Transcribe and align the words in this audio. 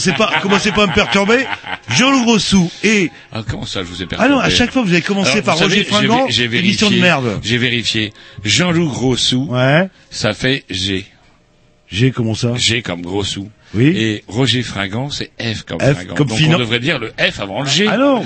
Commencez 0.00 0.12
pas, 0.12 0.40
commencez 0.40 0.72
pas 0.72 0.84
à 0.84 0.86
me 0.86 0.92
perturber. 0.94 1.44
Jean-Loup 1.90 2.24
Grossou 2.24 2.70
et... 2.82 3.10
Ah, 3.32 3.42
comment 3.48 3.66
ça, 3.66 3.80
je 3.80 3.86
vous 3.88 4.00
ai 4.02 4.04
Ah 4.04 4.08
perturbé 4.08 4.34
non, 4.34 4.40
à 4.40 4.50
chaque 4.50 4.70
fois 4.72 4.82
vous 4.82 4.92
avez 4.92 5.02
commencé 5.02 5.32
Alors, 5.32 5.44
par 5.44 5.58
Roger 5.58 5.84
Fringant, 5.84 6.26
émission 6.26 6.88
de 6.88 6.94
vérifié- 6.94 7.00
merde. 7.00 7.40
J'ai 7.42 7.58
vérifié. 7.58 8.12
Jean-Loup 8.44 8.88
Grossou, 8.88 9.46
Ouais. 9.50 9.88
ça 10.10 10.32
fait 10.32 10.64
G. 10.70 11.06
J'ai 11.90 12.12
comment 12.12 12.34
ça 12.34 12.54
G 12.56 12.82
comme 12.82 13.02
Grossou. 13.02 13.50
Oui. 13.74 13.86
Et 13.96 14.24
Roger 14.26 14.62
Fringant, 14.62 15.10
c'est 15.10 15.30
F 15.40 15.62
comme 15.62 15.80
F 15.80 15.92
Fringant. 15.94 16.14
comme 16.14 16.26
Donc 16.28 16.38
on 16.44 16.58
devrait 16.58 16.80
dire 16.80 16.98
le 16.98 17.12
F 17.18 17.38
avant 17.40 17.62
le 17.62 17.68
G. 17.68 17.86
Ah 17.88 17.96
non 17.98 18.24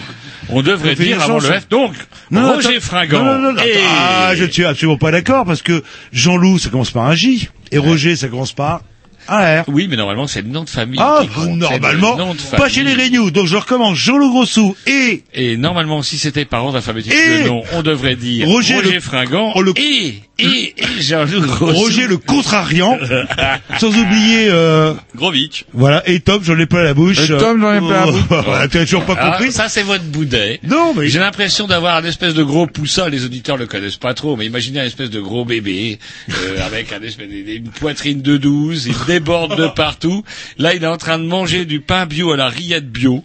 On 0.49 0.63
devrait 0.63 0.95
dire 0.95 1.21
avant 1.21 1.39
le 1.39 1.49
F. 1.61 1.69
Donc, 1.69 1.93
non, 2.31 2.41
non, 2.43 2.55
Roger. 2.55 2.81
Fringant. 2.81 3.23
Non, 3.23 3.39
non, 3.39 3.53
non, 3.53 3.63
et... 3.63 3.75
Ah, 3.89 4.33
je 4.37 4.45
ne 4.45 4.51
suis 4.51 4.65
absolument 4.65 4.97
pas 4.99 5.11
d'accord 5.11 5.45
parce 5.45 5.61
que 5.63 5.83
Jean-Loup, 6.13 6.59
ça 6.59 6.71
commence 6.71 6.91
par 6.91 7.05
un 7.07 7.15
J. 7.15 7.49
Et 7.73 7.79
Roger, 7.79 8.17
ça 8.17 8.29
commence 8.29 8.53
par 8.53 8.83
R. 9.29 9.65
Oui, 9.69 9.87
mais 9.89 9.97
normalement, 9.97 10.27
c'est 10.27 10.43
le 10.43 10.49
nom 10.49 10.65
de 10.65 10.71
famille. 10.71 11.01
Ah, 11.03 11.23
normalement, 11.49 12.17
pas 12.57 12.69
chez 12.69 12.83
les. 12.83 12.95
Réunions. 12.95 13.29
Donc 13.29 13.47
je 13.47 13.57
recommence 13.57 13.97
Jean-Loup 13.97 14.31
Grossou 14.31 14.77
et 14.87 15.23
Et 15.35 15.57
normalement, 15.57 16.03
si 16.03 16.17
c'était 16.19 16.45
par 16.45 16.65
ordre 16.65 16.77
alphabétique 16.77 17.13
de 17.13 17.49
nom, 17.49 17.63
on 17.73 17.83
devrait 17.83 18.17
dire 18.17 18.47
Roger 18.47 18.77
Roger, 18.77 18.95
le- 18.95 19.01
Fringant 19.01 19.53
oh, 19.55 19.63
le- 19.63 19.73
et, 19.77 20.23
et 20.39 20.74
Jean-Loup. 21.05 21.45
Roger 21.61 22.07
le 22.07 22.17
contrariant. 22.17 22.99
sans 23.79 23.89
oublier, 23.97 24.49
euh, 24.51 24.95
Grovitch. 25.17 25.65
voilà, 25.73 26.03
et 26.09 26.21
Tom, 26.21 26.43
j'en 26.43 26.59
ai 26.59 26.67
pas 26.67 26.83
la 26.83 26.95
bouche. 26.95 27.19
Et 27.21 27.29
Tom, 27.37 27.61
j'en 27.61 27.75
ai 27.75 27.81
pas 27.81 28.07
la 28.07 28.13
bouche. 28.13 28.21
Voilà, 28.45 28.69
tu 28.69 28.79
as 28.79 28.85
toujours 28.85 29.05
pas 29.05 29.17
compris 29.17 29.53
ça, 29.53 29.69
c'est 29.69 29.83
votre 29.83 30.05
boudet. 30.05 30.61
Non, 30.65 30.95
mais 30.97 31.09
J'ai 31.09 31.19
l'impression 31.19 31.67
d'avoir 31.67 31.97
un 31.97 32.05
espèce 32.05 32.35
de 32.35 32.43
gros 32.43 32.67
poussin, 32.67 33.09
les 33.09 33.25
auditeurs 33.25 33.57
le 33.57 33.67
connaissent 33.67 33.97
pas 33.97 34.15
trop, 34.15 34.37
mais 34.37 34.47
imaginez 34.47 34.81
un 34.81 34.85
espèce 34.85 35.11
de 35.11 35.21
gros 35.21 35.45
bébé, 35.45 35.99
euh, 36.31 36.33
avec 36.67 36.93
un 36.93 37.03
espèce 37.03 37.29
de- 37.29 37.35
une 37.57 37.69
poitrine 37.71 38.23
de 38.23 38.37
12, 38.37 38.87
il 38.87 38.95
déborde 39.07 39.57
de 39.57 39.69
partout. 39.69 40.25
Là, 40.59 40.75
il 40.75 40.83
est 40.83 40.87
en 40.89 40.97
train 40.97 41.19
de 41.19 41.25
manger 41.25 41.65
du 41.65 41.81
pain 41.81 42.07
bio 42.07 42.33
à 42.33 42.37
la 42.37 42.49
rillette 42.49 42.91
bio. 42.91 43.23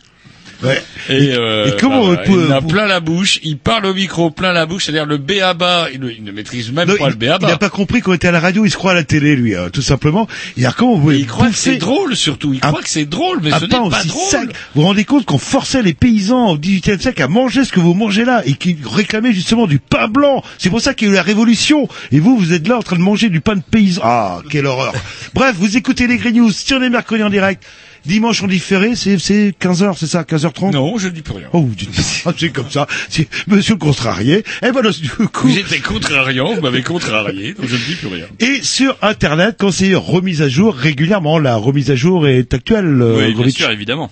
Ouais. 0.61 0.81
Et, 1.09 1.31
euh, 1.33 1.67
et 1.67 1.77
comment 1.79 2.05
voilà, 2.07 2.23
vous- 2.25 2.45
il 2.47 2.51
a 2.51 2.61
plein 2.61 2.85
la 2.85 2.99
bouche, 2.99 3.39
il 3.43 3.57
parle 3.57 3.85
au 3.85 3.93
micro 3.93 4.29
plein 4.29 4.51
la 4.51 4.65
bouche, 4.65 4.85
c'est-à-dire 4.85 5.05
le 5.05 5.17
béaba, 5.17 5.87
il, 5.93 6.01
ne- 6.01 6.09
il 6.09 6.23
ne 6.23 6.31
maîtrise 6.31 6.71
même 6.73 6.89
Non, 6.89 6.95
pas 6.97 7.05
il, 7.05 7.09
le 7.11 7.15
béaba. 7.15 7.47
il 7.47 7.53
a 7.53 7.57
pas 7.57 7.69
compris 7.69 8.01
qu'on 8.01 8.13
était 8.13 8.27
à 8.27 8.31
la 8.31 8.41
radio, 8.41 8.65
il 8.65 8.69
se 8.71 8.75
croit 8.75 8.91
à 8.91 8.95
la 8.95 9.03
télé, 9.05 9.35
lui, 9.37 9.55
euh, 9.55 9.69
tout 9.69 9.81
simplement. 9.81 10.27
Et 10.57 10.63
alors, 10.65 10.75
comment 10.75 10.95
vous 10.97 11.11
il 11.11 11.25
croit 11.27 11.47
que 11.49 11.55
c'est 11.55 11.77
drôle 11.77 12.15
surtout, 12.15 12.53
il 12.53 12.59
un- 12.63 12.67
croit 12.69 12.81
que 12.81 12.89
c'est 12.89 13.05
drôle, 13.05 13.39
mais 13.41 13.51
ce 13.51 13.61
n'est 13.61 13.67
pas 13.69 13.81
aussi 13.81 14.07
drôle. 14.09 14.47
Vous 14.75 14.81
vous 14.81 14.87
rendez 14.87 15.05
compte 15.05 15.25
qu'on 15.25 15.37
forçait 15.37 15.81
les 15.81 15.93
paysans 15.93 16.49
au 16.51 16.57
XVIIIe 16.57 16.99
siècle 16.99 17.21
à 17.23 17.27
manger 17.29 17.63
ce 17.63 17.71
que 17.71 17.79
vous 17.79 17.93
mangez 17.93 18.25
là 18.25 18.41
et 18.45 18.53
qu'ils 18.53 18.77
réclamaient 18.85 19.33
justement 19.33 19.65
du 19.65 19.79
pain 19.79 20.07
blanc. 20.09 20.43
C'est 20.57 20.69
pour 20.69 20.81
ça 20.81 20.93
qu'il 20.93 21.07
y 21.07 21.11
a 21.11 21.13
eu 21.13 21.15
la 21.15 21.21
révolution. 21.23 21.87
Et 22.11 22.19
vous, 22.19 22.37
vous 22.37 22.51
êtes 22.51 22.67
là 22.67 22.77
en 22.77 22.81
train 22.83 22.97
de 22.97 23.01
manger 23.01 23.29
du 23.29 23.39
pain 23.39 23.55
de 23.55 23.61
paysan. 23.61 24.01
Ah, 24.03 24.39
quelle 24.49 24.65
horreur. 24.65 24.93
Bref, 25.33 25.55
vous 25.57 25.77
écoutez 25.77 26.05
les 26.07 26.17
Grey 26.17 26.33
News 26.33 26.51
sur 26.51 26.79
les 26.79 26.89
mercredis 26.89 27.23
en 27.23 27.29
direct. 27.29 27.63
Dimanche 28.09 28.41
en 28.41 28.47
différé, 28.47 28.95
c'est, 28.95 29.19
c'est 29.19 29.53
15h, 29.61 29.95
c'est 29.95 30.07
ça, 30.07 30.23
15h30? 30.23 30.71
Non, 30.73 30.97
je 30.97 31.09
dis 31.09 31.21
plus 31.21 31.35
rien. 31.35 31.47
Oh, 31.53 31.69
c'est 32.37 32.49
comme 32.49 32.69
ça. 32.69 32.87
C'est 33.07 33.27
monsieur 33.47 33.73
le 33.75 33.79
contrarié. 33.79 34.43
Et 34.63 34.71
voilà, 34.71 34.89
du 34.91 35.07
coup. 35.09 35.47
J'étais 35.47 35.79
contrariant, 35.79 36.55
vous 36.55 36.61
m'avez 36.61 36.81
contrarié, 36.81 37.53
donc 37.53 37.67
je 37.67 37.75
ne 37.75 37.79
dis 37.81 37.95
plus 37.95 38.07
rien. 38.07 38.25
Et 38.39 38.61
sur 38.63 38.97
Internet, 39.03 39.57
quand 39.59 39.71
c'est 39.71 39.93
remise 39.93 40.41
à 40.41 40.49
jour 40.49 40.73
régulièrement, 40.75 41.37
la 41.37 41.55
remise 41.55 41.91
à 41.91 41.95
jour 41.95 42.27
est 42.27 42.53
actuelle. 42.53 42.99
euh, 43.01 43.27
oui, 43.27 43.33
bien 43.35 43.49
sûr, 43.51 43.69
évidemment. 43.69 44.11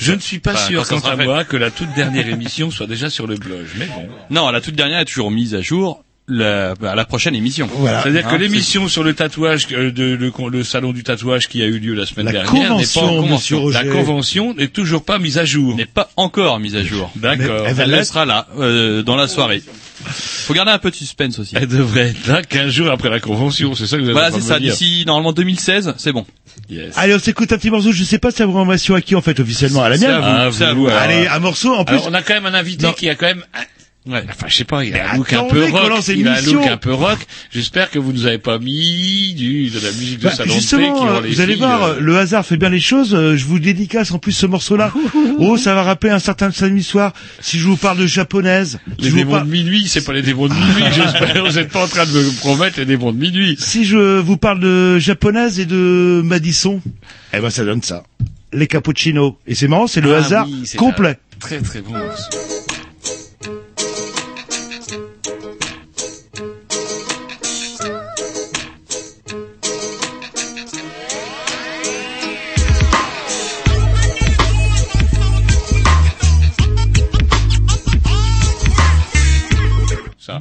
Je 0.00 0.12
ne 0.12 0.20
suis 0.20 0.38
pas 0.38 0.52
Enfin, 0.52 0.66
sûr, 0.66 0.88
quant 0.88 1.00
à 1.00 1.16
moi, 1.16 1.44
que 1.44 1.56
la 1.56 1.70
toute 1.70 1.92
dernière 1.94 2.28
émission 2.36 2.70
soit 2.70 2.86
déjà 2.86 3.10
sur 3.10 3.26
le 3.26 3.36
blog. 3.36 3.64
Mais 3.78 3.86
bon. 3.86 4.08
Non, 4.30 4.50
la 4.50 4.60
toute 4.60 4.74
dernière 4.74 5.00
est 5.00 5.04
toujours 5.04 5.30
mise 5.30 5.54
à 5.54 5.60
jour 5.60 6.03
la, 6.28 6.72
à 6.82 6.94
la 6.94 7.04
prochaine 7.04 7.34
émission. 7.34 7.68
Voilà. 7.74 8.02
C'est-à-dire 8.02 8.22
que 8.28 8.34
Hein, 8.34 8.38
l'émission 8.38 8.88
sur 8.88 9.02
le 9.04 9.12
tatouage, 9.14 9.66
euh, 9.72 9.90
de, 9.90 10.04
le, 10.14 10.32
le 10.50 10.64
salon 10.64 10.92
du 10.92 11.02
tatouage 11.02 11.48
qui 11.48 11.62
a 11.62 11.66
eu 11.66 11.78
lieu 11.78 11.94
la 11.94 12.06
semaine 12.06 12.26
La 12.26 12.32
dernière, 12.32 12.76
n'est 12.76 12.84
pas 12.86 13.00
convention, 13.00 13.04
en 13.04 13.20
convention. 13.22 13.68
La 13.68 13.84
convention 13.84 14.54
n'est 14.54 14.68
toujours 14.68 15.04
pas 15.04 15.18
mise 15.18 15.36
à 15.38 15.44
jour. 15.44 15.76
n'est 15.76 15.84
pas 15.86 16.10
encore 16.16 16.58
mise 16.60 16.76
à 16.76 16.82
jour. 16.82 17.10
D'accord. 17.16 17.66
Elle 17.66 17.92
Elle 17.94 18.06
sera 18.06 18.24
là 18.24 18.46
euh, 18.58 19.02
dans 19.02 19.16
la 19.16 19.28
soirée. 19.28 19.62
Faut 20.06 20.52
garder 20.54 20.72
un 20.72 20.78
peu 20.78 20.90
de 20.90 20.96
suspense 20.96 21.38
aussi. 21.38 21.54
Elle 21.56 21.66
devrait 21.68 22.08
être 22.08 22.26
là 22.26 22.42
15 22.42 22.70
jours 22.70 22.90
après 22.90 23.08
la 23.10 23.20
convention, 23.20 23.74
c'est 23.74 23.86
ça 23.86 23.96
que 23.96 24.02
vous 24.02 24.08
êtes 24.08 24.12
Voilà, 24.12 24.30
c'est 24.32 24.40
ça. 24.40 24.58
D'ici 24.58 25.04
normalement 25.06 25.32
2016, 25.32 25.94
c'est 25.98 26.12
bon. 26.12 26.26
Yes. 26.68 26.92
Allez, 26.96 27.14
on 27.14 27.18
s'écoute 27.18 27.52
un 27.52 27.58
petit 27.58 27.70
morceau. 27.70 27.92
Je 27.92 28.04
sais 28.04 28.18
pas 28.18 28.30
si 28.30 28.38
ça 28.38 28.46
vous 28.46 28.52
information 28.52 28.94
à 28.94 29.00
qui 29.00 29.14
en 29.14 29.20
fait 29.22 29.38
officiellement 29.40 29.82
à 29.82 29.88
la 29.88 29.96
C'est 29.98 30.06
mienne. 30.06 30.16
à 30.16 30.20
vous, 30.20 30.26
Ah, 30.26 30.48
c'est 30.52 30.64
à 30.64 30.72
vous, 30.74 30.82
vous. 30.84 30.88
Allez, 30.88 31.26
un 31.26 31.38
morceau 31.38 31.74
en 31.74 31.84
plus. 31.84 31.94
Alors, 31.96 32.08
on 32.10 32.14
a 32.14 32.22
quand 32.22 32.34
même 32.34 32.46
un 32.46 32.54
invité 32.54 32.86
Non. 32.86 32.92
qui 32.92 33.08
a 33.08 33.14
quand 33.14 33.26
même, 33.26 33.44
un- 33.54 33.64
Ouais. 34.06 34.22
enfin, 34.28 34.48
je 34.48 34.54
sais 34.56 34.64
pas, 34.64 34.84
il 34.84 34.94
a 34.96 35.12
un 35.12 35.16
look 35.16 35.32
un 35.32 35.44
peu 35.44 35.64
rock. 35.70 36.02
Il 36.14 36.28
a 36.28 36.34
un 36.36 36.40
look 36.42 36.66
un 36.66 36.76
peu 36.76 36.92
rock. 36.92 37.18
J'espère 37.50 37.90
que 37.90 37.98
vous 37.98 38.12
nous 38.12 38.26
avez 38.26 38.36
pas 38.38 38.58
mis 38.58 39.32
du, 39.34 39.70
de 39.70 39.80
la 39.80 39.90
musique 39.92 40.18
de 40.18 40.24
Bah, 40.24 40.30
salon 40.30 40.48
de 40.48 40.52
paix 40.52 40.54
qui 40.56 40.60
justement, 40.60 41.08
euh, 41.08 41.20
les 41.22 41.28
vous 41.30 41.40
allez 41.40 41.52
filles, 41.54 41.62
voir, 41.62 41.82
euh, 41.84 42.00
le 42.00 42.18
hasard 42.18 42.44
fait 42.44 42.58
bien 42.58 42.68
les 42.68 42.80
choses. 42.80 43.14
euh, 43.14 43.34
je 43.36 43.46
vous 43.46 43.58
dédicace 43.58 44.10
en 44.12 44.18
plus 44.18 44.32
ce 44.32 44.44
morceau-là. 44.46 44.92
Oh, 45.38 45.56
ça 45.56 45.74
va 45.74 45.82
rappeler 45.82 46.10
un 46.10 46.18
certain 46.18 46.50
samedi 46.52 46.82
soir. 46.82 47.12
Si 47.40 47.58
je 47.58 47.66
vous 47.66 47.76
parle 47.76 47.98
de 47.98 48.06
japonaise, 48.06 48.78
si 48.98 49.04
Les 49.06 49.10
vous 49.10 49.16
démons 49.16 49.40
de 49.40 49.50
minuit, 49.50 49.88
c'est 49.88 50.04
pas 50.04 50.12
les 50.12 50.22
démons 50.22 50.48
de 50.48 50.54
minuit, 50.54 50.84
j'espère. 50.94 51.42
Vous 51.44 51.58
êtes 51.58 51.70
pas 51.72 51.84
en 51.84 51.88
train 51.88 52.04
de 52.04 52.12
me 52.12 52.38
promettre 52.40 52.78
les 52.78 52.84
démons 52.86 53.10
de 53.12 53.18
minuit. 53.18 53.56
si 53.58 53.84
je 53.84 54.18
vous 54.20 54.36
parle 54.36 54.60
de 54.60 54.98
japonaise 54.98 55.58
et 55.60 55.66
de 55.66 56.20
Madison, 56.24 56.80
eh 57.32 57.40
ben 57.40 57.50
ça 57.50 57.64
donne 57.64 57.82
ça. 57.82 58.04
Les 58.52 58.66
cappuccinos. 58.66 59.34
Et 59.46 59.54
c'est 59.54 59.66
marrant, 59.66 59.86
c'est 59.86 60.00
le 60.02 60.14
Ah 60.14 60.18
hasard 60.18 60.46
oui, 60.46 60.70
complet. 60.76 61.16
Très 61.40 61.58
très 61.60 61.80
bon 61.80 61.92
morceau. 61.92 62.38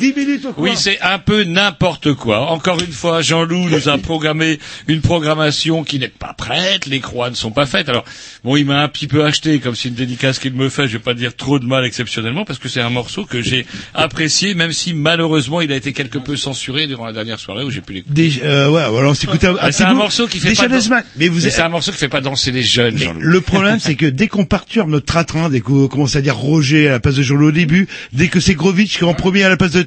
Ça. 0.03 0.13
10 0.13 0.19
minutes 0.19 0.37
dis, 0.37 0.41
toi, 0.41 0.53
quoi 0.53 0.63
Oui, 0.63 0.71
c'est 0.75 0.99
un 1.01 1.19
peu 1.19 1.43
n'importe 1.43 2.13
quoi. 2.13 2.51
Encore 2.51 2.79
une 2.81 2.91
fois, 2.91 3.21
Jean-Loup 3.21 3.69
nous 3.69 3.89
a 3.89 3.97
programmé 3.97 4.59
une 4.87 5.01
programmation 5.01 5.83
qui 5.83 5.99
n'est 5.99 6.07
pas 6.07 6.33
prête, 6.33 6.85
les 6.85 6.99
croix 6.99 7.29
ne 7.29 7.35
sont 7.35 7.51
pas 7.51 7.65
faites. 7.65 7.89
Alors, 7.89 8.05
bon, 8.43 8.55
il 8.55 8.65
m'a 8.65 8.81
un 8.81 8.87
petit 8.87 9.07
peu 9.07 9.23
acheté, 9.25 9.59
comme 9.59 9.75
c'est 9.75 9.89
une 9.89 9.95
dédicace 9.95 10.39
qu'il 10.39 10.53
me 10.53 10.69
fait, 10.69 10.87
je 10.87 10.93
vais 10.93 11.03
pas 11.03 11.13
dire 11.13 11.35
trop 11.35 11.59
de 11.59 11.65
mal 11.65 11.85
exceptionnellement, 11.85 12.45
parce 12.45 12.59
que 12.59 12.69
c'est 12.69 12.81
un 12.81 12.89
morceau 12.89 13.25
que 13.25 13.41
j'ai 13.41 13.65
apprécié, 13.93 14.53
même 14.53 14.73
si 14.73 14.93
malheureusement 14.93 15.61
il 15.61 15.71
a 15.71 15.75
été 15.75 15.93
quelque 15.93 16.17
peu 16.17 16.35
censuré 16.35 16.87
durant 16.87 17.05
la 17.05 17.13
dernière 17.13 17.39
soirée 17.39 17.63
où 17.63 17.69
j'ai 17.69 17.81
pu 17.81 17.93
l'écouter. 17.93 18.13
Des, 18.13 18.41
euh, 18.43 18.69
ouais, 18.69 18.81
alors 18.81 19.11
un, 19.11 19.55
Ah, 19.59 19.71
c'est 19.71 19.83
un 19.83 19.93
morceau 19.93 20.27
qui 20.27 20.39
fait 20.39 20.53
pas 20.53 20.67
dan-. 20.67 21.03
Mais 21.17 21.27
vous 21.27 21.41
Mais 21.41 21.49
c'est 21.49 21.61
un 21.61 21.69
morceau 21.69 21.91
qui 21.91 21.97
fait 21.97 22.09
pas 22.09 22.21
danser 22.21 22.51
les 22.51 22.63
jeunes, 22.63 22.97
Jean-Loup. 22.97 23.19
le 23.21 23.41
problème, 23.41 23.79
c'est 23.79 23.95
que 23.95 24.05
dès 24.05 24.27
qu'on 24.27 24.45
perturbe 24.45 24.89
notre 24.89 25.05
train-train, 25.05 25.49
dès 25.49 25.61
qu'on 25.61 25.87
commence 25.87 26.15
à 26.15 26.21
dire 26.21 26.35
Roger 26.35 26.87
à 26.87 26.91
la 26.91 26.99
place 26.99 27.15
de 27.15 27.23
Jean-Loup 27.23 27.47
au 27.47 27.51
début, 27.51 27.87
dès 28.11 28.27
que 28.27 28.39
c'est 28.39 28.55
Grovitch 28.55 28.97
qui 28.97 29.03
est 29.03 29.07
en 29.07 29.13
premier 29.13 29.43
à 29.43 29.49
la 29.49 29.57
place 29.57 29.71
de 29.71 29.81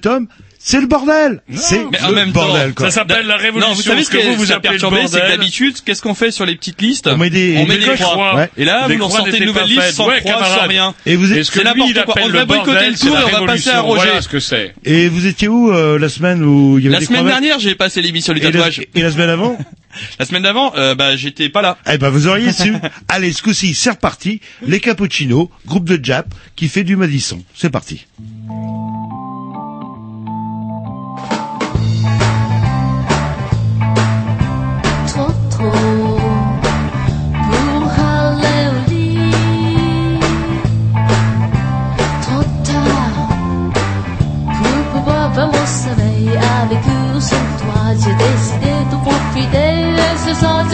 C'est 0.59 0.81
le 0.81 0.89
bordel. 0.89 1.43
C'est 1.55 1.85
mais 1.93 2.01
en 2.03 2.09
le 2.09 2.15
même 2.17 2.33
temps, 2.33 2.45
bordel, 2.45 2.75
quoi. 2.75 2.87
Ça 2.91 3.01
s'appelle 3.03 3.25
la 3.27 3.37
révolution. 3.37 3.69
Non, 3.71 3.75
vous 3.77 3.83
savez 3.83 4.03
ce 4.03 4.11
que 4.11 4.17
que 4.17 4.23
vous, 4.27 4.35
vous 4.35 4.51
appelez 4.51 4.73
le 4.75 4.81
perturbé, 4.81 5.03
c'est 5.07 5.13
que 5.13 5.19
bordel. 5.21 5.39
d'habitude, 5.39 5.77
qu'est-ce 5.85 6.03
qu'on 6.03 6.15
fait 6.15 6.33
sur 6.33 6.45
les 6.45 6.57
petites 6.57 6.83
listes 6.83 7.07
On 7.07 7.17
met 7.17 7.31
des- 7.31 7.57
on 7.59 7.67
met 7.67 7.79
des 7.79 7.85
des 7.85 7.95
croix. 7.95 8.07
croix. 8.09 8.35
Ouais. 8.35 8.51
Et 8.57 8.65
là, 8.65 8.89
Les 8.89 8.97
vous 8.97 9.07
croix 9.07 9.19
sortez 9.21 9.39
une 9.39 9.45
nouvelle 9.45 9.69
liste 9.69 9.93
sans 9.93 10.09
Ouais, 10.09 10.19
croix, 10.21 10.33
camarade. 10.33 10.59
sans 10.63 10.67
rien. 10.69 10.95
Et 11.07 11.15
vous 11.15 11.33
êtes, 11.33 11.45
ce 11.45 11.53
que 11.53 11.59
C'est 11.61 11.65
n'importe 11.65 12.05
quoi. 12.07 12.15
On 12.21 12.27
devrait 12.27 12.47
boycotter 12.47 12.73
bordel, 12.73 12.93
le 12.93 12.99
tour 12.99 13.15
la 13.15 13.21
et 13.21 13.25
on 13.25 13.29
va 13.41 13.47
passer 13.47 13.71
à. 13.71 13.81
Roger. 13.81 14.03
Voilà 14.07 14.23
ce 14.23 14.29
que 14.29 14.41
c'est. 14.41 14.75
et 14.85 15.09
vous 15.09 15.27
étiez 15.27 15.47
où 15.47 15.71
euh, 15.71 16.01
la 16.01 16.09
semaine 16.09 16.43
où 16.43 16.79
il 16.79 16.85
y 16.85 16.89
avait 16.89 16.95
La 16.95 16.99
des 17.01 17.07
semaine 17.07 17.21
crevettes 17.21 17.41
dernière, 17.43 17.61
j'ai 17.61 17.75
passé 17.77 18.03
l'émission 18.03 18.33
du 18.33 18.41
la, 18.41 18.51
tatouage. 18.51 18.81
et 18.93 19.03
la 19.03 19.13
semaine 19.13 19.29
avant 19.31 19.57
La 20.19 20.27
semaine 20.27 20.43
d'avant, 20.43 20.73
euh, 20.77 20.95
bah, 20.97 21.17
j'étais 21.17 21.49
pas 21.49 21.63
là. 21.63 21.79
Eh 21.91 21.97
ben, 21.97 22.11
vous 22.11 22.27
auriez 22.27 22.53
su. 22.53 22.75
Allez, 23.09 23.33
ce 23.33 23.41
coup-ci, 23.43 23.73
c'est 23.75 23.91
reparti. 23.91 24.41
Les 24.67 24.79
Cappuccinos, 24.81 25.49
groupe 25.65 25.85
de 25.89 25.99
Jap, 26.05 26.27
qui 26.57 26.69
fait 26.69 26.85
du 26.85 26.97
Madison. 26.97 27.43
C'est 27.55 27.71
parti. 27.71 28.05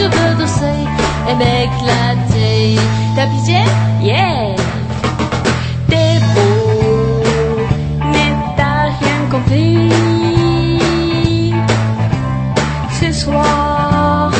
Ce 0.03 0.09
soir 0.09 0.11
je 0.11 0.17
veux 0.17 0.35
danser 0.35 0.81
et 1.29 1.35
m'éclater. 1.35 2.79
T'as 3.15 3.27
pitié? 3.27 3.61
Yeah! 4.01 4.55
T'es 5.87 6.19
beau, 6.33 7.63
mais 8.11 8.33
t'as 8.57 8.89
rien 8.99 9.19
compris. 9.31 9.91
Ce 12.99 13.11
soir, 13.13 14.31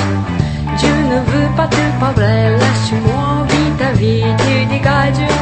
je 0.78 0.88
ne 0.88 1.20
veux 1.32 1.50
pas 1.56 1.68
te 1.68 1.84
parler, 2.00 2.58
laisse-moi 2.60 3.46
vivre 3.50 3.78
ta 3.78 3.92
vie, 3.94 4.24
tu 4.40 4.66
dégages 4.66 5.33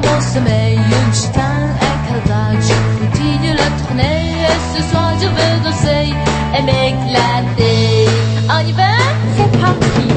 vers 0.00 0.12
mon 0.12 0.20
sommeil. 0.20 0.76
Une 0.76 1.14
chitane 1.14 1.74
écarlate, 1.76 2.62
je 2.62 2.76
continue 2.98 3.54
la 3.54 3.86
tournée. 3.86 4.32
Et 4.48 4.76
ce 4.76 4.82
soir 4.90 5.12
je 5.20 5.26
veux 5.26 5.64
danser 5.64 6.14
et 6.56 6.62
m'éclater. 6.62 8.08
On 8.50 8.66
y 8.66 8.72
va, 8.72 8.96
c'est 9.36 9.60
parti. 9.60 10.07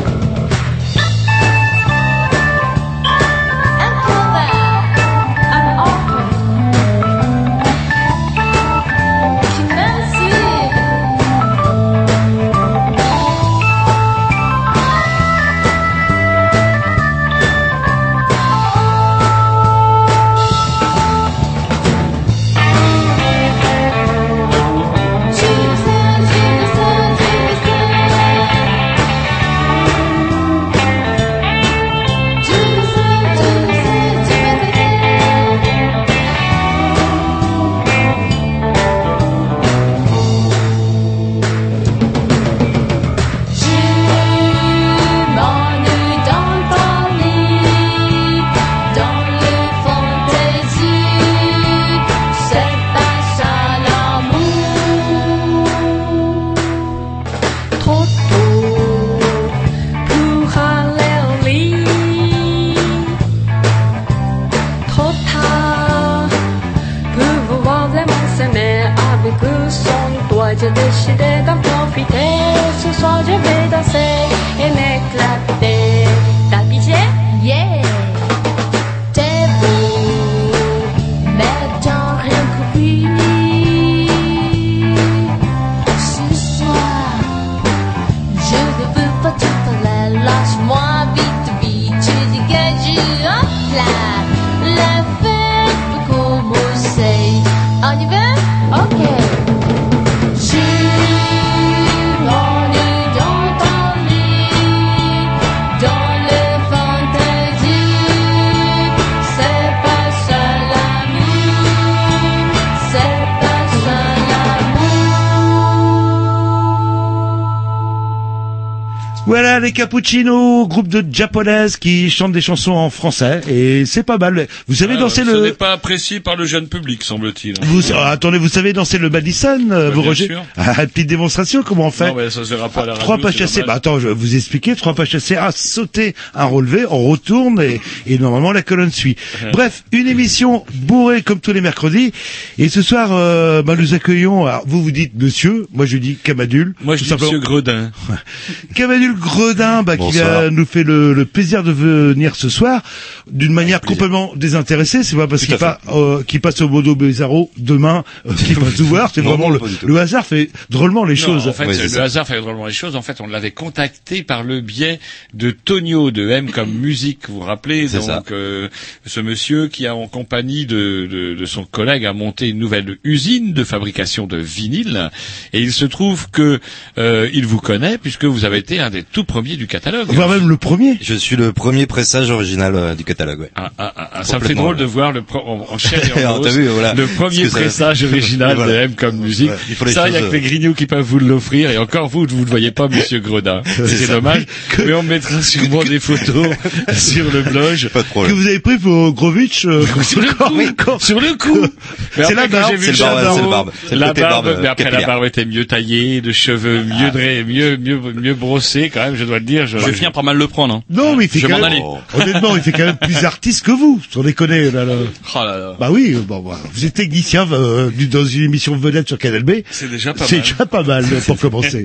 Cappuccinos, 119.95 120.67
groupe 120.69 120.87
de 120.87 121.03
japonaises 121.13 121.75
qui 121.75 122.09
chantent 122.09 122.31
des 122.31 122.39
chansons 122.39 122.71
en 122.71 122.89
français. 122.89 123.41
Et 123.49 123.85
c'est 123.85 124.03
pas 124.03 124.17
mal. 124.17 124.47
Vous 124.69 124.75
savez 124.75 124.95
danser 124.95 125.21
Euh, 125.21 125.25
Ce 125.25 125.31
n'est 125.31 125.47
le... 125.49 125.53
pas 125.53 125.73
apprécié 125.73 126.21
par 126.21 126.37
le 126.37 126.45
jeune 126.45 126.67
public, 126.69 127.03
semble-t-il. 127.03 127.55
Vous, 127.61 127.81
ah, 127.93 128.11
attendez, 128.11 128.37
vous 128.37 128.47
savez 128.47 128.71
danser 128.71 128.97
le 128.99 129.09
Madison, 129.09 129.59
euh, 129.71 129.89
Bah, 129.89 129.95
vous 129.95 130.01
Roger. 130.01 130.29
Ah, 130.55 130.85
petite 130.87 131.07
démonstration, 131.07 131.61
comment 131.61 131.87
on 131.87 131.91
fait 131.91 132.07
Non, 132.07 132.15
mais 132.15 132.29
ça 132.29 132.45
se 132.45 132.49
verra 132.53 132.69
pas 132.69 132.83
à 132.83 132.85
la 132.85 132.91
radio. 132.93 133.03
Trois 133.03 133.17
pas 133.17 133.31
chassés. 133.33 133.63
Bah 133.63 133.73
attends, 133.73 133.99
je 133.99 134.07
vais 134.07 134.13
vous 134.13 134.33
expliquer. 134.35 134.75
Trois 134.77 134.95
pas 134.95 135.03
chassés. 135.03 135.35
Ah, 135.35 135.51
sauter, 135.53 136.15
un 136.35 136.45
relevé, 136.45 136.85
on 136.89 137.09
retourne 137.09 137.61
et, 137.61 137.81
et 138.07 138.17
normalement 138.17 138.53
la 138.53 138.61
colonne 138.61 138.91
suit. 138.91 139.17
Bref, 139.51 139.83
une 139.91 140.07
émission 140.07 140.63
bourrée 140.73 141.21
comme 141.21 141.41
tous 141.41 141.51
les 141.51 141.61
mercredis. 141.61 142.13
Et 142.57 142.69
ce 142.69 142.81
soir, 142.81 143.09
euh, 143.11 143.61
bah, 143.61 143.75
nous 143.77 143.93
accueillons. 143.93 144.45
Alors, 144.45 144.63
vous 144.65 144.81
vous 144.81 144.91
dites 144.91 145.11
Monsieur, 145.21 145.67
moi 145.73 145.85
je 145.85 145.97
dis 145.97 146.15
Camadul. 146.15 146.75
Moi, 146.81 146.95
je 146.95 147.03
dis 147.03 147.09
simplement. 147.09 147.33
Monsieur 147.33 147.45
Gredin. 147.45 147.91
Camadul 148.73 149.15
Monsieur 149.15 149.80
Bah, 149.83 149.97
qui 149.97 150.11
va 150.17 150.49
nous 150.49 150.65
fait 150.65 150.83
le, 150.83 151.13
le 151.13 151.25
plaisir 151.25 151.63
de 151.63 151.71
venir 151.71 152.35
ce 152.35 152.49
soir, 152.49 152.81
d'une 153.29 153.53
manière 153.53 153.81
complètement 153.81 154.31
désintéressée. 154.35 155.03
C'est 155.03 155.15
pas 155.15 155.27
parce 155.27 155.41
Tout 155.45 155.55
qu'il 155.57 155.67
euh, 155.93 156.23
qu'il 156.23 156.41
passe 156.41 156.61
au 156.61 156.69
Modo 156.69 156.95
Bizarro 156.95 157.49
demain 157.57 158.03
euh, 158.25 158.33
qu'il 158.45 158.55
va 158.59 158.67
nous 158.77 158.85
voir. 158.85 159.11
C'est 159.13 159.21
vraiment 159.21 159.49
non, 159.49 159.55
le, 159.55 159.59
tout. 159.59 159.97
hasard 159.97 160.25
fait 160.25 160.49
drôlement 160.69 161.03
les 161.05 161.15
Non, 161.15 161.19
choses. 161.19 161.47
En 161.47 161.53
fait, 161.53 161.65
Oui, 161.67 161.77
le 161.81 161.87
ça. 161.87 162.03
hasard 162.03 162.27
fait 162.27 162.39
drôlement 162.39 162.65
les 162.65 162.73
choses. 162.73 162.95
En 162.95 163.01
fait, 163.01 163.21
on 163.21 163.27
l'avait 163.27 163.51
contacté 163.51 164.23
par 164.23 164.43
le 164.43 164.61
biais 164.61 164.99
de 165.33 165.51
Tonio 165.51 166.11
de 166.11 166.29
M 166.29 166.49
comme 166.51 166.71
musique. 166.71 167.27
Vous 167.29 167.35
vous 167.35 167.39
rappelez 167.41 167.87
C'est 167.87 167.97
donc 167.97 168.05
ça. 168.07 168.23
euh, 168.31 168.67
ce 169.05 169.19
monsieur 169.19 169.67
qui 169.67 169.87
a 169.87 169.95
en 169.95 170.07
compagnie 170.07 170.65
de, 170.65 171.07
de, 171.09 171.33
de 171.35 171.45
son 171.45 171.63
collègue 171.63 172.05
a 172.05 172.13
monté 172.13 172.49
une 172.49 172.59
nouvelle 172.59 172.97
usine 173.03 173.53
de 173.53 173.63
fabrication 173.63 174.27
de 174.27 174.37
vinyle. 174.37 175.09
Et 175.53 175.61
il 175.61 175.71
se 175.73 175.85
trouve 175.85 176.29
que 176.31 176.59
euh, 176.97 177.29
il 177.33 177.45
vous 177.45 177.59
connaît 177.59 177.97
puisque 177.97 178.25
vous 178.25 178.45
avez 178.45 178.57
été 178.57 178.79
un 178.79 178.89
des 178.89 179.03
tout 179.03 179.23
premiers 179.23 179.55
du 179.57 179.67
catalogue. 179.71 180.07
Voire 180.09 180.29
même 180.29 180.47
le 180.49 180.57
premier. 180.57 180.97
Je 181.01 181.13
suis 181.15 181.35
le 181.35 181.53
premier 181.53 181.85
pressage 181.85 182.29
original 182.29 182.75
euh, 182.75 182.93
du 182.95 183.03
catalogue, 183.03 183.39
ouais. 183.41 183.51
Ah, 183.55 183.71
ah, 183.77 183.93
ah, 183.95 184.09
ah, 184.15 184.23
ça 184.23 184.37
me 184.39 184.43
fait 184.45 184.53
drôle 184.53 184.75
ouais. 184.75 184.81
de 184.81 184.85
voir 184.85 185.11
le 185.13 185.21
pro- 185.21 185.39
en, 185.39 185.65
en 185.73 185.77
chair 185.77 185.99
et 186.05 186.11
en 186.13 186.17
Alors, 186.31 186.39
os, 186.41 186.53
vu, 186.55 186.67
voilà. 186.67 186.93
le 186.93 187.07
premier 187.07 187.43
que 187.43 187.49
pressage 187.49 188.03
original 188.03 188.55
Voilà. 188.57 188.71
de 188.73 188.77
M 188.79 188.91
comme 188.95 189.15
musique. 189.17 189.49
Ouais, 189.49 189.55
il 189.69 189.75
faut 189.75 189.85
les 189.85 189.93
ça, 189.93 190.07
il 190.09 190.13
y 190.13 190.17
a 190.17 190.21
que 190.21 190.31
les 190.31 190.41
grignoux 190.41 190.73
qui 190.73 190.85
peuvent 190.85 191.05
vous 191.05 191.19
l'offrir 191.19 191.71
et 191.71 191.77
encore 191.77 192.07
vous, 192.09 192.25
vous 192.29 192.41
ne 192.41 192.49
voyez 192.49 192.71
pas 192.71 192.87
Monsieur 192.89 193.19
Gredin. 193.19 193.61
C'est 193.85 194.07
dommage. 194.11 194.45
Que- 194.69 194.81
Mais 194.83 194.93
on 194.93 195.03
mettra 195.03 195.41
sûrement 195.41 195.83
des 195.83 195.99
photos 195.99 196.47
sur 196.93 197.25
le 197.31 197.41
blog. 197.41 197.87
Pas 197.93 197.99
de 197.99 198.03
Que 198.03 198.09
problème. 198.09 198.35
vous 198.35 198.47
avez 198.47 198.59
pris 198.59 198.77
pour 198.77 199.13
Grovitch 199.13 199.65
euh, 199.65 199.83
Sur 200.03 200.21
le 200.21 200.27
coup, 200.33 200.99
sur 200.99 201.19
le 201.19 201.37
coup. 201.37 201.67
C'est 202.15 202.33
la 202.35 202.47
barbe, 202.47 202.71
j'ai 202.71 202.77
vu 202.77 202.85
c'est 202.87 202.91
le 203.03 203.49
barbe, 203.49 203.71
la 203.91 204.13
barbe, 204.13 204.57
mais 204.61 204.67
après 204.67 204.91
la 204.91 205.01
barbe 205.05 205.25
était 205.25 205.45
mieux 205.45 205.65
taillée, 205.65 206.21
de 206.21 206.31
cheveux 206.31 206.83
mieux 206.83 207.11
dra- 207.11 207.43
mieux, 207.45 207.77
mieux, 207.77 207.99
mieux 208.13 208.33
brossés 208.33 208.89
quand 208.93 209.03
même, 209.05 209.15
je 209.15 209.23
dois 209.23 209.39
le 209.39 209.45
dire. 209.45 209.60
Je, 209.65 209.77
Je 209.77 209.85
vais 209.85 209.93
finir 209.93 210.11
par 210.11 210.23
mal 210.23 210.37
le 210.37 210.47
prendre. 210.47 210.75
Hein. 210.75 210.83
Non, 210.89 211.15
mais 211.15 211.25
il 211.25 211.29
fait 211.29 211.39
Je 211.39 211.47
quand 211.47 211.59
même, 211.59 211.81
honnêtement, 212.13 212.55
il 212.55 212.61
fait 212.61 212.71
quand 212.71 212.85
même 212.85 212.97
plus 212.97 213.23
artiste 213.25 213.65
que 213.65 213.71
vous. 213.71 214.01
On 214.15 214.23
déconne, 214.23 214.51
là, 214.51 214.85
là. 214.85 214.93
Oh 215.35 215.39
là 215.39 215.57
là. 215.57 215.75
Bah 215.79 215.89
oui, 215.91 216.13
bon, 216.27 216.39
bah, 216.39 216.59
vous 216.73 216.85
êtes 216.85 216.93
technicien 216.93 217.47
euh, 217.51 217.89
dans 218.11 218.25
une 218.25 218.43
émission 218.43 218.75
vedette 218.75 219.07
sur 219.07 219.17
Canal 219.17 219.43
B. 219.43 219.51
C'est 219.71 219.89
déjà 219.89 220.13
pas 220.13 220.25
C'est 220.25 220.37
mal. 220.37 220.43
déjà 220.45 220.65
pas 220.65 220.83
mal 220.83 221.05
pour 221.25 221.37
commencer. 221.39 221.83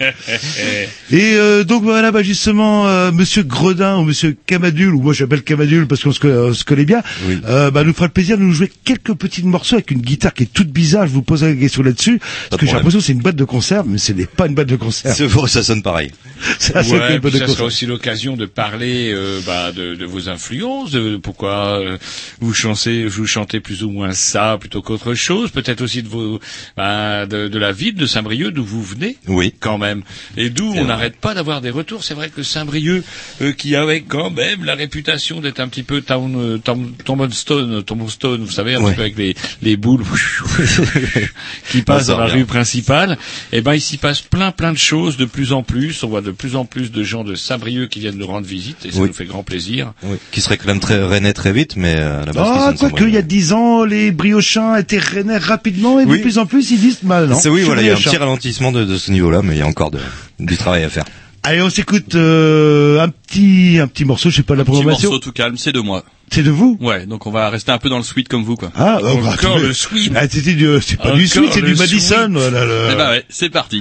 Eh, 1.11 1.17
Et 1.17 1.35
euh, 1.37 1.65
donc 1.65 1.83
voilà, 1.83 2.11
bah 2.13 2.23
justement, 2.23 2.89
euh, 2.89 3.13
Monsieur 3.13 3.43
Gredin 3.43 3.99
ou 3.99 4.05
Monsieur 4.05 4.37
Camadule, 4.47 4.95
ou 4.95 5.01
moi 5.01 5.13
j'appelle 5.13 5.43
Camadule 5.43 5.87
parce 5.87 6.03
qu'on 6.03 6.13
se, 6.13 6.21
co- 6.21 6.29
on 6.29 6.53
se 6.55 6.65
connaît 6.65 6.85
bien, 6.85 7.03
Oui. 7.29 7.39
euh, 7.47 7.71
bah, 7.71 7.85
nous 7.85 7.93
fera 7.93 8.07
le 8.07 8.13
plaisir 8.13 8.37
de 8.39 8.43
nous 8.43 8.53
jouer 8.53 8.71
quelques 8.85 9.15
petits 9.15 9.43
morceaux 9.45 9.77
avec 9.77 9.91
une 9.91 10.01
guitare 10.01 10.35
qui 10.35 10.45
est 10.45 10.53
toute 10.53 10.69
bizarre. 10.71 11.07
Je 11.07 11.13
vous 11.13 11.23
pose 11.23 11.43
la 11.45 11.55
question 11.55 11.83
là-dessus 11.83 12.21
parce 12.51 12.61
que 12.61 12.67
j'ai 12.67 12.73
l'impression 12.73 12.99
que 12.99 13.05
c'est 13.05 13.13
une 13.13 13.21
boîte 13.21 13.37
de 13.37 13.45
concert, 13.45 13.85
mais 13.87 13.99
ce 13.99 14.13
n'est 14.13 14.27
pas 14.27 14.47
une 14.47 14.55
boîte 14.55 14.69
de 14.69 14.77
concert. 14.77 15.13
C'est 15.15 15.27
vrai, 15.27 15.49
ça 15.49 15.63
sonne 15.63 15.83
pareil. 15.83 16.11
Ça, 16.59 16.83
c'est 16.83 16.93
Ouais, 16.97 17.15
une 17.15 17.19
boîte 17.21 17.35
de 17.35 17.39
concert. 17.41 17.57
Aussi 17.67 17.87
l'occasion 17.87 18.37
de 18.37 18.47
parler 18.47 19.13
euh, 19.13 19.41
bah, 19.47 19.73
de, 19.73 19.95
de 19.95 20.05
vos 20.05 20.29
influences, 20.29 20.91
de 20.91 21.17
pourquoi 21.17 21.81
euh, 21.81 21.99
vous 22.41 22.55
chantez, 22.55 23.05
vous 23.07 23.27
chantez 23.27 23.61
plus 23.61 23.83
ou 23.85 23.91
moins 23.91 24.13
ça 24.13 24.57
plutôt 24.59 24.83
qu'autre 24.83 25.15
chose, 25.15 25.51
peut-être 25.51 25.83
aussi 25.83 26.03
de 26.03 26.09
vos, 26.09 26.41
bah, 26.77 27.27
de, 27.27 27.49
de 27.49 27.59
la 27.59 27.73
ville 27.73 27.95
de 27.95 28.07
Saint-Brieuc 28.07 28.53
d'où 28.53 28.65
vous 28.65 28.83
venez. 28.83 29.17
Oui. 29.29 29.55
Quand 29.61 29.79
même. 29.79 30.03
Et 30.37 30.51
d'où 30.51 30.73
on 30.77 30.85
n'arrête 30.87 31.17
pas 31.17 31.35
d'avoir 31.35 31.61
des 31.61 31.71
retours. 31.71 32.03
C'est 32.05 32.15
vrai 32.15 32.31
que 32.31 32.43
Saint-Brieuc, 32.43 33.05
euh, 33.43 33.53
qui 33.53 33.77
avait 33.77 34.03
quand 34.03 34.31
même 34.31 34.65
la 34.65 34.75
réputation 34.75 35.41
d'être 35.41 35.61
un 35.61 35.69
petit 35.69 35.83
peu 35.83 36.01
town, 36.01 36.61
town, 36.63 36.93
Tombstone, 37.05 37.83
Tombstone, 37.83 38.45
vous 38.45 38.51
savez, 38.51 38.75
un 38.75 38.81
Ouais. 38.81 38.91
petit 38.93 38.97
peu 38.97 39.03
avec 39.03 39.17
les, 39.19 39.35
les 39.63 39.77
boules 39.77 40.05
qui 41.71 41.83
passent 41.83 42.07
dans 42.07 42.19
la 42.19 42.27
rue 42.27 42.45
principale. 42.45 43.19
Et 43.53 43.61
ben, 43.61 43.75
il 43.75 43.81
s'y 43.81 43.97
passe 43.97 44.23
plein, 44.23 44.53
plein 44.53 44.73
de 44.73 44.79
choses 44.79 45.17
de 45.17 45.25
plus 45.25 45.53
en 45.53 45.63
plus. 45.63 46.03
On 46.05 46.09
voit 46.09 46.21
de 46.21 46.31
plus 46.31 46.57
en 46.57 46.65
plus 46.65 46.91
de 46.93 47.03
gens 47.03 47.25
de 47.25 47.35
Saint-Brieuc 47.57 47.89
qui 47.89 48.01
viennent 48.01 48.17
nous 48.19 48.27
rendre 48.27 48.47
visite 48.47 48.85
et 48.85 48.91
ça 48.93 49.01
Oui. 49.01 49.09
nous 49.09 49.15
fait 49.15 49.25
grand 49.25 49.43
plaisir. 49.43 49.93
Oui. 50.03 50.17
Qui 50.31 50.41
se 50.41 50.49
réclame 50.49 50.79
très 50.81 51.03
rennais 51.03 51.33
très 51.33 51.53
vite, 51.53 51.77
mais 51.77 51.95
euh, 51.97 52.23
à 52.23 52.27
la 52.27 52.33
base, 52.33 52.49
Ah, 52.49 52.73
qui 52.73 52.79
sonne 52.79 52.91
quoique, 52.91 53.05
il 53.05 53.15
y 53.15 53.17
a 53.17 53.23
dix 53.23 53.53
ans, 53.53 53.85
les 53.85 54.11
briochins 54.11 54.77
étaient 54.77 54.99
rennais 54.99 55.39
rapidement 55.39 55.99
et 56.01 56.07
de 56.07 56.17
plus 56.19 56.39
en 56.39 56.47
plus, 56.47 56.71
ils 56.71 56.81
disent 56.81 57.03
mal, 57.03 57.27
non 57.27 57.37
C'est 57.39 57.49
oui, 57.49 57.63
voilà, 57.63 57.83
il 57.83 57.89
y 57.89 57.91
a 57.91 57.95
un 57.95 57.97
petit 57.97 58.17
ralentissement 58.17 58.73
de, 58.73 58.85
de 58.85 58.97
ce 58.99 59.11
niveau-là, 59.11 59.41
mais 59.43 59.55
il 59.55 59.59
y 59.59 59.63
a 59.63 59.67
encore 59.67 59.91
de, 59.91 59.99
du 60.39 60.57
travail 60.57 60.85
à 60.85 60.89
faire. 60.91 61.05
Allez, 61.43 61.63
on 61.63 61.71
s'écoute 61.71 62.17
euh, 62.17 63.01
un 63.01 63.09
petit 63.09 63.79
un 63.81 63.87
petit 63.87 64.05
morceau, 64.05 64.31
je 64.31 64.37
sais 64.37 64.43
pas 64.43 64.57
la 64.57 64.65
Petit 64.65 64.73
programmation. 64.73 65.11
morceau 65.11 65.21
tout 65.21 65.31
calme, 65.33 65.57
c'est 65.57 65.71
de 65.73 65.79
moi. 65.81 66.05
C'est 66.33 66.43
de 66.43 66.51
vous 66.51 66.77
Ouais, 66.81 67.07
donc 67.07 67.25
on 67.29 67.31
va 67.31 67.49
rester 67.51 67.71
un 67.71 67.79
peu 67.79 67.89
dans 67.89 67.99
le 67.99 68.03
sweet 68.03 68.27
comme 68.27 68.43
vous, 68.43 68.57
quoi. 68.57 68.73
Ah, 68.75 68.99
oh, 69.01 69.05
bah, 69.05 69.11
Encore 69.33 69.33
attendez. 69.53 69.69
le 69.69 69.73
sweep. 69.73 70.13
Ah, 70.17 70.29
c'était 70.29 70.55
du, 70.55 70.67
c'est 70.83 70.99
pas 71.01 71.13
du 71.13 71.29
sweet, 71.29 71.53
c'est 71.53 71.63
du 71.63 71.77
Madison. 71.77 72.29
Voilà, 72.33 72.65
le- 72.65 72.89
Eh 72.93 72.97
ben 72.97 73.11
ouais, 73.11 73.25
c'est 73.29 73.49
parti. 73.51 73.81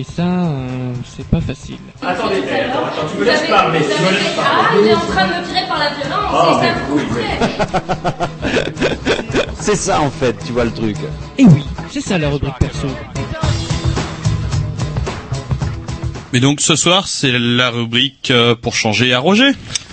Et 0.00 0.04
ça, 0.04 0.22
euh, 0.22 0.94
c'est 1.14 1.26
pas 1.26 1.42
facile. 1.42 1.76
Attendez, 2.00 2.36
attends, 2.36 2.86
attends, 2.86 3.06
tu 3.12 3.18
me 3.20 3.24
laisses 3.26 3.46
parler, 3.50 3.80
tu 3.80 4.02
me 4.02 4.10
laisses 4.10 4.32
Ah, 4.38 4.62
parler. 4.62 4.80
il 4.82 4.88
est 4.88 4.94
en 4.94 5.00
train 5.00 5.26
de 5.26 5.32
me 5.34 5.46
tirer 5.46 5.66
par 5.68 5.78
la 5.78 5.90
violence, 5.90 6.32
Oh, 6.32 6.46
et 6.48 6.64
ça 6.64 6.74
me 6.74 6.80
coûterait. 7.04 8.26
C'est 9.60 9.76
ça 9.76 10.00
en 10.00 10.10
fait, 10.10 10.34
tu 10.46 10.52
vois 10.52 10.64
le 10.64 10.70
truc. 10.70 10.96
Et 11.36 11.44
oui, 11.44 11.64
c'est 11.90 12.00
ça 12.00 12.16
la 12.16 12.30
rubrique 12.30 12.54
perso. 12.58 12.86
Mais 16.32 16.40
donc 16.40 16.62
ce 16.62 16.76
soir, 16.76 17.06
c'est 17.06 17.32
la 17.38 17.68
rubrique 17.68 18.30
euh, 18.30 18.54
pour 18.54 18.74
changer 18.74 19.12
à 19.12 19.18
Roger. 19.18 19.50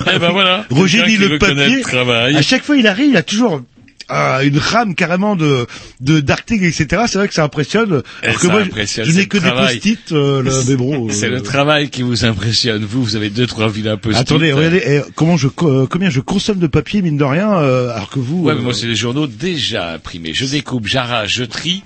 Eh 0.10 0.20
ben 0.20 0.30
voilà. 0.32 0.64
Roger 0.72 1.04
lit 1.06 1.18
le 1.18 1.38
papier. 1.38 1.84
le. 1.84 2.38
À 2.38 2.42
chaque 2.42 2.64
fois, 2.64 2.78
il 2.78 2.88
arrive, 2.88 3.10
il 3.10 3.18
a 3.18 3.24
toujours 3.24 3.60
ah, 4.08 4.40
une 4.44 4.58
rame 4.58 4.96
carrément 4.96 5.36
de 5.36 5.68
de 6.00 6.20
d'articles, 6.20 6.66
etc. 6.66 7.04
C'est 7.08 7.18
vrai 7.18 7.28
que 7.28 7.34
ça 7.34 7.44
impressionne. 7.44 8.04
Alors 8.22 8.36
que 8.36 8.48
ça 8.48 8.54
moi, 8.54 8.62
impressionne, 8.62 9.06
je 9.06 9.12
n'ai 9.12 9.26
que 9.28 9.38
des 9.38 9.50
post-it, 9.50 10.12
euh, 10.12 10.44
mais 10.68 10.76
bon. 10.76 11.10
C'est 11.12 11.28
euh, 11.28 11.36
le 11.36 11.42
travail 11.42 11.90
qui 11.90 12.04
vous 12.04 12.26
impressionne. 12.26 12.86
Vous, 12.86 13.04
vous 13.04 13.16
avez 13.16 13.30
deux, 13.30 13.48
trois 13.48 13.70
vilains 13.70 13.98
post-it. 13.98 14.22
Attendez, 14.22 14.52
regardez 14.52 14.82
eh, 14.86 15.02
comment 15.16 15.38
je 15.38 15.48
euh, 15.64 15.88
combien 15.90 16.10
je 16.10 16.20
consomme 16.20 16.60
de 16.60 16.68
papier 16.68 17.02
mine 17.02 17.18
de 17.18 17.24
rien, 17.24 17.58
euh, 17.58 17.90
alors 17.90 18.10
que 18.10 18.20
vous. 18.20 18.44
Ouais, 18.44 18.54
euh, 18.54 18.56
mais 18.58 18.64
moi, 18.64 18.74
c'est 18.74 18.88
des 18.88 18.96
journaux 18.96 19.28
déjà 19.28 19.94
imprimés. 19.94 20.34
Je 20.34 20.46
découpe, 20.46 20.88
j'arrache, 20.88 21.34
je 21.36 21.44
trie, 21.44 21.84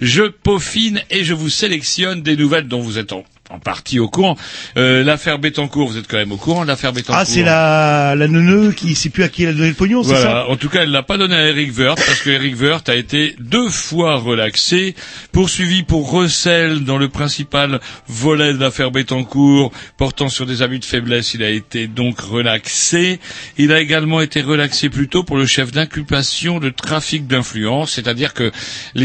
je 0.00 0.24
peaufine 0.24 1.00
et 1.10 1.24
je 1.24 1.34
vous 1.34 1.48
sélectionne 1.48 2.22
des 2.22 2.36
nouvelles 2.36 2.68
dont 2.68 2.80
vous 2.80 2.98
êtes 2.98 3.12
en, 3.12 3.24
en 3.52 3.58
partie 3.58 3.98
au 3.98 4.08
courant. 4.08 4.36
Euh, 4.76 5.04
l'affaire 5.04 5.38
Bettencourt, 5.38 5.88
vous 5.88 5.98
êtes 5.98 6.08
quand 6.08 6.16
même 6.16 6.32
au 6.32 6.36
courant. 6.36 6.64
L'affaire 6.64 6.92
Bettencourt. 6.92 7.16
ah, 7.20 7.24
c'est 7.24 7.42
la 7.42 8.14
la 8.16 8.28
neuneu 8.28 8.72
qui 8.72 8.94
sait 8.94 9.10
plus 9.10 9.22
à 9.22 9.28
qui 9.28 9.42
elle 9.44 9.50
a 9.50 9.52
donné 9.52 9.68
le 9.68 9.74
pognon, 9.74 10.02
c'est 10.02 10.16
ça? 10.16 10.48
En 10.48 10.56
tout 10.56 10.68
cas, 10.68 10.82
elle 10.82 10.90
l'a 10.90 11.02
pas 11.02 11.18
donné 11.18 11.34
à 11.34 11.48
Eric 11.48 11.76
Wirth 11.76 11.98
parce 12.04 12.20
que 12.20 12.30
Eric 12.30 12.60
Wirth 12.60 12.88
a 12.88 12.94
été 12.94 13.36
deux 13.38 13.68
fois 13.68 14.16
relaxé, 14.16 14.94
poursuivi 15.32 15.82
pour 15.82 16.10
recel 16.10 16.84
dans 16.84 16.98
le 16.98 17.08
principal 17.08 17.80
volet 18.08 18.52
de 18.54 18.58
l'affaire 18.58 18.90
Bettencourt 18.90 19.72
portant 19.96 20.28
sur 20.28 20.46
des 20.46 20.62
abus 20.62 20.78
de 20.78 20.84
faiblesse. 20.84 21.34
Il 21.34 21.42
a 21.42 21.50
été 21.50 21.86
donc 21.86 22.20
relaxé. 22.20 23.20
Il 23.58 23.72
a 23.72 23.80
également 23.80 24.20
été 24.20 24.40
relaxé 24.40 24.88
plus 24.88 25.08
tôt 25.08 25.24
pour 25.24 25.36
le 25.36 25.46
chef 25.46 25.72
d'inculpation 25.72 26.58
de 26.58 26.70
trafic 26.70 27.26
d'influence, 27.26 27.92
c'est-à-dire 27.92 28.34
que 28.34 28.50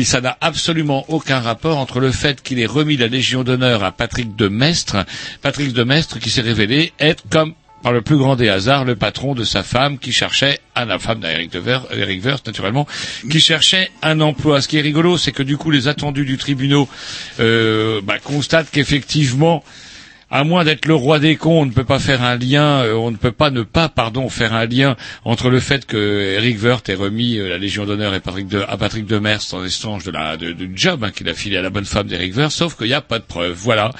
ça 0.04 0.22
n'a 0.22 0.38
absolument 0.42 1.06
aucun 1.10 1.39
rapport 1.39 1.77
entre 1.77 2.00
le 2.00 2.12
fait 2.12 2.42
qu'il 2.42 2.60
ait 2.60 2.66
remis 2.66 2.96
la 2.98 3.08
Légion 3.08 3.44
d'honneur 3.44 3.84
à 3.84 3.92
Patrick 3.92 4.36
de 4.38 4.48
Mestre, 4.48 5.06
Patrick 5.41 5.74
de 5.74 5.84
Mestre 5.84 6.20
qui 6.20 6.29
s'est 6.29 6.41
révélé 6.41 6.94
être 7.00 7.24
comme 7.29 7.53
par 7.84 7.94
le 7.94 8.01
plus 8.01 8.17
grand 8.17 8.36
des 8.36 8.50
hasards, 8.50 8.86
le 8.86 8.96
patron 8.96 9.36
de 9.36 9.44
sa 9.44 9.63
femme 9.63 10.00
qui 10.00 10.12
cherchait 10.12 10.60
un, 10.75 10.86
la 10.86 11.00
femme 11.00 11.20
d'Eric 11.20 11.56
Eric 11.92 12.25
Wirth, 12.25 12.48
naturellement, 12.48 12.88
qui 13.29 13.40
cherchait 13.40 13.92
un 14.01 14.20
emploi. 14.20 14.61
Ce 14.61 14.68
qui 14.68 14.77
est 14.77 14.81
rigolo, 14.81 15.18
c'est 15.18 15.31
que 15.31 15.44
du 15.44 15.57
coup, 15.57 15.72
les 15.72 15.88
attendus 15.88 16.25
du 16.25 16.38
tribunal 16.38 16.85
euh, 17.40 18.01
bah, 18.03 18.20
constatent 18.20 18.70
qu'effectivement, 18.72 19.64
à 20.29 20.44
moins 20.44 20.66
d'être 20.66 20.85
le 20.87 20.94
roi 20.94 21.20
des 21.20 21.35
cons, 21.37 21.61
on 21.61 21.66
ne 21.66 21.72
peut 21.72 21.85
pas 21.85 22.00
faire 22.00 22.22
un 22.22 22.35
lien, 22.37 22.83
euh, 22.83 22.94
on 22.96 23.11
ne 23.11 23.16
peut 23.16 23.31
pas 23.31 23.50
ne 23.50 23.61
pas, 23.61 23.87
pardon, 23.87 24.27
faire 24.29 24.53
un 24.53 24.66
lien 24.66 24.96
entre 25.24 25.50
le 25.50 25.59
fait 25.61 25.85
que 25.85 26.33
Eric 26.35 26.61
Wirth 26.61 26.90
ait 26.90 26.96
remis 26.96 27.37
euh, 27.37 27.48
la 27.48 27.57
Légion 27.57 27.85
d'honneur 27.85 28.13
et 28.13 28.20
Patrick 28.20 28.48
de, 28.48 28.59
à 28.68 28.75
Patrick 28.77 29.05
de 29.05 29.20
Merst 29.20 29.53
en 29.53 29.63
échange 29.63 30.03
de 30.03 30.11
la, 30.11 30.35
de, 30.35 30.51
du 30.51 30.70
job 30.75 31.03
hein, 31.03 31.11
qu'il 31.11 31.29
a 31.29 31.33
filé 31.33 31.55
à 31.57 31.61
la 31.61 31.70
bonne 31.70 31.85
femme 31.85 32.07
d'Eric 32.07 32.35
Wirth, 32.35 32.51
sauf 32.51 32.75
qu'il 32.75 32.87
n'y 32.87 32.94
a 32.94 33.01
pas 33.01 33.20
de 33.20 33.24
preuves. 33.24 33.55
Voilà. 33.57 33.92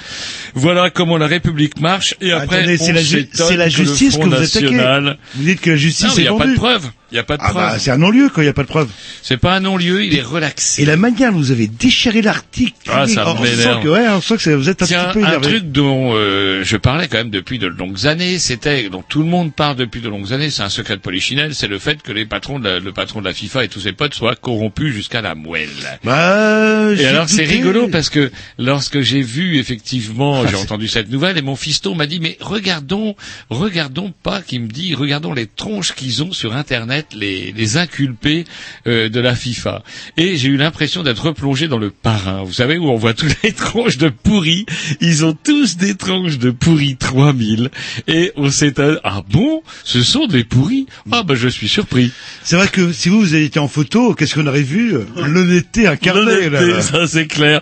Voilà 0.54 0.90
comment 0.90 1.16
la 1.16 1.26
République 1.26 1.80
marche. 1.80 2.14
Et 2.20 2.32
après, 2.32 2.76
c'est 2.76 2.92
la, 2.92 3.00
ju- 3.02 3.28
justice 3.70 4.16
que 4.18 4.24
vous 4.24 4.34
attaquez. 4.34 5.16
Vous 5.34 5.44
dites 5.44 5.60
que 5.62 5.70
la 5.70 5.76
justice 5.76 6.08
Non, 6.08 6.12
mais 6.16 6.22
il 6.22 6.26
est 6.26 6.30
n'y 6.30 6.36
a 6.36 6.38
pas 6.38 6.46
de 6.46 6.54
vendue. 6.54 6.86
Il 7.10 7.14
n'y 7.14 7.20
a 7.20 7.22
pas 7.24 7.36
de 7.38 7.42
Ah 7.42 7.50
preuves. 7.50 7.70
bah, 7.72 7.78
c'est 7.78 7.90
un 7.90 7.96
non-lieu 7.96 8.28
quand 8.28 8.42
il 8.42 8.44
n'y 8.44 8.50
a 8.50 8.54
pas 8.54 8.64
de 8.64 8.68
preuve. 8.68 8.88
c'est 9.22 9.38
pas 9.38 9.54
un 9.54 9.60
non-lieu, 9.60 10.04
il 10.04 10.14
est 10.14 10.20
relaxé. 10.22 10.82
Et 10.82 10.84
la 10.84 10.96
manière 10.96 11.32
dont 11.32 11.38
vous 11.38 11.52
avez 11.52 11.66
déchiré 11.66 12.20
l'article, 12.20 12.74
Ah, 12.90 13.06
ça 13.06 13.26
on 13.28 13.44
sent 13.44 13.50
que, 13.82 13.88
ouais, 13.88 14.06
on 14.10 14.20
sent 14.20 14.36
que 14.36 14.50
vous 14.50 14.68
êtes 14.68 14.82
un 14.82 14.86
Tiens, 14.86 15.04
petit 15.06 15.12
peu 15.20 15.24
un 15.24 15.28
énervé. 15.28 15.46
truc 15.48 15.72
dont 15.72 16.10
euh, 16.14 16.62
je 16.64 16.76
parlais 16.76 17.08
quand 17.08 17.16
même 17.16 17.30
depuis 17.30 17.58
de 17.58 17.66
longues 17.66 18.06
années, 18.06 18.38
c'était 18.38 18.90
dont 18.90 19.02
tout 19.08 19.20
le 19.20 19.24
monde 19.28 19.54
parle 19.54 19.76
depuis 19.76 20.02
de 20.02 20.08
longues 20.10 20.32
années, 20.34 20.50
c'est 20.50 20.62
un 20.62 20.68
secret 20.68 20.96
de 20.96 21.00
polichinelle, 21.00 21.54
c'est 21.54 21.66
le 21.66 21.78
fait 21.78 22.02
que 22.02 22.12
les 22.12 22.26
patrons 22.26 22.58
de 22.58 22.68
la- 22.68 22.78
le 22.78 22.92
patron 22.92 23.20
de 23.20 23.24
la 23.24 23.32
FIFA 23.32 23.64
et 23.64 23.68
tous 23.68 23.80
ses 23.80 23.92
potes 23.92 24.12
soient 24.14 24.36
corrompus 24.36 24.92
jusqu'à 24.94 25.22
la 25.22 25.34
moelle. 25.34 25.68
Bah, 26.04 26.90
Et 26.98 27.06
alors 27.06 27.28
c'est 27.28 27.44
rigolo 27.44 27.88
parce 27.88 28.10
que 28.10 28.30
lorsque 28.58 29.00
j'ai 29.00 29.22
vu 29.22 29.56
effectivement, 29.58 30.46
j'ai 30.46 30.56
entendu 30.56 30.88
cette 30.88 31.10
nouvelle 31.10 31.38
et 31.38 31.42
mon 31.42 31.56
fiston 31.56 31.94
m'a 31.94 32.06
dit 32.06 32.20
mais 32.20 32.36
regardons, 32.40 33.16
regardons 33.50 34.12
pas, 34.22 34.42
qui 34.42 34.58
me 34.58 34.68
dit 34.68 34.94
regardons 34.94 35.32
les 35.32 35.46
tronches 35.46 35.94
qu'ils 35.94 36.22
ont 36.22 36.32
sur 36.32 36.54
internet, 36.54 36.97
les, 37.14 37.52
les 37.52 37.76
inculpés 37.76 38.44
euh, 38.86 39.08
de 39.08 39.20
la 39.20 39.34
FIFA. 39.34 39.82
Et 40.16 40.36
j'ai 40.36 40.48
eu 40.48 40.56
l'impression 40.56 41.02
d'être 41.02 41.26
replongé 41.26 41.68
dans 41.68 41.78
le 41.78 41.90
parrain, 41.90 42.42
vous 42.42 42.52
savez 42.52 42.78
où 42.78 42.88
on 42.88 42.96
voit 42.96 43.14
toutes 43.14 43.42
les 43.42 43.52
tronches 43.52 43.98
de 43.98 44.08
pourris, 44.08 44.66
ils 45.00 45.24
ont 45.24 45.32
tous 45.34 45.76
des 45.76 45.94
tronches 45.94 46.38
de 46.38 46.50
pourris 46.50 46.96
3000 46.96 47.70
et 48.06 48.32
on 48.36 48.50
s'étonne 48.50 48.98
ah 49.04 49.22
bon, 49.28 49.62
ce 49.84 50.02
sont 50.02 50.26
des 50.26 50.44
pourris 50.44 50.86
ah 51.10 51.22
bah 51.22 51.34
je 51.34 51.48
suis 51.48 51.68
surpris. 51.68 52.12
C'est 52.42 52.56
vrai 52.56 52.68
que 52.68 52.92
si 52.92 53.08
vous, 53.08 53.20
vous 53.20 53.34
avez 53.34 53.44
été 53.44 53.58
en 53.58 53.68
photo, 53.68 54.14
qu'est-ce 54.14 54.34
qu'on 54.34 54.46
aurait 54.46 54.62
vu? 54.62 54.96
L'honnêteté 55.16 55.86
incarnée. 55.86 56.48
L'honnêteté, 56.48 56.82
ça 56.82 57.06
c'est 57.06 57.26
clair. 57.26 57.60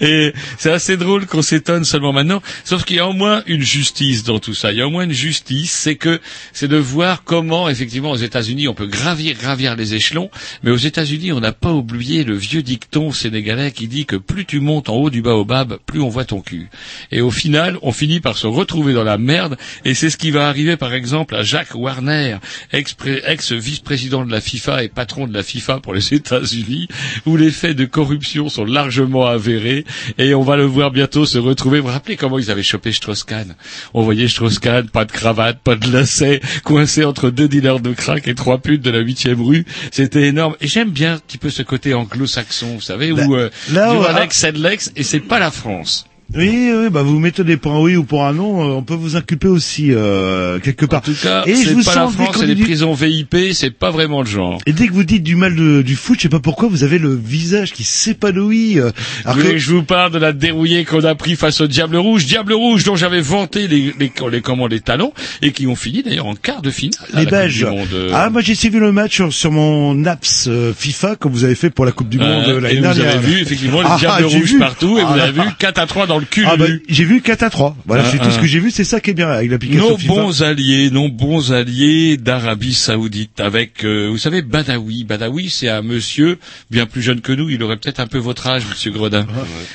Et 0.00 0.32
c'est 0.58 0.70
assez 0.70 0.96
drôle 0.96 1.26
qu'on 1.26 1.42
s'étonne 1.42 1.84
seulement 1.84 2.12
maintenant. 2.12 2.42
Sauf 2.64 2.84
qu'il 2.84 2.96
y 2.96 3.00
a 3.00 3.06
au 3.06 3.12
moins 3.12 3.42
une 3.46 3.62
justice 3.62 4.24
dans 4.24 4.38
tout 4.38 4.54
ça. 4.54 4.72
Il 4.72 4.78
y 4.78 4.82
a 4.82 4.86
au 4.86 4.90
moins 4.90 5.04
une 5.04 5.12
justice, 5.12 5.72
c'est 5.72 5.96
que 5.96 6.20
c'est 6.52 6.68
de 6.68 6.76
voir 6.76 7.24
comment 7.24 7.68
effectivement 7.68 8.10
aux 8.10 8.16
États-Unis 8.16 8.68
on 8.68 8.74
peut 8.76 8.86
gravir, 8.86 9.36
gravir 9.36 9.74
les 9.74 9.94
échelons, 9.94 10.30
mais 10.62 10.70
aux 10.70 10.76
États-Unis 10.76 11.32
on 11.32 11.40
n'a 11.40 11.52
pas 11.52 11.72
oublié 11.72 12.22
le 12.22 12.36
vieux 12.36 12.62
dicton 12.62 13.10
sénégalais 13.10 13.72
qui 13.72 13.88
dit 13.88 14.06
que 14.06 14.16
plus 14.16 14.44
tu 14.44 14.60
montes 14.60 14.88
en 14.88 14.94
haut 14.94 15.10
du 15.10 15.22
baobab, 15.22 15.78
plus 15.86 16.00
on 16.00 16.08
voit 16.08 16.24
ton 16.24 16.40
cul. 16.40 16.68
Et 17.10 17.20
au 17.20 17.30
final, 17.30 17.78
on 17.82 17.92
finit 17.92 18.20
par 18.20 18.36
se 18.36 18.46
retrouver 18.46 18.92
dans 18.92 19.04
la 19.04 19.18
merde. 19.18 19.56
Et 19.84 19.94
c'est 19.94 20.10
ce 20.10 20.16
qui 20.16 20.30
va 20.30 20.48
arriver 20.48 20.76
par 20.76 20.92
exemple 20.92 21.34
à 21.34 21.42
Jacques 21.42 21.74
Warner, 21.74 22.36
ex-vice-président 22.72 24.24
de 24.24 24.30
la 24.30 24.40
FIFA 24.40 24.84
et 24.84 24.88
patron 24.88 25.26
de 25.26 25.32
la 25.32 25.42
FIFA 25.42 25.80
pour 25.80 25.94
les 25.94 26.14
États-Unis, 26.14 26.88
où 27.24 27.36
les 27.36 27.50
faits 27.50 27.76
de 27.76 27.86
corruption 27.86 28.48
sont 28.48 28.64
largement 28.64 29.26
avérés. 29.26 29.84
Et 30.18 30.34
on 30.34 30.42
va 30.42 30.56
le 30.56 30.64
voir 30.64 30.90
bientôt 30.90 31.24
se 31.24 31.38
retrouver. 31.38 31.80
Vous 31.80 31.86
vous 31.86 31.92
rappelez 31.92 32.16
comment 32.16 32.38
ils 32.38 32.50
avaient 32.50 32.62
chopé 32.62 32.92
Strauss-Kahn? 32.92 33.54
On 33.94 34.02
voyait 34.02 34.28
Strauss-Kahn, 34.28 34.88
pas 34.90 35.06
de 35.06 35.12
cravate, 35.12 35.60
pas 35.60 35.76
de 35.76 35.90
lacet, 35.90 36.40
coincé 36.62 37.04
entre 37.04 37.30
deux 37.30 37.48
dealers 37.48 37.80
de 37.80 37.92
crack 37.92 38.28
et 38.28 38.34
trois 38.34 38.58
de 38.74 38.90
la 38.90 38.98
huitième 39.00 39.40
rue. 39.42 39.64
C'était 39.90 40.22
énorme. 40.28 40.56
Et 40.60 40.66
j'aime 40.68 40.90
bien 40.90 41.14
un 41.14 41.18
petit 41.18 41.38
peu 41.38 41.50
ce 41.50 41.62
côté 41.62 41.94
anglo-saxon, 41.94 42.74
vous 42.74 42.80
savez, 42.80 43.08
Là- 43.12 43.26
où 43.26 43.34
euh, 43.36 43.50
là, 43.72 43.90
du 43.92 43.96
on- 43.98 44.02
Alex, 44.04 44.36
c'est 44.38 44.52
de 44.52 44.62
l'ex, 44.62 44.92
et 44.96 45.02
c'est 45.02 45.20
pas 45.20 45.38
la 45.38 45.50
France. 45.50 46.06
Oui, 46.34 46.70
oui, 46.74 46.90
bah 46.90 47.02
vous 47.02 47.20
mettez 47.20 47.56
pour 47.56 47.72
un 47.72 47.80
oui 47.80 47.94
ou 47.96 48.02
pour 48.02 48.24
un 48.26 48.32
non, 48.32 48.60
euh, 48.60 48.74
on 48.74 48.82
peut 48.82 48.94
vous 48.94 49.14
inculper 49.14 49.46
aussi 49.46 49.92
euh, 49.92 50.58
quelque 50.58 50.84
part. 50.84 50.98
En 50.98 51.02
tout 51.02 51.14
cas, 51.22 51.44
Et 51.46 51.54
c'est 51.54 51.72
pas 51.84 51.94
la 51.94 52.08
France, 52.08 52.36
c'est 52.38 52.46
les 52.46 52.56
prisons 52.56 52.94
VIP, 52.94 53.36
c'est 53.52 53.70
pas 53.70 53.92
vraiment 53.92 54.22
le 54.22 54.26
genre. 54.26 54.58
Et 54.66 54.72
dès 54.72 54.88
que 54.88 54.92
vous 54.92 55.04
dites 55.04 55.22
du 55.22 55.36
mal 55.36 55.54
de- 55.54 55.82
du 55.82 55.94
foot, 55.94 56.16
je 56.18 56.22
sais 56.22 56.28
pas 56.28 56.40
pourquoi, 56.40 56.68
vous 56.68 56.82
avez 56.82 56.98
le 56.98 57.14
visage 57.14 57.72
qui 57.72 57.84
s'épanouit. 57.84 58.80
euh, 58.80 58.90
alors 59.24 59.36
Oui, 59.36 59.52
que- 59.52 59.58
je 59.58 59.70
vous 59.72 59.84
parle 59.84 60.10
de 60.10 60.18
la 60.18 60.32
dérouillée 60.32 60.84
qu'on 60.84 61.04
a 61.04 61.14
pris 61.14 61.36
face 61.36 61.60
au 61.60 61.68
Diable 61.68 61.96
Rouge. 61.96 62.26
Diable 62.26 62.54
Rouge 62.54 62.82
dont 62.82 62.96
j'avais 62.96 63.20
vanté 63.20 63.68
les, 63.68 63.94
les, 63.98 64.12
les, 64.30 64.40
comment, 64.40 64.66
les 64.66 64.80
talents 64.80 65.12
et 65.42 65.52
qui 65.52 65.68
ont 65.68 65.76
fini 65.76 66.02
d'ailleurs 66.02 66.26
en 66.26 66.34
quart 66.34 66.60
de 66.60 66.70
finale. 66.70 66.98
les 67.14 67.26
Belges. 67.26 67.64
Monde, 67.64 67.86
euh, 67.94 68.10
Ah, 68.12 68.30
moi 68.30 68.40
j'ai 68.42 68.56
suivi 68.56 68.78
le 68.78 68.90
match 68.90 69.14
sur, 69.14 69.32
sur 69.32 69.52
mon 69.52 70.04
apps 70.04 70.46
euh, 70.48 70.72
FIFA 70.76 71.14
comme 71.16 71.32
vous 71.32 71.44
avez 71.44 71.54
fait 71.54 71.70
pour 71.70 71.84
la 71.86 71.92
Coupe 71.92 72.08
du 72.08 72.18
Monde 72.18 72.44
euh, 72.48 72.60
l'année 72.60 72.74
et 72.74 72.76
vous 72.78 72.82
dernière. 72.82 73.14
avez 73.16 73.26
vu 73.26 73.40
effectivement 73.40 73.80
les 73.80 73.88
Ah, 73.88 73.96
Diables 73.98 74.24
Rouges 74.24 74.52
vu. 74.52 74.58
partout 74.58 74.98
et 74.98 75.02
Ah, 75.06 75.12
vous 75.12 75.20
avez 75.20 75.32
vu 75.32 75.48
4 75.58 75.78
à 75.78 75.86
3 75.86 76.06
dans 76.06 76.15
le 76.18 76.24
cul. 76.26 76.44
Ah, 76.46 76.56
bah, 76.56 76.66
j'ai 76.88 77.04
vu 77.04 77.20
4 77.20 77.42
à 77.42 77.50
3. 77.50 77.76
Voilà, 77.86 78.04
Ah, 78.06 78.08
c'est 78.10 78.18
tout 78.18 78.24
ah. 78.28 78.30
ce 78.30 78.38
que 78.38 78.46
j'ai 78.46 78.58
vu, 78.60 78.70
c'est 78.70 78.84
ça 78.84 79.00
qui 79.00 79.10
est 79.10 79.14
bien 79.14 79.28
avec 79.28 79.50
l'application 79.50 79.90
Nos 79.90 79.96
FIFA. 79.98 80.12
bons 80.14 80.42
alliés, 80.42 80.90
nos 80.90 81.08
bons 81.08 81.52
alliés 81.52 82.16
d'Arabie 82.16 82.74
Saoudite 82.74 83.40
avec, 83.40 83.84
euh, 83.84 84.08
vous 84.10 84.18
savez, 84.18 84.42
Badawi. 84.42 85.04
Badawi, 85.04 85.50
c'est 85.50 85.68
un 85.68 85.82
monsieur 85.82 86.38
bien 86.70 86.86
plus 86.86 87.02
jeune 87.02 87.20
que 87.20 87.32
nous. 87.32 87.48
Il 87.50 87.62
aurait 87.62 87.76
peut-être 87.76 88.00
un 88.00 88.06
peu 88.06 88.18
votre 88.18 88.46
âge, 88.46 88.64
Monsieur 88.68 88.90
Gredin. 88.90 89.26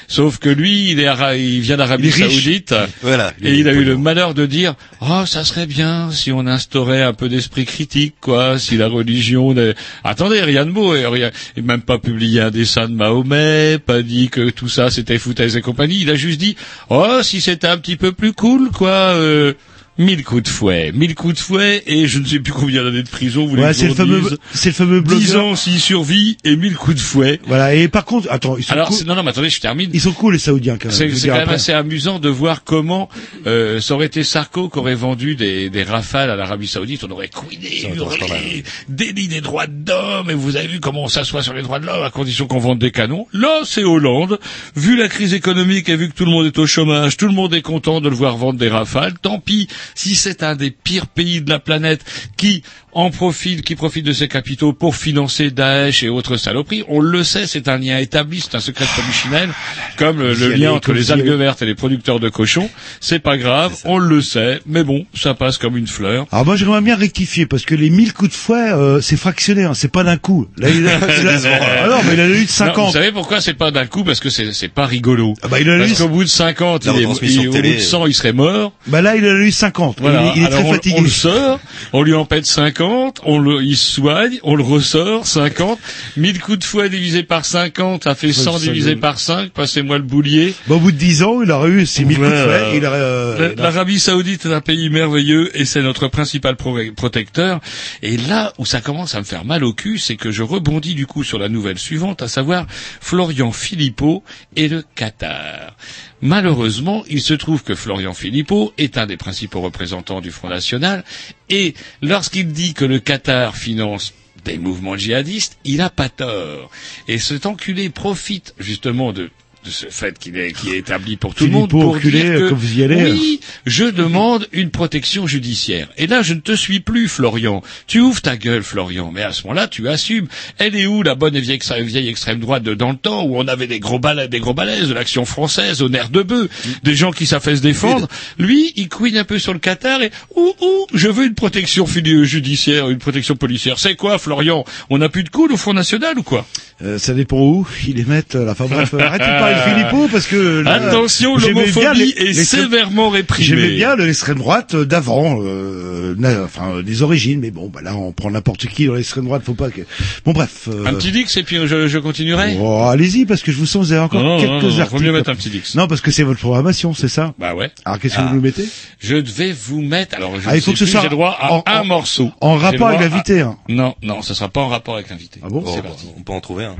Sauf 0.08 0.38
que 0.38 0.49
lui, 0.49 0.91
il 0.91 0.99
est, 0.99 1.08
ara- 1.08 1.36
il 1.36 1.62
vient 1.62 1.77
d'Arabie. 1.77 2.12
Saoudite. 2.12 2.73
Voilà. 3.01 3.34
Et 3.41 3.56
il 3.56 3.67
a 3.67 3.73
eu 3.73 3.84
le 3.84 3.97
malheur 3.97 4.34
de 4.34 4.45
dire 4.45 4.75
oh 5.01 5.23
ça 5.25 5.43
serait 5.43 5.65
bien 5.65 6.12
si 6.12 6.32
on 6.32 6.45
instaurait 6.47 7.01
un 7.04 7.13
peu 7.13 7.30
d'esprit 7.30 7.65
critique 7.65 8.15
quoi 8.21 8.58
si 8.60 8.77
la 8.77 8.88
religion 8.88 9.56
attendez 10.04 10.41
rien 10.41 10.65
de 10.65 10.71
beau 10.71 10.95
et 10.95 11.06
rien 11.06 11.32
et 11.58 11.62
même 11.62 11.82
pas 11.82 11.97
publié 11.97 12.41
un 12.41 12.51
dessin 12.51 12.88
de 12.88 12.93
Mahomet 12.93 13.80
pas 13.80 14.01
dit 14.01 14.30
que 14.30 14.49
tout 14.49 14.69
ça 14.69 14.89
c'était 14.89 15.17
foutaise 15.17 15.56
et 15.58 15.62
compagnie 15.62 15.99
il 16.01 16.10
a 16.10 16.15
juste 16.15 16.31
juste 16.32 16.39
dit, 16.39 16.56
oh, 16.89 17.20
si 17.22 17.41
c'était 17.41 17.67
un 17.67 17.78
petit 17.78 17.98
peu 17.98 18.12
plus 18.12 18.34
cool, 18.34 18.72
quoi, 18.72 18.89
euh, 18.89 19.54
mille 19.97 20.23
coups 20.23 20.43
de 20.43 20.47
fouet, 20.47 20.91
mille 20.93 21.13
coups 21.15 21.36
de 21.36 21.39
fouet, 21.39 21.84
et 21.86 22.08
je 22.08 22.19
ne 22.19 22.25
sais 22.25 22.39
plus 22.39 22.54
combien 22.54 22.84
d'années 22.84 23.04
de 23.04 23.10
prison, 23.10 23.45
vous 23.45 23.56
Ouais, 23.58 23.73
c'est 23.73 23.88
le 23.88 23.93
fameux, 23.93 24.21
c'est 24.54 24.69
le 24.69 24.73
fameux 24.75 25.01
10 25.01 25.08
blogueur. 25.08 25.45
ans 25.45 25.56
s'il 25.56 25.80
survit 25.80 26.38
et 26.43 26.56
mille 26.56 26.75
coups 26.75 26.95
de 26.95 27.01
fouet. 27.01 27.39
Voilà. 27.45 27.75
Et 27.75 27.88
par 27.88 28.06
contre, 28.06 28.27
attends, 28.32 28.58
ils 28.58 28.63
sont 28.63 28.73
Alors, 28.73 28.88
cool. 28.89 29.06
non, 29.06 29.15
non, 29.15 29.23
mais 29.23 29.30
attendez, 29.30 29.49
je 29.49 29.60
termine. 29.60 29.89
Ils 29.93 30.01
sont 30.01 30.13
cool 30.13 30.34
les 30.34 30.39
Saoudiens 30.39 30.77
quand 30.82 30.88
même. 30.97 31.15
C'est 31.15 31.27
quand 31.27 31.36
même 31.36 31.49
assez 31.49 31.73
amusant 31.73 32.19
de 32.19 32.30
voir 32.30 32.63
comment 32.63 33.10
euh, 33.45 33.80
ça 33.82 33.93
aurait 33.93 34.06
été 34.08 34.23
Sarko 34.23 34.69
qui 34.69 34.80
aurait 34.80 34.95
vendu 34.95 35.36
des, 35.36 35.69
des 35.69 35.84
rafales 35.84 36.30
à 36.32 36.36
l'Arabie 36.36 36.67
Saoudite, 36.67 37.04
on 37.04 37.12
aurait 37.12 37.27
couiné, 37.30 37.88
hurlé, 37.95 38.63
déni 38.89 39.27
des 39.27 39.41
droits 39.41 39.67
d'homme, 39.67 40.30
et 40.32 40.34
vous 40.34 40.56
avez 40.56 40.67
vu 40.67 40.80
comment 40.80 41.04
on 41.04 41.08
s'assoit 41.10 41.43
sur 41.43 41.54
les 41.54 41.62
droits 41.62 41.80
de 41.80 41.86
l'homme 41.86 42.04
à 42.04 42.10
condition 42.10 42.47
qu'on 42.47 42.60
vende 42.60 42.80
des 42.80 42.91
canons. 42.91 43.27
Là, 43.34 43.62
c'est 43.65 43.84
Hollande. 43.84 44.39
Vu 44.75 44.95
la 44.97 45.08
crise 45.10 45.34
économique 45.34 45.89
et 45.89 45.95
vu 45.95 46.10
que 46.10 46.13
tout 46.15 46.25
le 46.25 46.32
monde 46.32 46.45
est 46.47 46.58
au 46.58 46.65
chômage, 46.65 47.17
tout 47.17 47.27
le 47.27 47.34
monde 47.34 47.54
est 47.54 47.62
content 47.62 48.01
de 48.01 48.10
le 48.10 48.15
voir 48.15 48.38
vendre 48.38 48.58
des 48.58 48.69
rafales. 48.69 49.13
Tant 49.21 49.39
pis 49.39 49.67
si 49.95 50.15
c'est 50.15 50.43
un 50.43 50.56
des 50.56 50.71
pires 50.71 51.08
pays 51.08 51.41
de 51.41 51.49
la 51.49 51.60
planète 51.60 52.04
qui 52.38 52.63
en 52.93 53.10
profite, 53.10 53.62
qui 53.62 53.75
profite 53.75 54.06
de 54.06 54.13
ses 54.13 54.27
capitaux 54.27 54.73
pour 54.73 54.95
financer 54.95 55.49
Daesh 55.51 56.04
et 56.04 56.10
autres 56.10 56.38
saloperies. 56.38 56.84
On 56.88 56.99
le 56.99 57.23
sait, 57.23 57.47
c'est 57.47 57.67
un 57.67 57.77
lien 57.77 57.97
établi, 57.97 58.41
c'est 58.41 58.56
un 58.56 58.60
secret 58.60 58.86
de 58.86 59.01
polichinelle, 59.01 59.49
comme 59.97 60.19
le, 60.19 60.34
y 60.34 60.39
le 60.39 60.49
lien 60.56 60.71
entre 60.71 60.91
les 60.93 61.12
algues 61.12 61.25
vertes 61.30 61.62
et 61.62 61.65
les 61.65 61.75
producteurs 61.75 62.19
de 62.19 62.30
cochons. 62.30 62.69
C'est 62.99 63.19
pas 63.19 63.38
grave, 63.38 63.73
on 63.86 63.97
le 63.97 64.21
sait, 64.21 64.60
mais 64.65 64.84
bon, 64.84 65.06
ça 65.13 65.34
passe 65.34 65.58
comme 65.58 65.77
une 65.77 65.88
fleur. 65.88 66.25
Alors 66.32 66.45
moi 66.45 66.56
j'aimerais 66.56 66.82
bien 66.82 66.95
rectifier 66.95 67.45
parce 67.45 67.63
que 67.65 67.75
les 67.75 67.89
1000 67.89 68.13
coups 68.13 68.32
de 68.32 68.36
fouet 68.36 68.71
euh, 68.71 69.01
c'est 69.01 69.17
fractionné, 69.17 69.63
hein, 69.63 69.73
c'est 69.73 69.91
pas 69.91 70.04
d'un 70.04 70.17
coup. 70.17 70.47
Là 70.58 70.69
il 70.69 70.88
a, 70.88 70.97
il 70.97 71.27
a- 71.27 71.32
ah 71.93 72.01
mais 72.06 72.13
il 72.13 72.19
en 72.21 72.23
a 72.23 72.27
eu 72.27 72.32
de 72.32 72.36
Non, 72.36 72.41
vous 72.41 72.47
50. 72.47 72.93
savez 72.93 73.12
pourquoi 73.12 73.41
c'est 73.41 73.54
pas 73.54 73.71
d'un 73.71 73.86
coup? 73.86 74.04
Parce 74.04 74.19
que 74.19 74.30
c'est 74.30 74.54
c'est 74.54 74.67
pas 74.67 74.86
rigolo. 74.86 75.34
Ah 75.43 75.47
bah, 75.47 75.60
il 75.60 75.69
en 75.69 75.75
a 75.75 75.80
Parce 75.80 75.91
eu- 75.91 75.95
qu'au 75.95 76.10
bout 76.10 76.23
de 76.23 76.30
50, 76.30 76.86
La 76.86 76.91
il 76.93 76.97
est, 76.97 77.01
il- 77.01 77.47
au 77.47 77.51
bout 77.51 77.62
de 77.62 77.80
100, 77.80 78.06
il 78.08 78.13
serait 78.13 78.34
mort. 78.34 78.73
Bah 78.88 79.01
là 79.01 79.15
il 79.15 79.23
en 79.25 79.30
a 79.30 79.39
eu 79.39 79.51
50. 79.51 79.97
Voilà. 80.01 80.21
Il, 80.23 80.27
est- 80.27 80.32
il 80.38 80.43
est 80.43 80.45
Alors 80.47 80.60
très 80.60 80.69
on, 80.69 80.73
fatigué. 80.73 80.95
on 80.97 81.01
le 81.01 81.10
sort, 81.10 81.60
on 81.93 82.04
lui 82.04 82.13
en 82.13 82.25
pète 82.25 82.45
50, 82.82 83.22
on 83.26 83.38
le, 83.39 83.62
il 83.63 83.78
se 83.78 83.94
soigne, 83.96 84.39
on 84.44 84.56
le 84.56 84.63
ressort, 84.63 85.28
50. 85.28 85.80
1000 86.17 86.39
coups 86.41 86.60
de 86.60 86.63
fouet 86.63 86.89
divisé 86.89 87.22
par 87.24 87.46
50, 87.46 88.04
ça 88.06 88.15
fait 88.15 88.34
100 88.34 88.54
ça 88.54 88.60
divisé 88.60 88.96
par 88.96 89.20
5, 89.20 89.52
passez-moi 89.52 89.98
le 89.98 90.04
boulier. 90.04 90.56
Bah, 90.67 90.76
au 90.76 90.80
bout 90.80 90.91
de 90.91 90.98
10 90.98 91.24
ans 91.24 91.41
il 91.44 91.52
aurait 91.52 91.70
eu 91.70 91.86
ses 91.86 92.06
1000 92.06 92.17
coups 92.17 92.30
de 92.30 92.36
fouet. 92.36 92.78
Il 92.78 92.86
aurait, 92.86 92.98
euh, 93.00 93.54
L'Arabie 93.58 94.00
Saoudite 94.00 94.46
est 94.48 94.54
un 94.54 94.62
pays 94.62 94.89
merveilleux 94.89 95.56
et 95.60 95.65
c'est 95.65 95.84
notre 95.84 96.08
principal 96.08 96.56
pro- 96.56 96.80
protecteur. 96.96 97.60
Et 98.02 98.17
là 98.17 98.52
où 98.58 98.65
ça 98.65 98.82
commence 98.82 99.13
à 99.13 99.20
me 99.20 99.26
faire 99.26 99.46
mal 99.46 99.63
au 99.63 99.74
cul, 99.74 100.00
c'est 100.00 100.15
que 100.15 100.32
je 100.32 100.41
rebondis 100.41 100.96
du 100.96 101.06
coup 101.06 101.24
sur 101.24 101.38
la 101.38 101.50
nouvelle 101.50 101.78
suivante, 101.78 102.22
à 102.24 102.28
savoir 102.28 102.65
Florian 103.00 103.52
Philippot 103.52 104.24
et 104.56 104.67
le 104.67 104.84
Qatar. 104.96 105.76
Malheureusement, 106.21 107.03
il 107.10 107.21
se 107.21 107.34
trouve 107.34 107.63
que 107.63 107.73
Florian 107.73 108.13
Philippot 108.13 108.73
est 108.77 108.97
un 108.97 109.07
des 109.07 109.17
principaux 109.17 109.62
représentants 109.62 110.21
du 110.21 110.31
Front 110.31 110.49
National 110.49 111.03
et 111.49 111.73
lorsqu'il 112.01 112.51
dit 112.51 112.73
que 112.75 112.86
le 112.86 112.99
Qatar 112.99 113.55
finance 113.57 114.13
des 114.45 114.57
mouvements 114.57 114.95
djihadistes, 114.97 115.57
il 115.63 115.81
a 115.81 115.89
pas 115.89 116.10
tort. 116.10 116.69
Et 117.07 117.17
cet 117.17 117.45
enculé 117.45 117.89
profite 117.89 118.53
justement 118.60 119.13
de 119.13 119.29
de 119.63 119.69
ce 119.69 119.86
fait 119.89 120.17
qu'il 120.17 120.38
est, 120.38 120.54
qui 120.54 120.71
est 120.71 120.78
établi 120.78 121.17
pour 121.17 121.36
tout 121.36 121.45
le 121.45 121.52
monde 121.52 121.69
pour 121.69 121.89
enculé, 121.95 122.21
dire 122.24 122.50
que 122.50 122.54
vous 122.54 122.80
y 122.80 122.84
allez. 122.84 123.12
oui, 123.12 123.39
je 123.65 123.84
demande 123.86 124.47
une 124.54 124.71
protection 124.71 125.28
judiciaire. 125.28 125.88
Et 125.97 126.08
là, 126.08 126.21
je 126.24 126.34
ne 126.34 126.39
te 126.39 126.54
suis 126.56 126.80
plus, 126.80 127.08
Florian. 127.08 127.62
Tu 127.88 128.00
ouvres 128.00 128.21
ta 128.21 128.38
gueule, 128.38 128.63
Florian. 128.63 129.12
Mais 129.13 129.21
à 129.24 129.32
ce 129.34 129.43
moment-là, 129.43 129.67
tu 129.67 129.88
assumes. 129.88 130.28
Elle 130.58 130.76
est 130.76 130.86
où 130.88 131.04
la 131.04 131.15
bonne 131.15 131.36
et 131.36 131.41
vieille, 131.41 131.56
ex- 131.58 131.71
vieille 131.74 132.10
extrême 132.10 132.39
droite 132.39 132.63
de 132.63 132.74
dans 132.74 132.89
le 132.91 132.97
temps 132.97 133.24
où 133.24 133.38
on 133.38 133.47
avait 133.47 133.67
des 133.67 133.80
gros 133.80 134.00
balais, 134.00 134.28
des 134.28 134.39
gros 134.39 134.54
balaises 134.54 134.89
de 134.89 134.93
l'action 134.93 135.26
française 135.26 135.82
au 135.82 135.89
nerf 135.89 136.10
de 136.10 136.24
bœuf, 136.24 136.50
des 136.84 136.95
gens 136.95 137.12
qui 137.12 137.26
savent 137.28 137.41
se 137.43 137.62
défendre. 137.62 138.08
Lui, 138.39 138.71
il 138.76 138.89
couine 138.89 139.17
un 139.17 139.24
peu 139.24 139.38
sur 139.39 139.54
le 139.54 139.60
Qatar 139.60 140.02
et 140.02 140.12
ouh 140.36 140.54
ouh, 140.62 140.86
je 140.93 141.08
veux 141.08 141.26
une 141.26 141.34
protection 141.36 141.86
judiciaire, 141.86 142.89
une 142.89 142.97
protection 142.97 143.36
policière. 143.36 143.78
C'est 143.80 143.95
quoi, 143.95 144.17
Florian? 144.17 144.63
On 144.89 144.97
n'a 145.00 145.10
plus 145.10 145.24
de 145.24 145.30
coude 145.30 145.52
au 145.52 145.58
Front 145.58 145.74
National 145.74 146.17
ou 146.17 146.24
quoi? 146.24 146.45
Euh, 146.84 146.97
ça 146.97 147.13
dépend 147.13 147.38
où 147.39 147.67
ils 147.88 147.95
les 147.95 148.06
mettent. 148.06 148.36
Là. 148.36 148.52
Enfin 148.62 148.65
bref, 148.65 148.93
arrêtez 148.93 149.24
de 149.26 149.30
parler 149.30 149.50
de 149.50 149.50
Philippot 149.55 150.07
parce 150.11 150.27
que 150.27 150.61
là, 150.61 150.73
Attention, 150.73 151.37
j'aimais 151.37 151.65
bien 151.71 151.93
l'homophobie 151.93 152.13
est 152.17 152.33
sévèrement 152.33 153.09
réprimée. 153.09 153.45
J'aimais 153.47 153.75
bien 153.75 153.95
le- 153.95 154.05
l'extrême 154.05 154.37
droite 154.37 154.73
euh, 154.75 154.85
d'avant, 154.85 155.39
euh, 155.41 156.15
enfin 156.43 156.81
des 156.81 157.01
origines, 157.03 157.39
mais 157.39 157.51
bon, 157.51 157.69
bah 157.69 157.81
là 157.83 157.95
on 157.95 158.11
prend 158.11 158.31
n'importe 158.31 158.67
qui 158.67 158.85
dans 158.87 158.93
l'extrême 158.95 159.25
droite, 159.25 159.43
faut 159.45 159.53
pas 159.53 159.69
que. 159.69 159.81
Bon 160.25 160.31
bref. 160.33 160.67
euh, 160.67 160.85
Un 160.85 160.93
petit 160.93 161.11
dix 161.11 161.35
et 161.37 161.43
puis 161.43 161.57
je, 161.65 161.87
je 161.87 161.97
continuerai. 161.99 162.57
oh, 162.59 162.83
allez-y 162.89 163.25
parce 163.25 163.41
que 163.41 163.51
je 163.51 163.57
vous 163.57 163.65
sens 163.65 163.85
vous 163.87 163.91
avez 163.93 164.01
encore 164.01 164.23
Non, 164.23 164.37
quelques 164.39 164.49
non, 164.51 164.59
non, 164.61 164.79
articles. 164.79 164.89
vaut 164.97 164.99
mieux 165.03 165.11
mettre 165.11 165.29
un 165.29 165.35
petit 165.35 165.49
dix. 165.49 165.75
Non 165.75 165.87
parce 165.87 166.01
que 166.01 166.11
c'est 166.11 166.23
votre 166.23 166.39
programmation, 166.39 166.93
c'est 166.93 167.07
ça? 167.07 167.33
Bah 167.39 167.53
ouais. 167.55 167.71
Alors 167.85 167.99
qu'est-ce 167.99 168.15
que 168.15 168.21
Ah. 168.21 168.27
vous 168.29 168.35
nous 168.35 168.41
mettez? 168.41 168.67
Je 168.99 169.15
devais 169.17 169.51
vous 169.51 169.81
mettre. 169.81 170.15
Alors, 170.17 170.33
je 170.39 170.47
Ah, 170.47 170.55
il 170.55 170.61
faut 170.61 170.67
sais 170.67 170.71
que 170.73 170.77
ce 170.79 170.83
plus, 170.85 170.91
soit 170.91 171.01
J'ai 171.01 171.09
droit 171.09 171.37
à 171.39 171.53
en- 171.53 171.63
un 171.65 171.79
en- 171.81 171.85
morceau. 171.85 172.31
en 172.41 172.55
rapport 172.55 172.87
avec 172.89 172.99
l'invité, 173.01 173.41
à- 173.41 173.47
hein. 173.47 173.57
Non, 173.69 173.95
non, 174.03 174.21
ce 174.21 174.33
sera 174.33 174.49
pas 174.49 174.61
en 174.61 174.67
rapport 174.67 174.95
avec 174.95 175.09
l'invité. 175.09 175.39
Ah 175.43 175.47
bon? 175.49 175.63
C'est 175.73 175.81
parti. 175.81 176.07
on 176.17 176.21
peut 176.21 176.33
en 176.33 176.41
trouver 176.41 176.65
un. 176.65 176.75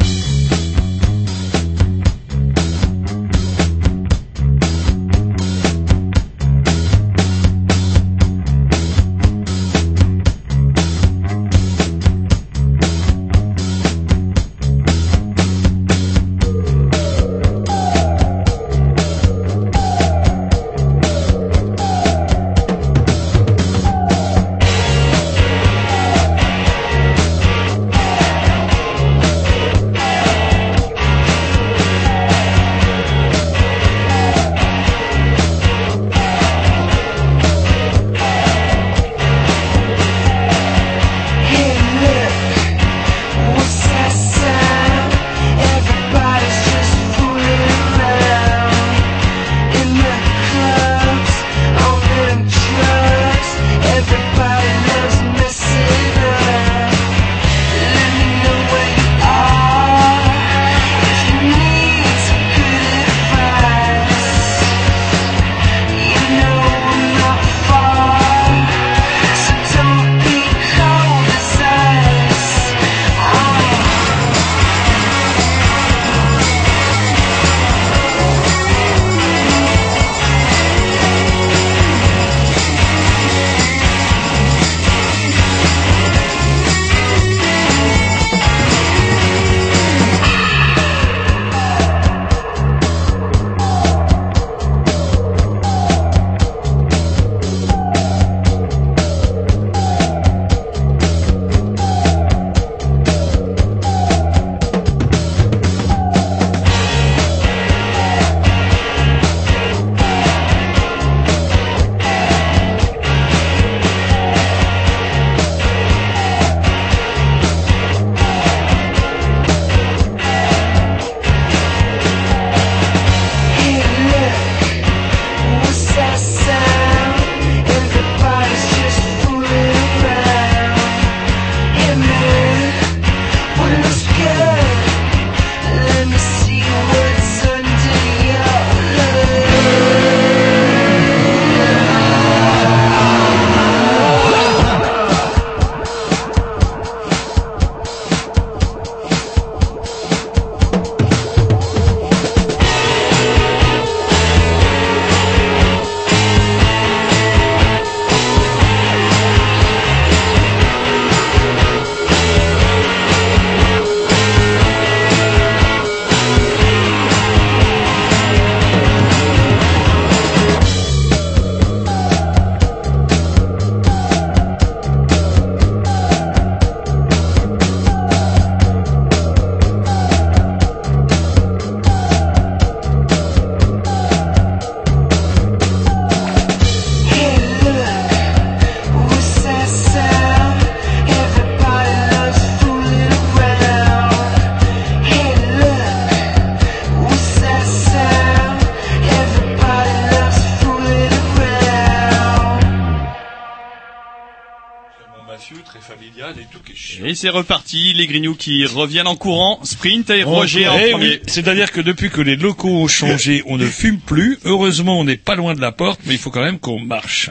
C'est 207.22 207.30
reparti, 207.30 207.94
les 207.94 208.08
Grignoux 208.08 208.34
qui 208.34 208.66
reviennent 208.66 209.06
en 209.06 209.16
courant, 209.16 209.60
sprint 209.64 210.10
et 210.10 210.24
Roger 210.24 210.68
en 210.68 210.76
premier. 210.76 210.96
oui, 210.96 211.20
C'est-à-dire 211.28 211.72
que 211.72 211.80
depuis 211.80 212.10
que 212.10 212.20
les 212.20 212.36
locaux 212.36 212.70
ont 212.82 212.88
changé, 212.88 213.44
on 213.46 213.58
ne 213.58 213.68
fume 213.68 214.00
plus. 214.00 214.40
Heureusement, 214.44 215.00
on 215.00 215.04
n'est 215.04 215.18
pas 215.18 215.36
loin 215.36 215.54
de 215.54 215.62
la 215.62 215.72
porte, 215.72 216.00
mais 216.08 216.16
il 216.16 216.18
faut 216.18 216.32
quand 216.32 216.42
même 216.44 216.58
qu'on 216.58 216.80
marche. 216.80 217.30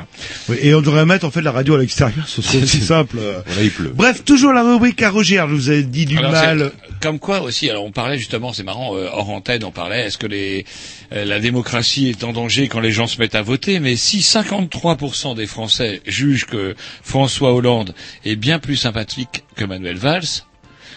Oui, 0.48 0.58
et 0.62 0.76
on 0.76 0.80
devrait 0.80 1.06
mettre 1.06 1.26
en 1.26 1.32
fait 1.32 1.42
la 1.42 1.50
radio 1.50 1.74
à 1.74 1.78
l'extérieur, 1.78 2.28
ce 2.28 2.40
serait 2.40 2.62
aussi 2.62 2.80
simple. 2.82 3.18
Voilà, 3.46 3.62
il 3.62 3.72
pleut. 3.72 3.92
Bref, 3.92 4.24
toujours 4.24 4.52
la 4.52 4.62
rubrique 4.62 5.02
à 5.02 5.10
Roger, 5.10 5.42
je 5.48 5.54
vous 5.54 5.70
ai 5.72 5.82
dit 5.82 6.06
du 6.06 6.16
Alors, 6.18 6.30
mal. 6.30 6.70
Comme 7.00 7.18
quoi 7.18 7.40
aussi, 7.40 7.70
alors 7.70 7.84
on 7.84 7.92
parlait 7.92 8.18
justement, 8.18 8.52
c'est 8.52 8.62
marrant, 8.62 8.94
euh, 8.94 9.08
hors 9.10 9.30
antenne, 9.30 9.64
on 9.64 9.70
parlait, 9.70 10.02
est-ce 10.06 10.18
que 10.18 10.26
les, 10.26 10.66
euh, 11.12 11.24
la 11.24 11.40
démocratie 11.40 12.08
est 12.08 12.24
en 12.24 12.32
danger 12.32 12.68
quand 12.68 12.80
les 12.80 12.92
gens 12.92 13.06
se 13.06 13.18
mettent 13.18 13.34
à 13.34 13.42
voter? 13.42 13.80
Mais 13.80 13.96
si 13.96 14.20
53% 14.20 15.34
des 15.34 15.46
Français 15.46 16.02
jugent 16.06 16.44
que 16.46 16.74
François 17.02 17.54
Hollande 17.54 17.94
est 18.24 18.36
bien 18.36 18.58
plus 18.58 18.76
sympathique 18.76 19.44
que 19.56 19.64
Manuel 19.64 19.96
Valls, 19.96 20.44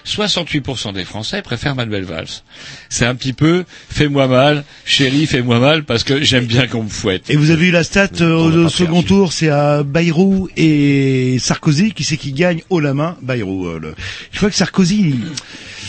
68% 0.05 0.91
des 0.93 1.05
Français 1.05 1.41
préfèrent 1.41 1.75
Manuel 1.75 2.03
Valls. 2.03 2.27
C'est 2.89 3.05
un 3.05 3.15
petit 3.15 3.31
peu, 3.31 3.63
fais-moi 3.89 4.27
mal, 4.27 4.65
chérie, 4.83 5.25
fais-moi 5.25 5.59
mal, 5.59 5.85
parce 5.85 6.03
que 6.03 6.21
j'aime 6.21 6.43
bien 6.45 6.67
qu'on 6.67 6.83
me 6.83 6.89
fouette. 6.89 7.29
Et 7.29 7.37
vous 7.37 7.51
avez 7.51 7.67
eu 7.67 7.71
la 7.71 7.85
stat 7.85 8.09
euh, 8.19 8.35
au 8.35 8.67
second 8.67 9.01
tour, 9.01 9.31
c'est 9.31 9.47
à 9.47 9.83
Bayrou 9.83 10.49
et 10.57 11.37
Sarkozy, 11.39 11.93
qui 11.93 12.03
c'est 12.03 12.17
qui 12.17 12.33
gagne 12.33 12.61
haut 12.69 12.81
la 12.81 12.93
main? 12.93 13.15
Bayrou. 13.21 13.65
euh, 13.67 13.79
le- 13.79 13.95
Je 14.33 14.37
crois 14.39 14.49
que 14.49 14.55
Sarkozy, 14.57 15.15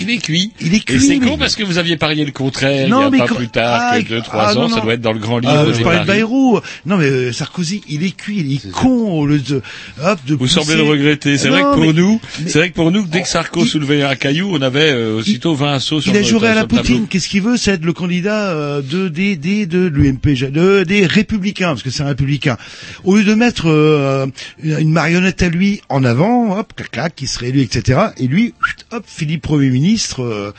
il- 0.00 0.10
est 0.10 0.18
cuit. 0.18 0.52
il 0.60 0.74
est 0.74 0.78
Et 0.78 0.80
cuit. 0.80 1.00
c'est 1.00 1.18
mais- 1.18 1.26
con 1.28 1.38
parce 1.38 1.56
que 1.56 1.62
vous 1.64 1.78
aviez 1.78 1.96
parié 1.96 2.24
le 2.24 2.32
contraire 2.32 2.88
Non, 2.88 3.02
il 3.02 3.08
y 3.08 3.10
mais 3.12 3.18
a 3.18 3.22
pas 3.22 3.28
quand- 3.28 3.34
plus 3.36 3.48
tard 3.48 3.80
Ah, 3.92 4.02
que 4.02 4.08
2-3 4.08 4.46
ah, 4.48 4.52
ans, 4.56 4.68
non, 4.68 4.68
ça 4.68 4.80
doit 4.80 4.94
être 4.94 5.00
dans 5.00 5.12
le 5.12 5.18
grand 5.18 5.38
Ah, 5.44 5.50
livre 5.64 5.72
je 5.72 5.78
des 5.78 5.84
parlais 5.84 6.00
de. 6.00 6.04
Bayrou. 6.06 6.60
Non, 6.86 6.96
mais 6.96 7.04
euh, 7.06 7.32
Sarkozy, 7.32 7.82
il 7.88 8.04
est 8.04 8.16
cuit, 8.16 8.38
il 8.40 8.52
est 8.54 8.70
con. 8.72 8.88
au 9.12 9.26
lieu 9.26 9.38
de, 9.38 9.62
hop, 10.02 10.18
de 10.26 10.32
Vous 10.32 10.38
pousser- 10.38 10.54
semblez 10.60 10.76
le 10.76 10.82
regretter. 10.82 11.36
C'est 11.38 11.48
vrai 11.48 11.60
que 11.62 11.72
pour 11.74 11.80
mais- 11.86 11.92
nous, 11.92 12.20
mais- 12.42 12.48
c'est 12.50 12.58
vrai 12.58 12.70
que 12.70 12.74
pour 12.74 12.90
nous, 12.90 13.06
dès 13.06 13.22
que 13.22 13.28
Sarko 13.28 13.64
il- 13.64 13.68
soulevait 13.68 14.02
un 14.02 14.14
caillou, 14.16 14.50
on 14.52 14.62
avait 14.62 14.92
euh, 14.92 15.16
aussitôt 15.18 15.54
20 15.54 15.74
assauts 15.74 16.00
sur 16.00 16.12
Il 16.12 16.18
a 16.18 16.22
juré 16.22 16.48
à 16.48 16.54
la. 16.54 16.66
Poutine. 16.66 17.06
Qu'est-ce 17.08 17.28
qu'il 17.28 17.42
veut 17.42 17.56
C'est 17.56 17.72
être 17.72 17.84
le 17.84 17.92
candidat 17.92 18.50
euh, 18.50 18.82
de 18.82 19.08
des 19.08 19.36
des 19.36 19.66
de 19.66 19.86
l'UMP, 19.86 20.34
de 20.50 20.82
des 20.84 21.06
républicains, 21.06 21.68
parce 21.68 21.82
que 21.82 21.90
c'est 21.90 22.02
un 22.02 22.06
républicain. 22.06 22.56
Au 23.04 23.16
lieu 23.16 23.24
de 23.24 23.34
mettre 23.34 23.68
euh, 23.68 24.26
une 24.62 24.90
marionnette 24.90 25.42
à 25.42 25.48
lui 25.48 25.80
en 25.88 26.04
avant, 26.04 26.58
hop, 26.58 26.72
clac, 26.74 26.90
clac, 26.90 27.14
qui 27.14 27.26
serait 27.26 27.48
élu, 27.50 27.60
etc. 27.60 28.00
Et 28.18 28.26
lui, 28.26 28.54
hop, 28.92 29.04
Philippe 29.06 29.42
Premier 29.42 29.68
ministre. 29.70 29.83
Euh, 30.18 30.52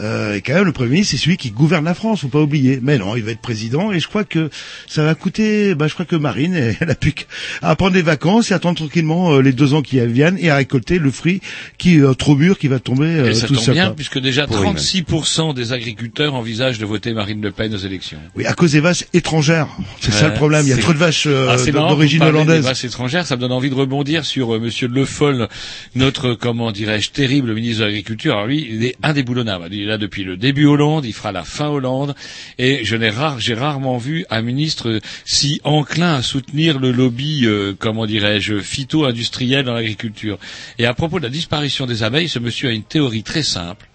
euh, 0.00 0.34
et 0.34 0.40
quand 0.40 0.54
même, 0.54 0.64
le 0.64 0.72
Premier 0.72 0.90
ministre, 0.90 1.12
c'est 1.12 1.22
celui 1.22 1.36
qui 1.36 1.50
gouverne 1.50 1.84
la 1.84 1.94
France, 1.94 2.20
faut 2.22 2.28
pas 2.28 2.40
oublier. 2.40 2.78
Mais 2.82 2.98
non, 2.98 3.16
il 3.16 3.22
va 3.22 3.32
être 3.32 3.40
président. 3.40 3.92
Et 3.92 4.00
je 4.00 4.08
crois 4.08 4.24
que 4.24 4.50
ça 4.86 5.04
va 5.04 5.14
coûter. 5.14 5.74
Bah, 5.74 5.86
je 5.88 5.94
crois 5.94 6.06
que 6.06 6.16
Marine, 6.16 6.54
elle 6.80 6.90
a 6.90 6.94
plus 6.94 7.12
qu'à 7.12 7.76
prendre 7.76 7.92
des 7.92 8.02
vacances 8.02 8.50
et 8.50 8.54
attendre 8.54 8.76
tranquillement 8.76 9.34
euh, 9.34 9.42
les 9.42 9.52
deux 9.52 9.74
ans 9.74 9.82
qui 9.82 10.00
viennent 10.06 10.38
et 10.38 10.50
à 10.50 10.56
récolter 10.56 10.98
le 10.98 11.10
fruit 11.10 11.40
qui 11.78 11.96
est 11.96 12.00
euh, 12.00 12.14
trop 12.14 12.34
mûr, 12.36 12.58
qui 12.58 12.68
va 12.68 12.78
tomber 12.78 13.06
euh, 13.06 13.30
Et 13.30 13.34
ça 13.34 13.46
tout 13.46 13.54
tombe 13.56 13.70
bien, 13.70 13.86
quoi. 13.86 13.96
puisque 13.96 14.18
déjà 14.18 14.46
Pourri, 14.46 14.64
même. 14.64 14.74
36% 14.76 15.54
des 15.54 15.72
agriculteurs 15.72 16.34
envisagent 16.34 16.78
de 16.78 16.86
voter 16.86 17.12
Marine 17.12 17.40
Le 17.42 17.50
Pen 17.50 17.74
aux 17.74 17.78
élections. 17.78 18.18
Oui, 18.36 18.46
à 18.46 18.54
cause 18.54 18.72
des 18.72 18.80
vaches 18.80 19.04
étrangères. 19.12 19.68
C'est 20.00 20.12
ça 20.12 20.28
le 20.28 20.34
problème. 20.34 20.62
Il 20.66 20.70
y 20.70 20.72
a 20.72 20.76
trop 20.76 20.92
de 20.92 20.98
vaches 20.98 21.26
euh, 21.26 21.48
Ah, 21.50 21.70
d'origine 21.70 22.18
parlez 22.20 22.32
des 22.32 22.38
hollandaise. 22.38 22.64
vaches 22.64 22.84
étrangères, 22.84 23.26
ça 23.26 23.36
me 23.36 23.40
donne 23.40 23.52
envie 23.52 23.70
de 23.70 23.74
rebondir 23.74 24.24
sur 24.24 24.54
euh, 24.54 24.58
Monsieur 24.60 24.88
Le 24.88 25.04
Foll, 25.04 25.48
notre, 25.94 26.34
comment 26.34 26.70
dirais-je, 26.72 27.10
terrible 27.10 27.54
ministre 27.54 27.80
de 27.80 27.86
l'Agriculture. 27.86 28.34
Alors 28.34 28.46
lui, 28.46 28.66
il 28.70 28.84
est 28.84 28.96
indéboulonnable. 29.02 29.68
Il 29.72 29.89
là 29.90 29.98
depuis 29.98 30.24
le 30.24 30.36
début 30.36 30.64
Hollande, 30.64 31.04
il 31.04 31.12
fera 31.12 31.32
la 31.32 31.44
fin 31.44 31.68
Hollande, 31.68 32.14
et 32.58 32.84
je 32.84 32.96
n'ai 32.96 33.10
rare, 33.10 33.38
j'ai 33.38 33.54
rarement 33.54 33.98
vu 33.98 34.24
un 34.30 34.40
ministre 34.40 35.00
si 35.24 35.60
enclin 35.64 36.14
à 36.14 36.22
soutenir 36.22 36.78
le 36.78 36.92
lobby, 36.92 37.44
euh, 37.44 37.74
comment 37.78 38.06
dirais-je, 38.06 38.60
phyto-industriel 38.60 39.64
dans 39.64 39.74
l'agriculture. 39.74 40.38
Et 40.78 40.86
à 40.86 40.94
propos 40.94 41.18
de 41.18 41.24
la 41.24 41.30
disparition 41.30 41.86
des 41.86 42.02
abeilles, 42.02 42.28
ce 42.28 42.38
monsieur 42.38 42.70
a 42.70 42.72
une 42.72 42.82
théorie 42.84 43.22
très 43.22 43.42
simple. 43.42 43.86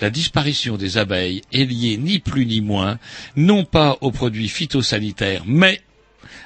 La 0.00 0.10
disparition 0.10 0.76
des 0.76 0.98
abeilles 0.98 1.42
est 1.52 1.64
liée 1.64 1.96
ni 1.96 2.18
plus 2.18 2.46
ni 2.46 2.60
moins, 2.60 2.98
non 3.36 3.64
pas 3.64 3.98
aux 4.00 4.10
produits 4.10 4.48
phytosanitaires, 4.48 5.44
mais 5.46 5.80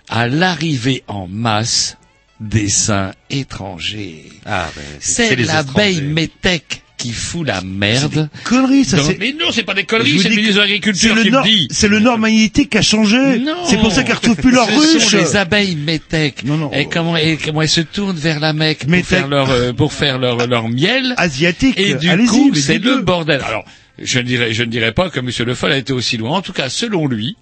à 0.09 0.29
l'arrivée 0.29 1.03
en 1.07 1.27
masse 1.27 1.97
des 2.41 2.69
saints 2.69 3.13
étrangers. 3.31 4.27
Ah, 4.45 4.69
ben, 4.77 4.83
C'est 5.01 5.37
l'abeille 5.37 6.03
métèque 6.03 6.83
qui 7.07 7.13
fout 7.13 7.47
la 7.47 7.61
merde. 7.61 8.29
Conneries, 8.45 8.85
ça 8.85 8.99
c'est. 8.99 9.19
Mais 9.19 9.33
non, 9.33 9.53
c'est 9.53 9.63
pas 9.63 9.75
des 9.75 9.85
conneries, 9.85 10.19
c'est 10.19 10.29
le 10.29 10.35
ministre 10.37 10.57
de 10.57 10.61
l'Agriculture 10.61 11.15
qui 11.23 11.31
le 11.31 11.43
dit. 11.45 11.69
C'est 11.71 11.89
le 11.89 12.01
nord 12.01 12.19
magnétique 12.19 12.71
qui 12.71 12.79
a 12.79 12.83
changé. 12.83 13.39
Non. 13.39 13.55
C'est 13.65 13.79
pour 13.79 13.93
ça 13.93 14.03
qu'elles 14.03 14.17
retrouvent 14.17 14.37
plus 14.37 14.51
leur 14.53 14.69
Ce 14.69 14.95
ruche. 14.95 15.05
sont 15.07 15.19
les 15.19 15.37
abeilles 15.37 15.77
métèques. 15.77 16.45
Non, 16.45 16.57
non. 16.57 16.73
Et 16.73 16.87
comment, 16.87 17.17
et 17.17 17.37
comment 17.37 17.63
elles 17.63 17.69
se 17.69 17.81
tournent 17.81 18.17
vers 18.17 18.41
la 18.41 18.53
Mecque 18.53 18.87
pour 18.87 19.05
faire 19.05 19.29
leur, 19.29 19.51
euh, 19.51 19.73
pour 19.73 19.93
faire 19.93 20.19
leur, 20.19 20.47
leur 20.47 20.69
miel. 20.69 21.15
Asiatique. 21.17 21.79
Et 21.79 21.95
du 21.95 22.27
coup, 22.27 22.53
c'est 22.55 22.79
le 22.79 23.03
bordel. 23.03 23.41
Alors, 23.47 23.65
je 23.99 24.19
ne 24.19 24.25
dirais, 24.25 24.53
je 24.53 24.63
ne 24.63 24.71
dirais 24.71 24.93
pas 24.93 25.09
que 25.09 25.21
M. 25.21 25.31
Le 25.47 25.55
Foll 25.55 25.73
a 25.73 25.77
été 25.77 25.93
aussi 25.93 26.17
loin. 26.17 26.39
En 26.39 26.43
tout 26.43 26.53
cas, 26.53 26.69
selon 26.69 27.07
lui, 27.07 27.37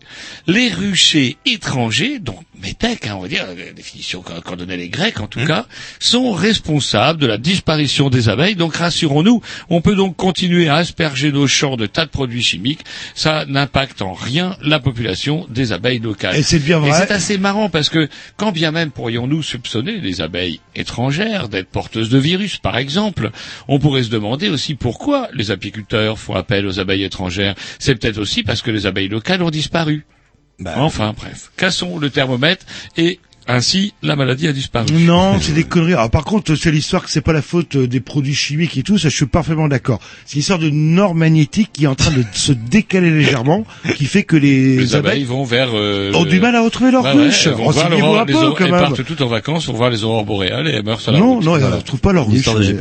les 0.47 0.69
ruchers 0.69 1.37
étrangers, 1.47 2.19
dont 2.21 2.39
métèques, 2.65 3.07
hein, 3.07 3.15
on 3.17 3.21
va 3.23 3.29
dire, 3.29 3.45
la 3.47 3.73
définition 3.73 4.23
qu'en 4.23 4.57
donnaient 4.57 4.77
les 4.79 4.89
Grecs 4.89 5.21
en 5.21 5.27
tout 5.27 5.41
Hum. 5.41 5.47
cas, 5.47 5.67
sont 6.01 6.33
responsables 6.33 7.21
de 7.21 7.27
la 7.27 7.37
disparition 7.39 8.09
des 8.09 8.29
abeilles. 8.29 8.55
Donc, 8.57 8.77
rassurons-nous, 8.77 9.43
on 9.69 9.81
peut 9.83 9.95
donc 9.95 10.17
continuer 10.17 10.69
à 10.69 10.77
asperger 10.77 11.31
nos 11.31 11.47
champs 11.47 11.77
de 11.77 11.87
tas 11.87 12.07
de 12.07 12.11
produits 12.11 12.43
chimiques. 12.43 12.85
Ça 13.15 13.45
n'impacte 13.47 14.01
en 14.03 14.13
rien 14.15 14.57
la 14.63 14.81
population 14.81 15.47
des 15.51 15.73
abeilles 15.73 15.99
locales. 15.99 16.37
Et 16.37 16.43
c'est 16.43 16.59
bien 16.59 16.79
Et 16.83 16.89
vrai. 16.89 16.93
c'est 17.07 17.13
assez 17.13 17.37
marrant 17.39 17.69
parce 17.69 17.89
que 17.91 18.09
quand 18.37 18.53
bien 18.53 18.71
même 18.71 18.91
pourrions-nous 18.91 19.43
soupçonner 19.43 19.99
les 20.01 20.21
abeilles 20.23 20.61
étrangères 20.75 21.49
d'être 21.49 21.69
porteuses 21.69 22.09
de 22.09 22.19
virus, 22.19 22.57
par 22.59 22.79
exemple, 22.79 23.31
on 23.69 23.79
pourrait 23.79 24.05
se 24.05 24.11
demander 24.11 24.49
aussi 24.49 24.75
pourquoi 24.75 25.29
les 25.35 25.51
apiculteurs 25.51 26.19
font 26.19 26.35
appel 26.35 26.67
aux 26.67 26.81
abeilles 26.81 27.05
étrangères. 27.05 27.55
C'est 27.79 27.95
peut-être 27.95 28.19
aussi 28.19 28.43
parce 28.43 28.63
que 28.63 28.71
les 28.71 28.87
abeilles 28.87 29.09
locales 29.09 29.43
ont 29.43 29.51
disparu. 29.51 30.05
Bah, 30.59 30.75
Enfin 30.77 31.13
bref, 31.17 31.51
cassons 31.57 31.99
le 31.99 32.11
thermomètre 32.11 32.65
et 32.97 33.19
ainsi 33.47 33.93
la 34.03 34.17
maladie 34.17 34.49
a 34.49 34.53
disparu. 34.53 34.87
Non, 34.93 35.39
c'est 35.41 35.53
des 35.53 35.65
conneries. 35.65 35.93
Alors, 35.95 36.11
par 36.11 36.25
contre, 36.25 36.55
c'est 36.55 36.71
l'histoire 36.71 37.03
que 37.05 37.11
c'est 37.11 37.21
pas 37.21 37.33
la 37.33 37.43
faute 37.43 37.77
euh, 37.77 37.87
des 37.87 38.01
produits 38.01 38.35
chimiques 38.35 38.77
et 38.79 38.83
tout, 38.83 38.99
ça 38.99 39.09
je 39.09 39.17
suis 39.17 39.27
parfaitement 39.27 39.69
d'accord. 39.69 40.01
C'est 40.27 40.37
l'histoire 40.37 40.59
de 40.59 40.71
nord 40.71 41.15
magnétique 41.15 41.71
qui 41.73 41.85
est 41.85 41.89
en 41.89 41.95
train 41.95 42.11
de 42.13 42.25
se 42.33 42.53
décaler 42.53 43.11
légèrement, 43.11 43.65
qui 43.97 44.07
fait 44.07 44.23
que 44.23 44.37
les, 44.37 44.77
Les 44.77 44.95
abeilles 44.95 45.25
vont 45.25 45.45
vers... 45.45 45.69
euh, 45.75 46.13
ont 46.15 46.25
du 46.25 46.41
mal 46.41 46.55
à 46.57 46.63
retrouver 46.63 46.91
leur 46.91 47.05
Ouais, 47.05 47.13
ouais, 47.13 47.29
vont 47.29 47.55
voir 47.55 47.67
Renseignez-vous 47.75 48.01
l'aurore- 48.01 48.21
un 48.21 48.25
les 48.25 48.33
peu 48.33 48.39
aurores- 48.39 48.59
quand 48.59 48.65
elles 48.65 48.71
même. 48.73 48.81
partent 48.81 49.05
toutes 49.05 49.21
en 49.21 49.27
vacances 49.27 49.65
pour 49.67 49.77
voir 49.77 49.91
les 49.91 50.05
aurores 50.05 50.25
boréales 50.25 50.69
et 50.69 50.73
elles 50.73 50.85
meurent 50.85 51.01
sur 51.01 51.13
la 51.13 51.19
Non, 51.19 51.35
route. 51.37 51.45
non, 51.45 51.55
elles 51.57 51.61
Voilà. 51.63 51.77
ne 51.77 51.81
retrouvent 51.81 52.01
pas 52.01 52.13
leur 52.13 52.27
de 52.29 52.37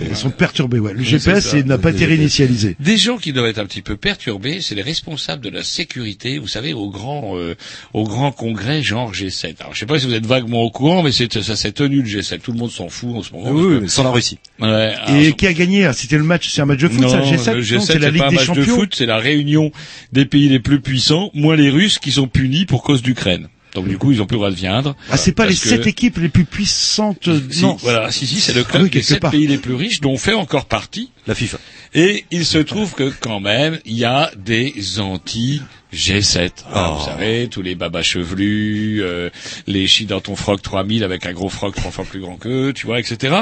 Elles 0.09 0.15
sont 0.15 0.29
perturbées, 0.29 0.79
ouais. 0.79 0.93
Le 0.93 0.99
Oui, 0.99 1.05
GPS 1.05 1.53
n'a 1.55 1.77
pas 1.77 1.91
été 1.91 2.05
réinitialisé. 2.05 2.75
Des 2.79 2.97
gens 2.97 3.17
qui 3.17 3.33
doivent 3.33 3.47
être 3.47 3.59
un 3.59 3.65
petit 3.65 3.81
peu 3.81 3.97
perturbés, 3.97 4.59
c'est 4.61 4.75
les 4.75 4.81
responsables 4.81 5.43
de 5.43 5.49
la 5.49 5.63
sécurité, 5.63 6.37
vous 6.39 6.47
savez, 6.47 6.73
au 6.73 6.89
grand, 6.89 7.37
euh, 7.37 7.55
au 7.93 8.03
grand 8.03 8.31
congrès 8.31 8.81
genre 8.81 9.11
G7. 9.13 9.55
Alors, 9.59 9.73
je 9.73 9.79
sais 9.79 9.85
pas 9.85 9.99
si 9.99 10.05
vous 10.07 10.13
êtes 10.13 10.25
vaguement 10.25 10.52
au 10.61 10.69
courant, 10.69 11.03
mais 11.03 11.11
c'est, 11.11 11.41
ça 11.41 11.55
s'est 11.55 11.71
tenu 11.71 12.01
le 12.01 12.07
G7. 12.07 12.39
Tout 12.39 12.51
le 12.51 12.57
monde 12.59 12.71
s'en 12.71 12.89
fout 12.89 13.15
en 13.15 13.23
ce 13.23 13.31
moment. 13.33 13.49
oui, 13.51 13.71
parce 13.73 13.81
oui, 13.83 13.89
sans 13.89 14.03
la 14.03 14.11
Russie. 14.11 14.37
que- 14.59 14.63
Ouais, 14.63 14.69
alors, 15.05 15.15
Et 15.21 15.33
qui 15.33 15.47
a 15.47 15.53
gagné 15.53 15.85
hein 15.85 15.93
C'était 15.93 16.17
le 16.17 16.23
match, 16.23 16.49
c'est 16.49 16.61
un 16.61 16.65
match 16.65 16.79
de 16.79 16.87
foot, 16.89 17.01
non, 17.01 17.09
ça, 17.09 17.17
le 17.17 17.23
G7, 17.25 17.53
le 17.55 17.61
G7, 17.61 17.75
non, 17.75 17.81
c'est 17.81 17.99
la 17.99 18.09
Ligue 18.09 18.19
pas 18.19 18.27
un 18.27 18.29
des 18.29 18.35
match 18.35 18.51
de 18.51 18.63
foot, 18.63 18.93
c'est 18.95 19.05
la 19.05 19.17
réunion 19.17 19.71
des 20.11 20.25
pays 20.25 20.49
les 20.49 20.59
plus 20.59 20.79
puissants, 20.81 21.31
moins 21.33 21.55
les 21.55 21.69
Russes 21.69 21.99
qui 21.99 22.11
sont 22.11 22.27
punis 22.27 22.65
pour 22.65 22.83
cause 22.83 23.01
d'Ukraine. 23.01 23.47
Donc 23.73 23.87
du 23.87 23.97
coup, 23.97 24.11
ils 24.11 24.21
ont 24.21 24.25
plus 24.27 24.35
le 24.35 24.39
droit 24.39 24.51
de 24.51 24.55
viendre. 24.55 24.95
Ah, 25.09 25.17
c'est 25.17 25.31
pas 25.31 25.45
les 25.45 25.53
que- 25.55 25.67
sept 25.69 25.87
équipes 25.87 26.17
les 26.17 26.29
plus 26.29 26.45
puissantes. 26.45 27.29
Si, 27.51 27.61
non. 27.63 27.75
voilà, 27.81 28.11
si, 28.11 28.27
si, 28.27 28.39
c'est 28.39 28.53
le 28.53 28.61
Ah 28.67 28.69
club 28.71 28.83
oui, 28.83 28.89
des 28.89 29.01
sept 29.01 29.19
part. 29.19 29.31
pays 29.31 29.47
les 29.47 29.57
plus 29.57 29.73
riches, 29.73 29.99
dont 30.01 30.11
on 30.11 30.17
fait 30.17 30.33
encore 30.33 30.65
partie. 30.65 31.09
La 31.25 31.33
FIFA. 31.35 31.57
Et 31.95 32.25
il 32.31 32.45
se 32.45 32.57
trouve 32.59 32.93
que 32.93 33.11
quand 33.19 33.39
même, 33.39 33.79
il 33.85 33.97
y 33.97 34.05
a 34.05 34.31
des 34.37 34.99
anti 34.99 35.61
G7. 35.93 36.51
Alors, 36.71 36.97
Oh. 36.97 36.99
Vous 36.99 37.05
savez, 37.05 37.47
tous 37.49 37.61
les 37.61 37.75
babas 37.75 38.01
chevelus, 38.03 39.01
euh, 39.03 39.29
les 39.67 39.87
chis 39.87 40.05
dans 40.05 40.19
ton 40.21 40.35
froc 40.35 40.61
3000 40.61 41.03
avec 41.03 41.25
un 41.25 41.33
gros 41.33 41.49
froc 41.49 41.75
trois 41.75 41.91
fois 41.91 42.03
plus 42.05 42.19
grand 42.19 42.35
qu'eux, 42.35 42.73
tu 42.75 42.85
vois, 42.87 42.99
etc. 42.99 43.41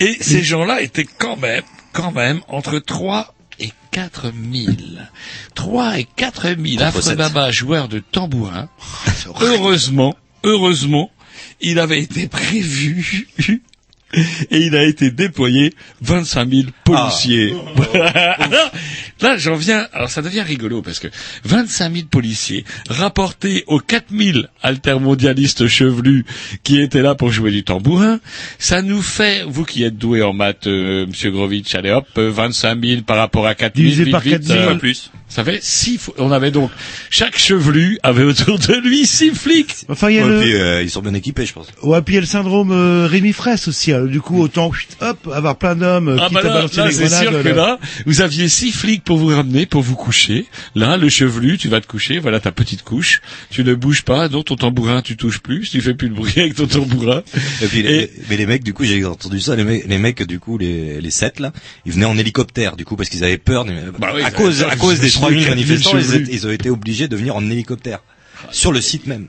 Et 0.00 0.16
ces 0.20 0.42
gens-là 0.42 0.82
étaient 0.82 1.06
quand 1.18 1.36
même, 1.36 1.62
quand 1.92 2.12
même, 2.12 2.40
entre 2.48 2.78
3 2.78 3.34
et 3.43 3.43
4 3.94 4.32
000. 4.52 4.72
3 5.54 5.98
et 6.00 6.04
4 6.16 6.42
000 6.48 6.56
Contre 6.56 6.82
affreux 6.82 7.00
sept. 7.02 7.16
babas 7.16 7.52
joueurs 7.52 7.86
de 7.86 8.00
tambourin. 8.00 8.68
heureusement, 9.40 10.16
heureusement, 10.42 11.12
il 11.60 11.78
avait 11.78 12.00
été 12.00 12.26
prévu 12.26 13.28
et 14.50 14.58
il 14.58 14.76
a 14.76 14.84
été 14.84 15.10
déployé 15.10 15.72
25 16.02 16.48
000 16.50 16.62
policiers. 16.84 17.54
alors, 17.92 18.70
là, 19.20 19.36
j'en 19.36 19.56
viens. 19.56 19.86
Alors, 19.92 20.08
ça 20.10 20.22
devient 20.22 20.42
rigolo 20.42 20.82
parce 20.82 21.00
que 21.00 21.08
25 21.44 21.92
000 21.94 22.06
policiers 22.10 22.64
rapportés 22.88 23.64
aux 23.66 23.80
4 23.80 24.06
000 24.16 24.38
altermondialistes 24.62 25.66
chevelus 25.66 26.24
qui 26.62 26.80
étaient 26.80 27.02
là 27.02 27.14
pour 27.14 27.30
jouer 27.32 27.50
du 27.50 27.64
tambourin, 27.64 28.20
ça 28.58 28.82
nous 28.82 29.02
fait, 29.02 29.42
vous 29.46 29.64
qui 29.64 29.82
êtes 29.82 29.96
doué 29.98 30.22
en 30.22 30.32
maths, 30.32 30.66
euh, 30.66 31.06
Monsieur 31.06 31.30
Grovitch, 31.30 31.74
allez 31.74 31.90
hop, 31.90 32.06
euh, 32.18 32.30
25 32.30 32.84
000 32.84 33.02
par 33.02 33.16
rapport 33.16 33.46
à 33.46 33.54
4 33.54 33.74
000, 33.76 33.84
Divisé 33.84 34.04
vite, 34.04 34.12
par 34.12 34.20
vite, 34.20 34.32
4 34.34 34.44
000. 34.46 34.58
euh, 34.60 34.74
plus. 34.76 35.10
Ça 35.34 35.42
fait 35.44 35.58
six. 35.64 35.98
On 36.18 36.30
avait 36.30 36.52
donc 36.52 36.70
chaque 37.10 37.36
chevelu 37.36 37.98
avait 38.04 38.22
autour 38.22 38.56
de 38.58 38.74
lui 38.86 39.04
six 39.04 39.32
flics. 39.34 39.74
Enfin, 39.88 40.10
il 40.10 40.16
y 40.16 40.18
a 40.20 40.24
Ouais, 40.26 40.28
le... 40.32 40.40
puis, 40.42 40.54
euh, 40.54 40.82
ils 40.82 40.90
sont 40.90 41.02
bien 41.02 41.12
équipés, 41.14 41.44
je 41.44 41.52
pense. 41.52 41.66
Ouais, 41.82 42.00
puis 42.02 42.14
il 42.14 42.16
y 42.16 42.18
a 42.18 42.20
le 42.20 42.26
syndrome 42.26 42.70
euh, 42.70 43.08
Rémi 43.10 43.32
Fraisse 43.32 43.66
aussi. 43.66 43.90
hein. 43.92 44.04
Du 44.04 44.20
coup, 44.20 44.40
autant, 44.40 44.72
chut, 44.72 44.88
hop, 45.00 45.28
avoir 45.32 45.56
plein 45.56 45.74
d'hommes 45.74 46.08
euh, 46.08 46.16
Ah 46.20 46.28
bah 46.32 46.40
là, 46.42 46.66
c'est 46.68 47.08
sûr 47.08 47.32
que 47.42 47.48
là. 47.48 47.54
là, 47.54 47.78
vous 48.06 48.20
aviez 48.20 48.48
six 48.48 48.70
flics 48.70 49.02
pour 49.02 49.16
vous 49.18 49.26
ramener, 49.28 49.66
pour 49.66 49.82
vous 49.82 49.96
coucher. 49.96 50.46
Là, 50.76 50.96
le 50.96 51.08
chevelu, 51.08 51.58
tu 51.58 51.68
vas 51.68 51.80
te 51.80 51.86
coucher, 51.88 52.20
voilà 52.20 52.38
ta 52.38 52.52
petite 52.52 52.82
couche. 52.84 53.20
Tu 53.50 53.64
ne 53.64 53.74
bouges 53.74 54.02
pas, 54.02 54.28
donc 54.28 54.44
ton 54.44 54.56
tambourin, 54.56 55.02
tu 55.02 55.16
touches 55.16 55.40
plus, 55.40 55.68
tu 55.68 55.80
fais 55.80 55.94
plus 55.94 56.10
de 56.10 56.14
bruit 56.14 56.32
avec 56.36 56.54
ton 56.54 56.66
tambourin. 56.68 57.22
Et 57.60 57.66
puis, 57.66 57.82
les- 57.82 58.08
mais 58.30 58.36
les 58.36 58.46
mecs, 58.46 58.62
du 58.62 58.72
coup, 58.72 58.84
j'ai 58.84 59.04
entendu 59.04 59.40
ça, 59.40 59.56
les 59.56 59.64
mecs, 59.64 59.84
les 59.86 59.98
mecs, 59.98 60.22
du 60.22 60.38
coup, 60.38 60.58
les, 60.58 61.00
les 61.00 61.10
sept, 61.10 61.40
là, 61.40 61.52
ils 61.86 61.92
venaient 61.92 62.04
en 62.04 62.16
hélicoptère, 62.16 62.76
du 62.76 62.84
coup, 62.84 62.94
parce 62.94 63.08
qu'ils 63.08 63.24
avaient 63.24 63.36
peur, 63.38 63.64
mais- 63.64 63.82
Bah 63.98 64.12
oui, 64.14 64.22
à 64.22 64.30
cause, 64.30 64.62
à 64.62 64.76
cause 64.76 65.00
des 65.00 65.10
qu'ils 65.28 65.44
3000 65.44 65.44
se 65.44 65.50
manifestants, 65.50 65.98
ils, 65.98 66.04
chevelu. 66.04 66.22
étaient- 66.24 66.32
ils 66.34 66.46
ont 66.46 66.50
été 66.50 66.70
obligés 66.70 67.08
de 67.08 67.16
venir 67.16 67.36
en 67.36 67.42
hélicoptère. 67.50 68.00
Sur 68.50 68.72
le 68.72 68.80
site 68.80 69.06
même. 69.06 69.28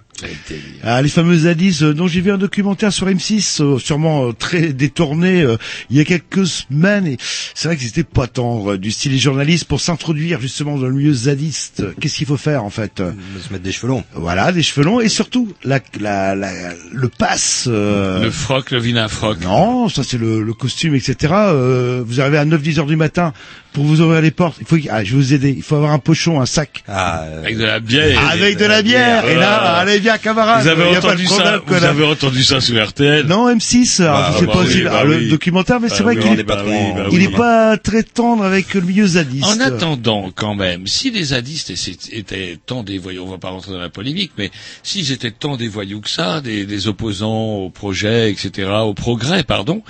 Ah, 0.83 1.01
les 1.01 1.09
fameux 1.09 1.37
zadis 1.37 1.79
euh, 1.81 1.93
dont 1.93 2.07
j'ai 2.07 2.21
vu 2.21 2.31
un 2.31 2.37
documentaire 2.37 2.93
sur 2.93 3.07
M6, 3.07 3.61
euh, 3.61 3.79
sûrement 3.79 4.27
euh, 4.27 4.31
très 4.33 4.73
détourné, 4.73 5.41
euh, 5.41 5.57
il 5.89 5.97
y 5.97 5.99
a 5.99 6.05
quelques 6.05 6.45
semaines. 6.47 7.07
Et 7.07 7.17
c'est 7.53 7.67
vrai 7.67 7.75
qu'ils 7.77 7.87
étaient 7.87 8.03
pas 8.03 8.27
tendres, 8.27 8.73
euh, 8.73 8.77
du 8.77 8.91
style 8.91 9.11
les 9.11 9.17
journalistes, 9.17 9.65
pour 9.65 9.81
s'introduire 9.81 10.39
justement 10.39 10.77
dans 10.77 10.87
le 10.87 10.93
milieu 10.93 11.13
zadiste. 11.13 11.81
euh, 11.81 11.93
Qu'est-ce 11.99 12.15
qu'il 12.15 12.27
faut 12.27 12.37
faire 12.37 12.63
en 12.63 12.69
fait 12.69 12.99
euh, 12.99 13.11
Se 13.45 13.51
mettre 13.51 13.63
des 13.63 13.71
cheveux 13.71 13.87
longs. 13.89 14.03
Voilà, 14.13 14.51
des 14.51 14.63
cheveux 14.63 14.85
longs 14.85 14.99
et 15.01 15.09
surtout 15.09 15.51
la, 15.63 15.79
la, 15.99 16.35
la- 16.35 16.73
le 16.93 17.09
pass. 17.09 17.65
euh, 17.67 18.23
Le 18.23 18.31
froc, 18.31 18.71
le 18.71 18.79
vinafroc. 18.79 19.41
Non, 19.43 19.89
ça 19.89 20.03
c'est 20.03 20.17
le, 20.17 20.41
le 20.43 20.53
costume, 20.53 20.95
etc. 20.95 21.33
Euh, 21.33 22.03
vous 22.05 22.21
arrivez 22.21 22.37
à 22.37 22.45
9-10 22.45 22.79
heures 22.79 22.85
du 22.85 22.95
matin 22.95 23.33
pour 23.73 23.83
vous 23.83 23.99
ouvrir 23.99 24.21
les 24.21 24.31
portes. 24.31 24.55
Il 24.61 24.65
faut, 24.65 24.77
ah, 24.89 25.03
je 25.03 25.11
vais 25.11 25.17
vous 25.17 25.33
aider. 25.33 25.53
Il 25.55 25.61
faut 25.63 25.75
avoir 25.75 25.91
un 25.91 25.99
pochon, 25.99 26.39
un 26.39 26.45
sac. 26.45 26.83
Ah, 26.87 27.23
euh, 27.23 27.39
Avec 27.41 27.57
de 27.57 27.65
la 27.65 27.79
bière. 27.81 28.29
Avec 28.29 28.57
de 28.57 28.65
la 28.65 28.81
bière. 28.81 29.27
Et 29.27 29.35
là, 29.35 29.57
allez 29.75 29.99
Vous 30.05 30.67
avez 30.67 30.89
Il 30.89 30.93
y 30.93 30.95
a 30.95 31.01
pas 31.01 31.07
de 31.07 31.13
entendu 31.13 31.23
problème, 31.25 31.47
ça, 31.47 31.61
vous 31.65 31.83
avez 31.83 32.05
entendu 32.05 32.43
ça 32.43 32.61
sur 32.61 32.87
RTL. 32.87 33.25
Non, 33.25 33.49
M6, 33.53 34.01
alors, 34.03 34.13
Bah, 34.31 34.35
sais 34.39 34.45
bah 34.45 34.53
pas 34.53 34.59
oui, 34.61 34.71
si 34.71 34.81
bah 34.83 35.03
le 35.03 35.17
oui. 35.17 35.29
documentaire, 35.29 35.79
mais 35.79 35.89
Bah 35.89 35.95
c'est 35.97 36.03
vrai 36.03 36.15
oui, 36.17 36.23
qu'il 36.23 36.39
est, 36.39 36.43
pas 36.43 36.63
bah 36.63 37.07
il 37.11 37.21
est 37.23 37.35
pas 37.35 37.77
très 37.77 38.03
tendre 38.03 38.43
avec 38.43 38.73
le 38.73 38.81
milieu 38.81 39.07
zadiste. 39.07 39.45
En 39.45 39.59
attendant, 39.59 40.31
quand 40.33 40.55
même, 40.55 40.87
si 40.87 41.11
les 41.11 41.25
zadistes 41.25 41.71
étaient- 41.71 42.17
étaient 42.17 42.57
tant 42.65 42.83
des 42.83 42.97
voyous, 42.97 43.23
on 43.25 43.31
va 43.31 43.37
pas 43.37 43.49
rentrer 43.49 43.71
dans 43.71 43.79
la 43.79 43.89
polémique, 43.89 44.31
mais 44.37 44.51
s'ils 44.83 45.11
étaient 45.11 45.31
tant 45.31 45.57
des 45.57 45.67
voyous 45.67 46.01
que 46.01 46.09
ça, 46.09 46.41
des, 46.41 46.65
des 46.65 46.87
opposants 46.87 47.55
au 47.55 47.69
projet, 47.69 48.31
etc., 48.31 48.69
au 48.83 48.93
progrès, 48.93 49.43
pardon, 49.43 49.81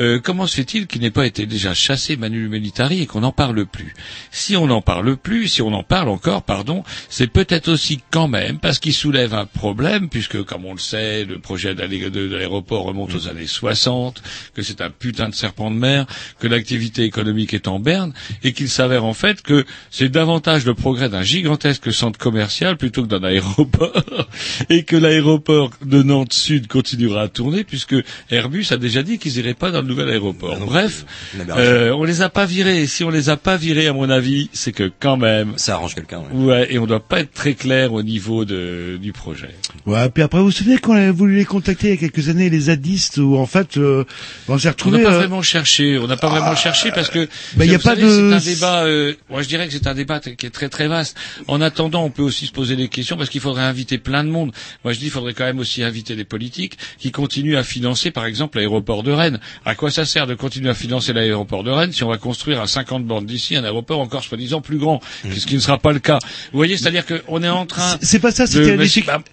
euh, 0.00 0.18
comment 0.22 0.46
se 0.46 0.56
fait-il 0.56 0.86
qu'il 0.86 1.00
n'ait 1.00 1.10
pas 1.10 1.26
été 1.26 1.46
déjà 1.46 1.74
chassé 1.74 2.16
Manu 2.16 2.48
Militari 2.48 3.02
et 3.02 3.06
qu'on 3.06 3.20
n'en 3.20 3.32
parle 3.32 3.66
plus? 3.66 3.94
Si 4.30 4.56
on 4.56 4.66
n'en 4.66 4.82
parle 4.82 5.16
plus, 5.16 5.48
si 5.48 5.62
on 5.62 5.72
en 5.72 5.82
parle 5.82 6.08
encore, 6.08 6.42
pardon, 6.42 6.82
c'est 7.08 7.26
peut-être 7.30 7.68
aussi 7.68 8.00
quand 8.10 8.28
même 8.28 8.58
parce 8.58 8.78
qu'il 8.78 8.94
soulève 8.94 9.34
un 9.34 9.46
problème, 9.60 10.08
puisque, 10.08 10.42
comme 10.44 10.64
on 10.64 10.72
le 10.72 10.78
sait, 10.78 11.26
le 11.26 11.38
projet 11.38 11.74
de, 11.74 12.34
l'aéroport 12.34 12.84
remonte 12.84 13.14
aux 13.14 13.28
années 13.28 13.46
60, 13.46 14.22
que 14.54 14.62
c'est 14.62 14.80
un 14.80 14.88
putain 14.88 15.28
de 15.28 15.34
serpent 15.34 15.70
de 15.70 15.76
mer, 15.76 16.06
que 16.38 16.48
l'activité 16.48 17.04
économique 17.04 17.52
est 17.52 17.68
en 17.68 17.78
berne, 17.78 18.14
et 18.42 18.54
qu'il 18.54 18.70
s'avère 18.70 19.04
en 19.04 19.12
fait 19.12 19.42
que 19.42 19.66
c'est 19.90 20.08
davantage 20.08 20.64
le 20.64 20.72
progrès 20.72 21.10
d'un 21.10 21.20
gigantesque 21.20 21.92
centre 21.92 22.18
commercial 22.18 22.78
plutôt 22.78 23.02
que 23.02 23.08
d'un 23.08 23.22
aéroport, 23.22 24.02
et 24.70 24.84
que 24.84 24.96
l'aéroport 24.96 25.72
de 25.84 26.02
Nantes 26.02 26.32
Sud 26.32 26.66
continuera 26.66 27.24
à 27.24 27.28
tourner, 27.28 27.62
puisque 27.62 27.96
Airbus 28.30 28.68
a 28.70 28.78
déjà 28.78 29.02
dit 29.02 29.18
qu'ils 29.18 29.36
iraient 29.36 29.52
pas 29.52 29.70
dans 29.70 29.82
le 29.82 29.88
nouvel 29.88 30.08
aéroport. 30.08 30.54
Ah 30.56 30.58
non, 30.58 30.64
Bref, 30.64 31.04
euh, 31.50 31.90
on 31.90 32.04
les 32.04 32.22
a 32.22 32.30
pas 32.30 32.46
virés, 32.46 32.80
et 32.80 32.86
si 32.86 33.04
on 33.04 33.10
les 33.10 33.28
a 33.28 33.36
pas 33.36 33.58
virés, 33.58 33.88
à 33.88 33.92
mon 33.92 34.08
avis, 34.08 34.48
c'est 34.54 34.72
que 34.72 34.90
quand 35.00 35.18
même, 35.18 35.52
ça 35.58 35.74
arrange 35.74 35.94
quelqu'un, 35.94 36.22
ouais. 36.32 36.44
ouais, 36.44 36.72
et 36.72 36.78
on 36.78 36.86
doit 36.86 37.06
pas 37.06 37.20
être 37.20 37.34
très 37.34 37.52
clair 37.52 37.92
au 37.92 38.02
niveau 38.02 38.46
de, 38.46 38.96
du 38.96 39.12
projet. 39.12 39.49
Ouais, 39.86 40.08
puis 40.10 40.22
après, 40.22 40.38
vous 40.38 40.46
vous 40.46 40.50
souvenez 40.50 40.78
qu'on 40.78 40.94
avait 40.94 41.10
voulu 41.10 41.36
les 41.36 41.44
contacter 41.44 41.88
il 41.88 41.90
y 41.90 41.94
a 41.94 41.96
quelques 41.96 42.28
années, 42.28 42.50
les 42.50 42.60
zadistes, 42.60 43.18
où 43.18 43.36
en 43.36 43.46
fait, 43.46 43.76
euh, 43.76 44.04
on 44.48 44.58
s'est 44.58 44.68
On 44.68 44.70
retrouvé. 44.72 44.98
n'a 44.98 45.04
pas 45.08 45.14
euh, 45.14 45.18
vraiment 45.18 45.42
cherché. 45.42 45.98
On 45.98 46.06
n'a 46.06 46.16
pas 46.16 46.28
vraiment 46.28 46.54
cherché 46.56 46.90
parce 46.92 47.08
que 47.08 47.28
bah, 47.56 47.64
y 47.64 47.74
a 47.74 47.78
pas 47.78 47.90
savez, 47.96 48.02
de- 48.02 48.38
C'est 48.40 48.50
un 48.50 48.54
débat. 48.54 48.82
euh, 48.84 49.14
moi, 49.30 49.42
je 49.42 49.48
dirais 49.48 49.66
que 49.66 49.72
c'est 49.72 49.86
un 49.86 49.94
débat 49.94 50.20
qui 50.20 50.46
est 50.46 50.50
très 50.50 50.68
très 50.68 50.88
vaste. 50.88 51.16
En 51.48 51.60
attendant, 51.60 52.04
on 52.04 52.10
peut 52.10 52.22
aussi 52.22 52.46
se 52.46 52.52
poser 52.52 52.76
des 52.76 52.88
questions 52.88 53.16
parce 53.16 53.30
qu'il 53.30 53.40
faudrait 53.40 53.62
inviter 53.62 53.98
plein 53.98 54.24
de 54.24 54.28
monde. 54.28 54.52
Moi, 54.84 54.92
je 54.92 54.98
dis, 54.98 55.06
il 55.06 55.10
faudrait 55.10 55.34
quand 55.34 55.44
même 55.44 55.58
aussi 55.58 55.82
inviter 55.82 56.14
les 56.14 56.24
politiques 56.24 56.76
qui 56.98 57.10
continuent 57.10 57.56
à 57.56 57.62
financer, 57.64 58.10
par 58.10 58.26
exemple, 58.26 58.58
l'aéroport 58.58 59.02
de 59.02 59.12
Rennes. 59.12 59.40
À 59.64 59.74
quoi 59.74 59.90
ça 59.90 60.04
sert 60.04 60.26
de 60.26 60.34
continuer 60.34 60.70
à 60.70 60.74
financer 60.74 61.12
l'aéroport 61.12 61.64
de 61.64 61.70
Rennes 61.70 61.92
si 61.92 62.04
on 62.04 62.08
va 62.08 62.18
construire 62.18 62.60
à 62.60 62.66
50 62.66 63.04
bornes 63.06 63.26
d'ici 63.26 63.56
un 63.56 63.64
aéroport 63.64 64.00
encore 64.00 64.22
soi-disant 64.24 64.60
plus 64.60 64.78
grand, 64.78 65.00
ce 65.24 65.46
qui 65.46 65.54
ne 65.54 65.60
sera 65.60 65.78
pas 65.78 65.92
le 65.92 65.98
cas. 66.00 66.18
Vous 66.52 66.58
voyez, 66.58 66.76
c'est-à-dire 66.76 67.04
qu'on 67.06 67.42
est 67.42 67.48
en 67.48 67.66
train. 67.66 67.96
C'est 68.02 68.18
pas 68.20 68.30
ça, 68.30 68.46
c'était 68.46 68.76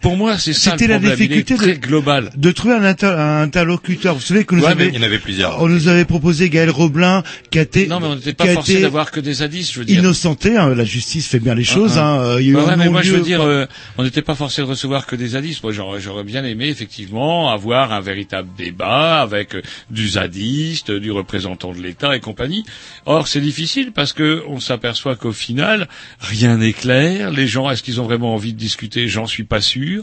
Pour 0.07 0.15
moi, 0.15 0.37
c'est 0.37 0.53
ça 0.53 0.71
C'était 0.71 0.87
la 0.87 0.99
difficulté 0.99 1.55
très 1.55 1.73
de- 1.73 1.85
global. 1.85 2.29
de 2.37 2.51
trouver 2.51 2.75
un, 2.75 2.83
inter- 2.85 3.07
un 3.07 3.41
interlocuteur. 3.41 4.15
Vous 4.15 4.21
savez 4.21 4.45
que 4.45 4.55
nous 4.55 4.61
Ouais, 4.63 4.69
avait- 4.69 4.87
Il 4.87 4.95
y 4.95 4.99
en 4.99 5.03
avait 5.03 5.19
plusieurs. 5.19 5.61
on 5.61 5.67
nous 5.67 5.89
avait 5.89 6.05
proposé 6.05 6.49
Gaël 6.49 6.69
Roblin, 6.69 7.23
qui 7.51 7.59
a 7.59 7.63
été, 7.63 7.87
Non, 7.87 7.99
mais 7.99 8.07
on 8.07 8.15
n'était 8.15 8.31
pas 8.31 8.47
forcé 8.47 8.79
d'avoir 8.79 9.11
que 9.11 9.19
des 9.19 9.33
zadistes, 9.33 9.73
je 9.73 9.79
veux 9.79 9.85
dire. 9.85 9.99
innocenté. 9.99 10.55
hein, 10.55 10.73
la 10.73 10.85
justice 10.85 11.27
fait 11.27 11.39
bien 11.39 11.55
les 11.55 11.65
choses. 11.65 11.97
Ah, 11.97 12.05
hein, 12.07 12.19
euh, 12.21 12.41
il 12.41 12.45
y 12.45 12.49
a 12.49 12.51
eu 12.51 12.55
Bah 12.55 12.63
ouais, 12.67 12.75
mais 12.77 12.87
moi 12.89 13.01
je 13.01 13.11
veux 13.11 13.21
dire, 13.21 13.41
euh, 13.41 13.65
on 13.97 14.03
n'était 14.03 14.21
pas 14.21 14.35
forcé 14.35 14.61
de 14.61 14.67
recevoir 14.67 15.05
que 15.07 15.17
des 15.17 15.27
zadistes. 15.29 15.61
Moi 15.61 15.73
j'aurais, 15.73 15.99
j'aurais 15.99 16.23
bien 16.23 16.45
aimé 16.45 16.69
effectivement 16.69 17.49
avoir 17.51 17.91
un 17.91 17.99
véritable 17.99 18.47
débat 18.57 19.19
avec 19.21 19.55
euh, 19.55 19.61
du 19.91 20.07
zadiste, 20.07 20.89
du 20.91 21.11
représentant 21.11 21.73
de 21.73 21.81
l'État 21.81 22.15
et 22.15 22.21
compagnie. 22.21 22.63
Or 23.05 23.27
c'est 23.27 23.41
difficile 23.41 23.91
parce 23.93 24.13
que 24.13 24.41
on 24.47 24.61
s'aperçoit 24.61 25.17
qu'au 25.17 25.33
final 25.33 25.89
rien 26.21 26.55
n'est 26.57 26.71
clair. 26.73 27.29
Les 27.31 27.47
gens, 27.47 27.69
est-ce 27.69 27.83
qu'ils 27.83 27.99
ont 27.99 28.05
vraiment 28.05 28.33
envie 28.33 28.53
de 28.53 28.57
discuter? 28.59 29.09
J'en 29.09 29.27
suis 29.27 29.43
pas 29.43 29.59
sûr. 29.59 29.96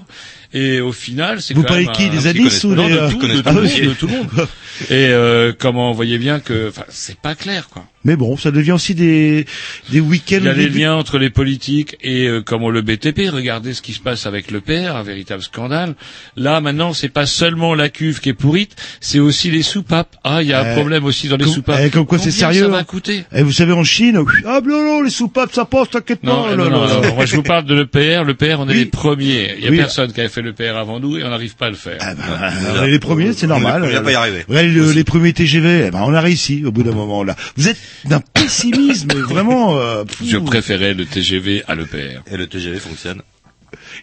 Et 0.52 0.80
au 0.80 0.92
final, 0.92 1.42
c'est 1.42 1.54
Vous 1.54 1.62
quand 1.62 1.68
parlez 1.68 1.86
même 1.86 1.94
qui 1.94 2.04
un- 2.04 2.20
zadistes 2.20 2.64
ou 2.64 2.74
des, 2.74 2.88
de 2.88 3.10
tout, 3.10 3.18
de, 3.18 3.26
le 3.28 3.52
monde, 3.52 3.62
métier. 3.64 3.86
de 3.86 3.94
tout 3.94 4.06
le 4.06 4.12
monde. 4.12 4.28
Et 4.90 5.08
euh, 5.08 5.52
comment 5.58 5.90
on 5.90 5.94
voyait 5.94 6.18
bien 6.18 6.40
que, 6.40 6.68
enfin, 6.68 6.84
c'est 6.88 7.18
pas 7.18 7.34
clair 7.34 7.68
quoi. 7.68 7.84
Mais 8.04 8.16
bon, 8.16 8.36
ça 8.36 8.50
devient 8.50 8.72
aussi 8.72 8.94
des 8.94 9.46
des 9.90 10.00
week-ends. 10.00 10.36
Il 10.40 10.44
y 10.44 10.48
a 10.48 10.52
les 10.52 10.64
début- 10.64 10.78
liens 10.80 10.94
entre 10.94 11.18
les 11.18 11.30
politiques 11.30 11.96
et 12.02 12.26
euh, 12.26 12.42
comment 12.44 12.70
le 12.70 12.82
BTP. 12.82 13.28
Regardez 13.30 13.72
ce 13.74 13.82
qui 13.82 13.92
se 13.92 14.00
passe 14.00 14.26
avec 14.26 14.50
le 14.50 14.60
père, 14.60 14.96
un 14.96 15.02
véritable 15.02 15.42
scandale. 15.42 15.94
Là, 16.36 16.60
maintenant, 16.60 16.92
c'est 16.92 17.08
pas 17.08 17.26
seulement 17.26 17.74
la 17.74 17.88
cuve 17.88 18.20
qui 18.20 18.28
est 18.30 18.34
pourrite, 18.34 18.76
c'est 19.00 19.18
aussi 19.20 19.50
les 19.50 19.62
soupapes. 19.62 20.16
Ah, 20.24 20.42
il 20.42 20.48
y 20.48 20.52
a 20.52 20.60
un 20.60 20.64
Euh, 20.66 20.74
problème 20.74 21.04
aussi 21.04 21.28
dans 21.28 21.36
les 21.36 21.44
comme- 21.44 21.54
soupapes. 21.54 21.80
eh, 21.82 21.90
comme 21.90 22.06
quoi 22.06 22.18
c'est 22.18 22.30
sérieux, 22.30 22.62
Ça 22.64 22.68
va 22.68 22.78
hein. 22.78 22.84
coûter? 22.84 23.24
Et 23.32 23.42
vous 23.42 23.52
savez 23.52 23.72
en 23.72 23.84
Chine, 23.84 24.18
ah 24.46 24.60
non 24.64 24.82
non 24.84 25.02
les 25.02 25.10
soupapes 25.10 25.52
ça 25.54 25.64
passe, 25.64 25.90
t'inquiète 25.90 26.22
Non, 26.22 26.44
pas. 26.44 26.50
euh, 26.50 26.56
là, 26.56 26.64
non, 26.64 26.70
non, 26.70 26.86
là. 26.86 27.00
non, 27.08 27.14
moi 27.14 27.24
je 27.26 27.36
vous 27.36 27.42
parle 27.42 27.64
de 27.64 27.74
l'EPR. 27.74 28.24
L'EPR, 28.24 28.56
on 28.58 28.68
est 28.68 28.72
Oui. 28.72 28.78
les 28.80 28.84
premiers. 28.86 29.54
Il 29.58 29.64
y 29.64 29.68
a 29.68 29.70
Oui. 29.70 29.76
personne 29.78 30.12
qui 30.12 30.20
avait 30.20 30.28
fait 30.28 30.42
l'EPR 30.42 30.76
avant 30.76 31.00
nous 31.00 31.16
et 31.16 31.24
on 31.24 31.30
n'arrive 31.30 31.56
pas 31.56 31.66
à 31.66 31.70
le 31.70 31.76
faire. 31.76 31.98
Ah 32.00 32.14
bah, 32.14 32.50
euh, 32.82 32.86
les 32.86 32.98
premiers, 32.98 33.32
c'est 33.32 33.46
normal. 33.46 33.82
On 33.84 33.90
va 33.90 34.00
pas 34.00 34.12
y 34.12 34.14
arriver. 34.14 34.44
Ouais, 34.48 34.64
le- 34.64 34.92
les 34.92 35.04
premiers 35.04 35.32
TGV, 35.32 35.84
eh 35.86 35.90
ben, 35.90 36.02
on 36.04 36.12
a 36.14 36.20
réussi 36.20 36.64
au 36.66 36.72
bout 36.72 36.82
d'un 36.82 36.92
moment 36.92 37.24
là. 37.24 37.36
Vous 37.56 37.68
êtes 37.68 37.78
d'un 38.04 38.20
pessimisme 38.20 39.12
vraiment. 39.28 39.78
euh. 39.78 40.04
Je 40.24 40.36
préférais 40.38 40.94
le 40.94 41.04
TGV 41.06 41.62
à 41.68 41.74
l'EPR. 41.74 42.20
Et 42.30 42.36
le 42.36 42.46
TGV 42.46 42.78
fonctionne. 42.78 43.22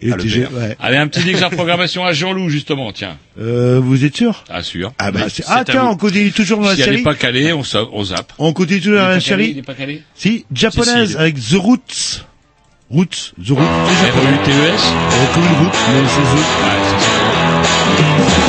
Et 0.01 0.07
le 0.07 0.13
Ah, 0.13 0.17
le 0.17 0.23
TGV, 0.23 0.47
ouais. 0.53 0.77
Allez, 0.79 0.97
un 0.97 1.07
petit 1.07 1.23
dix 1.23 1.33
de 1.39 1.47
programmation 1.55 2.03
à 2.05 2.11
Jean-Loup, 2.13 2.49
justement, 2.49 2.91
tiens. 2.91 3.17
Euh, 3.39 3.79
vous 3.81 4.03
êtes 4.03 4.15
sûr? 4.15 4.43
Assure. 4.49 4.93
Ah 4.99 5.11
bah 5.11 5.21
c'est- 5.29 5.43
c'est 5.43 5.43
ah 5.47 5.63
tiens, 5.65 5.83
vous. 5.83 5.89
on 5.91 5.95
continue 5.97 6.31
toujours 6.31 6.59
dans 6.59 6.69
la 6.69 6.75
Si 6.75 6.81
elle 6.81 6.85
série. 6.85 6.97
n'est 6.97 7.03
pas 7.03 7.15
calée, 7.15 7.53
on, 7.53 7.63
sa- 7.63 7.85
on 7.93 8.03
zappe. 8.03 8.33
On 8.37 8.51
continue 8.53 8.79
toujours 8.81 8.97
dans 8.99 9.07
la 9.07 9.15
pas 9.15 9.21
calé, 9.21 9.43
il 9.43 9.47
série. 9.49 9.59
est 9.59 9.63
pas 9.63 9.73
calé 9.73 10.01
Si, 10.15 10.45
japonaise 10.53 11.07
Si, 11.09 11.13
si. 11.13 11.17
avec 11.19 11.35
The 11.35 11.53
Roots. 11.55 12.25
Roots, 12.89 13.33
The 13.41 13.49
Roots. 13.51 13.59
R-E-U-T-E-S 13.61 14.81
Euh, 14.83 15.33
Comme 15.33 15.43
une 15.43 15.57
route, 15.63 15.77
mais 15.93 16.07
c'est 16.09 16.21
The. 16.21 16.35
Ouais, 16.35 16.81
ça, 16.89 16.97
c'est 16.99 18.35
cool. 18.35 18.40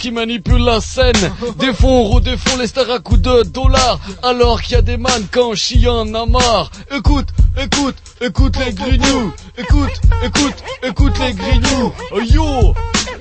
Qui 0.00 0.10
manipulent 0.10 0.64
la 0.64 0.80
scène. 0.80 1.32
Des 1.58 1.74
fonds 1.74 2.04
redéfont 2.08 2.56
les 2.56 2.66
stars 2.66 2.90
à 2.90 2.98
coups 2.98 3.20
de 3.20 3.42
dollars. 3.42 4.00
Alors 4.22 4.62
qu'il 4.62 4.72
y 4.72 4.76
a 4.76 4.82
des 4.82 4.96
mannequins 4.96 5.54
chiant 5.54 6.08
en 6.08 6.14
a 6.14 6.26
marre. 6.26 6.70
Écoute, 6.90 7.28
écoute, 7.56 7.96
écoute 8.20 8.56
les 8.64 8.72
grignoux. 8.72 9.32
Écoute, 9.58 10.00
écoute, 10.24 10.64
écoute 10.82 11.18
les 11.20 11.34
grignoux. 11.34 11.92
Yo, 12.14 12.74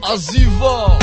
Aziva. 0.09 0.97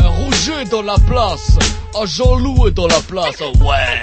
Un 0.00 0.08
Rouget 0.08 0.64
dans 0.70 0.82
la 0.82 0.96
place. 1.06 1.58
Ah, 1.94 2.06
Jean-Loup 2.06 2.68
est 2.68 2.72
dans 2.72 2.88
la 2.88 3.00
place. 3.00 3.40
Ouais. 3.60 4.02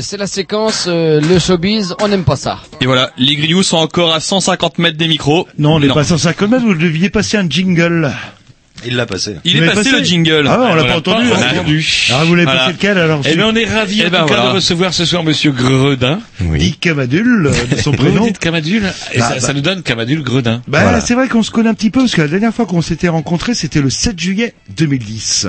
C'est 0.00 0.16
la 0.16 0.28
séquence, 0.28 0.84
euh, 0.88 1.20
le 1.20 1.38
showbiz, 1.40 1.96
on 2.00 2.06
n'aime 2.08 2.24
pas 2.24 2.36
ça. 2.36 2.58
Et 2.80 2.86
voilà, 2.86 3.10
les 3.18 3.34
grillous 3.34 3.64
sont 3.64 3.78
encore 3.78 4.12
à 4.14 4.20
150 4.20 4.78
mètres 4.78 4.96
des 4.96 5.08
micros. 5.08 5.48
Non, 5.58 5.74
on 5.74 5.80
n'est 5.80 5.88
pas 5.88 6.00
à 6.00 6.04
150 6.04 6.48
mètres, 6.48 6.64
vous 6.64 6.74
deviez 6.74 7.10
passer 7.10 7.36
un 7.36 7.48
jingle. 7.48 8.12
Il 8.86 8.96
l'a 8.96 9.04
passé. 9.04 9.36
Il 9.44 9.58
Vous 9.58 9.62
est 9.64 9.66
passé, 9.66 9.90
passé 9.90 9.98
le 9.98 10.04
jingle. 10.04 10.46
Ah 10.48 10.58
ouais, 10.58 10.66
on 10.70 10.74
l'a 10.74 10.84
pas 10.84 10.88
Voilà. 10.94 10.96
entendu. 10.96 11.26
On 11.30 11.34
hein. 11.34 11.38
a 11.42 11.52
entendu. 11.52 11.86
Alors 12.08 12.24
vous 12.24 12.34
l'avez 12.34 12.44
Voilà. 12.46 12.60
passé 12.60 12.72
lequel 12.72 12.96
alors 12.96 13.20
Eh 13.26 13.36
bien, 13.36 13.46
on 13.48 13.54
est 13.54 13.66
ravis 13.66 14.00
Eh 14.02 14.06
en 14.06 14.10
ben, 14.10 14.20
tout 14.20 14.26
cas 14.28 14.34
voilà. 14.36 14.50
de 14.52 14.54
recevoir 14.54 14.94
ce 14.94 15.04
soir 15.04 15.22
Monsieur 15.22 15.50
Gredin. 15.52 16.20
Dit 16.40 16.72
Camadule, 16.78 17.48
euh, 17.52 17.66
de 17.76 17.78
son 17.78 17.90
Vous 17.90 17.98
prénom. 17.98 18.24
dites 18.24 18.38
Camadule 18.38 18.84
et 19.12 19.18
Bah, 19.18 19.28
ça, 19.28 19.34
bah. 19.34 19.40
ça 19.40 19.52
nous 19.52 19.60
donne 19.60 19.82
Camadule 19.82 20.22
Gredin. 20.22 20.62
Bah, 20.66 20.80
Voilà. 20.80 21.02
c'est 21.02 21.12
vrai 21.12 21.28
qu'on 21.28 21.42
se 21.42 21.50
connaît 21.50 21.68
un 21.68 21.74
petit 21.74 21.90
peu 21.90 22.00
parce 22.00 22.14
que 22.14 22.22
la 22.22 22.28
dernière 22.28 22.54
fois 22.54 22.64
qu'on 22.64 22.80
s'était 22.80 23.08
rencontrés, 23.10 23.52
c'était 23.52 23.82
le 23.82 23.90
7 23.90 24.18
juillet 24.18 24.54
2010. 24.80 25.48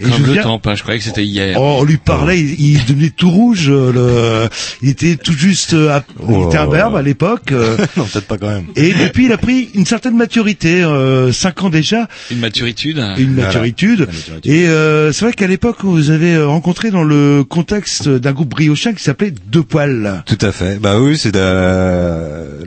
Et 0.00 0.02
Comme 0.04 0.22
me 0.22 0.34
le 0.34 0.42
temps 0.42 0.60
je 0.74 0.82
croyais 0.82 0.98
que 0.98 1.04
c'était 1.04 1.24
hier. 1.24 1.56
Oh, 1.60 1.76
on 1.80 1.84
lui 1.84 1.96
parlait, 1.98 2.38
il, 2.40 2.60
il 2.76 2.84
devenait 2.84 3.10
tout 3.10 3.30
rouge. 3.30 3.66
euh, 3.68 3.92
Le, 3.92 4.48
il 4.82 4.88
était 4.88 5.16
tout 5.16 5.32
juste, 5.32 5.74
euh, 5.74 5.90
à- 5.90 6.04
il 6.20 6.24
Oh. 6.34 6.48
était 6.48 6.58
à 6.58 7.02
l'époque. 7.02 7.52
euh, 7.52 7.76
non, 7.96 8.04
peut-être 8.04 8.26
pas 8.26 8.38
quand 8.38 8.48
même. 8.48 8.66
et 8.76 8.92
depuis, 8.92 9.26
il 9.26 9.32
a 9.32 9.38
pris 9.38 9.70
une 9.74 9.86
certaine 9.86 10.16
maturité, 10.16 10.82
euh, 10.82 11.32
cinq 11.32 11.62
ans 11.62 11.70
déjà, 11.70 12.08
Une 12.30 12.38
maturitude. 12.40 12.98
une 13.18 13.34
Voilà. 13.34 13.48
maturitude. 13.48 14.00
La 14.00 14.06
maturité. 14.06 14.50
Et 14.50 14.68
euh, 14.68 15.12
c'est 15.12 15.24
vrai 15.24 15.34
qu'à 15.34 15.46
l'époque, 15.46 15.78
vous 15.82 16.10
avez 16.10 16.42
rencontré 16.42 16.90
dans 16.90 17.04
le 17.04 17.44
contexte 17.48 18.08
d'un 18.08 18.32
groupe 18.32 18.48
briochin 18.50 18.92
qui 18.94 19.02
s'appelait 19.02 19.32
Deux 19.50 19.62
Poils. 19.62 20.22
Tout 20.26 20.38
à 20.40 20.52
fait. 20.52 20.78
Bah 20.80 20.98
oui, 21.00 21.16
c'est 21.18 21.32
de 21.32 21.38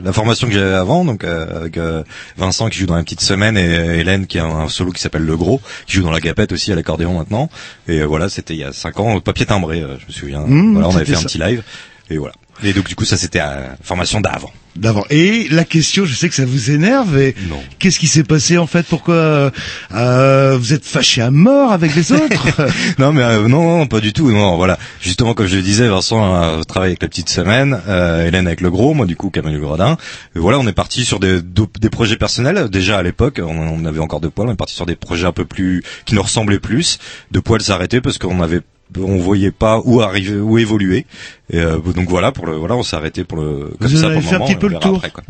la 0.04 0.12
formation 0.12 0.46
que 0.48 0.52
j'avais 0.54 0.74
avant, 0.74 1.04
donc 1.04 1.24
euh, 1.24 1.46
avec 1.60 1.76
euh, 1.78 2.02
Vincent 2.36 2.68
qui 2.68 2.78
joue 2.78 2.86
dans 2.86 2.96
la 2.96 3.02
petite 3.02 3.20
semaine 3.20 3.56
et 3.56 3.98
Hélène 4.00 4.26
qui 4.26 4.38
a 4.38 4.44
un 4.44 4.68
solo 4.68 4.92
qui 4.92 5.00
s'appelle 5.00 5.24
Le 5.24 5.36
Gros, 5.36 5.60
qui 5.86 5.95
joue 5.96 6.02
dans 6.02 6.10
la 6.10 6.20
gapette 6.20 6.52
aussi 6.52 6.72
à 6.72 6.74
l'accordéon 6.74 7.18
maintenant. 7.18 7.48
Et 7.88 8.00
euh, 8.00 8.04
voilà, 8.04 8.28
c'était 8.28 8.54
il 8.54 8.60
y 8.60 8.64
a 8.64 8.72
cinq 8.72 9.00
ans, 9.00 9.14
au 9.14 9.20
papier 9.20 9.46
timbré, 9.46 9.82
euh, 9.82 9.96
je 9.98 10.06
me 10.06 10.12
souviens. 10.12 10.40
Mmh, 10.40 10.72
voilà, 10.74 10.88
on 10.88 10.96
avait 10.96 11.04
fait 11.04 11.16
un 11.16 11.22
petit 11.22 11.38
live 11.38 11.62
et 12.10 12.18
voilà. 12.18 12.34
Et 12.64 12.72
donc 12.72 12.86
du 12.88 12.94
coup, 12.94 13.04
ça 13.04 13.18
c'était 13.18 13.40
euh, 13.42 13.66
formation 13.82 14.20
d'avant. 14.22 14.50
D'avant. 14.76 15.04
Et 15.10 15.46
la 15.50 15.64
question, 15.64 16.06
je 16.06 16.14
sais 16.14 16.28
que 16.30 16.34
ça 16.34 16.46
vous 16.46 16.70
énerve. 16.70 17.18
Et 17.18 17.34
Non. 17.50 17.62
qu'est-ce 17.78 17.98
qui 17.98 18.06
s'est 18.06 18.24
passé 18.24 18.56
en 18.56 18.66
fait? 18.66 18.86
Pourquoi 18.86 19.14
euh, 19.14 19.50
euh, 19.94 20.56
vous 20.58 20.72
êtes 20.72 20.84
fâché 20.86 21.20
à 21.20 21.30
mort 21.30 21.72
avec 21.72 21.94
les 21.94 22.12
autres? 22.12 22.46
Non 22.98 23.12
mais 23.12 23.22
euh, 23.22 23.46
non, 23.48 23.78
non, 23.78 23.86
pas 23.86 24.00
du 24.00 24.14
tout. 24.14 24.30
Non, 24.30 24.56
voilà. 24.56 24.78
Justement, 25.02 25.34
comme 25.34 25.46
je 25.46 25.56
le 25.56 25.62
disais, 25.62 25.86
Vincent 25.88 26.34
a 26.34 26.64
travaillé 26.64 26.92
avec 26.92 27.02
la 27.02 27.08
petite 27.08 27.28
semaine, 27.28 27.78
euh, 27.88 28.26
Hélène 28.26 28.46
avec 28.46 28.62
le 28.62 28.70
gros, 28.70 28.94
moi 28.94 29.04
du 29.04 29.16
coup 29.16 29.28
Camille 29.28 29.58
Gredin. 29.58 29.98
Et 30.34 30.38
voilà, 30.38 30.58
on 30.58 30.66
est 30.66 30.72
parti 30.72 31.04
sur 31.04 31.20
des, 31.20 31.40
des 31.42 31.90
projets 31.90 32.16
personnels. 32.16 32.70
Déjà 32.70 32.96
à 32.98 33.02
l'époque, 33.02 33.38
on, 33.42 33.48
on 33.58 33.84
avait 33.84 34.00
encore 34.00 34.20
de 34.20 34.28
poils. 34.28 34.48
On 34.48 34.52
est 34.52 34.56
parti 34.56 34.74
sur 34.74 34.86
des 34.86 34.96
projets 34.96 35.26
un 35.26 35.32
peu 35.32 35.44
plus 35.44 35.82
qui 36.06 36.14
nous 36.14 36.22
ressemblaient 36.22 36.58
plus. 36.60 36.98
De 37.32 37.40
poils 37.40 37.60
s'arrêter 37.62 38.00
parce 38.00 38.16
qu'on 38.18 38.40
avait 38.42 38.60
on 38.98 39.18
voyait 39.18 39.50
pas 39.50 39.80
où 39.84 40.00
arriver, 40.00 40.36
où 40.38 40.58
évoluer. 40.58 41.06
Et 41.50 41.58
euh, 41.58 41.78
donc 41.78 42.08
voilà, 42.08 42.32
pour 42.32 42.46
le 42.46 42.56
voilà, 42.56 42.76
on 42.76 42.82
s'est 42.82 42.96
arrêté 42.96 43.24
pour 43.24 43.38
le 43.38 43.70
comme 43.80 43.88
Vous 43.88 43.96
ça 43.96 44.10
pour 44.10 44.20
le 44.20 44.34
un 44.34 44.46
petit 44.46 44.56
peu 44.56 44.68
le 44.68 44.78
tour. 44.78 44.96
après, 44.96 45.10
quoi. 45.10 45.22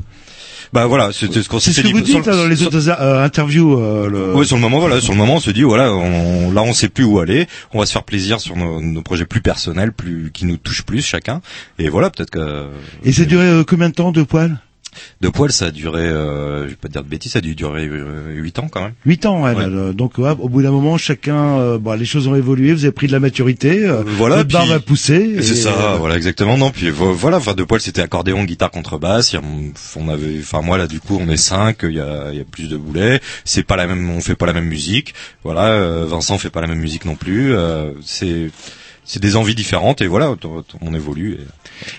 Bah 0.72 0.86
voilà, 0.86 1.12
c'était 1.12 1.42
ce 1.42 1.48
qu'on 1.48 1.60
C'est 1.60 1.72
ce 1.72 1.80
que 1.80 1.86
vous 1.88 2.00
dit. 2.00 2.14
Dites 2.14 2.26
le- 2.26 2.32
là, 2.32 2.36
dans 2.38 2.48
les 2.48 2.62
autres 2.64 2.88
euh, 2.88 3.24
interviews. 3.24 3.78
euh, 3.78 4.08
le... 4.10 4.34
Ouais, 4.34 4.44
sur 4.44 4.56
le 4.56 4.62
moment, 4.62 4.80
voilà, 4.80 5.00
sur 5.00 5.12
le 5.12 5.18
moment, 5.18 5.36
on 5.36 5.40
se 5.40 5.52
dit, 5.52 5.62
voilà, 5.62 5.92
on, 5.92 6.50
là, 6.50 6.62
on 6.62 6.72
sait 6.72 6.88
plus 6.88 7.04
où 7.04 7.20
aller. 7.20 7.46
On 7.72 7.78
va 7.78 7.86
se 7.86 7.92
faire 7.92 8.02
plaisir 8.02 8.40
sur 8.40 8.56
nos, 8.56 8.80
nos 8.80 9.00
projets 9.02 9.26
plus 9.26 9.40
personnels, 9.40 9.92
plus 9.92 10.32
qui 10.34 10.44
nous 10.44 10.56
touchent 10.56 10.82
plus 10.82 11.02
chacun. 11.02 11.40
Et 11.78 11.88
voilà, 11.88 12.10
peut-être 12.10 12.30
que 12.30 12.66
Et 13.04 13.12
ça 13.12 13.22
a 13.22 13.24
duré 13.26 13.44
euh, 13.46 13.62
combien 13.64 13.90
de 13.90 13.94
temps, 13.94 14.10
Deux 14.10 14.24
Poils? 14.24 14.58
De 15.20 15.28
poil, 15.28 15.52
ça 15.52 15.66
a 15.66 15.70
duré, 15.70 16.02
euh, 16.02 16.64
je 16.64 16.68
vais 16.70 16.76
pas 16.76 16.88
te 16.88 16.92
dire 16.92 17.02
de 17.04 17.08
bêtises, 17.08 17.32
ça 17.32 17.38
a 17.38 17.42
dû 17.42 17.54
durer 17.54 17.86
euh, 17.86 18.32
huit 18.34 18.58
ans 18.58 18.68
quand 18.70 18.80
même. 18.82 18.92
Huit 19.04 19.26
ans, 19.26 19.42
ouais, 19.44 19.54
Ouais. 19.54 19.62
là, 19.62 19.68
là. 19.68 19.92
donc 19.92 20.18
ouais, 20.18 20.30
au 20.38 20.48
bout 20.48 20.62
d'un 20.62 20.70
moment, 20.70 20.96
chacun, 20.98 21.58
euh, 21.58 21.78
bon, 21.78 21.98
les 21.98 22.04
choses 22.04 22.28
ont 22.28 22.34
évolué, 22.34 22.72
vous 22.72 22.84
avez 22.84 22.92
pris 22.92 23.06
de 23.06 23.12
la 23.12 23.20
maturité, 23.20 23.84
euh, 23.86 24.02
voilà, 24.04 24.36
votre 24.36 24.50
barbe 24.52 24.70
a 24.70 24.80
poussé. 24.80 25.36
C'est 25.42 25.54
ça, 25.54 25.92
euh, 25.92 25.96
voilà, 25.96 26.16
exactement. 26.16 26.56
Non, 26.58 26.70
puis 26.70 26.90
vo- 26.90 27.12
voilà, 27.12 27.36
enfin, 27.38 27.54
de 27.54 27.64
poil, 27.64 27.80
c'était 27.80 28.02
accordéon, 28.02 28.44
guitare, 28.44 28.70
contrebasse. 28.70 29.34
On 29.96 30.08
avait, 30.08 30.38
enfin, 30.40 30.60
moi 30.62 30.78
là, 30.78 30.86
du 30.86 31.00
coup, 31.00 31.18
on 31.20 31.28
est 31.28 31.36
cinq. 31.36 31.78
Il 31.82 31.92
y 31.94 32.00
a, 32.00 32.32
y 32.32 32.40
a 32.40 32.44
plus 32.44 32.68
de 32.68 32.76
boulets. 32.76 33.20
C'est 33.44 33.62
pas 33.62 33.76
la 33.76 33.86
même, 33.86 34.08
on 34.10 34.20
fait 34.20 34.34
pas 34.36 34.46
la 34.46 34.52
même 34.52 34.66
musique. 34.66 35.14
Voilà, 35.44 35.68
euh, 35.70 36.04
Vincent 36.06 36.38
fait 36.38 36.50
pas 36.50 36.60
la 36.60 36.66
même 36.66 36.78
musique 36.80 37.04
non 37.04 37.14
plus. 37.16 37.54
euh, 37.54 37.92
c'est, 38.04 38.50
c'est 39.04 39.20
des 39.22 39.36
envies 39.36 39.54
différentes 39.54 40.00
et 40.02 40.06
voilà, 40.06 40.30
on, 40.44 40.64
on 40.80 40.94
évolue. 40.94 41.38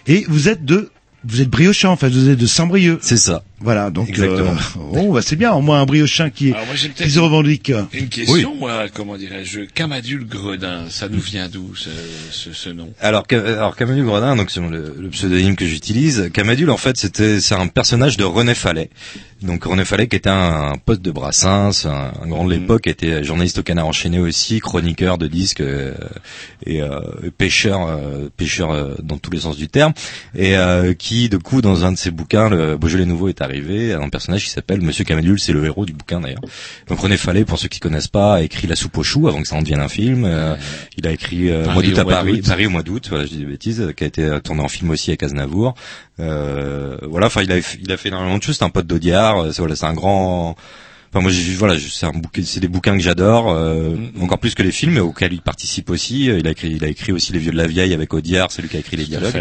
et- 0.07 0.13
Et 0.17 0.25
vous 0.27 0.49
êtes 0.49 0.65
de, 0.65 0.89
vous 1.27 1.41
êtes 1.41 1.49
briochin, 1.49 1.89
en 1.89 1.95
fait, 1.95 2.09
vous 2.09 2.29
êtes 2.29 2.39
de 2.39 2.45
Saint-Brieuc. 2.45 2.99
C'est 3.01 3.17
ça. 3.17 3.43
Voilà, 3.59 3.89
donc 3.89 4.09
Exactement. 4.09 4.51
euh, 4.51 4.93
bon, 4.93 5.13
bah, 5.13 5.21
c'est 5.23 5.35
bien, 5.35 5.51
au 5.53 5.61
moins 5.61 5.81
un 5.81 5.85
briochin 5.85 6.29
qui, 6.29 6.53
Alors 6.53 6.67
moi 6.67 6.75
j'ai 6.75 6.89
qui 6.89 6.93
peut-être 6.95 7.09
se 7.09 7.19
revendique. 7.19 7.71
une 7.91 8.07
question, 8.07 8.53
moi, 8.55 8.85
comment 8.93 9.17
dirais-je, 9.17 9.61
Camadule 9.61 10.27
Gredin, 10.27 10.83
ça 10.89 11.09
nous 11.09 11.19
vient 11.19 11.49
d'où 11.49 11.75
ce, 11.75 11.89
ce, 12.29 12.53
ce 12.53 12.69
nom? 12.69 12.93
Alors, 13.01 13.25
alors 13.31 13.75
Camadule 13.75 14.05
Gredin, 14.05 14.35
donc 14.35 14.51
c'est 14.51 14.59
le, 14.61 14.95
le 14.99 15.09
pseudonyme 15.09 15.55
que 15.55 15.65
j'utilise. 15.65 16.29
Camadule, 16.33 16.69
en 16.69 16.77
fait, 16.77 16.97
c'était 16.97 17.39
c'est 17.41 17.55
un 17.55 17.67
personnage 17.67 18.15
de 18.17 18.23
René 18.23 18.53
Fallet. 18.53 18.91
Donc 19.41 19.63
René 19.65 19.85
Fallet, 19.85 20.07
qui 20.07 20.15
était 20.15 20.29
un, 20.29 20.71
un 20.73 20.77
pote 20.77 21.01
de 21.01 21.11
Brassens, 21.11 21.85
un, 21.85 22.11
un 22.23 22.27
grand 22.27 22.45
de 22.45 22.51
l'époque, 22.51 22.85
était 22.87 23.23
journaliste 23.23 23.57
au 23.59 23.63
Canard 23.63 23.87
enchaîné 23.87 24.19
aussi, 24.19 24.59
chroniqueur 24.59 25.17
de 25.17 25.27
disques 25.27 25.61
euh, 25.61 25.93
et 26.65 26.81
euh, 26.81 26.99
pêcheur, 27.37 27.87
euh, 27.87 28.29
pêcheur 28.35 28.71
euh, 28.71 28.93
dans 29.01 29.17
tous 29.17 29.31
les 29.31 29.39
sens 29.41 29.57
du 29.57 29.67
terme, 29.67 29.93
et 30.35 30.55
euh, 30.57 30.93
qui, 30.93 31.29
de 31.29 31.37
coup, 31.37 31.61
dans 31.61 31.85
un 31.85 31.91
de 31.91 31.97
ses 31.97 32.11
bouquins, 32.11 32.49
le 32.49 32.77
Beaujolais 32.77 33.05
nouveau 33.05 33.27
est 33.29 33.41
arrivé, 33.47 33.93
un 33.93 34.09
personnage 34.09 34.43
qui 34.43 34.49
s'appelle 34.49 34.81
Monsieur 34.81 35.03
Camadule, 35.03 35.39
c'est 35.39 35.53
le 35.53 35.65
héros 35.65 35.85
du 35.85 35.93
bouquin 35.93 36.21
d'ailleurs. 36.21 36.41
Donc 36.87 36.99
René 36.99 37.17
Fallet, 37.17 37.45
pour 37.45 37.57
ceux 37.57 37.67
qui 37.67 37.79
connaissent 37.79 38.07
pas, 38.07 38.35
a 38.35 38.41
écrit 38.41 38.67
La 38.67 38.75
soupe 38.75 38.97
aux 38.97 39.03
choux 39.03 39.27
avant 39.27 39.41
que 39.41 39.47
ça 39.47 39.55
en 39.55 39.61
devienne 39.61 39.79
un 39.79 39.87
film. 39.87 40.25
Euh, 40.25 40.55
il 40.97 41.07
a 41.07 41.11
écrit 41.11 41.49
euh, 41.49 41.65
Paris 41.65 41.73
Mois 41.73 41.83
d'août 41.83 41.99
à 41.99 42.03
mois 42.03 42.13
Paris, 42.13 42.33
d'août. 42.33 42.45
Paris 42.47 42.65
au 42.67 42.69
mois 42.69 42.83
d'août, 42.83 43.07
voilà, 43.09 43.25
je 43.25 43.29
dis 43.29 43.37
des 43.37 43.45
bêtises, 43.45 43.81
euh, 43.81 43.91
qui 43.93 44.03
a 44.03 44.07
été 44.07 44.23
euh, 44.23 44.39
tourné 44.39 44.61
en 44.61 44.67
film 44.67 44.89
aussi 44.89 45.09
avec 45.09 45.23
Aznavour. 45.23 45.75
Euh, 46.19 46.97
voilà, 47.03 47.27
enfin 47.27 47.41
il 47.43 47.51
a 47.51 47.57
il 47.57 47.91
a 47.91 47.97
fait 47.97 48.09
énormément 48.09 48.37
de 48.37 48.43
choses. 48.43 48.57
C'est 48.57 48.65
un 48.65 48.69
pote 48.69 48.87
d'Audiard. 48.87 49.53
C'est 49.53 49.59
voilà, 49.59 49.75
c'est 49.75 49.85
un 49.85 49.93
grand. 49.93 50.55
Enfin 51.11 51.21
moi 51.21 51.31
j'ai- 51.31 51.53
voilà, 51.53 51.75
je- 51.77 51.87
c'est 51.87 52.05
un 52.05 52.11
bouquin, 52.11 52.41
c'est 52.45 52.59
des 52.59 52.67
bouquins 52.67 52.95
que 52.95 53.01
j'adore, 53.03 53.49
euh, 53.51 53.95
Mm. 54.15 54.23
encore 54.23 54.39
plus 54.39 54.53
que 54.55 54.63
les 54.63 54.71
films, 54.71 54.97
auxquels 54.99 55.33
il 55.33 55.41
participe 55.41 55.89
aussi. 55.89 56.29
Euh, 56.29 56.39
Il 56.39 56.47
a 56.47 56.51
écrit 56.51 56.69
il 56.69 56.83
a 56.83 56.87
écrit 56.87 57.11
aussi 57.11 57.31
Les 57.33 57.39
Vieux 57.39 57.51
de 57.51 57.57
la 57.57 57.67
Vieille 57.67 57.93
avec 57.93 58.13
Audiard, 58.13 58.51
c'est 58.51 58.61
lui 58.61 58.69
qui 58.69 58.77
a 58.77 58.79
écrit 58.79 58.97
les 58.97 59.05
dialogues. 59.05 59.33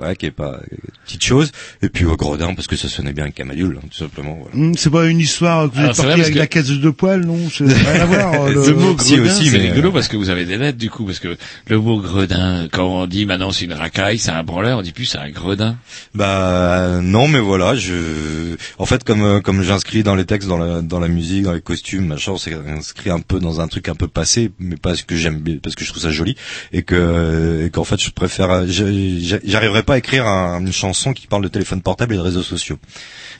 Ouais, 0.00 0.16
qui 0.16 0.26
est 0.26 0.30
pas 0.30 0.54
euh, 0.54 0.76
petite 1.04 1.22
chose. 1.24 1.52
Et 1.82 1.88
puis 1.88 2.04
euh, 2.04 2.14
Gredin 2.16 2.54
parce 2.54 2.66
que 2.66 2.76
ça 2.76 2.88
sonnait 2.88 3.12
bien 3.12 3.24
avec 3.24 3.34
Camadule, 3.34 3.78
hein, 3.82 3.86
tout 3.90 3.98
simplement. 3.98 4.38
Voilà. 4.42 4.56
Hum, 4.56 4.74
c'est 4.76 4.90
pas 4.90 5.06
une 5.06 5.20
histoire 5.20 5.68
que 5.70 5.74
vous 5.74 5.80
Alors, 5.80 5.90
êtes 5.92 5.96
parti 5.98 6.20
avec 6.20 6.32
que- 6.34 6.38
la 6.38 6.46
caisse 6.46 6.66
de 6.68 6.76
deux 6.76 6.92
poils, 6.92 7.20
non? 7.24 7.38
C'est 7.52 7.64
rien 7.66 8.00
à 8.00 8.04
voir. 8.06 8.34
euh, 8.44 8.52
Le 8.66 8.74
mot 8.74 8.96
Si, 8.98 9.16
Gredin, 9.16 9.30
aussi, 9.30 9.48
c'est 9.48 9.58
rigolo 9.58 9.88
euh, 9.90 9.92
parce 9.92 10.08
que 10.08 10.16
vous 10.16 10.30
avez 10.30 10.44
des 10.44 10.56
lettres 10.56 10.78
du 10.78 10.90
coup, 10.90 11.04
parce 11.04 11.18
que 11.18 11.36
le 11.68 11.78
mot 11.78 12.00
Gredin, 12.00 12.68
quand 12.72 12.86
on 12.86 13.06
dit 13.06 13.26
maintenant 13.26 13.52
c'est 13.52 13.64
une 13.66 13.72
racaille, 13.74 14.18
c'est 14.18 14.30
un 14.30 14.42
branleur, 14.42 14.78
on 14.78 14.82
dit 14.82 14.92
plus 14.92 15.04
c'est 15.04 15.18
un 15.18 15.30
Gredin. 15.30 15.76
Bah 16.14 17.00
non, 17.02 17.28
mais 17.28 17.40
voilà, 17.40 17.74
je 17.74 18.56
en 18.78 18.86
fait 18.86 19.02
comme 19.04 19.40
comme 19.42 19.62
j'inscris 19.62 20.02
dans 20.02 20.14
les 20.14 20.24
textes, 20.24 20.48
dans 20.48 20.58
la 20.58 20.80
dans 20.82 21.00
la 21.02 21.08
musique, 21.08 21.42
dans 21.42 21.52
les 21.52 21.60
costumes, 21.60 22.06
machin, 22.06 22.36
c'est 22.38 22.54
inscrit 22.54 23.10
un 23.10 23.20
peu 23.20 23.38
dans 23.40 23.60
un 23.60 23.68
truc 23.68 23.88
un 23.88 23.94
peu 23.94 24.08
passé, 24.08 24.50
mais 24.58 24.76
parce 24.76 25.02
que 25.02 25.16
j'aime 25.16 25.42
parce 25.62 25.74
que 25.74 25.84
je 25.84 25.90
trouve 25.90 26.02
ça 26.02 26.10
joli 26.10 26.36
et 26.72 26.82
que 26.82 27.62
et 27.66 27.70
qu'en 27.70 27.84
fait 27.84 28.00
je 28.02 28.10
préfère 28.10 28.66
j'arriverai 28.66 29.82
pas 29.82 29.94
à 29.94 29.98
écrire 29.98 30.26
un- 30.26 30.60
une 30.60 30.72
chanson 30.72 31.12
qui 31.12 31.26
parle 31.26 31.42
de 31.42 31.48
téléphone 31.48 31.82
portable 31.82 32.14
et 32.14 32.16
de 32.16 32.22
réseaux 32.22 32.42
sociaux. 32.42 32.78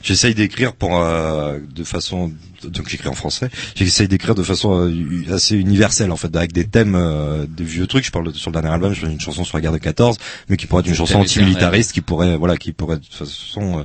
J'essaye 0.01 0.35
d'écrire 0.35 0.73
pour 0.73 1.01
euh, 1.01 1.59
de 1.73 1.83
façon 1.83 2.31
donc 2.63 2.87
j'écris 2.89 3.07
en 3.09 3.13
français. 3.13 3.49
J'essaye 3.75 4.07
d'écrire 4.07 4.35
de 4.35 4.43
façon 4.43 4.87
euh, 4.87 5.33
assez 5.33 5.55
universelle 5.55 6.11
en 6.11 6.17
fait 6.17 6.33
avec 6.35 6.51
des 6.53 6.65
thèmes 6.65 6.95
euh, 6.95 7.45
des 7.47 7.63
vieux 7.63 7.87
trucs. 7.87 8.05
Je 8.05 8.11
parle 8.11 8.33
sur 8.33 8.51
le 8.51 8.53
dernier 8.53 8.73
album, 8.73 8.93
je 8.93 9.01
fais 9.05 9.11
une 9.11 9.19
chanson 9.19 9.43
sur 9.43 9.57
la 9.57 9.61
guerre 9.61 9.71
de 9.71 9.77
14, 9.77 10.17
mais 10.49 10.57
qui 10.57 10.67
pourrait 10.67 10.81
être 10.81 10.87
une 10.87 10.95
chanson 10.95 11.19
antimilitariste 11.39 11.91
qui 11.93 12.01
pourrait 12.01 12.35
voilà 12.37 12.57
qui 12.57 12.71
pourrait 12.73 12.97
de 12.97 13.03
toute 13.03 13.13
façon 13.15 13.79
euh, 13.79 13.83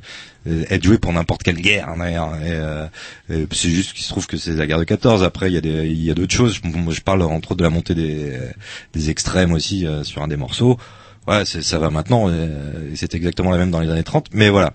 être 0.71 0.83
jouée 0.85 0.99
pour 0.99 1.13
n'importe 1.13 1.43
quelle 1.43 1.57
guerre. 1.61 1.89
hein, 1.89 1.97
d'ailleurs. 1.99 2.33
Euh, 2.43 2.87
c'est 3.53 3.71
juste 3.71 3.93
qu'il 3.93 4.05
se 4.05 4.09
trouve 4.09 4.27
que 4.27 4.37
c'est 4.37 4.53
la 4.55 4.67
guerre 4.67 4.79
de 4.79 4.85
14. 4.85 5.23
Après 5.25 5.49
il 5.51 5.55
y 5.55 5.57
a 5.57 5.61
des 5.61 5.87
il 5.87 6.03
y 6.03 6.11
a 6.11 6.15
d'autres 6.15 6.35
choses. 6.35 6.61
Moi 6.65 6.93
je 6.95 7.01
parle 7.01 7.23
entre 7.23 7.53
autres 7.53 7.59
de 7.59 7.65
la 7.65 7.71
montée 7.71 7.95
des 7.95 8.39
des 8.95 9.11
extrêmes 9.11 9.53
aussi 9.53 9.87
euh, 9.87 10.05
sur 10.05 10.23
un 10.23 10.29
des 10.29 10.37
morceaux. 10.37 10.79
Ouais, 11.27 11.45
ça 11.45 11.79
va 11.79 11.91
maintenant. 11.91 12.29
euh, 12.31 12.91
et 12.93 12.97
c'est 12.97 13.15
exactement 13.15 13.51
la 13.51 13.59
même 13.59 13.71
dans 13.71 13.81
les 13.81 13.91
années 13.91 14.03
30. 14.05 14.29
Mais 14.33 14.49
voilà. 14.49 14.73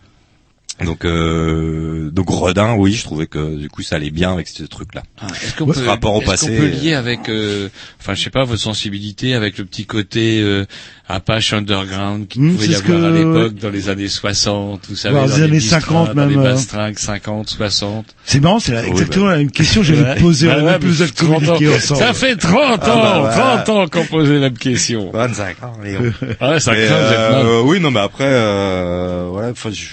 Donc, 0.83 1.05
euh, 1.05 2.09
donc 2.11 2.29
Rodin, 2.29 2.73
oui, 2.75 2.93
je 2.93 3.03
trouvais 3.03 3.27
que 3.27 3.57
du 3.57 3.69
coup 3.69 3.83
ça 3.83 3.95
allait 3.97 4.09
bien 4.09 4.33
avec 4.33 4.47
ce 4.47 4.63
truc-là. 4.63 5.03
Ah, 5.21 5.27
Est-ce 5.43 5.55
qu'on 5.55 5.65
Ouais, 5.65 5.73
peut, 5.75 5.79
ce 5.81 5.85
rapport 5.87 6.15
au 6.15 6.21
est-ce 6.21 6.29
passé. 6.31 6.47
qu'on 6.47 6.57
peut 6.57 6.65
lier 6.67 6.95
avec, 6.95 7.29
euh, 7.29 7.69
enfin, 8.01 8.15
je 8.15 8.23
sais 8.23 8.31
pas, 8.31 8.43
votre 8.43 8.59
sensibilité 8.61 9.35
avec 9.35 9.59
le 9.59 9.65
petit 9.65 9.85
côté 9.85 10.41
euh, 10.41 10.65
Apache 11.07 11.53
Underground 11.53 12.27
qu'il 12.27 12.41
Hmm, 12.41 12.53
pouvait 12.55 12.67
y 12.67 12.75
avoir 12.75 13.05
à 13.05 13.09
que- 13.11 13.15
l'époque 13.15 13.53
dans 13.59 13.69
les 13.69 13.87
années 13.89 14.07
60, 14.07 14.87
vous 14.89 14.95
savez, 14.95 15.13
Voire 15.13 15.27
dans 15.27 15.35
les 15.35 15.41
années 15.43 15.51
bistrots, 15.51 15.79
50 15.79 16.15
dans 16.15 16.25
les 16.25 16.35
même, 16.37 16.45
euh. 16.45 16.53
bastringues 16.53 16.97
50, 16.97 17.49
60. 17.49 18.05
C'est 18.25 18.39
marrant, 18.39 18.59
c'est 18.59 18.71
la- 18.73 18.81
Oui, 18.81 18.89
exactement 18.89 19.25
bah. 19.25 19.31
la 19.33 19.37
même 19.37 19.51
question 19.51 19.81
que 19.81 19.87
j'allais 19.87 20.15
te 20.15 20.19
poser. 20.21 20.47
Bah 20.47 20.73
a 20.73 20.79
plus 20.79 20.99
mais 21.01 21.07
30 21.07 21.29
ans. 21.29 21.39
communiqué 21.39 21.69
ensemble. 21.75 21.99
Ça 21.99 22.13
fait 22.13 22.35
30 22.35 22.79
Ah 22.81 22.87
bah 22.87 23.19
ans, 23.19 23.23
ouais. 23.25 23.31
30 23.63 23.69
ans 23.69 23.87
qu'on 23.87 24.05
posait 24.05 24.33
la 24.33 24.39
même 24.39 24.57
question. 24.57 25.11
25 25.13 25.63
ans, 25.63 25.73
Léon. 25.83 26.11
Ah 26.41 26.49
ouais, 26.53 26.59
mal. 26.65 27.45
euh, 27.45 27.61
oui, 27.61 27.79
non, 27.79 27.91
mais 27.91 27.99
après, 27.99 28.25
euh, 28.27 29.27
voilà, 29.31 29.49
enfin, 29.51 29.69
je, 29.71 29.83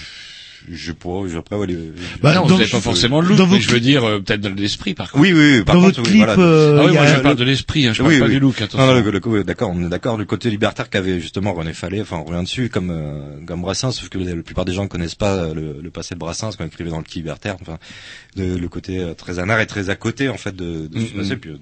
je 0.69 0.93
pourrais, 0.93 1.29
je 1.31 1.39
ouais, 1.39 1.67
les- 1.67 1.93
Bah 2.23 2.35
non, 2.35 2.45
vous 2.47 2.57
n'avez 2.59 2.71
pas 2.71 2.81
forcément 2.81 3.21
le 3.21 3.29
look, 3.29 3.49
mais 3.51 3.61
je 3.61 3.71
veux 3.71 3.81
dire, 3.81 4.05
euh, 4.05 4.21
peut-être 4.21 4.41
dans 4.41 4.55
l'esprit, 4.55 4.95
par 4.95 5.11
contre. 5.11 5.23
Oui, 5.23 5.33
oui, 5.33 5.59
oui, 5.59 5.65
par 5.65 5.75
Dans 5.77 5.83
contre, 5.83 5.97
votre 6.01 6.11
oui, 6.11 6.17
clip, 6.19 6.25
voilà. 6.27 6.43
euh, 6.43 6.79
Ah 6.81 6.87
oui, 6.87 6.93
moi 6.95 7.07
je 7.07 7.15
le- 7.17 7.23
parle 7.23 7.37
de 7.37 7.45
l'esprit, 7.45 7.87
hein, 7.87 7.93
je 7.93 8.03
parle 8.03 8.13
Oui, 8.13 8.19
pas 8.21 8.27
oui. 8.27 8.33
du 8.35 8.41
look, 8.41 8.61
attention. 8.61 8.79
Non, 8.87 8.95
non, 8.95 9.01
le, 9.03 9.11
le- 9.11 9.21
oui, 9.27 9.45
d'accord, 9.45 9.71
on 9.75 9.83
est 9.85 9.89
d'accord. 9.89 10.17
Le 10.19 10.25
côté 10.25 10.51
libertaire 10.51 10.91
qu'avait 10.91 11.21
justement 11.21 11.53
René 11.55 11.73
Fallet, 11.73 12.03
enfin, 12.03 12.19
on 12.19 12.25
revient 12.25 12.43
dessus, 12.43 12.69
comme, 12.69 12.91
euh, 12.91 13.45
comme 13.47 13.63
Brassens, 13.63 13.93
sauf 13.93 14.09
que 14.09 14.19
la, 14.19 14.37
plupart 14.43 14.65
des 14.65 14.73
gens 14.73 14.83
ne 14.85 14.89
connaissent 14.89 15.15
pas 15.15 15.35
euh, 15.35 15.55
le, 15.55 15.81
le 15.83 15.91
passé 15.91 16.15
de 16.15 16.21
Brassens 16.21 16.51
quand 16.57 16.65
il 16.65 16.69
écrivait 16.69 16.91
dans 16.91 16.99
le 16.99 17.05
libertaire, 17.15 17.57
enfin, 17.61 17.79
de- 18.37 18.57
le 18.57 18.69
côté 18.69 18.99
euh, 18.99 19.15
très 19.15 19.39
anard 19.39 19.61
et 19.61 19.67
très 19.67 19.89
à 19.91 19.97
côté, 19.97 20.29
en 20.29 20.37
fait, 20.37 20.55
de, 20.55 20.87
de 20.89 21.01
ce 21.01 21.13
Mhm. 21.15 21.21
passé. 21.23 21.37
Puis, 21.37 21.51
euh, 21.51 21.57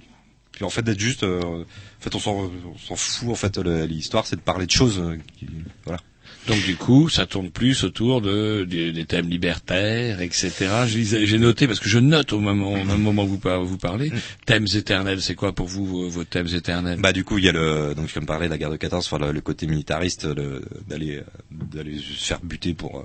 puis 0.53 0.65
en 0.65 0.71
fait, 0.71 0.83
d'être 0.83 0.99
juste, 0.99 1.23
euh, 1.23 1.41
en 1.41 1.65
fait, 2.01 2.15
on 2.15 2.19
s'en, 2.19 2.51
fout, 2.97 3.29
en 3.31 3.35
fait, 3.37 3.57
l'histoire, 3.59 4.27
c'est 4.27 4.35
de 4.37 4.41
parler 4.41 4.67
de 4.67 4.73
choses, 4.73 4.99
euh, 4.99 5.17
qui, 5.39 5.47
voilà. 5.85 6.01
Donc 6.49 6.63
du 6.65 6.77
coup, 6.77 7.09
ça 7.09 7.27
tourne 7.27 7.51
plus 7.51 7.85
autour 7.85 8.21
de 8.23 8.65
des, 8.65 9.05
thèmes 9.05 9.29
libertaires, 9.29 10.21
etc. 10.23 10.53
J'ai 10.87 11.39
noté 11.39 11.67
parce 11.67 11.79
que 11.79 11.89
je 11.89 11.99
note 11.99 12.33
au 12.33 12.41
moment, 12.41 12.73
au 12.73 12.85
même 12.85 13.03
moment 13.03 13.25
où 13.25 13.29
vous, 13.29 13.39
par- 13.39 13.63
vous 13.63 13.77
parlez. 13.79 14.11
Thèmes 14.47 14.67
éternels, 14.75 15.21
c'est 15.21 15.35
quoi 15.35 15.53
pour 15.55 15.67
vous 15.67 16.11
vos, 16.11 16.25
thèmes 16.25 16.49
éternels? 16.55 16.99
Bah 17.01 17.13
du 17.13 17.23
coup 17.25 17.39
il 17.39 17.45
y 17.45 17.49
a 17.49 17.53
le 17.53 17.95
donc 17.95 18.09
je 18.13 18.19
me 18.19 18.27
parlais 18.27 18.47
de 18.47 18.51
la 18.51 18.59
guerre 18.59 18.71
de 18.71 18.77
14 18.77 19.07
enfin 19.07 19.19
le, 19.27 19.33
le 19.33 19.41
côté 19.41 19.67
militariste 19.67 20.25
le- 20.25 20.63
d'aller 20.89 21.17
euh, 21.19 21.23
d'aller 21.51 21.99
se 21.99 22.25
faire 22.25 22.41
buter 22.43 22.75
pour 22.75 22.99
euh, 23.01 23.05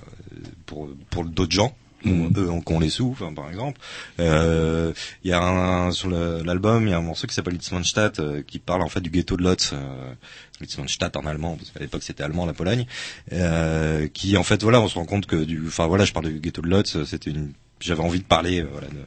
pour 0.65 0.89
pour 1.09 1.25
d'autres 1.25 1.51
gens 1.51 1.75
Mhm. 2.05 2.33
eux 2.37 2.61
qu'on 2.65 2.79
les 2.79 2.89
sous 2.89 3.09
enfin, 3.11 3.33
par 3.33 3.49
exemple. 3.49 3.79
Euh, 4.19 4.93
il 5.23 5.29
y 5.29 5.33
a 5.33 5.41
un 5.41 5.91
sur 5.91 6.09
l'album 6.09 6.87
il 6.87 6.91
y 6.91 6.93
a 6.93 6.97
un 6.97 7.01
morceau 7.01 7.27
qui 7.27 7.33
s'appelle 7.33 7.53
Litzmannstadt 7.53 8.19
euh, 8.19 8.41
qui 8.45 8.59
parle 8.59 8.81
en 8.81 8.89
fait 8.89 9.01
du 9.01 9.09
ghetto 9.09 9.37
de 9.37 9.43
Lotz 9.43 9.71
euh, 9.73 10.13
Litzmannstadt 10.61 11.15
en 11.17 11.25
allemand 11.25 11.55
parce 11.55 11.71
qu'à 11.71 11.79
l'époque 11.79 12.03
c'était 12.03 12.23
allemand 12.23 12.45
la 12.45 12.53
Pologne 12.53 12.85
euh, 13.31 14.07
qui 14.13 14.37
en 14.37 14.43
fait 14.43 14.61
voilà 14.63 14.81
on 14.81 14.87
se 14.87 14.95
rend 14.95 15.05
compte 15.05 15.25
que 15.25 15.43
du 15.43 15.61
enfin 15.67 15.87
voilà 15.87 16.05
je 16.05 16.13
parle 16.13 16.27
du 16.27 16.39
ghetto 16.39 16.61
de 16.61 16.67
Lotz 16.69 16.95
euh, 16.95 17.05
c'était 17.05 17.31
une 17.31 17.53
j'avais 17.79 18.01
envie 18.01 18.19
de 18.19 18.25
parler 18.25 18.61
euh, 18.61 18.67
voilà 18.71 18.87
de, 18.87 19.03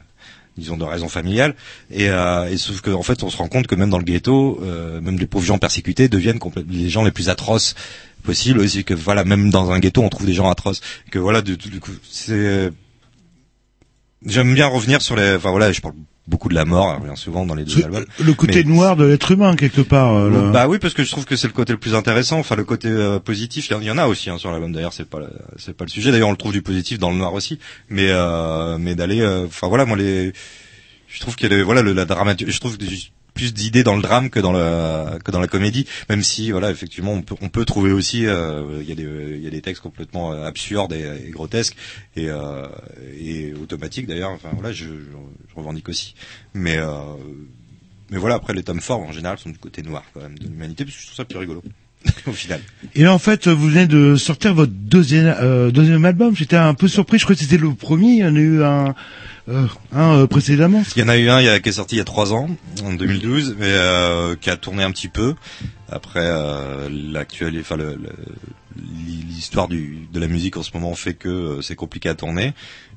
disons 0.57 0.77
de 0.77 0.83
raisons 0.83 1.09
familiales. 1.09 1.55
Et, 1.91 2.09
euh, 2.09 2.49
et 2.49 2.57
sauf 2.57 2.81
que 2.81 2.91
en 2.91 3.03
fait 3.03 3.23
on 3.23 3.29
se 3.29 3.37
rend 3.37 3.47
compte 3.47 3.67
que 3.67 3.75
même 3.75 3.89
dans 3.89 3.97
le 3.97 4.03
ghetto 4.03 4.59
euh, 4.63 4.99
même 5.01 5.17
les 5.17 5.27
pauvres 5.27 5.45
gens 5.45 5.57
persécutés 5.57 6.09
deviennent 6.09 6.39
les 6.69 6.89
gens 6.89 7.03
les 7.03 7.11
plus 7.11 7.29
atroces 7.29 7.75
possibles. 8.23 8.59
Aussi 8.59 8.83
que 8.83 8.93
voilà 8.93 9.23
même 9.23 9.49
dans 9.49 9.71
un 9.71 9.79
ghetto 9.79 10.01
on 10.01 10.09
trouve 10.09 10.25
des 10.25 10.33
gens 10.33 10.49
atroces. 10.49 10.81
Que 11.11 11.19
voilà 11.19 11.41
du, 11.41 11.57
du 11.57 11.79
coup 11.79 11.91
c'est 12.09 12.71
j'aime 14.25 14.53
bien 14.53 14.67
revenir 14.67 15.01
sur 15.01 15.15
les 15.15 15.35
enfin 15.35 15.51
voilà 15.51 15.71
je 15.71 15.81
parle 15.81 15.95
beaucoup 16.27 16.49
de 16.49 16.55
la 16.55 16.65
mort 16.65 16.89
hein, 16.89 16.99
bien 17.03 17.15
souvent 17.15 17.45
dans 17.45 17.55
les 17.55 17.63
deux 17.63 17.83
albums 17.85 18.05
le 18.19 18.33
côté 18.33 18.63
Mais- 18.63 18.69
noir 18.73 18.95
de 18.97 19.05
l'être 19.05 19.31
humain 19.31 19.55
quelque 19.55 19.79
part. 19.81 20.13
euh, 20.13 20.29
là. 20.29 20.51
bah 20.51 20.67
oui, 20.67 20.77
parce 20.79 20.93
que 20.93 21.03
je 21.03 21.09
trouve 21.11 21.23
que 21.25 21.35
c'est 21.37 21.47
le 21.47 21.53
côté 21.53 21.71
le 21.71 21.79
plus 21.79 21.95
intéressant. 21.95 22.37
Enfin, 22.39 22.55
le 22.57 22.65
côté 22.65 22.89
euh, 22.89 23.19
positif, 23.19 23.69
il 23.69 23.83
y 23.85 23.91
en- 23.91 23.97
a 23.97 24.07
aussi 24.07 24.29
hein, 24.29 24.37
sur 24.37 24.51
l'album. 24.51 24.73
D'ailleurs, 24.73 24.91
c'est 24.91 25.07
pas 25.09 25.19
c'est 25.57 25.75
pas 25.75 25.85
le 25.85 25.89
sujet. 25.89 26.11
D'ailleurs, 26.11 26.27
on 26.27 26.31
le 26.31 26.37
trouve 26.37 26.51
du 26.51 26.61
positif 26.61 26.99
dans 26.99 27.11
le 27.11 27.15
noir 27.17 27.33
aussi. 27.33 27.59
Mais 27.89 28.07
euh, 28.09 28.77
mais 28.77 28.93
d'aller, 28.95 29.21
euh, 29.21 29.45
enfin 29.45 29.67
voilà, 29.69 29.85
moi 29.85 29.95
les, 29.95 30.33
je 31.07 31.19
trouve 31.21 31.35
qu'il 31.37 31.49
y 31.49 31.53
a 31.53 31.57
les- 31.57 31.63
voilà 31.63 31.81
le, 31.81 31.93
la 31.93 32.03
dramaturgie. 32.05 32.51
Je 32.53 32.59
trouve 32.59 32.77
que 32.77 32.83
plus 33.37 33.53
d'idées 33.53 33.83
dans 33.83 33.95
le 33.95 34.01
drame 34.01 34.29
que 34.29 34.39
dans 34.39 34.51
le 34.51 35.19
que 35.19 35.31
dans 35.31 35.39
la 35.39 35.47
comédie. 35.47 35.85
Même 36.09 36.23
si 36.23 36.51
voilà, 36.51 36.71
effectivement, 36.71 37.13
on 37.13 37.21
peut 37.21 37.35
on 37.41 37.49
peut 37.49 37.65
trouver 37.65 37.91
aussi 37.91 38.25
euh, 38.25 38.79
il 38.81 38.89
y 38.89 38.91
a 38.91 38.95
des 38.95 39.03
il 39.37 39.43
y 39.43 39.47
a 39.47 39.51
des 39.51 39.61
textes 39.61 39.83
complètement 39.83 40.33
euh, 40.33 40.45
absurdes 40.45 40.93
et, 40.93 41.27
et 41.27 41.29
grotesques 41.29 41.75
et 42.15 42.29
euh, 42.29 42.67
et 43.17 43.53
automatiques 43.53 44.07
d'ailleurs. 44.07 44.31
Enfin 44.31 44.49
voilà, 44.53 44.71
je, 44.71 44.85
je, 44.85 44.89
je 45.49 45.55
revendique 45.55 45.87
aussi. 45.87 46.15
Mais 46.53 46.77
euh, 46.77 46.91
mais 48.09 48.17
voilà, 48.17 48.35
après 48.35 48.53
les 48.53 48.63
tomes 48.63 48.81
forts 48.81 49.01
en 49.01 49.11
général 49.11 49.37
sont 49.37 49.49
du 49.49 49.57
côté 49.59 49.81
noir 49.83 50.03
quand 50.13 50.21
même 50.21 50.37
de 50.39 50.45
l'humanité, 50.45 50.83
parce 50.83 50.95
que 50.95 51.01
je 51.01 51.07
trouve 51.07 51.17
ça 51.17 51.25
plus 51.25 51.37
rigolo 51.37 51.61
au 52.27 52.31
final. 52.31 52.61
Et 52.95 53.03
là, 53.03 53.13
en 53.13 53.19
fait, 53.19 53.47
vous 53.47 53.69
venez 53.69 53.85
de 53.87 54.15
sortir 54.15 54.53
votre 54.53 54.71
deuxième 54.71 55.35
euh, 55.39 55.71
deuxième 55.71 56.05
album. 56.05 56.35
J'étais 56.35 56.55
un 56.55 56.73
peu 56.73 56.87
surpris. 56.87 57.19
Je 57.19 57.23
crois 57.25 57.35
que 57.35 57.41
c'était 57.41 57.57
le 57.57 57.73
premier. 57.73 58.13
Il 58.13 58.17
y 58.19 58.23
en 58.25 58.35
a 58.35 58.39
eu 58.39 58.63
un 58.63 58.95
euh, 59.49 59.67
un 59.91 60.19
euh, 60.19 60.27
précédemment. 60.27 60.83
Il 60.95 61.01
y 61.01 61.05
en 61.05 61.09
a 61.09 61.17
eu 61.17 61.29
un 61.29 61.41
y 61.41 61.49
a, 61.49 61.59
qui 61.59 61.69
est 61.69 61.73
sorti 61.73 61.95
il 61.95 61.99
y 61.99 62.01
a 62.01 62.05
trois 62.05 62.33
ans, 62.33 62.47
en 62.83 62.93
2012, 62.93 63.55
mais 63.57 63.65
euh, 63.67 64.35
qui 64.35 64.49
a 64.49 64.57
tourné 64.57 64.83
un 64.83 64.91
petit 64.91 65.07
peu. 65.07 65.35
Après, 65.89 66.19
euh, 66.23 66.89
l'actuel, 66.91 67.57
enfin 67.59 67.77
le- 67.77 67.95
le- 67.95 68.11
l'histoire 69.27 69.67
du 69.67 70.07
de 70.13 70.19
la 70.19 70.27
musique 70.27 70.57
en 70.57 70.63
ce 70.63 70.71
moment 70.73 70.93
fait 70.95 71.13
que 71.13 71.29
euh, 71.29 71.61
c'est 71.61 71.75
compliqué 71.75 72.09
à 72.09 72.15
tourner. 72.15 72.53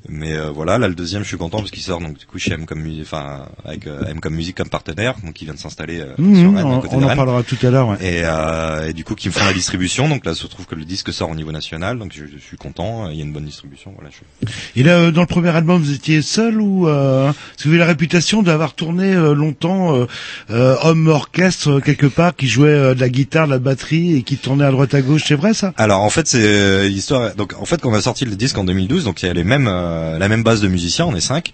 Mais 0.08 0.32
euh, 0.34 0.48
voilà, 0.50 0.78
là 0.78 0.88
le 0.88 0.94
deuxième, 0.94 1.22
je 1.22 1.28
suis 1.28 1.36
content 1.36 1.58
parce 1.58 1.70
qu'il 1.70 1.82
sort 1.82 2.00
donc 2.00 2.16
du 2.18 2.24
coup 2.24 2.38
chez 2.38 2.54
M 2.54 2.64
comme 2.64 2.80
musique, 2.80 3.02
enfin 3.02 3.46
avec 3.66 3.86
euh, 3.86 4.02
M 4.08 4.18
comme 4.18 4.34
musique 4.34 4.56
comme 4.56 4.70
partenaire, 4.70 5.14
donc 5.22 5.40
il 5.42 5.44
vient 5.44 5.52
de 5.52 5.58
s'installer 5.58 6.00
euh, 6.00 6.06
Mmh, 6.16 6.34
sur 6.40 6.50
mmh, 6.50 6.56
Rennes, 6.56 6.66
à 6.66 6.70
on 6.70 6.80
côté 6.80 6.94
on 6.94 7.00
de 7.00 7.04
en 7.04 7.08
Rennes. 7.08 7.16
parlera 7.18 7.42
tout 7.42 7.58
à 7.62 7.70
l'heure. 7.70 7.88
ouais. 7.88 7.96
Et, 8.00 8.22
euh, 8.24 8.88
et 8.88 8.92
du 8.94 9.04
coup 9.04 9.14
qui 9.14 9.28
me 9.28 9.32
font 9.34 9.44
la 9.44 9.52
distribution 9.52 10.08
donc 10.08 10.24
là 10.24 10.34
se 10.34 10.46
trouve 10.46 10.64
que 10.64 10.74
le 10.74 10.86
disque 10.86 11.12
sort 11.12 11.28
au 11.30 11.34
niveau 11.34 11.52
national 11.52 11.98
donc 11.98 12.12
je, 12.14 12.24
je 12.24 12.38
suis 12.42 12.56
content 12.56 13.10
il 13.10 13.16
y 13.18 13.20
a 13.20 13.24
une 13.24 13.32
bonne 13.32 13.44
distribution 13.44 13.92
voilà 13.94 14.08
je... 14.10 14.48
Et 14.80 14.82
là, 14.82 14.92
euh, 14.98 15.10
dans 15.10 15.20
le 15.20 15.26
premier 15.26 15.50
album, 15.50 15.80
vous 15.82 15.92
étiez 15.92 16.22
seul 16.22 16.62
ou 16.62 16.88
euh, 16.88 17.30
vous 17.62 17.68
avez 17.68 17.78
la 17.78 17.84
réputation 17.86 18.42
d'avoir 18.42 18.72
tourné 18.74 19.12
euh, 19.14 19.34
longtemps 19.34 20.06
homme 20.48 21.08
orchestre 21.08 21.80
quelque 21.80 22.06
part, 22.06 22.34
qui 22.36 22.48
jouait 22.48 22.68
euh, 22.80 22.94
de 22.94 23.00
la 23.00 23.08
guitare, 23.08 23.46
de 23.46 23.52
la 23.52 23.58
batterie 23.58 24.16
et 24.16 24.22
qui 24.22 24.36
tournait 24.36 24.64
à 24.64 24.70
droite 24.70 24.94
à 24.94 25.02
gauche. 25.02 25.24
C'est 25.26 25.34
vrai 25.34 25.54
ça? 25.54 25.72
Alors 25.76 26.00
en 26.00 26.10
fait 26.10 26.26
c'est 26.26 26.42
euh, 26.42 26.88
l'histoire. 26.88 27.34
Donc 27.36 27.54
en 27.58 27.64
fait 27.64 27.80
quand 27.80 27.90
on 27.90 27.94
a 27.94 28.00
sorti 28.00 28.24
le 28.24 28.34
disque 28.36 28.58
en 28.58 28.64
2012, 28.64 29.04
donc 29.04 29.22
il 29.22 29.26
y 29.26 29.28
a 29.28 29.32
les 29.32 29.44
mêmes 29.44 29.68
euh, 29.68 30.18
la 30.18 30.28
même 30.28 30.42
base 30.42 30.60
de 30.60 30.68
musiciens, 30.68 31.06
on 31.06 31.14
est 31.14 31.20
cinq, 31.20 31.52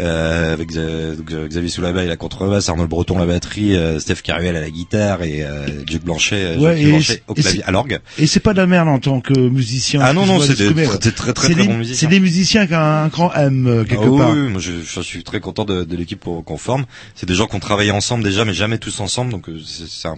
euh, 0.00 0.52
avec 0.52 0.72
donc, 0.72 1.30
euh, 1.32 1.48
Xavier 1.48 1.68
Soulabaille 1.68 2.06
à 2.06 2.08
la 2.08 2.16
contrebasse, 2.16 2.68
Arnaud 2.68 2.86
Breton 2.86 3.16
à 3.16 3.20
la 3.20 3.26
batterie, 3.26 3.76
euh, 3.76 3.98
Steph 3.98 4.22
Caruel 4.22 4.56
à 4.56 4.60
la 4.60 4.70
guitare 4.70 5.22
et 5.22 5.42
euh, 5.42 5.66
Jacques 5.86 6.04
Blanchet, 6.04 6.56
Ouais, 6.56 6.80
et 6.80 6.86
Blanchet 6.86 7.22
au 7.28 7.34
et 7.34 7.42
clavier, 7.42 7.62
à 7.64 7.70
l'orgue. 7.70 8.00
Et 8.18 8.26
c'est 8.26 8.40
pas 8.40 8.52
de 8.52 8.58
la 8.58 8.66
merde 8.66 8.88
en 8.88 8.98
tant 8.98 9.20
que 9.20 9.38
musicien. 9.38 10.00
Ah 10.02 10.12
non 10.12 10.26
non 10.26 10.40
c'est 10.40 10.56
des, 10.56 10.72
très 10.84 11.10
très 11.12 11.32
très, 11.32 11.54
bons 11.54 11.76
musiciens. 11.76 12.08
C'est 12.08 12.14
des 12.14 12.20
musiciens 12.20 12.66
qui 12.66 12.74
ont 12.74 12.78
un 12.78 13.08
grand 13.08 13.32
M 13.34 13.84
quelque 13.88 14.02
Ah 14.02 14.18
part. 14.18 14.30
oui, 14.30 14.48
moi 14.48 14.60
je, 14.60 14.72
je 14.82 15.00
suis 15.00 15.24
très 15.24 15.40
content 15.40 15.64
de, 15.64 15.84
de 15.84 15.96
l'équipe 15.96 16.20
qu'on 16.22 16.42
qu'on 16.42 16.56
forme. 16.56 16.84
C'est 17.14 17.26
des 17.26 17.34
gens 17.34 17.46
qui 17.46 17.56
ont 17.56 17.60
travaillé 17.60 17.90
ensemble 17.90 18.24
déjà, 18.24 18.44
mais 18.44 18.54
jamais 18.54 18.78
tous 18.78 19.00
ensemble, 19.00 19.30
donc 19.30 19.46
c'est 19.64 20.08
un 20.08 20.16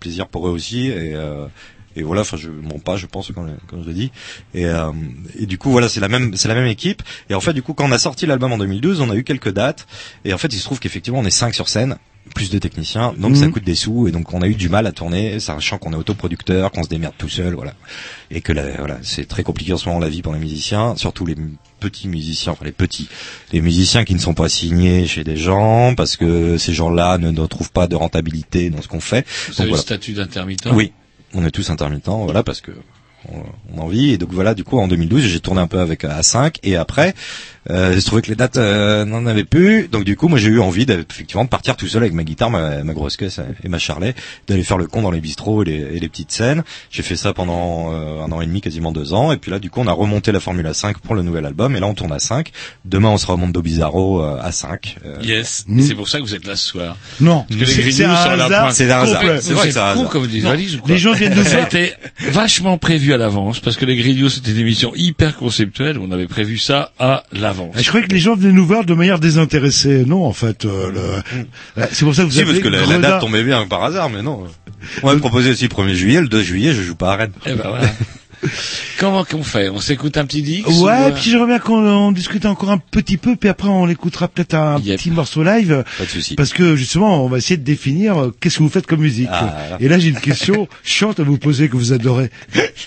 plaisir 0.00 0.28
pour 0.28 0.48
eux 0.48 0.50
aussi. 0.50 0.88
Et, 0.88 1.14
euh, 1.14 1.46
et 1.96 2.02
voilà, 2.02 2.22
enfin 2.22 2.36
je 2.36 2.48
mens 2.50 2.78
pas, 2.78 2.96
je 2.96 3.06
pense 3.06 3.30
quand, 3.34 3.46
quand 3.68 3.82
je 3.82 3.86
le 3.88 3.94
dis. 3.94 4.10
Et, 4.54 4.66
euh, 4.66 4.90
et 5.38 5.46
du 5.46 5.58
coup 5.58 5.70
voilà, 5.70 5.88
c'est 5.88 6.00
la 6.00 6.08
même 6.08 6.36
c'est 6.36 6.48
la 6.48 6.54
même 6.54 6.66
équipe. 6.66 7.02
Et 7.30 7.34
en 7.34 7.40
fait 7.40 7.52
du 7.52 7.62
coup 7.62 7.74
quand 7.74 7.86
on 7.88 7.92
a 7.92 7.98
sorti 7.98 8.26
l'album 8.26 8.52
en 8.52 8.58
2012, 8.58 9.00
on 9.00 9.10
a 9.10 9.16
eu 9.16 9.24
quelques 9.24 9.52
dates. 9.52 9.86
Et 10.24 10.32
en 10.32 10.38
fait 10.38 10.52
il 10.52 10.58
se 10.58 10.64
trouve 10.64 10.80
qu'effectivement 10.80 11.18
on 11.20 11.24
est 11.24 11.30
cinq 11.30 11.54
sur 11.54 11.68
scène 11.68 11.96
plus 12.36 12.50
de 12.50 12.58
techniciens, 12.58 13.12
donc 13.18 13.32
Mhm. 13.32 13.36
ça 13.36 13.48
coûte 13.48 13.64
des 13.64 13.74
sous 13.74 14.06
et 14.06 14.12
donc 14.12 14.32
on 14.32 14.42
a 14.42 14.46
eu 14.46 14.54
du 14.54 14.68
mal 14.68 14.86
à 14.86 14.92
tourner, 14.92 15.40
sachant 15.40 15.78
qu'on 15.78 15.92
est 15.92 15.96
autoproducteur, 15.96 16.70
qu'on 16.70 16.84
se 16.84 16.88
démerde 16.88 17.14
tout 17.18 17.28
seul, 17.28 17.52
voilà, 17.54 17.74
et 18.30 18.40
que 18.40 18.52
là, 18.52 18.62
voilà, 18.78 18.98
c'est 19.02 19.26
très 19.26 19.42
compliqué 19.42 19.72
en 19.72 19.76
ce 19.76 19.88
moment 19.88 19.98
la 19.98 20.08
vie 20.08 20.22
pour 20.22 20.32
les 20.32 20.38
musiciens, 20.38 20.94
surtout 20.96 21.26
les 21.26 21.34
petits 21.80 22.06
musiciens, 22.06 22.52
enfin 22.52 22.64
les 22.64 22.70
petits, 22.70 23.08
les 23.52 23.60
musiciens 23.60 24.04
qui 24.04 24.14
ne 24.14 24.20
sont 24.20 24.34
pas 24.34 24.48
signés 24.48 25.04
chez 25.08 25.24
des 25.24 25.36
gens 25.36 25.94
parce 25.96 26.16
que 26.16 26.58
ces 26.58 26.72
gens-là 26.72 27.18
ne, 27.18 27.32
ne 27.32 27.46
trouvent 27.46 27.72
pas 27.72 27.88
de 27.88 27.96
rentabilité 27.96 28.70
dans 28.70 28.80
ce 28.82 28.86
qu'on 28.88 29.00
fait. 29.00 29.26
Vous 29.48 29.50
Donc, 29.54 29.60
avez 29.60 29.68
voilà. 29.70 29.80
le 29.80 29.82
statut 29.82 30.12
d'intermittent? 30.12 30.68
Oui, 30.72 30.92
on 31.34 31.44
est 31.44 31.50
tous 31.50 31.70
intermittents, 31.70 32.24
voilà, 32.24 32.42
parce 32.42 32.60
que 32.60 32.72
on, 33.30 33.42
on 33.76 33.82
en 33.82 33.88
vit. 33.88 34.10
Et 34.10 34.18
donc 34.18 34.30
voilà, 34.32 34.54
du 34.54 34.64
coup, 34.64 34.78
en 34.78 34.88
2012, 34.88 35.22
j'ai 35.22 35.40
tourné 35.40 35.60
un 35.60 35.66
peu 35.66 35.78
avec 35.80 36.04
A5. 36.04 36.56
Et 36.62 36.76
après, 36.76 37.14
euh, 37.70 37.92
j'ai 37.94 38.02
trouvé 38.02 38.22
que 38.22 38.28
les 38.28 38.34
dates 38.34 38.56
euh, 38.56 39.04
n'en 39.04 39.26
avaient 39.26 39.44
plus. 39.44 39.88
Donc 39.88 40.04
du 40.04 40.16
coup, 40.16 40.28
moi, 40.28 40.38
j'ai 40.38 40.48
eu 40.48 40.60
envie 40.60 40.86
effectivement 40.88 41.44
de 41.44 41.48
partir 41.48 41.76
tout 41.76 41.86
seul 41.86 42.02
avec 42.02 42.14
ma 42.14 42.24
guitare, 42.24 42.50
ma, 42.50 42.82
ma 42.82 42.92
grosse 42.92 43.16
caisse 43.16 43.40
et 43.62 43.68
ma 43.68 43.78
charlet, 43.78 44.14
d'aller 44.48 44.64
faire 44.64 44.78
le 44.78 44.86
con 44.86 45.02
dans 45.02 45.10
les 45.10 45.20
bistrots 45.20 45.62
et 45.62 45.66
les, 45.66 45.96
et 45.96 46.00
les 46.00 46.08
petites 46.08 46.32
scènes. 46.32 46.62
J'ai 46.90 47.02
fait 47.02 47.16
ça 47.16 47.32
pendant 47.32 47.92
euh, 47.92 48.22
un 48.24 48.32
an 48.32 48.40
et 48.40 48.46
demi, 48.46 48.60
quasiment 48.60 48.92
deux 48.92 49.12
ans. 49.12 49.32
Et 49.32 49.36
puis 49.36 49.50
là, 49.50 49.58
du 49.58 49.70
coup, 49.70 49.80
on 49.80 49.86
a 49.86 49.92
remonté 49.92 50.32
la 50.32 50.40
Formule 50.40 50.66
A 50.66 50.74
5 50.74 50.98
pour 50.98 51.14
le 51.14 51.22
nouvel 51.22 51.46
album. 51.46 51.76
Et 51.76 51.80
là, 51.80 51.86
on 51.86 51.94
tourne 51.94 52.12
à 52.12 52.18
5. 52.18 52.50
Demain, 52.84 53.10
on 53.10 53.18
se 53.18 53.26
remonte 53.26 53.52
do 53.52 53.62
Bizarro 53.62 54.22
euh, 54.22 54.38
à 54.42 54.50
5. 54.52 54.96
Euh, 55.04 55.18
Yes, 55.22 55.64
c'est 55.80 55.94
pour 55.94 56.08
ça 56.08 56.18
que 56.18 56.24
vous 56.24 56.34
êtes 56.34 56.46
là 56.46 56.56
ce 56.56 56.66
soir. 56.66 56.96
Non, 57.20 57.44
Parce 57.48 57.72
que 57.74 57.80
les 57.82 57.92
c'est 57.92 58.04
un 58.04 58.10
hasard. 58.12 58.72
C'est 58.72 58.90
un 58.90 59.02
hasard. 59.02 59.22
C'est 59.40 59.52
vrai 59.52 59.68
que 59.68 59.72
c'est 59.72 59.78
un 59.78 59.84
hasard. 59.84 60.08
comme 60.08 60.26
des 60.26 60.40
valises 60.40 60.80
les 60.86 60.98
gens 60.98 61.12
viennent 61.12 61.34
de 61.34 61.42
été 61.66 61.92
vachement 62.30 62.78
prévu 62.78 63.11
à 63.12 63.16
l'avance 63.16 63.60
parce 63.60 63.76
que 63.76 63.84
les 63.84 63.96
Grignoux 63.96 64.28
c'était 64.28 64.50
une 64.52 64.58
émission 64.58 64.92
hyper 64.94 65.36
conceptuelle. 65.36 65.98
On 65.98 66.10
avait 66.12 66.26
prévu 66.26 66.58
ça 66.58 66.92
à 66.98 67.24
l'avance. 67.32 67.74
Je 67.78 67.86
croyais 67.88 68.06
que 68.06 68.12
les 68.12 68.18
gens 68.18 68.34
venaient 68.36 68.52
nous 68.52 68.66
voir 68.66 68.84
de 68.84 68.94
manière 68.94 69.18
désintéressée. 69.18 70.04
Non, 70.06 70.24
en 70.24 70.32
fait, 70.32 70.64
euh, 70.64 71.22
le- 71.76 71.82
c'est 71.92 72.04
pour 72.04 72.14
ça 72.14 72.22
que 72.22 72.28
vous 72.28 72.32
Si, 72.34 72.44
parce 72.44 72.58
que 72.58 72.68
la, 72.68 72.98
date 72.98 73.20
tombait 73.20 73.44
bien 73.44 73.66
par 73.66 73.84
hasard, 73.84 74.10
mais 74.10 74.22
non. 74.22 74.44
On 75.02 75.12
m'a 75.12 75.16
proposé 75.18 75.50
aussi 75.50 75.64
le 75.64 75.68
1er 75.68 75.94
juillet, 75.94 76.20
le 76.20 76.28
2 76.28 76.42
juillet, 76.42 76.72
je 76.74 76.82
joue 76.82 76.96
pas 76.96 77.12
à 77.12 77.16
Rennes. 77.16 77.32
Eh 77.46 77.54
ben 77.54 77.68
voilà. 77.68 77.86
Comment 78.98 79.24
qu'on 79.24 79.42
fait 79.42 79.68
On 79.68 79.80
s'écoute 79.80 80.16
un 80.16 80.24
petit 80.24 80.42
Dix 80.42 80.64
Ouais, 80.64 80.72
ou, 80.72 80.88
euh, 80.88 81.10
puis 81.12 81.30
j'aimerais 81.30 81.46
bien 81.46 81.58
qu'on 81.58 82.12
discute 82.12 82.46
encore 82.46 82.70
un 82.70 82.78
petit 82.78 83.16
peu, 83.16 83.36
puis 83.36 83.48
après 83.48 83.68
on 83.68 83.88
écoutera 83.88 84.28
peut-être 84.28 84.54
un 84.54 84.80
petit 84.80 85.10
morceau 85.10 85.42
live. 85.42 85.84
Pas 85.98 86.04
de 86.04 86.10
souci. 86.10 86.34
Parce 86.34 86.52
que 86.52 86.76
justement, 86.76 87.24
on 87.24 87.28
va 87.28 87.38
essayer 87.38 87.56
de 87.56 87.64
définir 87.64 88.18
euh, 88.18 88.34
qu'est-ce 88.40 88.58
que 88.58 88.62
vous 88.62 88.68
faites 88.68 88.86
comme 88.86 89.00
musique. 89.00 89.28
Ah. 89.30 89.76
Et 89.80 89.88
là, 89.88 89.98
j'ai 89.98 90.08
une 90.08 90.20
question 90.20 90.68
chiante 90.84 91.20
à 91.20 91.22
vous 91.22 91.38
poser 91.38 91.68
que 91.68 91.76
vous 91.76 91.92
adorez. 91.92 92.30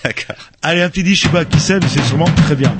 D'accord. 0.04 0.36
Allez, 0.62 0.82
un 0.82 0.90
petit 0.90 1.02
dit, 1.02 1.14
je 1.14 1.22
sais 1.22 1.28
pas 1.28 1.44
qui 1.44 1.60
c'est, 1.60 1.80
mais 1.80 1.88
c'est 1.88 2.04
sûrement 2.04 2.30
très 2.46 2.56
bien. 2.56 2.74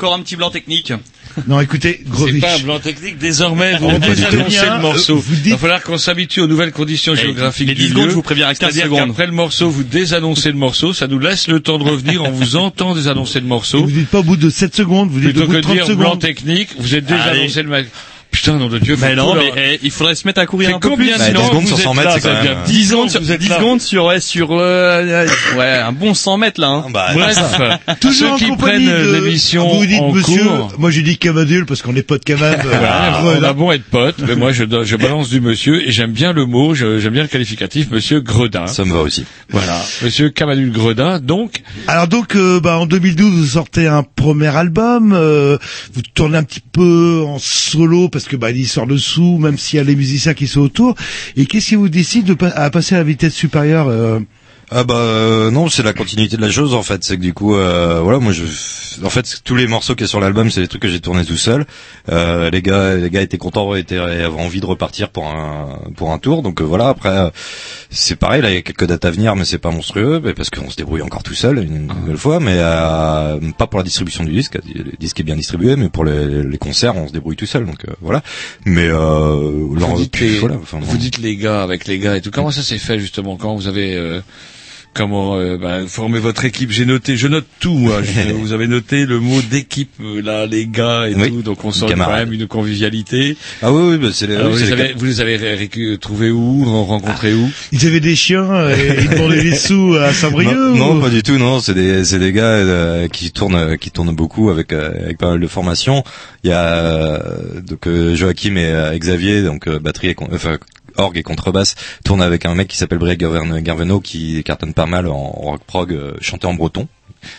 Encore 0.00 0.14
un 0.14 0.22
petit 0.22 0.36
blanc 0.36 0.48
technique. 0.50 0.94
Non, 1.46 1.60
écoutez, 1.60 2.00
C'est 2.02 2.10
Grovich. 2.10 2.40
pas 2.40 2.54
un 2.56 2.58
blanc 2.60 2.78
technique. 2.80 3.18
Désormais, 3.18 3.76
vous 3.78 3.98
dire, 3.98 4.30
le 4.32 4.80
morceau. 4.80 5.16
euh, 5.16 5.20
vous 5.22 5.36
Il 5.44 5.50
va 5.52 5.58
falloir 5.58 5.82
qu'on 5.82 5.98
s'habitue 5.98 6.40
aux 6.40 6.46
nouvelles 6.46 6.72
conditions 6.72 7.14
géographiques 7.14 7.68
les 7.68 7.74
du 7.74 7.82
10 7.82 7.88
secondes, 7.90 8.04
lieu. 8.04 8.10
je 8.10 8.14
vous 8.14 8.22
préviens 8.22 8.46
à 8.48 8.54
15 8.54 8.58
C'est-à-dire 8.58 8.84
secondes. 8.84 9.08
qu'après 9.08 9.26
le 9.26 9.32
morceau, 9.32 9.68
vous 9.68 9.82
désannoncez 9.84 10.48
le 10.50 10.56
morceau. 10.56 10.94
Ça 10.94 11.06
nous 11.06 11.18
laisse 11.18 11.48
le 11.48 11.60
temps 11.60 11.78
de 11.78 11.84
revenir. 11.84 12.22
On 12.24 12.30
vous 12.30 12.56
entend 12.56 12.94
désannoncer 12.94 13.40
le 13.40 13.46
morceau. 13.46 13.84
Vous 13.84 13.90
dites 13.90 14.08
pas 14.08 14.20
au 14.20 14.22
bout 14.24 14.38
de 14.38 14.48
7 14.48 14.74
secondes, 14.74 15.10
vous 15.10 15.20
dites 15.20 15.32
Plutôt 15.34 15.42
au 15.42 15.46
bout 15.48 15.52
que 15.52 15.56
de 15.58 15.62
de 15.62 15.66
30 15.66 15.76
dire 15.76 15.96
blanc 15.96 16.06
secondes. 16.08 16.20
technique, 16.22 16.68
vous 16.78 16.94
êtes 16.94 17.04
déjà 17.04 17.22
Allez. 17.24 17.40
annoncé 17.40 17.62
le 17.62 17.68
mec. 17.68 17.86
Putain, 18.30 18.54
nom 18.58 18.68
de 18.68 18.78
Dieu, 18.78 18.96
Mais 19.00 19.14
non, 19.16 19.34
mais 19.34 19.52
eh, 19.56 19.78
il 19.82 19.90
faudrait 19.90 20.14
se 20.14 20.26
mettre 20.26 20.40
à 20.40 20.46
courir 20.46 20.76
un 20.76 20.78
peu 20.78 20.88
combien 20.90 21.16
plus. 21.16 21.18
Bah, 21.18 21.24
sinon 21.26 21.40
10 21.40 21.46
secondes 21.48 21.66
sur 21.66 21.76
êtes 21.78 21.82
100 21.84 21.94
mètres, 21.94 22.10
c'est 22.14 22.20
quand 22.20 22.32
même, 22.32 22.42
dire 22.42 22.56
euh, 22.58 22.66
10 22.66 22.88
secondes 22.88 23.10
sur, 23.10 23.20
que 23.20 23.24
vous 23.24 23.32
êtes 23.32 23.40
10 23.40 23.48
là. 23.48 23.56
secondes 23.58 23.80
sur, 23.80 24.04
ouais, 24.06 24.20
sur, 24.20 24.48
euh, 24.52 25.26
ouais, 25.56 25.66
un 25.68 25.92
bon 25.92 26.14
100 26.14 26.36
mètres, 26.38 26.60
là, 26.60 26.68
hein. 26.68 26.84
Bah, 26.92 27.08
Bref, 27.12 27.38
Toujours 28.00 28.28
ceux 28.28 28.30
en 28.32 28.36
qui 28.36 28.46
compagnie 28.48 28.86
prennent 28.86 29.04
de... 29.06 29.12
l'émission 29.20 29.68
Vous 29.68 29.84
dites 29.86 30.00
en 30.00 30.12
monsieur, 30.12 30.42
cours. 30.44 30.72
moi 30.78 30.90
j'ai 30.90 31.02
dit 31.02 31.18
Cavadule 31.18 31.66
parce 31.66 31.82
qu'on 31.82 31.94
est 31.96 32.02
potes 32.02 32.22
quand 32.26 32.38
même. 32.40 32.60
euh, 32.64 32.78
Voilà, 32.78 33.18
Gredin. 33.22 33.38
on 33.40 33.42
a 33.44 33.52
bon 33.52 33.72
être 33.72 33.84
potes, 33.84 34.18
mais 34.26 34.36
moi 34.36 34.52
je, 34.52 34.64
je 34.84 34.96
balance 34.96 35.28
du 35.28 35.40
monsieur 35.40 35.86
et 35.86 35.90
j'aime 35.92 36.12
bien 36.12 36.32
le 36.32 36.46
mot, 36.46 36.74
j'aime 36.74 36.98
bien 37.12 37.22
le 37.22 37.28
qualificatif, 37.28 37.90
monsieur 37.90 38.20
Gredin. 38.20 38.66
Ça 38.68 38.84
me 38.84 38.92
va 38.92 39.00
aussi. 39.00 39.24
Voilà, 39.50 39.76
monsieur 40.02 40.30
Camadul 40.30 40.70
Gredin. 40.72 41.18
Donc, 41.20 41.62
Alors 41.88 42.06
donc, 42.06 42.36
euh, 42.36 42.60
bah, 42.60 42.78
en 42.78 42.86
2012, 42.86 43.32
vous 43.34 43.44
sortez 43.46 43.86
un 43.88 44.02
premier 44.04 44.54
album, 44.54 45.12
euh, 45.12 45.58
vous 45.92 46.02
tournez 46.14 46.38
un 46.38 46.44
petit 46.44 46.60
peu 46.60 47.22
en 47.26 47.38
solo 47.38 48.08
parce 48.08 48.19
que 48.28 48.36
bah, 48.36 48.50
l'histoire 48.50 48.86
de 48.86 48.96
sous, 48.96 49.38
même 49.38 49.58
s'il 49.58 49.78
y 49.78 49.80
a 49.80 49.84
les 49.84 49.96
musiciens 49.96 50.34
qui 50.34 50.46
sont 50.46 50.60
autour. 50.60 50.94
Et 51.36 51.46
qu'est-ce 51.46 51.68
qui 51.68 51.74
vous 51.76 51.88
décide 51.88 52.24
de 52.24 52.36
à 52.54 52.70
passer 52.70 52.94
à 52.94 52.98
la 52.98 53.04
vitesse 53.04 53.34
supérieure 53.34 53.88
euh, 53.88 54.20
Ah 54.72 54.84
bah 54.84 54.94
euh, 54.94 55.50
non, 55.50 55.68
c'est 55.68 55.82
la 55.82 55.92
continuité 55.92 56.36
de 56.36 56.42
la 56.42 56.50
chose 56.50 56.74
en 56.74 56.84
fait. 56.84 57.02
C'est 57.02 57.16
que 57.16 57.22
du 57.22 57.34
coup, 57.34 57.56
euh, 57.56 58.00
voilà, 58.02 58.20
moi 58.20 58.32
je, 58.32 58.44
en 59.04 59.10
fait, 59.10 59.40
tous 59.42 59.56
les 59.56 59.66
morceaux 59.66 59.96
qui 59.96 60.04
sont 60.04 60.10
sur 60.10 60.20
l'album, 60.20 60.48
c'est 60.48 60.60
des 60.60 60.68
trucs 60.68 60.82
que 60.82 60.88
j'ai 60.88 61.00
tournés 61.00 61.24
tout 61.24 61.36
seul. 61.36 61.66
Euh, 62.08 62.50
les 62.50 62.62
gars, 62.62 62.94
les 62.94 63.10
gars 63.10 63.20
étaient 63.20 63.36
contents, 63.36 63.74
étaient 63.74 63.98
avaient 63.98 64.26
envie 64.26 64.60
de 64.60 64.66
repartir 64.66 65.08
pour 65.08 65.26
un 65.26 65.80
pour 65.96 66.12
un 66.12 66.18
tour. 66.18 66.42
Donc 66.42 66.60
euh, 66.60 66.64
voilà. 66.64 66.88
Après, 66.88 67.08
euh, 67.08 67.30
c'est 67.90 68.14
pareil. 68.14 68.42
Là, 68.42 68.50
il 68.50 68.54
y 68.54 68.58
a 68.58 68.62
quelques 68.62 68.86
dates 68.86 69.04
à 69.04 69.10
venir, 69.10 69.34
mais 69.34 69.44
c'est 69.44 69.58
pas 69.58 69.72
monstrueux, 69.72 70.20
mais 70.22 70.34
parce 70.34 70.50
qu'on 70.50 70.70
se 70.70 70.76
débrouille 70.76 71.02
encore 71.02 71.24
tout 71.24 71.34
seul 71.34 71.58
une 71.58 71.88
nouvelle 71.88 72.16
fois. 72.16 72.38
Mais 72.38 72.54
euh, 72.56 73.40
pas 73.58 73.66
pour 73.66 73.80
la 73.80 73.84
distribution 73.84 74.22
du 74.22 74.30
disque. 74.30 74.56
Le 74.72 74.96
disque 75.00 75.18
est 75.18 75.24
bien 75.24 75.36
distribué, 75.36 75.74
mais 75.74 75.88
pour 75.88 76.04
les, 76.04 76.44
les 76.44 76.58
concerts, 76.58 76.94
on 76.96 77.08
se 77.08 77.12
débrouille 77.12 77.36
tout 77.36 77.46
seul. 77.46 77.66
Donc 77.66 77.84
euh, 77.88 77.92
voilà. 78.00 78.22
Mais 78.66 78.86
euh, 78.86 79.66
vous 79.68 79.96
dites, 79.96 80.12
puis, 80.12 80.28
les, 80.28 80.38
voilà, 80.38 80.56
enfin, 80.62 80.78
vous 80.80 80.96
dites 80.96 81.18
les 81.18 81.36
gars 81.36 81.62
avec 81.62 81.86
les 81.86 81.98
gars 81.98 82.16
et 82.16 82.20
tout. 82.20 82.30
Comment 82.30 82.52
ça 82.52 82.62
s'est 82.62 82.78
fait 82.78 83.00
justement 83.00 83.36
Comment 83.36 83.56
vous 83.56 83.66
avez 83.66 83.96
euh, 83.96 84.20
comment 84.94 85.36
euh, 85.36 85.56
bah, 85.56 85.80
formé 85.86 86.18
votre 86.18 86.44
équipe 86.44 86.70
J'ai 86.70 86.84
noté, 86.84 87.16
je 87.16 87.26
note 87.28 87.46
tout. 87.60 87.74
Moi. 87.74 88.02
Je- 88.02 88.32
vous 88.34 88.52
avez 88.52 88.66
noté 88.66 89.06
le 89.06 89.20
mot 89.20 89.40
d'équipe 89.42 89.90
euh, 90.00 90.20
là, 90.22 90.46
les 90.46 90.66
gars 90.66 91.08
et 91.08 91.14
Oui, 91.14 91.28
tout. 91.30 91.42
Donc 91.42 91.64
on 91.64 91.70
sent 91.70 91.86
quand 91.96 92.12
même 92.12 92.32
une 92.32 92.46
convivialité. 92.46 93.36
Ah 93.62 93.72
oui, 93.72 93.82
oui, 93.92 93.98
bah, 93.98 94.08
c'est 94.12 94.26
Alors, 94.34 94.46
oui, 94.46 94.52
vous, 94.52 94.58
c'est 94.58 94.66
les 94.66 94.72
avez, 94.72 94.92
vous 94.94 95.04
les 95.04 95.20
avez 95.20 95.98
trouvés 95.98 96.30
où 96.30 96.64
Rencontrés 96.64 97.34
où? 97.34 97.50
Ils 97.72 97.86
avaient 97.86 98.00
des 98.00 98.16
chiens 98.16 98.50
euh, 98.50 98.76
et 98.76 99.00
ils 99.02 99.08
demandaient 99.10 99.42
des 99.42 99.54
sous 99.56 99.94
à 99.94 100.12
Saint-Brieuc 100.12 100.54
Non, 100.54 100.72
ou- 100.72 100.76
non, 100.94 101.00
pas 101.00 101.10
du 101.10 101.22
tout. 101.22 101.38
Non, 101.38 101.60
c'est 101.60 101.74
des 101.74 102.04
c'est 102.04 102.18
des 102.18 102.32
gars 102.32 102.42
euh, 102.44 103.08
qui 103.08 103.30
tournent 103.32 103.76
qui 103.78 103.90
tournent 103.90 104.14
beaucoup 104.14 104.50
avec 104.50 104.72
euh, 104.72 104.90
avec 105.04 105.18
pas 105.18 105.30
mal 105.30 105.40
de 105.40 105.46
formations. 105.46 106.02
Il 106.44 106.50
y 106.50 106.52
a 106.52 106.64
euh, 106.64 107.60
donc 107.66 107.86
euh, 107.86 108.14
Joachim 108.16 108.56
et 108.56 108.64
euh, 108.66 108.96
Xavier 108.98 109.42
donc 109.42 109.68
euh, 109.68 109.78
batterie 109.78 110.08
et 110.08 110.14
con- 110.14 110.28
enfin 110.32 110.58
orgue 111.00 111.18
et 111.18 111.22
contrebasse 111.22 111.74
tournent 112.04 112.22
avec 112.22 112.44
un 112.46 112.54
mec 112.54 112.68
qui 112.68 112.76
s'appelle 112.76 112.98
Garven- 112.98 113.60
Garveno 113.60 114.00
qui 114.00 114.42
cartonne 114.44 114.74
pas 114.74 114.86
mal 114.86 115.06
en 115.08 115.18
rock 115.18 115.62
prog 115.66 115.92
euh, 115.92 116.12
chanté 116.20 116.46
en 116.46 116.54
breton 116.54 116.88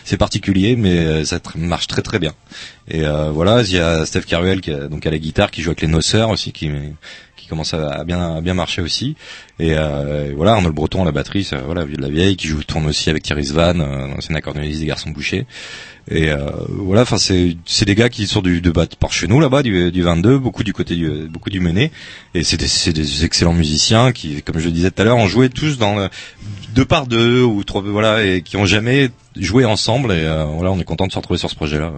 c'est 0.04 0.16
particulier, 0.16 0.76
mais 0.76 0.96
euh, 0.98 1.24
ça 1.24 1.40
marche 1.56 1.88
très 1.88 2.02
très 2.02 2.20
bien. 2.20 2.34
Et 2.88 3.04
euh, 3.04 3.30
voilà, 3.32 3.62
il 3.62 3.72
y 3.72 3.78
a 3.80 4.06
Steph 4.06 4.22
Caruel 4.22 4.60
qui 4.60 4.70
a, 4.70 4.86
donc 4.86 5.04
à 5.06 5.10
la 5.10 5.18
guitare, 5.18 5.50
qui 5.50 5.60
joue 5.60 5.70
avec 5.70 5.80
les 5.80 5.88
Noceurs 5.88 6.30
aussi, 6.30 6.52
qui 6.52 6.70
qui 7.36 7.48
commence 7.48 7.74
à, 7.74 8.04
bien 8.04 8.36
à 8.36 8.40
bien 8.40 8.54
marcher 8.54 8.80
aussi. 8.82 9.16
Et, 9.58 9.74
euh, 9.74 10.30
et 10.30 10.34
voilà, 10.34 10.52
Arnaud 10.52 10.72
Breton 10.72 11.02
à 11.02 11.04
la 11.04 11.10
batterie, 11.10 11.42
ça, 11.42 11.58
voilà, 11.58 11.84
vieux 11.84 11.96
de 11.96 12.02
la 12.02 12.10
vieille, 12.10 12.36
qui 12.36 12.46
joue 12.46 12.62
tourne 12.62 12.86
aussi 12.86 13.10
avec 13.10 13.24
Thierry 13.24 13.44
Svan, 13.44 13.80
euh, 13.80 14.14
ancien 14.16 14.36
accordéoniste 14.36 14.80
des 14.80 14.86
Garçons 14.86 15.10
Bouchés. 15.10 15.46
Et 16.10 16.30
euh, 16.30 16.50
voilà, 16.68 17.02
enfin 17.02 17.16
c'est 17.16 17.56
c'est 17.64 17.84
des 17.84 17.94
gars 17.94 18.08
qui 18.08 18.26
sont 18.26 18.42
du 18.42 18.60
de 18.60 18.70
bas 18.70 18.86
par 18.98 19.12
chez 19.12 19.28
nous 19.28 19.38
là-bas 19.38 19.62
du, 19.62 19.92
du 19.92 20.02
22, 20.02 20.38
beaucoup 20.38 20.64
du 20.64 20.72
côté 20.72 20.96
du 20.96 21.28
beaucoup 21.28 21.48
du 21.48 21.60
Mené. 21.60 21.92
Et 22.34 22.42
c'est 22.42 22.56
des 22.56 22.66
c'est 22.66 22.92
des 22.92 23.24
excellents 23.24 23.52
musiciens 23.52 24.12
qui, 24.12 24.42
comme 24.42 24.58
je 24.58 24.66
le 24.66 24.72
disais 24.72 24.90
tout 24.90 25.00
à 25.02 25.04
l'heure, 25.04 25.16
ont 25.16 25.28
joué 25.28 25.48
tous 25.48 25.78
dans 25.78 25.94
le, 25.94 26.08
deux 26.74 26.84
par 26.84 27.06
deux 27.06 27.42
ou 27.42 27.62
trois 27.62 27.82
voilà 27.82 28.24
et 28.24 28.42
qui 28.42 28.56
ont 28.56 28.66
jamais 28.66 29.10
joué 29.36 29.64
ensemble. 29.64 30.12
Et 30.12 30.24
euh, 30.24 30.44
voilà, 30.44 30.72
on 30.72 30.80
est 30.80 30.84
content 30.84 31.06
de 31.06 31.12
se 31.12 31.18
retrouver 31.18 31.38
sur 31.38 31.50
ce 31.50 31.54
projet-là. 31.54 31.92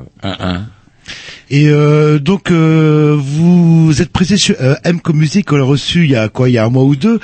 Et 1.50 1.68
euh, 1.68 2.18
donc 2.18 2.50
euh, 2.50 3.16
vous 3.18 4.00
êtes 4.00 4.09
pressé 4.09 4.36
sur 4.36 4.57
euh, 4.61 4.74
M 4.84 5.00
comme 5.00 5.18
musique, 5.18 5.52
on 5.52 5.57
l'a 5.57 5.64
reçu 5.64 6.05
il 6.05 6.11
y 6.11 6.16
a 6.16 6.28
quoi, 6.28 6.48
il 6.48 6.52
y 6.52 6.59
a 6.59 6.64
un 6.64 6.70
mois 6.70 6.84
ou 6.84 6.96
deux. 6.96 7.20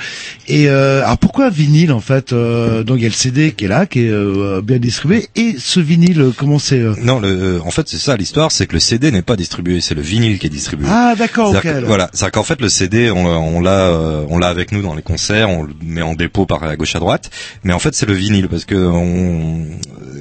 Et 0.47 0.69
euh, 0.69 1.03
alors 1.03 1.17
pourquoi 1.17 1.49
vinyle 1.49 1.91
en 1.91 1.99
fait 1.99 2.31
euh, 2.31 2.83
Donc 2.83 2.97
il 2.97 3.03
y 3.03 3.05
a 3.05 3.09
le 3.09 3.15
CD 3.15 3.51
qui 3.51 3.65
est 3.65 3.67
là, 3.67 3.85
qui 3.85 4.05
est 4.05 4.09
euh, 4.09 4.61
bien 4.63 4.77
distribué, 4.77 5.27
et 5.35 5.55
ce 5.57 5.79
vinyle, 5.79 6.31
comment 6.37 6.59
c'est 6.59 6.79
Non, 7.01 7.19
le, 7.19 7.59
en 7.63 7.71
fait 7.71 7.87
c'est 7.89 7.97
ça 7.97 8.15
l'histoire, 8.15 8.51
c'est 8.51 8.67
que 8.67 8.73
le 8.73 8.79
CD 8.79 9.11
n'est 9.11 9.21
pas 9.21 9.35
distribué, 9.35 9.81
c'est 9.81 9.95
le 9.95 10.01
vinyle 10.01 10.39
qui 10.39 10.47
est 10.47 10.51
distribué. 10.51 10.87
Ah 10.89 11.15
d'accord, 11.17 11.55
ok. 11.55 11.67
Voilà, 11.85 12.09
c'est 12.13 12.31
qu'en 12.31 12.43
fait 12.43 12.61
le 12.61 12.69
CD, 12.69 13.11
on, 13.11 13.59
l'a, 13.61 13.91
on 14.29 14.37
l'a 14.37 14.47
avec 14.47 14.71
nous 14.71 14.81
dans 14.81 14.95
les 14.95 15.01
concerts, 15.01 15.49
on 15.49 15.63
le 15.63 15.73
met 15.83 16.01
en 16.01 16.13
dépôt 16.13 16.45
par 16.45 16.63
à 16.63 16.75
gauche 16.75 16.95
à 16.95 16.99
droite, 16.99 17.31
mais 17.63 17.73
en 17.73 17.79
fait 17.79 17.95
c'est 17.95 18.05
le 18.05 18.13
vinyle 18.13 18.47
parce 18.47 18.65
que 18.65 18.75
on, 18.75 19.65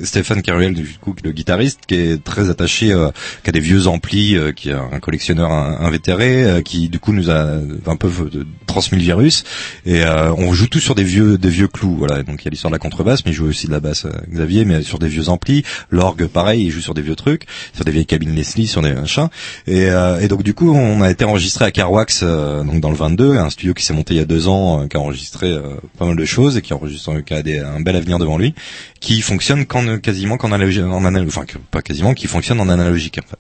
Stéphane 0.05 0.43
Caruel, 0.43 0.75
du 0.75 0.87
coup 1.01 1.15
le 1.23 1.33
guitariste, 1.33 1.81
qui 1.87 1.95
est 1.95 2.23
très 2.23 2.51
attaché, 2.51 2.93
euh, 2.93 3.11
qui 3.45 3.50
a 3.51 3.53
des 3.53 3.61
vieux 3.61 3.87
amplis, 3.87 4.37
euh, 4.37 4.53
qui 4.53 4.71
un 4.73 5.01
collectionneur 5.01 5.51
in- 5.53 5.79
invétéré, 5.81 6.45
euh, 6.45 6.63
qui 6.63 6.89
du 6.89 6.99
coup 6.99 7.13
nous 7.13 7.31
a 7.31 7.59
un 7.87 7.97
peu 7.97 8.09
transmis 8.71 8.99
virus, 8.99 9.45
et 9.87 10.03
euh, 10.05 10.33
on 10.35 10.53
joue 10.53 10.67
tout 10.69 10.81
sur 10.81 10.95
des 10.95 11.05
vieux, 11.05 11.37
des 11.39 11.49
vieux 11.51 11.69
clous, 11.69 11.97
voilà. 11.97 12.23
Donc 12.23 12.43
il 12.43 12.45
y 12.45 12.49
a 12.49 12.51
l'histoire 12.51 12.71
de 12.71 12.75
la 12.77 12.79
contrebasse, 12.79 13.25
mais 13.25 13.33
il 13.33 13.35
joue 13.35 13.47
aussi 13.47 13.67
de 13.67 13.73
la 13.73 13.81
basse, 13.81 14.05
euh, 14.07 14.11
Xavier, 14.33 14.65
mais 14.65 14.83
sur 14.83 14.99
des 14.99 15.09
vieux 15.09 15.29
amplis, 15.29 15.63
l'orgue 15.91 16.27
pareil, 16.27 16.65
il 16.65 16.71
joue 16.71 16.81
sur 16.81 16.95
des 16.95 17.03
vieux 17.03 17.17
trucs, 17.17 17.45
sur 17.75 17.85
des 17.85 17.91
vieilles 17.93 18.07
cabines 18.07 18.35
Leslie, 18.35 18.67
sur 18.67 18.83
des 18.83 18.93
machins, 18.93 19.29
et, 19.67 19.87
euh, 19.91 20.21
et 20.21 20.29
donc 20.29 20.43
du 20.43 20.55
coup 20.55 20.73
on 20.75 21.03
a 21.03 21.11
été 21.11 21.25
enregistré 21.25 21.65
à 21.65 21.71
Carwax, 21.71 22.21
euh, 22.23 22.63
donc 22.65 22.81
dans 22.81 22.91
le 22.91 22.97
22, 22.97 23.37
un 23.37 23.51
studio 23.51 23.75
qui 23.75 23.85
s'est 23.85 23.95
monté 23.95 24.15
il 24.15 24.19
y 24.19 24.21
a 24.21 24.25
deux 24.25 24.49
ans, 24.49 24.87
qui 24.89 24.97
a 24.97 25.01
enregistré 25.01 25.49
euh, 25.49 25.63
pas 25.99 26.07
mal 26.07 26.17
de 26.17 26.25
choses 26.25 26.57
et 26.57 26.63
qui 26.63 26.73
enregistre, 26.73 27.21
qui 27.21 27.35
a 27.35 27.43
des- 27.43 27.59
un 27.59 27.81
bel 27.81 27.97
avenir 27.97 28.19
devant 28.19 28.39
lui, 28.39 28.55
qui 29.01 29.21
fonctionne 29.21 29.67
quasiment 30.01 30.37
qu'en 30.37 30.53
analogique, 30.53 30.85
en 30.85 31.05
anal- 31.05 31.27
enfin 31.27 31.45
pas 31.71 31.83
quasiment, 31.83 32.15
qui 32.15 32.27
fonctionne 32.27 32.61
en 32.61 32.69
analogique 32.69 33.19
en 33.19 33.27
fait, 33.29 33.39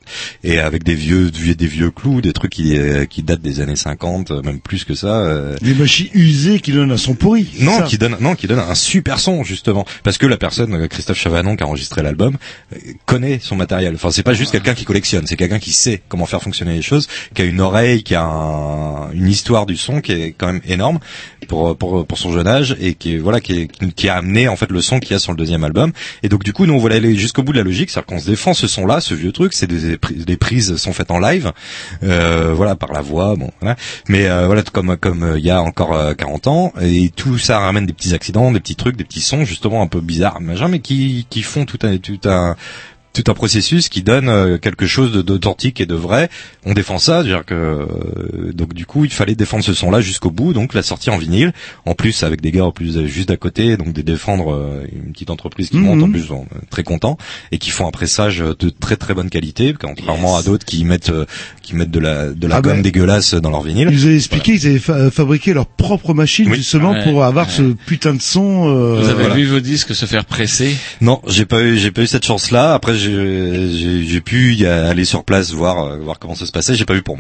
et 0.49 0.59
avec 0.59 0.85
des 0.85 0.95
vieux, 0.95 1.31
des 1.31 1.66
vieux 1.66 1.91
clous, 1.91 2.20
des 2.20 2.33
trucs 2.33 2.53
qui, 2.53 2.76
qui 3.09 3.22
datent 3.22 3.43
des 3.43 3.61
années 3.61 3.76
50, 3.76 4.31
euh, 4.31 4.43
même 4.43 4.61
plus 4.61 4.85
que 4.85 4.95
ça. 4.95 5.19
Euh, 5.20 5.56
Des 5.62 5.74
machines 5.74 6.08
usées 6.14 6.60
qui 6.60 6.72
donnent 6.72 6.90
un 6.92 6.96
son 6.96 7.14
pourri. 7.14 7.46
non, 7.60 7.82
qui 7.82 7.98
donne 7.98 8.16
non, 8.20 8.34
qui 8.34 8.46
donne 8.46 8.58
un 8.58 8.74
super 8.74 9.18
son 9.20 9.44
justement, 9.44 9.84
parce 10.02 10.18
que 10.18 10.26
la 10.26 10.36
personne 10.36 10.74
euh, 10.74 10.86
Christophe 10.88 11.18
Chavanon 11.18 11.56
qui 11.56 11.62
a 11.62 11.66
enregistré 11.66 12.02
l'album 12.02 12.36
euh, 12.74 12.76
connaît 13.06 13.38
son 13.42 13.56
matériel. 13.56 13.94
Enfin, 13.94 14.10
c'est 14.10 14.22
pas 14.22 14.32
juste 14.34 14.52
quelqu'un 14.52 14.74
qui 14.74 14.84
collectionne, 14.84 15.26
c'est 15.26 15.36
quelqu'un 15.36 15.58
qui 15.58 15.72
sait 15.72 16.02
comment 16.08 16.26
faire 16.26 16.42
fonctionner 16.42 16.74
les 16.74 16.82
choses, 16.82 17.08
qui 17.34 17.42
a 17.42 17.44
une 17.44 17.60
oreille, 17.60 18.02
qui 18.02 18.14
a 18.14 18.22
un- 18.24 19.10
une 19.12 19.28
histoire 19.28 19.66
du 19.66 19.76
son 19.76 20.00
qui 20.00 20.12
est 20.12 20.34
quand 20.36 20.46
même 20.46 20.60
énorme 20.66 20.98
pour 21.48 21.76
pour 21.76 22.06
pour 22.06 22.18
son 22.18 22.32
jeune 22.32 22.46
âge 22.46 22.76
et 22.80 22.94
qui 22.94 23.16
voilà 23.18 23.40
qui 23.40 23.52
est- 23.62 23.94
qui 23.94 24.08
a 24.08 24.16
amené 24.16 24.48
en 24.48 24.56
fait 24.56 24.70
le 24.70 24.80
son 24.80 25.00
qu'il 25.00 25.12
y 25.12 25.14
a 25.14 25.18
sur 25.18 25.32
le 25.32 25.38
deuxième 25.38 25.64
album. 25.64 25.92
Et 26.22 26.28
donc 26.28 26.44
du 26.44 26.52
coup, 26.52 26.66
nous 26.66 26.74
on 26.74 26.78
voulait 26.78 26.96
aller 26.96 27.16
jusqu'au 27.16 27.42
bout 27.42 27.52
de 27.52 27.58
la 27.58 27.64
logique, 27.64 27.90
c'est-à-dire 27.90 28.06
qu'on 28.06 28.20
se 28.20 28.26
défend 28.30 28.54
ce 28.54 28.66
son-là, 28.66 29.00
ce 29.00 29.14
vieux 29.14 29.32
truc, 29.32 29.52
c'est 29.54 29.66
des, 29.66 29.96
des 30.14 30.36
prises 30.36 30.76
sont 30.76 30.92
faites 30.92 31.10
en 31.10 31.18
live, 31.18 31.52
euh, 32.02 32.52
voilà 32.54 32.74
par 32.76 32.92
la 32.92 33.00
voix, 33.02 33.36
bon 33.36 33.50
voilà. 33.60 33.76
Mais 34.08 34.26
euh, 34.28 34.46
voilà 34.46 34.62
comme 34.62 34.96
comme 34.96 35.09
euh, 35.22 35.38
il 35.38 35.44
y 35.44 35.50
a 35.50 35.62
encore 35.62 35.94
euh, 35.94 36.14
40 36.14 36.46
ans 36.46 36.72
et 36.80 37.11
tout 37.11 37.38
ça 37.38 37.58
ramène 37.58 37.86
des 37.86 37.92
petits 37.92 38.14
accidents, 38.14 38.50
des 38.52 38.61
petits 38.61 38.76
trucs, 38.76 38.96
des 38.96 39.04
petits 39.04 39.20
sons 39.20 39.44
justement 39.44 39.82
un 39.82 39.86
peu 39.86 40.00
bizarres, 40.00 40.40
mais 40.40 40.80
qui 40.80 41.26
qui 41.28 41.42
font 41.42 41.64
tout 41.64 41.78
un 41.82 41.98
tout 41.98 42.20
un 42.24 42.56
tout 43.12 43.24
un 43.28 43.34
processus 43.34 43.88
qui 43.88 44.02
donne 44.02 44.28
euh, 44.28 44.56
quelque 44.58 44.86
chose 44.86 45.12
de- 45.12 45.22
d'authentique 45.22 45.80
et 45.80 45.86
de 45.86 45.94
vrai. 45.94 46.28
On 46.64 46.74
défend 46.74 46.98
ça, 46.98 47.22
c'est-à-dire 47.22 47.44
que 47.44 47.54
euh, 47.54 48.52
donc 48.52 48.72
du 48.74 48.86
coup 48.86 49.04
il 49.04 49.11
fallait 49.11 49.34
défendre 49.34 49.64
ce 49.64 49.74
son-là 49.74 50.00
jusqu'au 50.00 50.30
bout, 50.30 50.52
donc 50.52 50.74
la 50.74 50.82
sortie 50.82 51.11
en 51.11 51.18
vinyle, 51.18 51.52
en 51.86 51.94
plus 51.94 52.22
avec 52.22 52.40
des 52.40 52.52
gars 52.52 52.64
en 52.64 52.70
plus 52.72 53.04
juste 53.06 53.30
à 53.30 53.36
côté, 53.36 53.76
donc 53.76 53.92
de 53.92 54.02
défendre 54.02 54.52
euh, 54.54 54.84
une 54.92 55.12
petite 55.12 55.30
entreprise 55.30 55.70
qui 55.70 55.76
Mhm. 55.78 55.84
monte 55.84 56.02
en 56.04 56.11
plus, 56.11 56.30
on 56.30 56.42
est 56.44 56.70
très 56.70 56.82
content 56.84 57.16
et 57.52 57.58
qui 57.58 57.70
font 57.70 57.86
un 57.86 57.90
pressage 57.90 58.38
de 58.38 58.70
très 58.70 58.96
très 58.96 59.14
bonne 59.14 59.30
qualité, 59.30 59.74
contrairement 59.80 60.36
à 60.36 60.42
d'autres 60.42 60.64
qui 60.64 60.84
mettent 60.84 61.11
euh, 61.11 61.24
qui 61.62 61.74
mettent 61.74 61.90
de 61.90 62.00
la 62.00 62.30
de 62.30 62.46
la 62.46 62.56
Ah 62.56 62.61
gomme 62.62 62.76
ben, 62.76 62.82
dégueulasse 62.82 63.34
dans 63.34 63.50
leur 63.50 63.62
vinyle. 63.62 63.88
Ils 63.90 63.96
nous 63.96 64.04
avaient 64.06 64.16
expliqué 64.16 64.56
qu'ils 64.58 64.68
avaient 64.68 64.78
fa- 64.78 65.11
fabriqué 65.11 65.52
leur 65.52 65.66
propre 65.66 66.14
machine 66.14 66.52
justement 66.54 66.92
Ouais, 66.92 67.04
pour 67.04 67.24
avoir 67.24 67.50
ce 67.50 67.62
putain 67.86 68.14
de 68.14 68.22
son. 68.22 68.68
euh, 68.68 69.00
Vous 69.00 69.08
avez 69.08 69.20
voilà. 69.20 69.34
vu 69.34 69.46
vos 69.46 69.61
disques 69.61 69.94
se 69.94 70.06
faire 70.06 70.24
presser? 70.24 70.74
Non, 71.00 71.20
j'ai 71.26 71.46
pas 71.46 71.62
eu, 71.62 71.76
j'ai 71.78 71.90
pas 71.90 72.02
eu 72.02 72.06
cette 72.06 72.24
chance-là. 72.24 72.74
Après, 72.74 72.96
j'ai, 73.01 73.70
j'ai, 73.76 74.05
j'ai 74.07 74.20
pu 74.20 74.55
y 74.55 74.66
aller 74.66 75.05
sur 75.05 75.24
place 75.24 75.53
voir, 75.53 75.84
euh, 75.84 75.96
voir 75.98 76.18
comment 76.18 76.34
ça 76.34 76.46
se 76.46 76.53
passait. 76.53 76.74
J'ai 76.74 76.84
pas 76.84 76.94
vu 76.94 77.03
pour, 77.03 77.18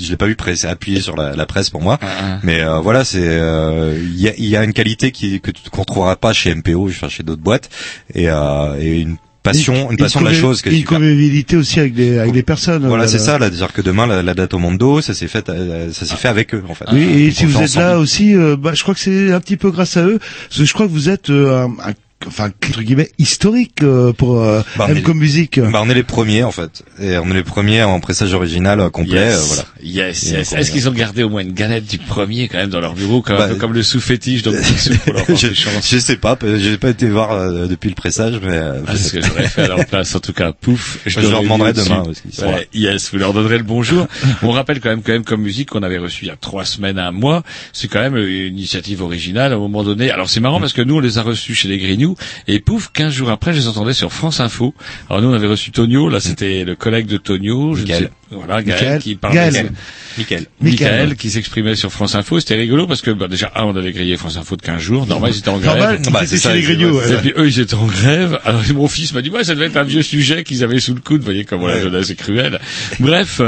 je 0.00 0.10
l'ai 0.10 0.16
pas 0.16 0.26
vu 0.26 0.36
presser, 0.36 0.66
appuyer 0.66 1.00
sur 1.00 1.16
la, 1.16 1.34
la 1.34 1.46
presse 1.46 1.70
pour 1.70 1.80
moi. 1.82 1.98
Mais 2.42 2.60
euh, 2.62 2.78
voilà, 2.80 3.04
c'est, 3.04 3.20
euh, 3.22 3.98
il 4.00 4.20
y, 4.20 4.28
a, 4.28 4.32
il 4.38 4.46
y 4.46 4.56
a 4.56 4.64
une 4.64 4.72
qualité 4.72 5.10
qui 5.10 5.40
que 5.40 5.50
tu- 5.50 5.68
qu'on 5.70 5.80
retrouvera 5.80 6.16
pas 6.16 6.32
chez 6.32 6.54
MPO, 6.54 6.88
enfin 6.88 7.08
chez 7.08 7.22
d'autres 7.22 7.42
boîtes, 7.42 7.68
et, 8.14 8.28
euh, 8.28 8.76
et 8.80 9.00
une 9.00 9.16
passion, 9.42 9.90
une 9.90 9.96
passion 9.96 10.20
de 10.20 10.26
la 10.26 10.30
chose. 10.40 10.62
et 10.66 10.70
une 10.78 10.84
convivialité 10.84 11.56
aussi 11.56 11.80
avec 11.80 11.94
des 11.94 12.18
avec 12.18 12.32
des 12.32 12.44
personnes. 12.44 12.86
Voilà, 12.86 13.04
euh, 13.04 13.08
c'est 13.08 13.18
ça. 13.18 13.38
Là, 13.40 13.46
c'est-à-dire 13.48 13.72
que 13.72 13.82
demain, 13.82 14.06
la, 14.06 14.22
la 14.22 14.34
date 14.34 14.54
au 14.54 14.58
Mondo, 14.58 15.00
ça 15.00 15.14
s'est 15.14 15.26
fait, 15.26 15.48
euh, 15.48 15.92
ça 15.92 16.06
s'est 16.06 16.14
fait 16.16 16.28
avec 16.28 16.54
eux, 16.54 16.62
en 16.68 16.74
fait. 16.74 16.84
Oui, 16.92 17.02
et 17.02 17.30
si 17.32 17.44
vous 17.46 17.60
êtes 17.64 17.74
là 17.80 17.98
aussi, 17.98 18.34
euh, 18.36 18.56
bah, 18.56 18.70
je 18.74 18.82
crois 18.82 18.94
que 18.94 19.00
c'est 19.00 19.32
un 19.32 19.40
petit 19.40 19.56
peu 19.56 19.70
grâce 19.72 19.96
à 19.96 20.04
eux, 20.04 20.20
parce 20.48 20.60
que 20.60 20.64
je 20.64 20.72
crois 20.72 20.86
que 20.86 20.92
vous 20.92 21.08
êtes 21.08 21.30
euh, 21.30 21.66
un, 21.66 21.90
un- 21.90 21.94
enfin 22.26 22.50
entre 22.68 22.82
guillemets 22.82 23.10
historique 23.18 23.82
euh, 23.82 24.12
pour 24.12 24.40
euh, 24.42 24.62
Bah, 24.76 24.88
MCO 24.88 25.14
Musique. 25.14 25.60
Bah, 25.60 25.80
on 25.84 25.90
est 25.90 25.94
les 25.94 26.02
premiers 26.02 26.42
en 26.44 26.50
fait, 26.52 26.82
et 27.00 27.16
on 27.18 27.30
est 27.30 27.34
les 27.34 27.42
premiers 27.42 27.82
en 27.82 28.00
pressage 28.00 28.32
original 28.34 28.80
euh, 28.80 28.90
complet, 28.90 29.12
Yes. 29.20 29.34
euh, 29.34 29.44
voilà. 29.46 29.64
Yes, 29.82 30.32
Est-ce 30.52 30.70
qu'ils 30.70 30.88
ont 30.88 30.92
gardé 30.92 31.22
au 31.22 31.28
moins 31.28 31.42
une 31.42 31.52
galette 31.52 31.86
du 31.86 31.98
premier 31.98 32.48
quand 32.48 32.58
même 32.58 32.70
dans 32.70 32.80
leur 32.80 32.94
bureau, 32.94 33.20
comme, 33.22 33.36
un 33.36 33.38
Bah, 33.40 33.48
peu 33.48 33.54
comme 33.56 33.72
le 33.72 33.82
dans 33.82 34.52
Sous 34.62 34.96
pour 34.98 35.12
leur 35.14 35.24
je, 35.26 35.32
porter 35.32 35.54
chance 35.54 35.90
je 35.90 35.98
sais 35.98 36.16
pas, 36.16 36.38
j'ai 36.56 36.78
pas 36.78 36.90
été 36.90 37.08
voir 37.08 37.32
euh, 37.32 37.66
depuis 37.66 37.88
le 37.88 37.94
pressage, 37.94 38.34
mais 38.42 38.52
euh, 38.56 38.80
Ah, 38.86 38.92
c'est 38.96 39.02
ce 39.08 39.12
que 39.12 39.22
j'aurais 39.22 39.48
fait 39.48 39.62
à 39.62 39.68
leur 39.68 39.84
place. 39.86 40.14
En 40.14 40.20
tout 40.20 40.32
cas, 40.32 40.52
pouf. 40.52 40.98
Je 41.06 41.20
leur 41.20 41.30
l'aurais 41.30 41.42
demanderai 41.44 41.72
demain, 41.72 42.02
parce 42.04 42.20
qu'ils 42.20 42.32
sont 42.34 42.46
Ouais, 42.46 42.68
là. 42.72 42.92
yes, 42.92 43.10
vous 43.12 43.18
leur 43.18 43.32
donnerez 43.32 43.58
le 43.58 43.64
bonjour. 43.64 44.06
On 44.42 44.50
rappelle 44.50 44.80
quand 44.80 44.88
même, 44.90 45.02
quand 45.02 45.12
même, 45.12 45.24
comme 45.24 45.42
musique 45.42 45.70
qu'on 45.70 45.82
avait 45.82 45.98
reçu 45.98 46.24
il 46.24 46.28
y 46.28 46.30
a 46.30 46.36
trois 46.36 46.64
semaines, 46.64 46.98
un 46.98 47.10
mois. 47.12 47.42
C'est 47.72 47.88
quand 47.88 48.00
même 48.00 48.16
une 48.16 48.56
initiative 48.58 49.02
originale 49.02 49.52
à 49.52 49.56
un 49.56 49.58
moment 49.58 49.82
donné. 49.84 50.10
Alors 50.10 50.30
c'est 50.30 50.40
marrant 50.40 50.60
parce 50.60 50.72
que 50.72 50.82
nous, 50.82 50.96
on 50.96 51.00
les 51.00 51.18
a 51.18 51.22
reçus 51.22 51.54
chez 51.54 51.68
les 51.68 51.78
Grignoux 51.78 52.11
et 52.48 52.60
pouf, 52.60 52.90
15 52.92 53.12
jours 53.12 53.30
après, 53.30 53.52
je 53.52 53.58
les 53.58 53.68
entendais 53.68 53.92
sur 53.94 54.12
France 54.12 54.40
Info. 54.40 54.74
Alors 55.08 55.22
nous, 55.22 55.28
on 55.28 55.34
avait 55.34 55.46
reçu 55.46 55.70
Tonio. 55.70 56.08
Là, 56.08 56.20
c'était 56.20 56.64
le 56.64 56.74
collègue 56.76 57.06
de 57.06 57.16
Tonio. 57.16 57.74
Je 57.74 57.82
ne 57.82 57.86
sais- 57.98 58.10
Voilà, 58.34 58.62
Gaël, 58.62 58.80
Michael. 58.80 59.02
qui 59.02 59.14
parlait. 59.14 59.36
Gaël. 59.50 59.72
Michael, 60.18 60.46
Michael. 60.60 61.16
qui 61.16 61.30
s'exprimait 61.30 61.74
sur 61.74 61.90
France 61.90 62.14
Info, 62.14 62.38
c'était 62.38 62.54
rigolo 62.56 62.86
parce 62.86 63.00
que 63.00 63.10
bah, 63.10 63.28
déjà 63.28 63.50
un, 63.56 63.64
on 63.64 63.76
avait 63.76 63.92
grillé 63.92 64.16
France 64.18 64.36
Info 64.36 64.56
de 64.56 64.62
15 64.62 64.78
jours, 64.80 65.06
normal 65.06 65.30
ils 65.34 65.38
étaient 65.38 65.48
en 65.48 65.58
grève. 65.58 65.78
Normal, 65.78 65.98
Bah, 66.12 66.20
c'était 66.20 66.36
c'est 66.36 66.38
ça, 66.48 66.54
les 66.54 66.60
Grignoux. 66.60 66.90
ouais, 66.98 67.04
ouais. 67.06 67.12
Et 67.14 67.16
puis 67.16 67.32
eux, 67.36 67.46
ils 67.48 67.60
étaient 67.60 67.74
en 67.74 67.86
grève. 67.86 68.38
Alors 68.44 68.60
mon 68.74 68.88
fils 68.88 69.14
m'a 69.14 69.22
dit, 69.22 69.30
ouais, 69.30 69.42
ça 69.44 69.54
devait 69.54 69.66
être 69.66 69.76
un 69.78 69.84
vieux 69.84 70.02
sujet 70.02 70.44
qu'ils 70.44 70.64
avaient 70.64 70.80
sous 70.80 70.94
le 70.94 71.00
coude. 71.00 71.20
Vous 71.20 71.24
voyez 71.26 71.44
comment 71.46 71.66
la 71.66 71.80
jeunesse 71.80 72.10
est 72.10 72.14
cruelle. 72.14 72.60
Bref, 73.00 73.40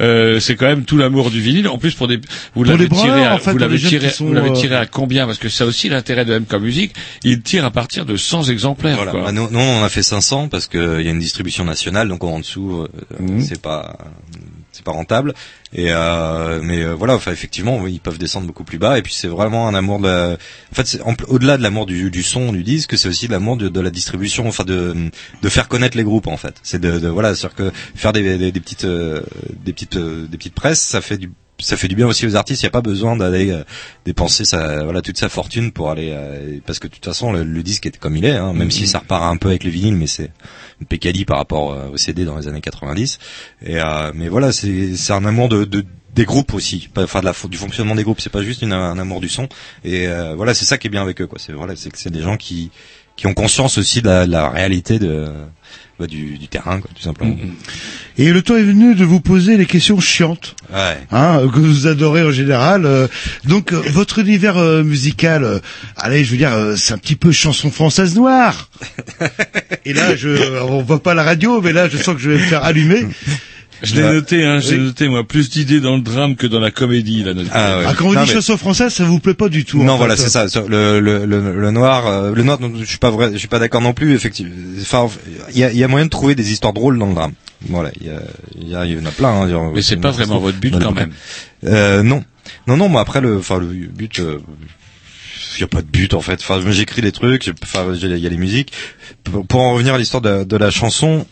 euh, 0.00 0.38
c'est 0.38 0.54
quand 0.56 0.66
même 0.66 0.84
tout 0.84 0.96
l'amour 0.96 1.30
du 1.30 1.40
vinyle. 1.40 1.66
En 1.68 1.78
plus, 1.78 1.94
pour 1.94 2.06
des, 2.08 2.20
vous 2.54 2.62
l'avez 2.64 2.88
tiré, 2.88 3.24
à, 3.24 3.34
en 3.34 3.38
fait, 3.38 3.50
vous 3.52 3.58
l'avez 3.58 3.72
les 3.74 3.78
jeunes 3.80 3.90
tiré, 3.90 4.08
qui 4.08 4.14
sont, 4.14 4.26
vous 4.26 4.32
l'avez 4.32 4.50
euh, 4.50 4.54
tiré 4.54 4.76
à 4.76 4.86
combien? 4.86 5.26
Parce 5.26 5.38
que 5.38 5.48
ça 5.48 5.64
aussi 5.66 5.88
l'intérêt 5.88 6.24
de 6.24 6.38
MK 6.38 6.54
Music, 6.60 6.92
il 7.24 7.42
tire 7.42 7.64
à 7.64 7.70
partir 7.72 8.06
de 8.06 8.16
100 8.16 8.44
exemplaires. 8.44 8.94
Voilà. 8.96 9.10
quoi. 9.10 9.22
Bah, 9.24 9.32
nous, 9.32 9.48
nous, 9.50 9.58
on 9.58 9.82
a 9.82 9.88
fait 9.88 10.02
500 10.04 10.48
parce 10.48 10.66
qu'il 10.68 10.80
y 10.80 11.08
a 11.08 11.10
une 11.10 11.18
distribution 11.18 11.64
nationale, 11.64 12.08
donc 12.08 12.22
en 12.22 12.38
dessous, 12.38 12.82
euh, 12.82 12.88
Mhm. 13.18 13.42
c'est 13.42 13.60
pas, 13.60 13.96
c'est 14.82 14.84
pas 14.84 14.92
rentable. 14.92 15.34
Et 15.72 15.86
euh, 15.90 16.60
mais 16.62 16.82
euh, 16.82 16.94
voilà, 16.94 17.14
enfin 17.14 17.32
effectivement, 17.32 17.86
ils 17.86 18.00
peuvent 18.00 18.18
descendre 18.18 18.46
beaucoup 18.46 18.64
plus 18.64 18.78
bas. 18.78 18.98
Et 18.98 19.02
puis 19.02 19.14
c'est 19.14 19.28
vraiment 19.28 19.68
un 19.68 19.74
amour 19.74 20.00
de 20.00 20.06
la. 20.06 20.36
En 20.70 20.74
fait, 20.74 21.00
au-delà 21.28 21.56
de 21.56 21.62
l'amour 21.62 21.86
du, 21.86 22.10
du 22.10 22.22
son, 22.22 22.52
du 22.52 22.62
disque, 22.62 22.98
c'est 22.98 23.08
aussi 23.08 23.28
l'amour 23.28 23.56
de, 23.56 23.68
de 23.68 23.80
la 23.80 23.90
distribution, 23.90 24.48
enfin 24.48 24.64
de 24.64 24.94
de 25.42 25.48
faire 25.48 25.68
connaître 25.68 25.96
les 25.96 26.04
groupes 26.04 26.26
en 26.26 26.36
fait. 26.36 26.56
C'est 26.62 26.80
de, 26.80 26.98
de 26.98 27.08
voilà, 27.08 27.34
c'est-à-dire 27.34 27.56
que 27.56 27.72
faire 27.94 28.12
des, 28.12 28.36
des, 28.38 28.52
des 28.52 28.60
petites 28.60 28.84
euh, 28.84 29.22
des 29.64 29.72
petites 29.72 29.96
euh, 29.96 30.26
des 30.26 30.36
petites 30.36 30.54
presses, 30.54 30.80
ça 30.80 31.00
fait 31.00 31.18
du 31.18 31.30
ça 31.62 31.76
fait 31.76 31.88
du 31.88 31.94
bien 31.96 32.06
aussi 32.06 32.26
aux 32.26 32.36
artistes. 32.36 32.62
Il 32.62 32.66
n'y 32.66 32.68
a 32.68 32.72
pas 32.72 32.82
besoin 32.82 33.16
d'aller 33.16 33.50
euh, 33.50 33.64
dépenser 34.04 34.44
sa, 34.44 34.84
voilà, 34.84 35.00
toute 35.02 35.16
sa 35.18 35.28
fortune 35.28 35.72
pour 35.72 35.90
aller, 35.90 36.10
euh, 36.12 36.58
parce 36.66 36.78
que 36.78 36.88
de 36.88 36.92
toute 36.92 37.04
façon 37.04 37.32
le, 37.32 37.44
le 37.44 37.62
disque 37.62 37.86
est 37.86 37.96
comme 37.98 38.16
il 38.16 38.24
est, 38.24 38.36
hein, 38.36 38.52
même 38.52 38.70
si 38.70 38.86
ça 38.86 38.98
repart 38.98 39.22
un 39.24 39.36
peu 39.36 39.48
avec 39.48 39.64
le 39.64 39.70
vinyle, 39.70 39.96
mais 39.96 40.06
c'est 40.06 40.30
une 40.80 40.86
pécadille 40.86 41.24
par 41.24 41.38
rapport 41.38 41.72
euh, 41.72 41.88
au 41.90 41.96
CD 41.96 42.24
dans 42.24 42.36
les 42.36 42.48
années 42.48 42.60
90. 42.60 43.18
Et 43.64 43.80
euh, 43.80 44.12
mais 44.14 44.28
voilà, 44.28 44.52
c'est 44.52 44.96
c'est 44.96 45.12
un 45.12 45.24
amour 45.24 45.48
de, 45.48 45.64
de 45.64 45.84
des 46.14 46.26
groupes 46.26 46.52
aussi, 46.52 46.90
enfin 46.98 47.20
de 47.20 47.24
la, 47.24 47.32
du 47.48 47.56
fonctionnement 47.56 47.94
des 47.94 48.02
groupes. 48.02 48.20
C'est 48.20 48.28
pas 48.28 48.42
juste 48.42 48.60
une- 48.60 48.74
un 48.74 48.98
amour 48.98 49.20
du 49.22 49.30
son. 49.30 49.48
Et 49.82 50.08
euh, 50.08 50.34
voilà, 50.34 50.52
c'est 50.52 50.66
ça 50.66 50.76
qui 50.76 50.88
est 50.88 50.90
bien 50.90 51.00
avec 51.00 51.20
eux, 51.22 51.26
quoi. 51.26 51.38
C'est 51.38 51.54
voilà, 51.54 51.74
c'est 51.74 51.88
que 51.90 51.96
c'est 51.98 52.10
des 52.10 52.20
gens 52.20 52.36
qui 52.36 52.70
qui 53.22 53.28
ont 53.28 53.34
conscience 53.34 53.78
aussi 53.78 54.02
de 54.02 54.08
la, 54.08 54.26
la 54.26 54.50
réalité 54.50 54.98
de 54.98 55.26
bah, 56.00 56.08
du, 56.08 56.38
du 56.38 56.48
terrain, 56.48 56.80
quoi, 56.80 56.90
tout 56.92 57.02
simplement. 57.02 57.36
Et 58.18 58.32
le 58.32 58.42
temps 58.42 58.56
est 58.56 58.64
venu 58.64 58.96
de 58.96 59.04
vous 59.04 59.20
poser 59.20 59.56
les 59.56 59.64
questions 59.66 60.00
chiantes, 60.00 60.56
Ouais. 60.72 60.98
hein, 61.12 61.40
que 61.54 61.60
vous 61.60 61.86
adorez 61.86 62.22
en 62.24 62.32
général. 62.32 62.84
euh. 62.84 63.06
donc, 63.44 63.72
euh, 63.72 63.80
votre 63.92 64.18
univers 64.18 64.56
euh, 64.58 64.82
musical, 64.82 65.60
allez, 65.96 66.24
je 66.24 66.32
veux 66.32 66.36
dire, 66.36 66.52
c'est 66.76 66.94
un 66.94 66.98
petit 66.98 67.14
peu 67.14 67.30
chanson 67.30 67.70
française 67.70 68.16
noire. 68.16 68.68
Et 69.84 69.92
là, 69.92 70.16
je, 70.16 70.60
on 70.62 70.82
voit 70.82 71.00
pas 71.00 71.14
la 71.14 71.22
radio, 71.22 71.60
mais 71.60 71.72
là, 71.72 71.88
je 71.88 71.98
sens 71.98 72.16
que 72.16 72.20
je 72.20 72.30
vais 72.30 72.38
me 72.38 72.46
faire 72.46 72.64
allumer. 72.64 73.06
Je 73.82 73.96
l'ai 73.96 74.02
noté, 74.02 74.44
hein, 74.44 74.60
j'ai 74.60 74.76
Oui. 74.76 74.84
noté 74.84 75.08
moi 75.08 75.24
plus 75.24 75.50
d'idées 75.50 75.80
dans 75.80 75.96
le 75.96 76.02
drame 76.02 76.36
que 76.36 76.46
dans 76.46 76.60
la 76.60 76.70
comédie 76.70 77.24
là. 77.24 77.34
notre- 77.34 77.50
Ah, 77.52 77.78
ouais. 77.78 77.84
Ah, 77.88 77.94
quand 77.96 78.06
on 78.06 78.12
Non, 78.12 78.22
dit 78.22 78.28
mais- 78.28 78.34
chanson 78.34 78.56
française, 78.56 78.92
ça 78.94 79.04
vous 79.04 79.18
plaît 79.18 79.34
pas 79.34 79.48
du 79.48 79.64
tout. 79.64 79.82
Non, 79.82 79.94
en 79.94 79.96
voilà, 79.96 80.16
c'est 80.16 80.28
ça. 80.28 80.46
Le, 80.68 81.00
le, 81.00 81.26
le, 81.26 81.60
le 81.60 81.70
noir, 81.72 82.06
euh, 82.06 82.32
le 82.32 82.42
noir, 82.44 82.60
non, 82.60 82.72
je 82.78 82.84
suis 82.84 82.98
pas 82.98 83.10
vrai, 83.10 83.30
je 83.32 83.38
suis 83.38 83.48
pas 83.48 83.58
d'accord 83.58 83.80
non 83.80 83.92
plus. 83.92 84.14
Effectivement, 84.14 84.54
enfin, 84.80 85.08
il 85.52 85.58
y 85.58 85.64
a, 85.64 85.72
il 85.72 85.78
y 85.78 85.82
a 85.84 85.88
moyen 85.88 86.04
de 86.06 86.10
trouver 86.10 86.34
des 86.34 86.52
histoires 86.52 86.72
drôles 86.72 86.98
dans 86.98 87.08
le 87.08 87.14
drame. 87.14 87.32
Voilà, 87.68 87.90
il 88.00 88.06
y, 88.06 88.10
a, 88.10 88.20
il 88.56 88.68
y, 88.68 88.92
y 88.94 89.00
en 89.00 89.06
a 89.06 89.10
plein. 89.10 89.28
Hein, 89.30 89.48
genre, 89.50 89.72
Mais 89.74 89.82
c'est 89.82 89.96
pas 89.96 90.10
vraiment 90.12 90.38
votre 90.38 90.58
but 90.58 90.74
quand 90.80 90.92
même. 90.92 91.10
Euh, 91.64 92.02
non, 92.02 92.24
non, 92.66 92.76
non. 92.76 92.88
Moi 92.88 93.00
après 93.00 93.20
le, 93.20 93.38
enfin 93.38 93.58
le 93.58 93.66
but, 93.66 94.18
euh, 94.20 94.38
il 95.56 95.60
y 95.60 95.64
a 95.64 95.68
pas 95.68 95.82
de 95.82 95.86
but 95.86 96.14
en 96.14 96.20
fait. 96.20 96.40
Enfin, 96.40 96.60
j'écris 96.70 97.02
des 97.02 97.12
trucs. 97.12 97.50
Enfin, 97.62 97.86
il 97.94 98.18
y 98.18 98.26
a 98.26 98.30
les 98.30 98.36
musiques. 98.36 98.72
Pour, 99.24 99.46
pour 99.46 99.60
en 99.60 99.74
revenir 99.74 99.94
à 99.94 99.98
l'histoire 99.98 100.20
de, 100.22 100.44
de 100.44 100.56
la 100.56 100.70
chanson. 100.70 101.26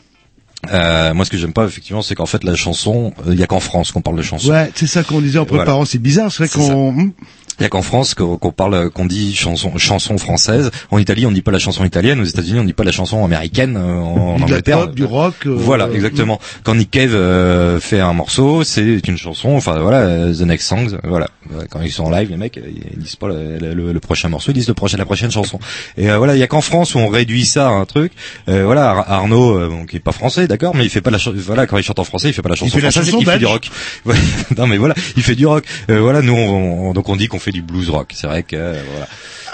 Euh, 0.70 1.14
moi, 1.14 1.24
ce 1.24 1.30
que 1.30 1.38
j'aime 1.38 1.52
pas, 1.54 1.64
effectivement, 1.64 2.02
c'est 2.02 2.14
qu'en 2.14 2.26
fait, 2.26 2.44
la 2.44 2.54
chanson, 2.54 3.14
euh, 3.26 3.32
il 3.32 3.40
y 3.40 3.42
a 3.42 3.46
qu'en 3.46 3.60
France 3.60 3.92
qu'on 3.92 4.02
parle 4.02 4.16
de 4.16 4.22
chanson. 4.22 4.50
Ouais, 4.50 4.70
c'est 4.74 4.86
ça 4.86 5.02
qu'on 5.02 5.20
disait 5.20 5.38
en 5.38 5.44
Voilà. 5.44 5.62
préparant. 5.64 5.84
C'est 5.86 5.98
bizarre, 5.98 6.30
c'est 6.30 6.44
vrai 6.46 6.48
qu'on. 6.48 7.12
Il 7.60 7.64
y 7.64 7.66
a 7.66 7.68
qu'en 7.68 7.82
France 7.82 8.14
qu'on 8.14 8.38
parle, 8.52 8.90
qu'on 8.90 9.04
dit 9.06 9.34
chanson, 9.34 9.76
chanson 9.76 10.16
française. 10.18 10.70
En 10.90 10.98
Italie, 10.98 11.26
on 11.26 11.30
dit 11.30 11.42
pas 11.42 11.50
la 11.52 11.58
chanson 11.58 11.84
italienne. 11.84 12.20
Aux 12.20 12.24
États-Unis, 12.24 12.58
on 12.60 12.64
dit 12.64 12.72
pas 12.72 12.84
la 12.84 12.90
chanson 12.92 13.24
américaine. 13.24 13.76
euh, 13.76 13.98
En, 14.00 14.16
en 14.16 14.34
de 14.36 14.40
la 14.40 14.44
Angleterre, 14.46 14.80
pop, 14.86 14.94
du 14.94 15.04
rock. 15.04 15.34
euh, 15.46 15.54
voilà, 15.56 15.88
exactement. 15.92 16.40
Quand 16.64 16.74
Nick 16.74 16.90
Cave 16.90 17.14
euh, 17.14 17.78
fait 17.78 18.00
un 18.00 18.12
morceau, 18.14 18.64
c'est 18.64 19.06
une 19.06 19.16
chanson. 19.18 19.50
Enfin 19.56 19.78
voilà, 19.80 19.98
euh, 19.98 20.34
the 20.34 20.40
next 20.42 20.66
song. 20.68 20.98
Voilà. 21.04 21.28
Euh, 21.54 21.64
Quand 21.70 21.80
ils 21.82 21.92
sont 21.92 22.04
en 22.04 22.10
live, 22.10 22.30
les 22.30 22.36
mecs, 22.36 22.56
euh, 22.58 22.62
ils 22.94 22.98
disent 22.98 23.16
pas 23.16 23.28
le, 23.28 23.58
le- 23.58 23.92
le 23.92 24.00
prochain 24.00 24.28
morceau, 24.28 24.52
ils 24.52 24.54
disent 24.54 24.68
le 24.68 24.74
prochain, 24.74 24.96
la 24.96 25.04
prochaine 25.04 25.30
chanson. 25.30 25.58
Et 25.98 26.10
euh, 26.10 26.16
voilà, 26.18 26.34
il 26.36 26.38
y 26.38 26.42
a 26.42 26.46
qu'en 26.46 26.60
France 26.62 26.94
où 26.94 26.98
on 26.98 27.08
réduit 27.08 27.44
ça 27.44 27.68
à 27.68 27.70
un 27.72 27.84
truc. 27.84 28.12
Euh, 28.48 28.64
voilà, 28.64 28.90
Ar- 28.90 29.10
Arnaud, 29.10 29.58
euh, 29.58 29.68
bon, 29.68 29.84
qui 29.86 29.96
est 29.96 30.00
pas 30.00 30.12
français, 30.12 30.46
d'accord, 30.46 30.74
mais 30.74 30.84
il 30.84 30.90
fait 30.90 31.00
pas 31.02 31.10
la 31.10 31.18
chanson. 31.18 31.36
Voilà, 31.38 31.66
quand 31.66 31.76
il 31.76 31.82
chante 31.82 31.98
en 31.98 32.04
français, 32.04 32.28
il 32.28 32.32
fait 32.32 32.42
pas 32.42 32.48
la 32.48 32.54
chanson 32.54 32.70
fait 32.76 32.80
la 32.80 32.90
chanson 32.90 33.18
il 33.20 33.26
fait 33.26 33.38
du 33.38 33.46
rock. 33.46 33.68
Non 34.56 34.66
mais 34.66 34.76
voilà, 34.78 34.94
il 35.16 35.22
fait 35.22 35.34
du 35.34 35.46
rock. 35.46 35.64
Euh, 35.90 36.00
voilà, 36.00 36.22
nous, 36.22 36.32
on, 36.34 36.88
on- 36.88 36.92
donc 36.92 37.08
on 37.08 37.16
dit 37.16 37.28
qu'on 37.28 37.38
fait 37.38 37.49
du 37.52 37.62
blues 37.62 37.90
rock. 37.90 38.12
C'est 38.14 38.26
vrai 38.26 38.42
que 38.42 38.56
euh, 38.56 38.82
voilà. 38.90 39.08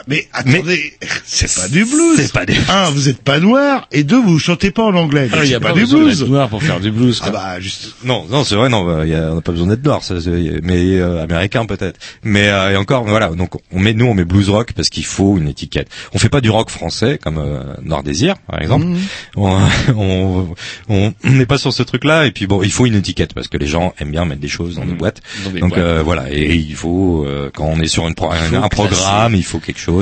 Mais 0.08 0.28
attendez, 0.32 0.94
c'est 1.24 1.52
pas 1.52 1.66
du 1.68 1.84
blues. 1.84 2.16
C'est 2.16 2.32
pas 2.32 2.46
du. 2.46 2.54
Un, 2.68 2.90
vous 2.90 3.08
êtes 3.08 3.20
pas 3.22 3.40
noir, 3.40 3.88
et 3.90 4.04
deux, 4.04 4.20
vous 4.22 4.38
chantez 4.38 4.70
pas 4.70 4.84
en 4.84 4.94
anglais. 4.94 5.28
Ah, 5.32 5.38
il 5.44 5.50
y 5.50 5.54
a 5.54 5.56
c'est 5.56 5.60
pas 5.62 5.72
pas 5.72 5.74
du 5.74 5.86
blues. 5.86 6.22
noir 6.28 6.48
pour 6.48 6.62
faire 6.62 6.78
du 6.78 6.92
blues. 6.92 7.20
Ah 7.24 7.30
bah 7.30 7.58
juste. 7.60 7.96
Non, 8.04 8.24
non, 8.30 8.44
c'est 8.44 8.54
vrai, 8.54 8.68
non, 8.68 8.84
bah, 8.84 9.04
y 9.04 9.14
a- 9.14 9.32
on 9.32 9.36
n'a 9.36 9.40
pas 9.40 9.50
besoin 9.52 9.66
d'être 9.66 9.84
noir, 9.84 10.04
ça, 10.04 10.14
mais 10.62 10.96
euh, 10.98 11.22
américain 11.24 11.66
peut-être. 11.66 11.98
Mais 12.22 12.48
euh, 12.48 12.70
et 12.72 12.76
encore, 12.76 13.04
voilà, 13.04 13.30
donc 13.30 13.54
on 13.72 13.80
met, 13.80 13.94
nous, 13.94 14.06
on 14.06 14.14
met 14.14 14.24
blues 14.24 14.48
rock 14.48 14.72
parce 14.74 14.90
qu'il 14.90 15.04
faut 15.04 15.38
une 15.38 15.48
étiquette. 15.48 15.88
On 16.12 16.18
fait 16.18 16.28
pas 16.28 16.40
du 16.40 16.50
rock 16.50 16.70
français 16.70 17.18
comme 17.20 17.38
euh, 17.38 17.62
Noir 17.82 18.02
Désir, 18.04 18.36
par 18.48 18.62
exemple. 18.62 18.84
Mhm. 18.86 18.98
On 19.36 19.58
on 19.96 20.54
on 20.88 21.12
on 21.24 21.30
n'est 21.30 21.46
pas 21.46 21.58
sur 21.58 21.72
ce 21.72 21.82
truc-là. 21.82 22.26
Et 22.26 22.30
puis 22.30 22.46
bon, 22.46 22.62
il 22.62 22.70
faut 22.70 22.86
une 22.86 22.94
étiquette 22.94 23.34
parce 23.34 23.48
que 23.48 23.56
les 23.56 23.66
gens 23.66 23.92
aiment 23.98 24.10
bien 24.12 24.24
mettre 24.24 24.40
des 24.40 24.48
choses 24.48 24.76
dans 24.76 24.84
des 24.84 24.92
Mhm. 24.92 24.98
boîtes. 24.98 25.20
Dans 25.44 25.50
des 25.50 25.60
Donc 25.60 25.70
boîtes. 25.70 25.80
euh, 25.82 26.02
voilà, 26.04 26.32
et 26.32 26.54
il 26.54 26.74
faut 26.74 27.24
euh, 27.26 27.50
quand 27.54 27.64
on 27.66 27.80
est 27.80 27.86
sur 27.88 28.06
une 28.06 28.14
pro- 28.14 28.30
un, 28.30 28.68
programme, 28.68 29.34
il 29.34 29.44
faut 29.44 29.58
quelque 29.58 29.80
chose. 29.80 29.95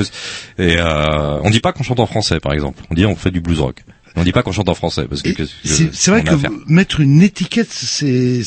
Et 0.57 0.77
euh, 0.77 1.39
on 1.43 1.49
dit 1.49 1.59
pas 1.59 1.73
qu'on 1.73 1.83
chante 1.83 1.99
en 1.99 2.05
français, 2.07 2.39
par 2.39 2.53
exemple. 2.53 2.83
On 2.91 2.95
dit 2.95 3.05
on 3.05 3.15
fait 3.15 3.31
du 3.31 3.41
blues 3.41 3.59
rock. 3.59 3.83
On 4.17 4.23
dit 4.23 4.31
pas 4.31 4.43
qu'on 4.43 4.53
chante 4.53 4.69
en 4.69 4.75
français 4.75 5.07
parce 5.09 5.21
que 5.21 5.29
C'est 5.65 6.07
vrai 6.11 6.23
que 6.23 6.35
mettre 6.71 7.01
une 7.01 7.21
étiquette, 7.21 7.67
c'est, 7.69 8.39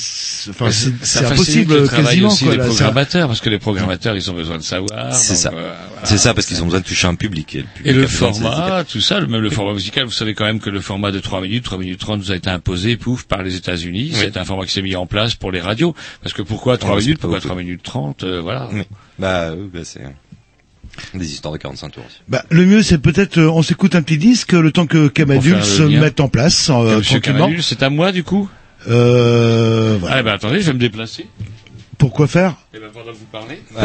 enfin, 0.49 0.71
c'est 0.71 1.27
impossible 1.27 1.87
quasiment 1.91 2.29
aussi 2.29 2.47
quoi. 2.47 2.57
là, 2.57 2.63
ça- 2.63 2.69
programmateurs 2.71 3.29
parce 3.29 3.43
que 3.43 3.51
les 3.51 3.59
programmateurs 3.59 4.17
ils 4.17 4.31
ont 4.31 4.35
besoin 4.35 4.57
de 4.57 4.63
savoir. 4.63 5.13
C'est 5.15 5.35
ça. 5.35 5.51
euh, 5.51 5.53
voilà. 5.53 5.77
C'est 6.05 6.17
ça 6.17 6.33
parce 6.33 6.47
qu'ils 6.47 6.63
ont 6.63 6.67
besoin 6.67 6.81
de 6.81 6.87
toucher 6.87 7.07
un 7.07 7.17
public. 7.17 7.55
Et 7.55 7.59
le, 7.59 7.65
public 7.75 8.03
Et 8.03 8.07
format, 8.07 8.85
tout 8.85 9.03
ça, 9.03 9.21
même 9.21 9.43
le 9.43 9.51
format 9.51 9.75
musical, 9.75 10.05
vous 10.07 10.11
savez 10.11 10.33
quand 10.33 10.47
même 10.47 10.59
que 10.61 10.71
le 10.71 10.81
format 10.81 11.11
de 11.13 11.19
3 11.21 11.43
minutes, 11.43 11.65
3 11.65 11.77
minutes 11.77 12.01
30 12.01 12.19
nous 12.21 12.33
a 12.33 12.37
été 12.37 12.49
imposé, 12.49 12.97
pouf, 12.97 13.25
par 13.25 13.43
les 13.43 13.55
États-Unis. 13.57 14.13
C'est 14.15 14.39
un 14.39 14.45
format 14.47 14.65
qui 14.65 14.73
s'est 14.73 14.81
mis 14.81 14.97
en 14.97 15.05
place 15.05 15.35
pour 15.35 15.53
les 15.53 15.61
radios. 15.61 15.95
Parce 16.23 16.33
que 16.33 16.41
pourquoi 16.41 16.79
3 16.79 16.95
Ouais, 16.95 17.01
minutes, 17.03 17.19
pourquoi 17.21 17.41
beaucoup. 17.41 17.49
3 17.49 17.57
minutes 17.63 17.83
30, 17.83 18.25
euh, 18.25 18.41
voilà. 18.41 18.71
Oui. 18.73 18.85
Bah, 19.19 19.51
oui, 19.55 19.69
bah 19.71 19.81
c'est 19.85 20.01
des 21.15 21.33
histoires 21.33 21.53
de 21.53 21.59
45 21.59 21.91
tours 21.91 22.05
aussi. 22.07 22.17
Bah, 22.29 22.43
le 22.51 22.65
mieux, 22.67 22.83
c'est 22.83 22.99
peut-être, 22.99 23.39
euh, 23.39 23.51
on 23.51 23.63
s'écoute 23.63 23.95
un 23.95 24.03
petit 24.03 24.19
disque, 24.19 24.53
le 24.53 24.71
temps 24.73 24.87
que 24.87 25.09
Camadul 25.09 25.63
se 25.63 25.83
mette 25.83 26.21
en 26.21 26.29
place, 26.29 26.71
euh, 26.71 26.99
Monsieur 26.99 27.21
tranquillement. 27.21 27.47
Camadul, 27.47 27.63
c'est 27.63 27.83
à 27.83 27.91
moi 27.91 28.13
du 28.13 28.25
coup 28.25 28.49
Euh, 28.89 29.97
voilà. 30.01 30.17
Ah 30.19 30.23
ben 30.23 30.33
attendez, 30.35 30.61
je 30.61 30.67
vais 30.69 30.73
me 30.75 30.79
déplacer. 30.79 31.27
Pourquoi 31.99 32.29
faire 32.29 32.55
Et 32.73 32.79
ben 32.79 32.87
pendant 32.95 33.07
que 33.11 33.17
vous 33.17 33.27
parlez. 33.33 33.61
Bah, 33.75 33.81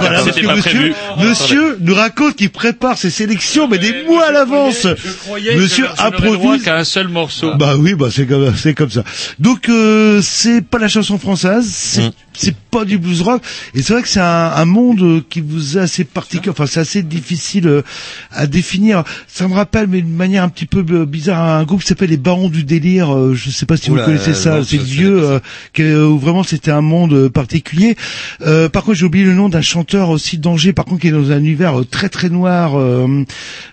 parce 0.22 0.24
C'était 0.24 0.40
que 0.40 0.46
pas 0.46 0.56
monsieur, 0.56 0.92
prévu. 1.14 1.28
monsieur 1.28 1.76
nous 1.80 1.94
raconte 1.94 2.36
qu'il 2.36 2.48
prépare 2.48 2.96
ses 2.96 3.10
sélections, 3.10 3.68
mais 3.68 3.76
des 3.76 4.04
mois 4.04 4.28
à 4.28 4.32
l'avance. 4.32 4.86
Je 4.96 5.12
croyais 5.24 5.56
Monsieur 5.56 5.84
que 5.84 5.90
je 5.94 5.96
n'aurais 6.02 6.10
le 6.10 6.16
droit 6.16 6.34
improvise. 6.36 6.62
qu'à 6.64 6.76
un 6.78 6.84
seul 6.84 7.08
morceau. 7.08 7.54
Bah 7.56 7.74
oui, 7.76 7.92
bah 7.94 8.06
c'est 8.10 8.26
comme 8.26 8.56
c'est 8.56 8.72
comme 8.72 8.88
ça. 8.88 9.04
Donc 9.38 9.68
euh, 9.68 10.22
c'est 10.22 10.62
pas 10.62 10.78
la 10.78 10.88
chanson 10.88 11.18
française, 11.18 11.66
c'est 11.70 12.00
Mm. 12.08 12.12
C'est 12.40 12.54
pas 12.70 12.84
du 12.84 12.98
blues 12.98 13.22
rock, 13.22 13.42
et 13.74 13.82
c'est 13.82 13.92
vrai 13.92 14.02
que 14.02 14.08
c'est 14.08 14.20
un, 14.20 14.52
un 14.54 14.64
monde 14.64 15.22
qui 15.28 15.40
vous 15.40 15.76
est 15.76 15.80
assez 15.80 16.04
particulier. 16.04 16.50
Enfin, 16.50 16.66
c'est 16.66 16.80
assez 16.80 17.02
difficile 17.02 17.66
euh, 17.68 17.82
à 18.30 18.46
définir. 18.46 19.04
Ça 19.28 19.46
me 19.48 19.54
rappelle, 19.54 19.86
mais 19.88 20.00
d'une 20.00 20.14
manière 20.16 20.44
un 20.44 20.48
petit 20.48 20.66
peu 20.66 20.84
euh, 20.90 21.04
bizarre, 21.04 21.40
un 21.58 21.64
groupe 21.64 21.82
qui 21.82 21.86
s'appelle 21.88 22.10
les 22.10 22.16
Barons 22.16 22.48
du 22.48 22.64
délire. 22.64 23.14
euh, 23.14 23.34
je 23.34 23.50
sais 23.50 23.66
pas 23.66 23.76
si 23.76 23.90
Oula, 23.90 24.02
vous 24.02 24.06
connaissez 24.10 24.34
ça. 24.34 24.62
C'est 24.64 24.78
vieux, 24.78 25.22
euh, 25.22 25.38
que, 25.72 26.04
où 26.04 26.18
vraiment 26.18 26.42
c'était 26.42 26.70
un 26.70 26.80
monde 26.80 27.28
particulier. 27.28 27.96
Euh, 28.42 28.68
par 28.68 28.84
contre, 28.84 28.98
j'ai 28.98 29.06
oublié 29.06 29.24
le 29.24 29.34
nom 29.34 29.48
d'un 29.48 29.60
chanteur 29.62 30.08
aussi 30.10 30.38
d'Angers, 30.38 30.72
par 30.72 30.84
contre, 30.84 31.02
qui 31.02 31.08
est 31.08 31.12
dans 31.12 31.30
un 31.30 31.38
univers 31.38 31.74
très 31.90 32.08
très 32.08 32.28
noir. 32.28 32.78
euh, 32.78 33.24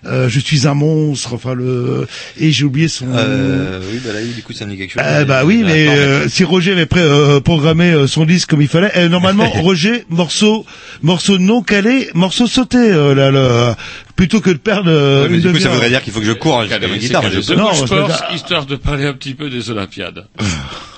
euh, 0.06 0.28
je 0.28 0.40
suis 0.40 0.66
un 0.66 0.74
monstre. 0.74 1.34
Enfin 1.34 1.54
le 1.54 2.06
et 2.38 2.50
j'ai 2.52 2.64
oublié 2.64 2.88
son. 2.88 3.06
Euh, 3.14 3.80
oui, 3.92 4.00
bah 4.04 4.12
là, 4.12 4.20
du 4.22 4.42
coup, 4.42 4.52
ça 4.52 4.66
me 4.66 4.72
dit 4.72 4.76
quelque 4.78 4.92
chose. 4.92 5.02
Eh 5.20 5.24
bah 5.24 5.44
oui, 5.44 5.62
mais 5.64 5.88
euh, 5.88 6.28
si 6.28 6.44
Roger 6.44 6.72
avait 6.72 6.86
pré- 6.86 7.00
euh, 7.00 7.40
programmé 7.40 8.06
son 8.06 8.24
disque 8.24 8.52
comme 8.58 8.62
il 8.62 8.68
fallait, 8.68 8.90
eh, 8.96 9.08
normalement 9.08 9.48
Roger 9.62 10.04
morceau 10.08 10.66
morceau 11.02 11.38
non 11.38 11.62
calé, 11.62 12.08
morceau 12.14 12.48
sauté 12.48 12.76
euh, 12.78 13.14
là, 13.14 13.30
là, 13.30 13.76
plutôt 14.16 14.40
que 14.40 14.50
de 14.50 14.56
perdre 14.56 14.90
euh, 14.90 15.28
Ouais, 15.28 15.34
une 15.36 15.40
du 15.40 15.52
coup, 15.52 15.58
ça 15.60 15.68
voudrait 15.68 15.90
dire 15.90 16.02
qu'il 16.02 16.12
faut 16.12 16.18
que 16.18 16.26
je 16.26 16.32
cours 16.32 16.62
jusqu'à 16.62 16.80
ma 16.80 16.96
guitare. 16.98 17.22
je 17.30 17.54
Non, 17.54 17.72
je 17.72 17.82
regarde- 17.84 18.34
histoire 18.34 18.66
de 18.66 18.74
parler 18.74 19.06
un 19.06 19.12
petit 19.12 19.34
peu 19.34 19.48
des 19.48 19.70
Olympiades. 19.70 20.26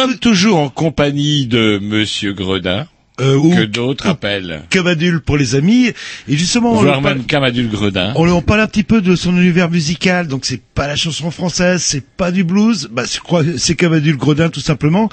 sommes 0.00 0.18
toujours 0.18 0.58
en 0.58 0.68
compagnie 0.68 1.46
de 1.46 1.78
Monsieur 1.82 2.32
Gredin, 2.32 2.86
Euh, 3.20 3.34
ou 3.36 3.50
que 3.52 3.64
d'autres 3.64 4.06
appellent 4.06 4.62
Cavadul 4.70 5.20
pour 5.20 5.36
les 5.36 5.56
amis. 5.56 5.88
Et 6.28 6.36
justement, 6.36 6.72
on, 6.72 6.82
voire 6.82 7.02
parle- 7.02 7.16
même 7.16 7.24
Camadul 7.26 7.68
Gredin. 7.68 8.12
on, 8.14 8.28
on 8.28 8.42
parle 8.42 8.60
un 8.60 8.66
petit 8.68 8.84
peu 8.84 9.00
de 9.00 9.16
son 9.16 9.36
univers 9.36 9.68
musical. 9.70 10.28
Donc 10.28 10.44
c'est 10.44 10.62
pas 10.62 10.86
la 10.86 10.94
chanson 10.94 11.30
française, 11.32 11.82
c'est 11.82 12.04
pas 12.04 12.30
du 12.30 12.44
blues. 12.44 12.88
Bah, 12.92 13.02
je 13.12 13.18
crois 13.18 13.42
que 13.42 13.56
c'est 13.56 13.74
Cavadul 13.74 14.16
Gredin 14.16 14.50
tout 14.50 14.60
simplement. 14.60 15.08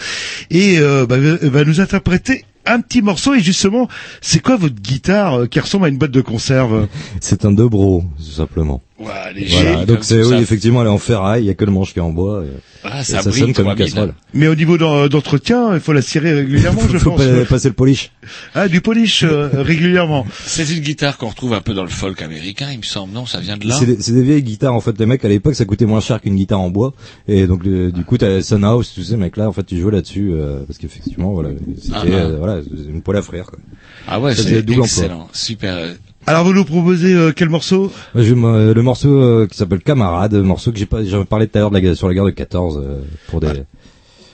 Et 0.52 0.78
euh, 0.78 1.08
bah, 1.08 1.18
va- 1.18 1.50
va 1.50 1.64
nous 1.66 1.82
interpréter 1.82 2.46
un 2.68 2.80
petit 2.82 3.02
morceau. 3.02 3.34
Et 3.34 3.42
justement, 3.42 3.88
c'est 4.22 4.40
quoi 4.40 4.56
votre 4.58 4.76
guitare 4.82 5.42
euh, 5.42 5.46
qui 5.48 5.60
ressemble 5.60 5.86
à 5.86 5.90
une 5.90 5.98
boîte 5.98 6.12
de 6.12 6.22
conserve? 6.22 6.88
C'est 7.22 7.44
un 7.46 7.52
dobro, 7.52 8.04
tout 8.18 8.32
simplement. 8.32 8.82
Ouais, 8.98 9.34
les 9.36 9.46
Voilà, 9.48 9.86
donc 9.86 10.00
c'est 10.04 10.24
ça. 10.24 10.30
oui, 10.30 10.36
effectivement, 10.42 10.80
elle 10.82 10.88
est 10.88 10.92
en 10.92 10.98
ferraille, 10.98 11.44
il 11.44 11.48
y 11.48 11.50
a 11.50 11.54
que 11.54 11.66
le 11.66 11.72
manche 11.72 11.92
qui 11.92 12.00
est 12.00 12.02
en 12.02 12.12
bois. 12.12 12.46
Et, 12.46 12.48
Ah, 12.86 13.02
et 13.02 13.04
ça 13.04 13.22
ça 13.22 13.30
brille 13.30 13.42
sonne 13.42 13.54
comme 13.54 13.66
une 13.68 13.74
3000. 13.76 13.86
casserole. 13.94 14.14
Mais 14.34 14.48
au 14.48 14.56
niveau 14.56 14.78
d'en- 14.78 15.08
d'entretien, 15.08 15.74
il 15.74 15.82
faut 15.82 15.92
la 15.92 16.02
cirer 16.02 16.34
régulièrement, 16.34 16.80
je 16.90 16.98
Faut 16.98 17.10
pense. 17.12 17.22
pa- 17.26 17.44
passer 17.46 17.68
le 17.68 17.74
polish. 17.74 18.12
Ah, 18.54 18.70
du 18.70 18.80
polish 18.80 19.24
euh, 19.24 19.50
régulièrement. 19.54 20.26
C'est 20.46 20.70
une 20.72 20.80
guitare 20.80 21.18
qu'on 21.18 21.28
retrouve 21.28 21.54
un 21.54 21.60
peu 21.60 21.74
dans 21.74 21.84
le 21.84 21.90
folk 21.90 22.22
américain, 22.22 22.68
il 22.72 22.78
me 22.78 22.84
semble, 22.84 23.12
non? 23.12 23.26
Ça 23.26 23.42
vient 23.42 23.58
de 23.58 23.68
là? 23.68 23.76
C'est 23.78 23.86
des, 23.86 23.98
c'est 24.00 24.14
des 24.14 24.22
vieilles 24.24 24.44
guitares 24.44 24.74
en 24.74 24.80
fait. 24.80 24.98
Les 24.98 25.06
mecs 25.06 25.26
à 25.26 25.28
l'époque 25.28 25.56
ça 25.56 25.66
coûtait 25.66 25.86
moins 25.86 26.00
cher 26.00 26.22
qu'une 26.22 26.38
guitare 26.38 26.62
en 26.62 26.70
bois 26.70 26.94
et 27.28 27.48
donc 27.48 27.66
le- 27.66 27.92
du 27.92 28.06
coup 28.06 28.18
t'as 28.18 28.42
Sunhouse, 28.42 28.94
tous 28.96 29.04
ces 29.04 29.18
mecs 29.18 29.36
là 29.36 29.50
en 29.50 29.52
fait 29.52 29.64
tu 29.66 29.78
jouais 29.78 29.92
là-dessus 29.92 30.32
euh, 30.32 30.62
parce 30.66 30.78
qu'effectivement 30.80 31.34
voilà 31.34 31.50
c'était 31.82 31.94
Ah, 31.96 32.02
ah. 32.06 32.08
euh, 32.08 32.38
voilà 32.40 32.62
une 32.88 33.02
poêle 33.02 33.18
à 33.18 33.22
frire. 33.22 33.46
Quoi. 33.48 33.60
Ah 34.08 34.22
ouais, 34.22 34.34
Ça 34.36 34.44
c'est 34.44 34.62
double 34.62 34.84
emploi. 34.84 34.86
excellent, 34.86 35.28
super. 35.34 35.96
Alors 36.28 36.44
vous 36.44 36.54
nous 36.54 36.66
proposez 36.66 37.14
euh, 37.14 37.32
quel 37.36 37.50
morceau? 37.50 37.92
Je 38.16 38.34
me- 38.34 38.74
le 38.74 38.82
morceau 38.82 39.10
euh, 39.22 39.48
qui 39.48 39.58
s'appelle 39.58 39.82
Camarade, 39.82 40.34
morceau 40.34 40.72
que 40.72 40.80
j'ai 40.80 40.86
pas 40.88 41.04
j'avais 41.04 41.26
parlé 41.26 41.48
tout 41.48 41.58
à 41.58 41.62
l'heure 41.62 41.70
de 41.70 41.76
la 41.76 41.82
guerre- 41.82 41.96
sur 41.96 42.08
la 42.08 42.16
guerre 42.16 42.26
de 42.26 42.32
14 42.32 42.82
euh, 42.84 43.02
pour 43.28 43.42
des 43.42 43.48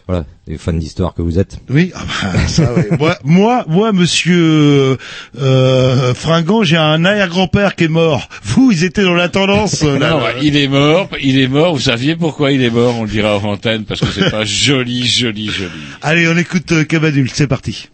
voilà 0.08 0.26
des 0.48 0.58
fans 0.58 0.74
d'histoire 0.74 1.14
que 1.14 1.22
vous 1.22 1.38
êtes. 1.38 1.60
Oui, 1.70 1.92
ah 1.94 2.00
bah, 2.24 2.40
ça, 2.48 2.74
ouais. 2.74 2.88
moi, 2.98 3.18
moi, 3.24 3.66
moi, 3.68 3.92
monsieur 3.94 4.98
euh, 5.40 6.14
Fringant, 6.14 6.64
j'ai 6.64 6.76
un 6.78 7.04
arrière-grand-père 7.06 7.76
qui 7.76 7.84
est 7.86 7.88
mort. 7.90 8.28
Vous, 8.44 8.72
ils 8.72 8.84
étaient 8.84 9.04
dans 9.04 9.14
la 9.14 9.30
tendance. 9.30 9.84
euh, 9.84 10.00
là, 10.00 10.12
Non, 10.12 10.20
là. 10.20 10.32
il 10.42 10.58
est 10.58 10.68
mort, 10.68 11.08
il 11.22 11.40
est 11.40 11.48
mort, 11.48 11.74
vous 11.76 11.80
saviez 11.82 12.16
pourquoi 12.16 12.52
il 12.52 12.64
est 12.64 12.72
mort, 12.72 12.96
on 13.00 13.04
le 13.04 13.10
dira 13.10 13.38
en 13.38 13.44
antenne, 13.44 13.84
parce 13.84 14.00
que 14.02 14.08
c'est 14.08 14.32
pas 14.32 14.44
joli, 14.46 15.06
joli, 15.06 15.48
joli. 15.50 15.70
Allez, 16.02 16.28
on 16.28 16.38
écoute 16.38 16.72
euh, 16.72 16.84
Cavadul, 16.84 17.30
c'est 17.32 17.48
parti. 17.48 17.90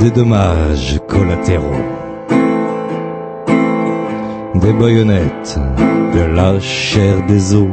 Des 0.00 0.10
dommages 0.10 0.98
collatéraux. 1.06 1.84
Des 4.54 4.72
baïonnettes, 4.72 5.58
de 6.14 6.22
la 6.34 6.58
chair 6.58 7.22
des 7.28 7.54
os, 7.54 7.68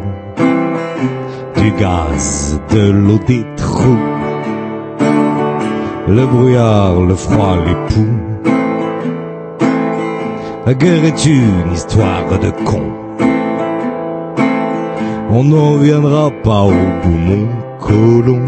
du 1.55 1.71
gaz, 1.79 2.59
de 2.71 2.91
l'eau 2.91 3.19
des 3.25 3.45
trous, 3.55 4.03
le 6.09 6.25
brouillard, 6.25 6.99
le 6.99 7.15
froid, 7.15 7.55
les 7.65 7.75
poux. 7.93 8.17
La 10.65 10.73
guerre 10.73 11.05
est 11.05 11.25
une 11.25 11.71
histoire 11.73 12.39
de 12.41 12.51
con. 12.65 12.83
On 15.29 15.45
n'en 15.45 15.71
reviendra 15.75 16.29
pas 16.43 16.63
au 16.63 16.71
bout, 16.71 17.21
mon 17.29 17.47
colon. 17.79 18.41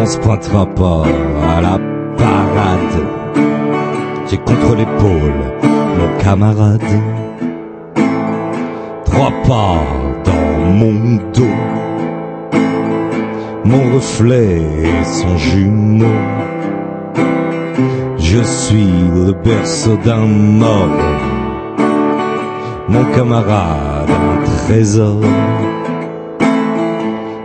On 0.00 0.06
se 0.06 0.18
pointera 0.18 0.66
pas 0.66 1.04
à 1.56 1.60
la. 1.60 1.83
J'ai 4.26 4.38
contre 4.38 4.74
l'épaule 4.76 5.54
mon 5.98 6.18
camarade. 6.22 6.80
Trois 9.04 9.32
pas 9.46 9.82
dans 10.24 10.70
mon 10.70 11.16
dos. 11.32 11.60
Mon 13.64 13.94
reflet 13.94 14.62
et 14.62 15.04
son 15.04 15.36
jumeau. 15.36 16.18
Je 18.18 18.42
suis 18.42 18.92
le 19.14 19.32
berceau 19.32 19.96
d'un 20.04 20.26
mort. 20.26 20.88
Mon 22.88 23.04
camarade, 23.14 24.10
un 24.10 24.44
trésor. 24.44 25.20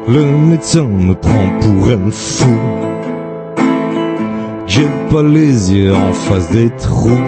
Le 0.08 0.26
médecin 0.26 0.84
me 0.86 1.14
prend 1.14 1.50
pour 1.62 1.90
un 1.90 2.12
fou. 2.12 2.89
J'ai 4.80 4.88
pas 5.12 5.24
les 5.24 5.74
yeux 5.74 5.94
en 5.94 6.14
face 6.14 6.50
des 6.52 6.70
trous. 6.70 7.26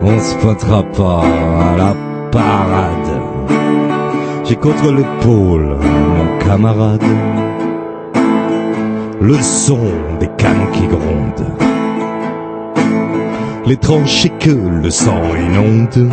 On 0.00 0.18
se 0.20 0.36
pointera 0.36 0.84
pas 0.84 1.22
à 1.24 1.76
la 1.76 1.96
parade. 2.30 3.12
J'ai 4.44 4.54
contre 4.54 4.92
l'épaule 4.92 5.78
mon 5.80 6.46
camarade. 6.46 7.02
Le 9.20 9.34
son 9.42 9.80
des 10.20 10.30
canons 10.38 10.70
qui 10.74 10.86
grondent. 10.86 11.50
Les 13.66 13.78
tranchées 13.78 14.32
que 14.38 14.50
le 14.50 14.90
sang 14.90 15.22
inonde 15.34 16.08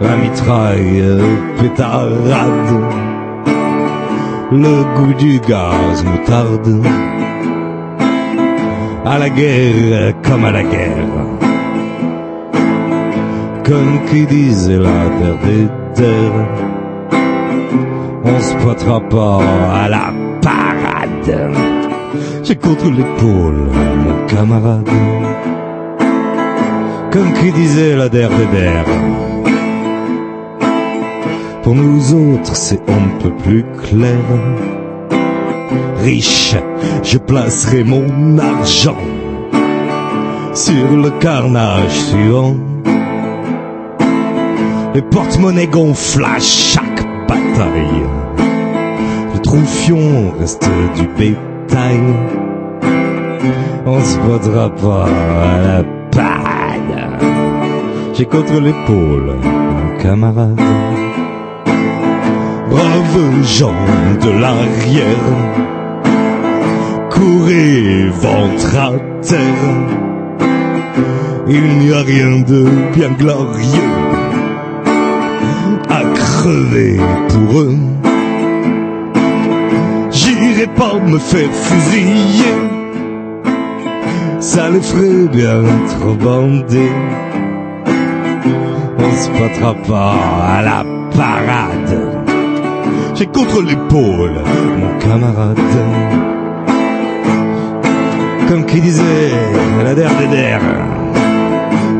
la 0.00 0.16
mitraille 0.16 1.04
pétarade, 1.60 3.09
le 4.52 4.84
goût 4.96 5.14
du 5.14 5.38
gaz 5.40 6.04
moutarde, 6.04 6.82
à 9.04 9.18
la 9.18 9.28
guerre 9.30 10.14
comme 10.22 10.44
à 10.44 10.50
la 10.50 10.62
guerre, 10.62 11.06
comme 13.64 14.04
qui 14.10 14.26
disait 14.26 14.78
la 14.78 15.08
terre 15.18 15.38
des 15.44 15.68
terres, 15.94 16.48
on 18.24 18.40
se 18.40 18.54
pointera 18.56 19.00
pas 19.08 19.40
à 19.84 19.88
la 19.88 20.12
parade, 20.42 21.52
j'ai 22.42 22.56
contre 22.56 22.90
l'épaule 22.90 23.68
mon 24.04 24.26
camarade, 24.26 24.90
comme 27.12 27.32
qui 27.34 27.52
disait 27.52 27.96
la 27.96 28.08
der 28.08 28.30
des 28.30 28.46
der. 28.46 29.29
Pour 31.62 31.74
nous 31.74 32.14
autres, 32.14 32.56
c'est 32.56 32.80
un 32.88 33.18
peu 33.22 33.30
plus 33.30 33.64
clair. 33.82 34.18
Riche, 36.02 36.56
je 37.02 37.18
placerai 37.18 37.84
mon 37.84 38.38
argent 38.38 38.96
sur 40.54 40.96
le 40.96 41.10
carnage 41.20 41.90
suivant. 41.90 42.56
Les 44.94 45.02
porte-monnaies 45.02 45.66
gonflent 45.66 46.40
chaque 46.40 47.04
bataille. 47.28 48.04
Le 49.34 49.40
troufion 49.40 50.32
reste 50.38 50.68
du 50.96 51.06
bétail. 51.18 52.00
On 53.86 54.00
se 54.00 54.18
battra 54.18 54.70
pas 54.74 55.04
à 55.04 55.60
la 55.60 55.84
panne. 56.10 57.18
J'ai 58.14 58.24
contre 58.24 58.60
l'épaule 58.60 59.36
un 59.44 60.02
camarade. 60.02 60.60
Braves 62.70 63.44
gens 63.44 63.74
de 64.24 64.30
l'arrière, 64.30 65.30
courez 67.10 68.08
ventre 68.10 68.76
à 68.76 68.92
terre. 69.22 70.00
Il 71.48 71.78
n'y 71.80 71.92
a 71.92 72.02
rien 72.02 72.40
de 72.46 72.68
bien 72.94 73.10
glorieux 73.18 73.90
à 75.88 76.02
crever 76.14 77.00
pour 77.28 77.60
eux. 77.60 77.78
J'irai 80.12 80.68
pas 80.68 80.94
me 81.00 81.18
faire 81.18 81.52
fusiller, 81.52 82.56
ça 84.38 84.70
les 84.70 84.80
ferait 84.80 85.28
bien 85.32 85.62
trop 85.88 86.14
bander. 86.14 86.92
On 88.98 89.10
se 89.22 89.30
battra 89.38 89.74
pas 89.88 90.14
à 90.56 90.62
la 90.62 90.84
parade. 91.16 91.99
J'ai 93.20 93.26
contre 93.26 93.60
l'épaule 93.60 94.32
mon 94.78 94.98
camarade. 94.98 95.60
Comme 98.48 98.64
qui 98.64 98.80
disait 98.80 99.30
la 99.84 99.94
der 99.94 100.08
des 100.20 100.26
der. 100.34 100.60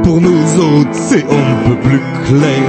Pour 0.03 0.19
nous 0.23 0.43
autres, 0.69 0.95
c'est 0.95 1.25
un 1.25 1.69
peu 1.69 1.75
plus 1.87 2.01
clair. 2.25 2.65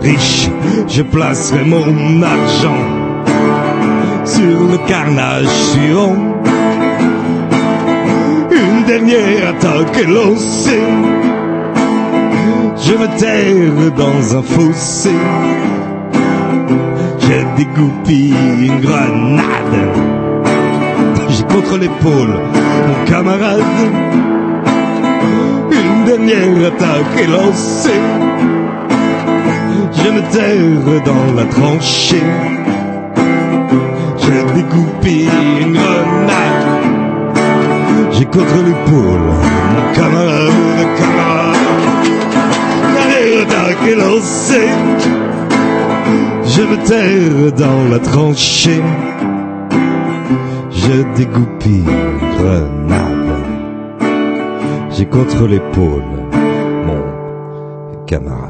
Riche, 0.00 0.48
je 0.86 1.02
placerai 1.02 1.64
mon 1.64 2.22
argent 2.22 2.84
sur 4.24 4.60
le 4.70 4.78
carnage 4.86 5.48
suivant. 5.72 6.14
Une 8.52 8.84
dernière 8.84 9.48
attaque 9.48 10.06
lancée. 10.06 10.86
Je 12.76 12.92
me 12.92 13.08
terre 13.18 13.90
dans 13.96 14.36
un 14.38 14.42
fossé. 14.42 15.10
Je 17.30 17.36
dégoupille 17.56 18.34
une 18.60 18.80
grenade. 18.80 19.44
J'ai 21.28 21.44
contre 21.44 21.78
l'épaule 21.78 22.40
mon 22.88 23.04
camarade. 23.06 23.62
Une 25.70 26.04
dernière 26.06 26.66
attaque 26.66 27.20
est 27.22 27.28
lancée. 27.28 28.02
Je 29.92 30.10
me 30.10 30.22
terre 30.32 31.02
dans 31.04 31.32
la 31.36 31.44
tranchée. 31.44 32.32
Je 34.18 34.54
dégoupille 34.54 35.30
une 35.60 35.74
grenade. 35.74 36.66
J'ai 38.10 38.24
contre 38.24 38.56
l'épaule 38.66 39.26
mon 39.72 39.94
camarade, 39.94 40.52
camarade. 40.98 41.56
La 42.96 43.04
dernière 43.06 43.42
attaque 43.42 43.88
est 43.88 43.94
lancée. 43.94 45.19
Je 46.60 46.66
me 46.66 46.76
terre 46.84 47.52
dans 47.52 47.88
la 47.88 47.98
tranchée. 47.98 48.82
Je 50.70 51.16
dégoupille 51.16 51.86
une 51.86 52.36
grenade. 52.36 53.44
J'ai 54.90 55.06
contre 55.06 55.46
l'épaule 55.46 56.04
mon 56.84 58.04
camarade. 58.04 58.49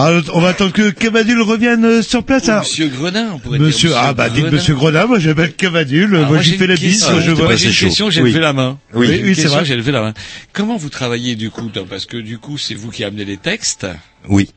Alors, 0.00 0.22
on 0.34 0.40
va 0.40 0.48
attendre 0.48 0.72
que 0.72 0.90
Cavadul 0.90 1.40
revienne 1.42 1.84
euh, 1.84 2.02
sur 2.02 2.24
place. 2.24 2.48
alors. 2.48 2.62
Monsieur 2.62 2.88
Gredin, 2.88 3.30
on 3.34 3.38
pourrait 3.38 3.58
Monsieur, 3.58 3.88
dire. 3.90 3.98
ah 4.00 4.12
bah 4.14 4.28
dites 4.30 4.50
Monsieur 4.50 4.74
Gredin, 4.74 5.06
moi 5.06 5.18
j'appelle 5.18 5.52
Cavadul, 5.54 6.14
Alors, 6.16 6.28
moi 6.28 6.40
j'ai 6.42 6.52
j'y 6.52 6.58
fais 6.58 6.66
la 6.66 6.76
bise, 6.76 7.02
moi, 7.10 7.20
je 7.20 7.26
j'ai 7.26 7.32
vois. 7.32 7.52
une 7.54 7.58
question, 7.72 8.10
j'ai 8.10 8.22
Oui. 8.22 8.30
levé 8.30 8.40
la 8.40 8.52
main. 8.52 8.78
Oui. 8.94 9.20
Oui, 9.22 9.34
c'est 9.34 9.46
vrai. 9.48 9.64
j'ai 9.64 9.76
levé 9.76 9.92
la 9.92 10.00
main. 10.02 10.14
Comment 10.52 10.76
vous 10.76 10.88
travaillez 10.90 11.36
du 11.36 11.50
coup 11.50 11.70
Parce 11.88 12.06
que 12.06 12.16
du 12.16 12.38
coup, 12.38 12.58
c'est 12.58 12.74
vous 12.74 12.90
qui 12.90 13.04
amenez 13.04 13.24
les 13.24 13.36
textes. 13.36 13.86
Oui. 14.28 14.50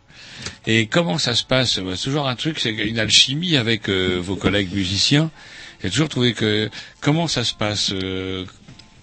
Et 0.68 0.88
comment 0.88 1.18
ça 1.18 1.36
se 1.36 1.44
passe? 1.44 1.80
C'est 1.95 2.03
toujours 2.03 2.28
un 2.28 2.36
truc, 2.36 2.60
c'est 2.60 2.72
une 2.72 2.99
alchimie 2.99 3.56
avec 3.57 3.90
euh, 3.90 4.20
vos 4.22 4.36
collègues 4.36 4.74
musiciens. 4.74 5.30
J'ai 5.84 5.90
toujours 5.90 6.10
trouvé 6.10 6.34
que 6.34 6.70
comment 7.02 7.28
ça 7.28 7.44
se 7.44 7.53
passe 7.53 7.91
euh, 7.94 8.45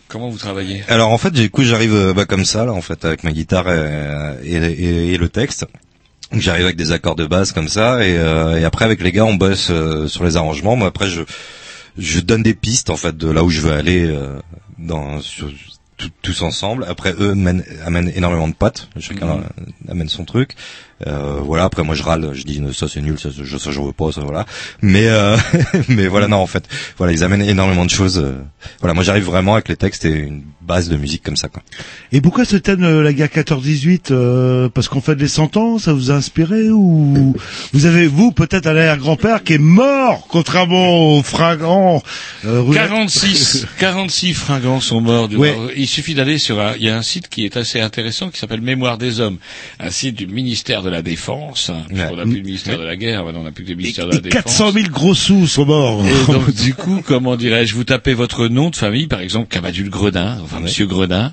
Comment 0.09 0.29
vous 0.29 0.39
travaillez? 0.39 0.83
Alors 0.89 1.11
en 1.11 1.19
fait, 1.19 1.31
du 1.31 1.51
coup, 1.51 1.63
j'arrive 1.63 2.13
bah, 2.17 2.25
comme 2.25 2.45
ça, 2.45 2.65
là, 2.65 2.73
en 2.73 2.81
fait, 2.81 3.05
avec 3.05 3.23
ma 3.23 3.31
guitare 3.31 3.71
et, 3.73 4.35
et, 4.45 4.57
et- 4.57 5.13
et 5.13 5.17
le 5.19 5.29
texte. 5.29 5.67
J'arrive 6.33 6.65
avec 6.65 6.77
des 6.77 6.93
accords 6.93 7.17
de 7.17 7.27
base 7.27 7.51
comme 7.53 7.69
ça, 7.69 8.07
et, 8.07 8.17
euh, 8.17 8.59
et 8.61 8.65
après 8.65 8.85
avec 8.85 9.01
les 9.03 9.11
gars, 9.11 9.25
on 9.25 9.35
bosse 9.35 9.69
euh, 9.71 10.07
sur 10.07 10.23
les 10.25 10.37
arrangements. 10.37 10.77
Moi, 10.77 10.89
après, 10.89 11.09
je 11.09 11.23
je 11.99 12.21
donne 12.21 12.43
des 12.45 12.55
pistes 12.55 12.89
en 12.89 12.97
fait 12.97 13.17
de 13.17 13.29
là 13.31 13.43
où 13.43 13.51
je 13.51 13.61
veux 13.61 13.73
aller 13.73 14.07
euh, 14.07 14.39
dans 14.79 15.21
sur- 15.21 15.51
tous 16.23 16.41
ensemble. 16.43 16.87
Après, 16.89 17.13
eux 17.19 17.35
mènent- 17.35 17.65
amènent 17.85 18.11
énormément 18.15 18.49
de 18.49 18.55
potes. 18.55 18.89
Chacun 19.01 19.27
Mhm. 19.27 19.45
amène 19.91 20.09
son 20.09 20.25
truc. 20.25 20.55
Euh, 21.07 21.41
voilà. 21.43 21.65
Après, 21.65 21.83
moi, 21.83 21.95
je 21.95 22.03
râle. 22.03 22.31
Je 22.35 22.45
dis 22.45 22.61
ça 22.75 22.89
c'est 22.89 23.01
nul, 23.01 23.19
ça, 23.19 23.31
je 23.31 23.57
ça 23.59 23.71
je 23.71 23.81
veux 23.81 23.93
pas, 23.93 24.13
ça 24.13 24.21
voilà. 24.23 24.47
Mais 24.83 25.07
euh, 25.09 25.37
mais 25.89 26.07
voilà, 26.07 26.29
non, 26.29 26.39
en 26.39 26.47
fait, 26.47 26.65
voilà, 26.99 27.13
ils 27.13 27.25
amènent 27.25 27.43
énormément 27.43 27.85
de 27.85 27.91
choses. 27.91 28.19
euh. 28.19 28.43
voilà, 28.81 28.95
moi, 28.95 29.05
j'arrive 29.05 29.25
vraiment 29.25 29.55
avec 29.55 29.69
les 29.69 29.77
textes 29.77 30.05
et 30.05 30.11
une 30.13 30.43
base 30.61 30.89
de 30.89 30.97
musique 30.97 31.23
comme 31.23 31.37
ça, 31.37 31.49
quoi. 31.49 31.63
Et 32.13 32.21
pourquoi 32.21 32.45
ce 32.45 32.57
thème, 32.57 32.85
euh, 32.85 33.03
la 33.03 33.13
guerre 33.13 33.29
14-18 33.29 34.13
euh, 34.13 34.69
Parce 34.69 34.89
qu'on 34.89 35.01
fait 35.01 35.17
des 35.17 35.29
100 35.29 35.57
ans, 35.57 35.79
ça 35.79 35.93
vous 35.93 36.11
a 36.11 36.15
inspiré 36.15 36.71
ou 36.71 37.35
vous 37.73 37.87
avez 37.87 38.07
vous 38.07 38.31
peut-être 38.33 38.67
un 38.67 38.77
arrière-grand-père 38.77 39.43
qui 39.43 39.55
est 39.55 39.59
mort, 39.59 40.27
contrairement 40.29 41.17
aux 41.17 41.23
fringants 41.23 42.03
euh, 42.45 42.61
roulette 42.61 42.83
46, 42.83 43.67
46 43.79 44.35
fringants 44.35 44.81
sont 44.81 45.01
morts. 45.01 45.29
Du 45.29 45.37
Ouais. 45.37 45.57
Il 45.77 45.87
suffit 45.89 46.15
d'aller 46.15 46.39
sur 46.39 46.61
un, 46.61 46.75
il 46.77 46.83
y 46.85 46.91
a 46.91 46.97
un 46.97 47.03
site 47.03 47.29
qui 47.29 47.45
est 47.45 47.57
assez 47.57 47.81
intéressant 47.81 48.29
qui 48.31 48.39
s'appelle 48.39 48.61
Mémoire 48.61 48.99
des 48.99 49.21
hommes, 49.21 49.39
un 49.79 49.91
site 49.91 50.17
du 50.17 50.27
ministère 50.27 50.83
de 50.83 50.90
la 50.91 51.03
Défense. 51.03 51.71
hein, 51.71 51.83
puisqu'on 51.89 52.17
n'a 52.17 52.23
plus 52.25 52.37
le 52.37 52.43
ministère 52.43 52.79
de 52.79 52.85
la 52.85 52.97
guerre, 52.97 53.25
maintenant 53.25 53.41
on 53.41 53.45
n'a 53.45 53.53
plus 53.53 53.65
que 53.65 53.71
le 53.71 53.77
ministère 53.77 54.07
de 54.07 54.13
la 54.13 54.19
Et 54.19 54.21
Défense. 54.21 54.43
400 54.45 54.73
000 54.73 54.87
gros 54.89 55.15
sous 55.15 55.47
sont 55.47 55.67
morts. 55.67 56.05
Et 56.05 56.33
donc, 56.33 56.51
du 56.55 56.75
coup, 56.75 57.03
comment 57.07 57.37
dirais-je, 57.37 57.75
vous 57.75 57.85
tapez 57.85 58.15
votre 58.15 58.49
nom 58.49 58.71
de 58.71 58.77
famille, 58.77 59.07
par 59.07 59.21
exemple, 59.21 59.49
Cavadul 59.49 59.89
Gredin, 59.91 60.39
enfin, 60.43 60.61
Monsieur 60.61 60.87
Gredin, 60.87 61.33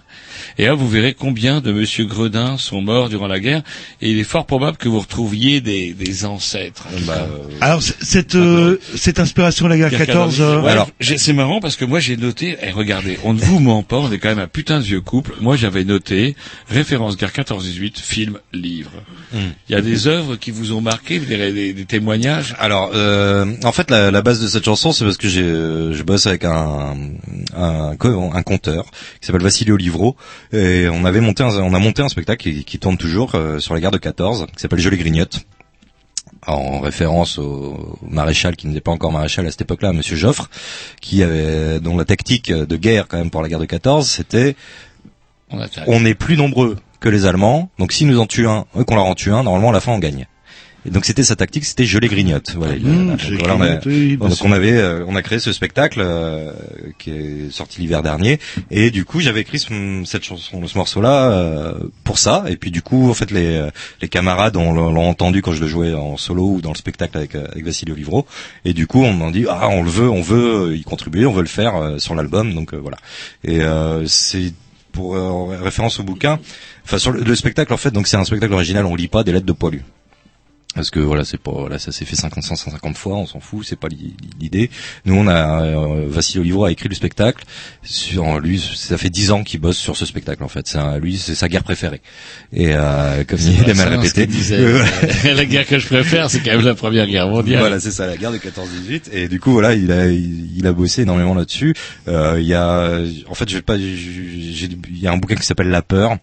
et 0.58 0.66
là, 0.66 0.74
vous 0.74 0.88
verrez 0.90 1.14
combien 1.14 1.62
de 1.62 1.72
Monsieur 1.72 2.06
Gredin 2.06 2.58
sont 2.58 2.82
morts 2.82 3.10
durant 3.10 3.28
la 3.28 3.40
guerre, 3.40 3.62
et 4.02 4.10
il 4.12 4.20
est 4.20 4.24
fort 4.24 4.46
probable 4.46 4.78
que 4.78 4.88
vous 4.90 5.00
retrouviez 5.00 5.62
des, 5.62 5.94
des 5.94 6.26
ancêtres. 6.26 6.88
Bah, 7.06 7.28
Alors 7.62 7.82
c- 7.82 7.94
cette 8.02 8.36
euh, 8.36 8.80
cette 8.96 9.20
inspiration 9.20 9.66
de 9.66 9.70
la 9.72 9.78
guerre 9.78 9.90
Guerre 9.90 10.06
14, 10.08 10.38
euh, 10.42 10.62
Ouais, 10.62 10.76
j'ai- 11.00 11.18
c'est 11.18 11.34
marrant 11.34 11.60
parce 11.60 11.76
que 11.76 11.86
moi 11.86 12.00
j'ai 12.00 12.18
noté, 12.18 12.58
et 12.62 12.72
regardez, 12.72 13.18
on 13.24 13.34
ne 13.34 13.40
vous 13.40 13.60
ment 13.60 13.84
pas, 13.84 13.98
on 13.98 14.12
est 14.12 14.18
quand 14.20 14.30
même 14.30 14.40
un 14.40 14.48
putain 14.48 14.80
de 14.80 14.84
vieux 14.84 15.02
couple. 15.02 15.34
Moi 15.42 15.56
j'avais 15.56 15.84
noté 15.84 16.36
référence 16.70 17.18
guerre 17.18 17.32
14-18, 17.32 18.00
film, 18.00 18.40
livre. 18.54 18.92
Hmm. 19.34 19.38
Il 19.70 19.74
y 19.74 19.76
a 19.76 19.82
des 19.82 20.08
œuvres 20.08 20.36
qui 20.36 20.52
vous 20.52 20.72
ont 20.74 20.82
marqué, 20.82 21.20
des, 21.20 21.52
des- 21.52 21.74
des 21.74 21.86
témoignages. 21.86 22.56
Alors, 22.60 22.92
euh, 22.94 23.46
en 23.64 23.72
fait, 23.72 23.90
la, 23.92 24.12
la 24.12 24.22
base 24.22 24.42
de 24.42 24.48
cette 24.48 24.66
chanson, 24.66 24.92
c'est 24.92 25.04
parce 25.06 25.18
que 25.18 25.28
j'ai, 25.28 25.42
euh, 25.42 25.94
je 25.94 26.04
bosse 26.04 26.26
avec 26.28 26.44
un, 26.46 26.96
un, 27.56 27.92
un 27.98 28.44
conteur 28.44 28.86
qui 29.20 29.28
s'appelle 29.28 29.42
Vassilio 29.42 29.76
Livro, 29.78 30.16
et 30.52 30.88
on 30.90 31.06
avait 31.06 31.22
monté, 31.22 31.44
un, 31.44 31.50
on 31.58 31.74
a 31.74 31.80
monté 31.80 32.02
un 32.02 32.10
spectacle 32.10 32.44
qui, 32.44 32.64
qui 32.64 32.80
tourne 32.80 32.98
toujours 32.98 33.36
euh, 33.36 33.60
sur 33.60 33.74
la 33.74 33.80
guerre 33.80 33.92
de 33.92 33.98
14, 33.98 34.48
qui 34.56 34.62
s'appelle 34.62 34.80
Je 34.80 34.90
les 34.90 34.98
grignote, 34.98 35.46
en 36.46 36.80
référence 36.80 37.38
au 37.38 37.98
maréchal 38.08 38.56
qui 38.56 38.68
n'était 38.68 38.82
pas 38.82 38.92
encore 38.92 39.12
maréchal 39.12 39.46
à 39.46 39.52
cette 39.52 39.62
époque-là, 39.62 39.94
Monsieur 39.94 40.16
Joffre, 40.16 40.50
qui 41.02 41.24
avait, 41.24 41.80
dont 41.80 41.98
la 41.98 42.06
tactique 42.06 42.52
de 42.52 42.76
guerre 42.78 43.08
quand 43.08 43.18
même 43.18 43.30
pour 43.30 43.42
la 43.42 43.50
guerre 43.50 43.60
de 43.60 43.66
14, 43.66 44.10
c'était 44.10 44.56
On 45.50 45.60
on 45.88 46.06
est 46.06 46.16
plus 46.16 46.38
nombreux 46.38 46.78
que 47.00 47.10
les 47.10 47.26
Allemands, 47.26 47.70
donc 47.78 47.92
si 47.92 48.06
nous 48.06 48.20
en 48.20 48.26
tuent 48.26 48.48
un, 48.48 48.66
eux 48.78 48.84
qu'on 48.84 48.96
leur 48.96 49.06
en 49.06 49.16
tue 49.16 49.32
un, 49.32 49.44
normalement 49.44 49.70
à 49.70 49.74
la 49.74 49.82
fin 49.82 49.92
on 49.92 50.00
gagne. 50.00 50.28
Et 50.88 50.92
donc 50.92 51.04
c'était 51.06 51.24
sa 51.24 51.36
tactique, 51.36 51.66
c'était 51.66 51.86
je 51.86 51.98
les 52.00 52.08
grignote. 52.08 52.54
Voilà, 52.56 52.76
il- 52.76 52.88
Mmh, 52.88 53.08
donc 53.10 53.40
voilà, 53.40 53.56
on 53.56 53.62
a- 53.62 53.68
oui, 53.86 54.18
donc 54.18 54.38
on 54.46 54.52
avait, 54.54 54.72
euh, 54.78 55.04
on 55.08 55.16
a 55.16 55.22
créé 55.22 55.40
ce 55.40 55.52
spectacle 55.52 56.00
euh, 56.02 56.52
qui 56.98 57.12
est 57.12 57.52
sorti 57.52 57.82
l'hiver 57.82 58.02
dernier, 58.04 58.40
et 58.72 58.90
du 58.90 59.04
coup 59.06 59.20
j'avais 59.20 59.42
écrit 59.42 59.60
ce- 59.60 60.04
cette 60.06 60.24
chanson, 60.24 60.66
ce 60.66 60.78
morceau-là 60.78 61.32
euh, 61.32 61.74
pour 62.04 62.18
ça. 62.20 62.46
Et 62.48 62.56
puis 62.56 62.72
du 62.72 62.82
coup 62.82 63.10
en 63.10 63.14
fait 63.14 63.32
les, 63.32 63.58
euh, 63.58 63.70
les 64.02 64.08
camarades 64.08 64.56
ont- 64.58 64.72
l'ont 64.74 65.10
entendu 65.10 65.42
quand 65.42 65.52
je 65.54 65.62
le 65.62 65.68
jouais 65.68 65.94
en 65.94 66.16
solo 66.18 66.46
ou 66.54 66.62
dans 66.62 66.72
le 66.72 66.78
spectacle 66.78 67.18
avec, 67.18 67.36
euh, 67.36 67.46
avec 67.52 67.66
Vassilio 67.66 67.94
Livro, 67.96 68.26
et 68.66 68.74
du 68.74 68.88
coup 68.88 69.04
on 69.04 69.14
m'a 69.14 69.30
dit 69.32 69.46
ah 69.50 69.68
on 69.70 69.84
le 69.84 69.90
veut, 69.90 70.10
on 70.10 70.22
veut 70.22 70.76
y 70.78 70.84
contribuer, 70.84 71.26
on 71.26 71.34
veut 71.34 71.42
le 71.42 71.48
faire 71.50 71.76
euh, 71.76 71.98
sur 72.00 72.16
l'album, 72.16 72.54
donc 72.54 72.74
euh, 72.74 72.78
voilà. 72.78 72.98
Et 73.44 73.60
c'est 74.08 74.54
pour 74.94 75.16
euh, 75.16 75.58
référence 75.62 76.00
au 76.00 76.04
bouquin, 76.04 76.40
enfin 76.86 76.98
sur 76.98 77.12
le, 77.12 77.22
le 77.24 77.36
spectacle 77.36 77.74
en 77.74 77.78
fait, 77.78 77.92
donc 77.92 78.08
c'est 78.08 78.18
un 78.18 78.24
spectacle 78.24 78.54
original, 78.54 78.86
on 78.86 78.96
lit 78.96 79.08
pas 79.10 79.24
des 79.24 79.32
lettres 79.32 79.46
de 79.46 79.52
poilus. 79.52 79.84
Parce 80.78 80.92
que 80.92 81.00
voilà, 81.00 81.26
c'est 81.26 81.38
pas, 81.40 81.52
voilà, 81.52 81.80
ça 81.80 81.92
s'est 81.92 82.06
fait 82.06 82.16
50, 82.16 82.44
150 82.44 82.96
fois, 82.98 83.16
on 83.18 83.26
s'en 83.26 83.40
fout, 83.40 83.66
c'est 83.68 83.76
pas 83.80 83.88
l'i- 83.90 84.16
l'idée. 84.40 84.70
Nous, 85.06 85.16
on 85.16 85.28
a, 85.28 85.64
euh, 85.64 86.06
Vassilio 86.08 86.44
Livro 86.44 86.64
a 86.66 86.72
écrit 86.72 86.88
le 86.88 86.96
spectacle. 86.96 87.44
Sur 87.84 88.40
lui, 88.40 88.60
ça 88.60 88.98
fait 88.98 89.10
10 89.10 89.32
ans 89.32 89.44
qu'il 89.44 89.60
bosse 89.60 89.78
sur 89.78 89.98
ce 89.98 90.06
spectacle 90.06 90.44
en 90.44 90.48
fait. 90.48 90.68
C'est 90.68 90.78
lui, 91.02 91.18
c'est 91.18 91.36
sa 91.36 91.50
guerre 91.50 91.64
préférée. 91.64 92.02
Et 92.54 92.70
euh, 92.76 93.24
comme 93.26 93.40
il 93.40 93.62
répéter, 93.98 94.28
qu'il 94.28 94.36
disait. 94.36 95.34
la 95.34 95.46
guerre 95.46 95.66
que 95.66 95.80
je 95.80 95.88
préfère, 95.88 96.30
c'est 96.30 96.40
quand 96.42 96.52
même 96.52 96.62
la 96.66 96.76
première 96.76 97.08
guerre 97.08 97.28
mondiale. 97.28 97.60
voilà, 97.60 97.80
c'est 97.80 97.92
ça, 97.92 98.06
la 98.06 98.16
guerre 98.18 98.32
de 98.32 98.38
14-18. 98.38 99.10
Et 99.12 99.28
du 99.28 99.40
coup, 99.40 99.52
voilà, 99.52 99.74
il 99.74 99.92
a, 99.92 100.08
il, 100.08 100.56
il 100.58 100.68
a 100.68 100.74
bossé 100.74 101.02
énormément 101.02 101.34
là-dessus. 101.34 101.74
Euh, 102.08 102.38
il 102.40 102.46
y 102.48 102.54
a, 102.54 103.00
en 103.28 103.34
fait, 103.34 103.50
je 103.50 103.56
vais 103.56 103.62
pas, 103.64 103.78
j'ai, 103.78 104.70
il 104.90 105.00
y 105.00 105.08
a 105.08 105.12
un 105.12 105.18
bouquin 105.18 105.36
qui 105.36 105.46
s'appelle 105.46 105.70
La 105.70 105.82
peur. 105.82 106.18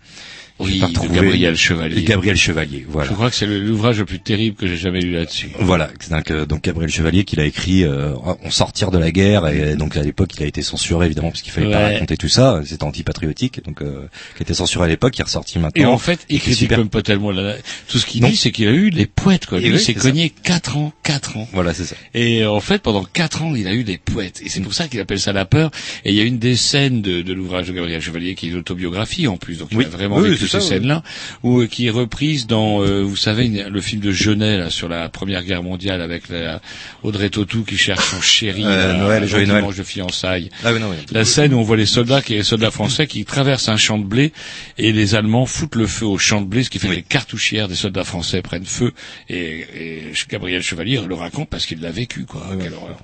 Oui, 0.60 0.78
pas 0.78 0.86
de 0.89 1.12
Gabriel 1.12 1.56
Chevalier. 1.56 2.02
Gabriel 2.05 2.36
Chevalier, 2.36 2.86
voilà. 2.89 3.09
Je 3.09 3.14
crois 3.14 3.28
que 3.28 3.35
c'est 3.35 3.47
le- 3.47 3.59
l'ouvrage 3.59 3.98
le 3.98 4.05
plus 4.05 4.20
terrible 4.20 4.56
que 4.56 4.68
j'ai 4.68 4.76
jamais 4.76 5.01
lu 5.01 5.10
là-dessus. 5.12 5.48
Voilà, 5.59 5.90
donc, 6.10 6.31
euh, 6.31 6.47
donc 6.47 6.62
Gabriel 6.62 6.90
Chevalier 6.90 7.24
qui 7.24 7.35
l'a 7.35 7.44
écrit 7.44 7.82
euh, 7.82 8.14
en 8.14 8.51
sortir 8.51 8.93
de 8.93 8.98
la 8.98 9.10
guerre 9.10 9.48
et 9.48 9.74
donc 9.74 9.97
à 9.97 10.02
l'époque 10.02 10.31
il 10.39 10.43
a 10.44 10.47
été 10.47 10.62
censuré 10.62 11.06
évidemment 11.06 11.31
parce 11.31 11.43
qu'il 11.43 11.52
fallait 11.52 11.70
pas 11.72 11.81
raconter 11.90 12.16
tout 12.16 12.28
ça, 12.28 12.60
c'était 12.64 12.85
antipatriotique 12.85 13.64
donc 13.64 13.82
euh, 13.82 14.06
qui 14.36 14.43
était 14.44 14.55
censuré 14.55 14.85
à 14.85 14.89
l'époque, 14.89 15.12
qui 15.14 15.22
est 15.22 15.24
ressorti 15.24 15.59
maintenant. 15.59 15.82
Et 15.82 15.86
en 15.86 15.98
fait, 15.98 16.20
il 16.28 16.39
critique 16.39 16.59
super- 16.60 16.78
même 16.78 16.89
pas 16.89 17.02
tellement 17.02 17.32
la... 17.32 17.56
tout 17.89 17.98
ce 17.98 18.06
qu'il 18.06 18.22
dit, 18.22 18.36
c'est 18.36 18.52
qu'il 18.52 18.68
a 18.68 18.72
eu 18.72 18.90
des 18.90 19.06
poètes, 19.06 19.47
quoi. 19.47 19.59
Et 19.59 19.62
Lui, 19.62 19.70
oui, 19.72 19.76
il 19.76 19.81
s'est 19.81 19.94
cogné 19.94 20.31
4 20.31 20.76
ans, 20.76 20.93
4 21.02 21.36
ans. 21.36 21.48
Voilà, 21.52 21.74
c'est 21.74 21.85
ça. 21.85 21.97
Et 22.14 22.44
en 22.47 22.60
fait, 22.60 22.81
pendant 22.81 23.02
4 23.05 23.43
ans, 23.43 23.55
il 23.56 23.66
a 23.66 23.74
eu 23.74 23.82
des 23.82 23.98
poètes. 23.98 24.40
Et 24.44 24.48
c'est 24.48 24.60
pour 24.60 24.74
ça 24.74 24.86
qu'il 24.89 25.01
appelle 25.01 25.18
ça 25.20 25.32
la 25.32 25.44
peur. 25.47 25.70
Et 26.05 26.10
il 26.10 26.16
y 26.16 26.20
a 26.20 26.24
une 26.24 26.39
des 26.39 26.55
scènes 26.55 27.02
de, 27.02 27.22
de 27.22 27.32
l'ouvrage 27.32 27.66
de 27.68 27.72
Gabriel 27.72 28.01
Chevalier 28.01 28.35
qui 28.36 28.47
est 28.47 28.51
une 28.51 28.59
autobiographie 28.59 29.26
en 29.26 29.36
plus. 29.36 29.59
Donc 29.59 29.68
il 29.72 29.78
Oui. 29.78 29.85
a 29.85 29.89
vraiment 29.89 30.16
Oui, 30.18 30.31
vécu 30.31 30.43
c'est 30.44 30.58
ces 30.60 30.60
ça, 30.60 30.64
oui. 30.64 30.68
scènes-là. 30.80 31.02
Ou 31.42 31.60
euh, 31.60 31.66
qui 31.66 31.86
est 31.86 31.90
reprise 31.90 32.46
dans, 32.46 32.82
euh, 32.82 33.02
vous 33.02 33.16
savez, 33.16 33.46
une- 33.46 33.68
le 33.68 33.80
film 33.80 34.00
de 34.00 34.10
Genet, 34.12 34.56
là, 34.58 34.70
sur 34.70 34.88
la 34.88 35.08
première 35.08 35.42
guerre 35.44 35.62
mondiale 35.62 36.00
avec 36.02 36.28
la, 36.28 36.60
Audrey 37.02 37.30
Tautou 37.30 37.64
qui 37.64 37.76
cherche 37.76 38.10
son 38.10 38.20
chéri. 38.20 38.62
Euh, 38.64 38.96
Noël, 38.98 39.22
un 39.22 39.26
Joyeux 39.26 39.46
Noël. 39.46 39.64
de 39.76 39.82
fiançailles. 39.82 40.50
Ah 40.64 40.72
oui, 40.72 40.80
non, 40.80 40.88
oui. 40.90 40.96
La 41.12 41.24
scène 41.24 41.52
où 41.54 41.58
on 41.58 41.62
voit 41.62 41.76
les 41.76 41.86
soldats, 41.86 42.22
qui 42.22 42.34
les 42.34 42.42
soldats 42.42 42.70
français, 42.70 43.06
qui 43.06 43.24
traversent 43.24 43.68
un 43.68 43.76
champ 43.76 43.98
de 43.98 44.04
blé 44.04 44.32
et 44.78 44.92
les 44.92 45.14
Allemands 45.14 45.46
foutent 45.46 45.74
le 45.76 45.86
feu 45.86 46.06
au 46.06 46.18
champ 46.18 46.40
de 46.40 46.46
blé, 46.46 46.62
ce 46.64 46.70
qui 46.70 46.78
fait 46.78 46.88
que 46.88 46.92
les 46.94 47.02
cartouchières 47.02 47.68
des 47.68 47.74
soldats 47.74 48.04
français 48.04 48.42
prennent 48.42 48.64
feu. 48.66 48.92
Et, 49.28 49.60
et 49.74 50.12
Gabriel 50.30 50.62
Chevalier 50.62 51.00
le 51.06 51.14
raconte 51.14 51.48
parce 51.48 51.66
qu'il 51.66 51.80
l'a 51.80 51.90
vécu, 51.90 52.24
quoi. 52.24 52.46
Quelle 52.60 52.74
horreur. 52.74 52.96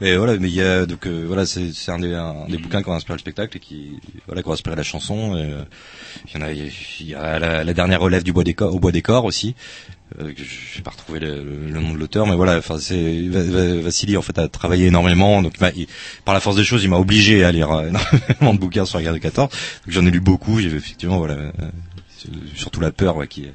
Mais 0.00 0.16
voilà, 0.16 0.36
mais 0.38 0.48
il 0.48 0.54
y 0.54 0.62
a 0.62 0.86
donc 0.86 1.06
euh, 1.06 1.24
voilà, 1.26 1.44
c'est 1.46 1.72
c'est 1.74 1.90
un 1.92 1.98
des 1.98 2.14
un 2.14 2.46
des 2.48 2.56
bouquins 2.58 2.82
qui 2.82 2.88
ont 2.88 2.94
inspiré 2.94 3.14
le 3.16 3.20
spectacle 3.20 3.56
et 3.56 3.60
qui 3.60 3.98
voilà 4.26 4.42
qui 4.42 4.48
ont 4.48 4.52
inspiré 4.52 4.74
la 4.76 4.82
chanson. 4.82 5.34
Euh, 5.36 5.62
il 6.28 6.40
y 6.40 6.42
en 6.42 6.46
a 6.46 6.52
il 6.52 6.72
y 7.06 7.14
a 7.14 7.38
la, 7.38 7.64
la 7.64 7.72
dernière 7.74 8.00
relève 8.00 8.22
du 8.22 8.32
bois 8.32 8.44
des 8.44 8.56
au 8.60 8.78
bois 8.78 8.92
des 8.92 9.02
corps 9.02 9.24
aussi. 9.26 9.54
Euh, 10.20 10.32
je 10.36 10.78
n'ai 10.78 10.82
pas 10.82 10.90
retrouvé 10.90 11.20
le, 11.20 11.44
le- 11.44 11.80
nom 11.80 11.92
de 11.92 11.98
l'auteur, 11.98 12.26
mais 12.26 12.34
voilà, 12.34 12.56
enfin 12.58 12.78
c'est 12.80 13.20
Va- 13.28 13.42
Va- 13.44 13.80
Vassili 13.82 14.16
en 14.16 14.22
fait 14.22 14.36
a 14.38 14.48
travaillé 14.48 14.86
énormément, 14.86 15.40
donc 15.42 15.54
il 15.76 15.86
par 16.24 16.34
la 16.34 16.40
force 16.40 16.56
des 16.56 16.64
choses, 16.64 16.82
il 16.82 16.90
m'a 16.90 16.96
obligé 16.98 17.44
à 17.44 17.52
lire 17.52 17.70
euh, 17.70 17.88
énormément 17.88 18.54
de 18.54 18.58
bouquins 18.58 18.84
sur 18.86 18.98
la 18.98 19.04
guerre 19.04 19.12
de 19.12 19.18
14. 19.18 19.48
Donc 19.48 19.58
j'en 19.86 20.04
ai 20.06 20.10
lu 20.10 20.20
beaucoup, 20.20 20.58
j'ai 20.60 20.68
effectivement 20.74 21.18
voilà, 21.18 21.34
euh, 21.34 21.50
surtout 22.56 22.80
la 22.80 22.90
peur 22.90 23.16
ouais, 23.16 23.28
qui 23.28 23.44
est 23.44 23.52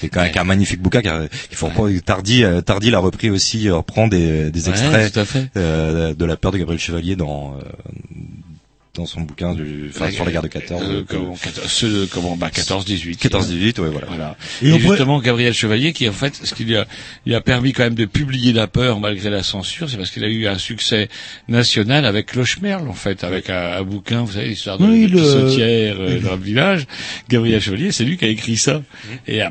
qui 0.00 0.06
est 0.06 0.08
quand 0.08 0.20
même 0.22 0.30
qui 0.32 0.38
est 0.38 0.40
un 0.40 0.44
magnifique 0.44 0.80
bouquin 0.80 1.02
qui 1.02 1.08
a- 1.08 1.26
qu'il 1.48 1.56
faut 1.56 1.66
reprendre. 1.66 1.90
Tardy, 2.04 2.44
euh, 2.44 2.60
Tardy 2.60 2.90
l'a 2.90 2.98
repris 2.98 3.30
aussi, 3.30 3.68
euh, 3.68 3.76
reprend 3.76 4.08
des, 4.08 4.50
des 4.50 4.68
Ouais, 4.68 4.70
extraits 4.70 5.28
euh, 5.56 6.14
de 6.14 6.24
la 6.24 6.36
peur 6.36 6.52
de 6.52 6.58
Gabriel 6.58 6.80
Chevalier 6.80 7.16
dans 7.16 7.54
euh, 7.58 7.62
dans 8.94 9.04
son 9.04 9.20
bouquin 9.20 9.52
du, 9.52 9.90
enfin, 9.94 10.10
sur 10.10 10.24
la 10.24 10.32
guerre 10.32 10.40
de 10.40 10.48
14. 10.48 10.82
Euh, 10.88 11.04
comment, 11.06 11.34
14, 11.36 11.66
ceux, 11.70 12.06
comment, 12.06 12.34
bah, 12.34 12.48
14-18. 12.48 13.18
14-18, 13.18 13.78
ouais, 13.82 13.90
voilà. 13.90 14.06
Voilà. 14.06 14.36
Et 14.62 14.68
Et, 14.68 14.72
on 14.72 14.78
pourrait- 14.78 14.88
justement, 14.96 15.20
Gabriel 15.20 15.52
Chevalier, 15.52 15.92
qui 15.92 16.08
en 16.08 16.12
fait, 16.12 16.34
ce 16.42 16.54
qui 16.54 16.64
lui 16.64 16.76
a, 16.78 16.86
lui 17.26 17.34
a 17.34 17.42
permis 17.42 17.74
quand 17.74 17.82
même 17.82 17.94
de 17.94 18.06
publier 18.06 18.54
la 18.54 18.66
peur 18.68 18.98
malgré 18.98 19.28
la 19.28 19.42
censure, 19.42 19.90
c'est 19.90 19.98
parce 19.98 20.10
qu'il 20.10 20.24
a 20.24 20.28
eu 20.28 20.46
un 20.46 20.56
succès 20.56 21.10
national 21.46 22.06
avec 22.06 22.24
Clochemerle, 22.28 22.88
en 22.88 22.94
fait, 22.94 23.22
avec 23.22 23.50
un, 23.50 23.72
un 23.74 23.82
bouquin, 23.82 24.22
vous 24.22 24.32
savez, 24.32 24.48
l'histoire 24.48 24.78
de, 24.78 24.86
Oui, 24.86 25.08
de 25.08 25.12
le- 25.18 25.20
euh, 25.60 26.20
dans 26.24 26.36
le 26.36 26.42
village. 26.42 26.86
Gabriel 27.28 27.60
Chevalier, 27.60 27.92
c'est 27.92 28.04
lui 28.04 28.16
qui 28.16 28.24
a 28.24 28.28
écrit 28.28 28.56
ça. 28.56 28.82
Et, 29.28 29.42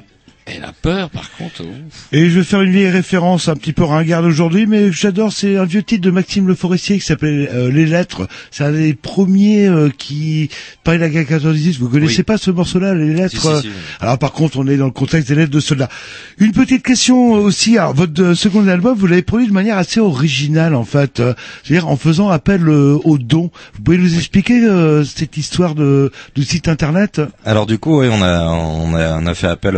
et 0.47 0.59
la 0.59 0.71
peur, 0.73 1.09
par 1.09 1.31
contre, 1.37 1.61
ouf. 1.61 2.07
Et 2.11 2.29
je 2.29 2.37
vais 2.39 2.43
faire 2.43 2.61
une 2.61 2.71
vieille 2.71 2.89
référence 2.89 3.47
un 3.47 3.55
petit 3.55 3.73
peu 3.73 3.83
ringarde 3.83 4.25
aujourd'hui, 4.25 4.67
mais 4.67 4.91
j'adore, 4.91 5.31
c'est 5.33 5.57
un 5.57 5.65
vieux 5.65 5.81
titre 5.81 6.03
de 6.03 6.11
Maxime 6.11 6.47
Le 6.47 6.53
Forestier 6.53 6.99
qui 6.99 7.05
s'appelait 7.05 7.49
euh, 7.51 7.71
Les 7.71 7.85
Lettres. 7.87 8.27
C'est 8.51 8.63
un 8.63 8.71
des 8.71 8.93
premiers 8.93 9.65
euh, 9.67 9.89
qui 9.97 10.49
parlait 10.83 10.99
de 10.99 11.03
la 11.03 11.09
guerre 11.23 11.39
14-18. 11.39 11.79
Vous 11.79 11.89
connaissez 11.89 12.17
Oui. 12.17 12.23
pas 12.23 12.37
ce 12.37 12.51
morceau-là, 12.51 12.93
Les 12.93 13.13
Lettres 13.13 13.31
Si, 13.31 13.41
si, 13.41 13.47
euh, 13.47 13.61
si, 13.61 13.67
oui. 13.69 13.73
Alors 13.99 14.19
par 14.19 14.33
contre, 14.33 14.57
on 14.59 14.67
est 14.67 14.77
dans 14.77 14.85
le 14.85 14.91
contexte 14.91 15.29
des 15.29 15.35
lettres 15.35 15.51
de 15.51 15.59
soldats. 15.59 15.89
Une 16.37 16.51
petite 16.51 16.83
question 16.83 17.31
aussi. 17.31 17.77
Alors, 17.79 17.93
votre 17.95 18.21
euh, 18.21 18.35
second 18.35 18.67
album, 18.67 18.95
vous 18.97 19.07
l'avez 19.07 19.23
produit 19.23 19.47
de 19.47 19.53
manière 19.53 19.77
assez 19.79 19.99
originale, 19.99 20.75
en 20.75 20.85
fait. 20.85 21.19
Euh, 21.21 21.33
C'est-à-dire 21.63 21.87
en 21.87 21.97
faisant 21.97 22.29
appel 22.29 22.67
euh, 22.69 22.99
aux 23.03 23.17
dons. 23.17 23.49
Vous 23.75 23.81
pouvez 23.83 23.97
nous 23.97 24.15
expliquer 24.15 24.63
euh, 24.63 25.03
cette 25.03 25.37
histoire 25.37 25.73
de, 25.73 26.11
du 26.35 26.43
site 26.43 26.67
internet? 26.67 27.19
Alors 27.45 27.65
du 27.65 27.79
coup, 27.79 28.01
oui, 28.01 28.09
on 28.11 28.21
a 28.21 28.43
on 28.45 28.93
a 28.95 29.17
on 29.19 29.25
a 29.25 29.33
fait 29.33 29.47
appel. 29.47 29.75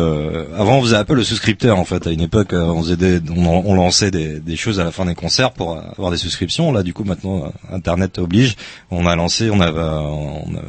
Avant, 0.57 0.77
on 0.77 0.81
faisait 0.81 0.95
appel 0.95 1.17
aux 1.19 1.23
souscripteurs 1.23 1.77
en 1.77 1.85
fait. 1.85 2.07
À 2.07 2.11
une 2.11 2.21
époque, 2.21 2.53
euh, 2.53 2.63
on 2.63 2.81
faisait 2.81 2.97
des, 2.97 3.19
on, 3.29 3.63
on 3.65 3.75
lançait 3.75 4.11
des, 4.11 4.39
des 4.39 4.55
choses 4.55 4.79
à 4.79 4.83
la 4.83 4.91
fin 4.91 5.05
des 5.05 5.15
concerts 5.15 5.51
pour 5.51 5.77
euh, 5.77 5.81
avoir 5.97 6.11
des 6.11 6.17
souscriptions. 6.17 6.71
Là, 6.71 6.83
du 6.83 6.93
coup, 6.93 7.03
maintenant, 7.03 7.45
euh, 7.45 7.75
Internet 7.75 8.17
oblige. 8.17 8.55
On 8.91 9.05
a 9.05 9.15
lancé, 9.15 9.49
on 9.49 9.61
a 9.61 9.71
on 9.71 10.55
a, 10.55 10.61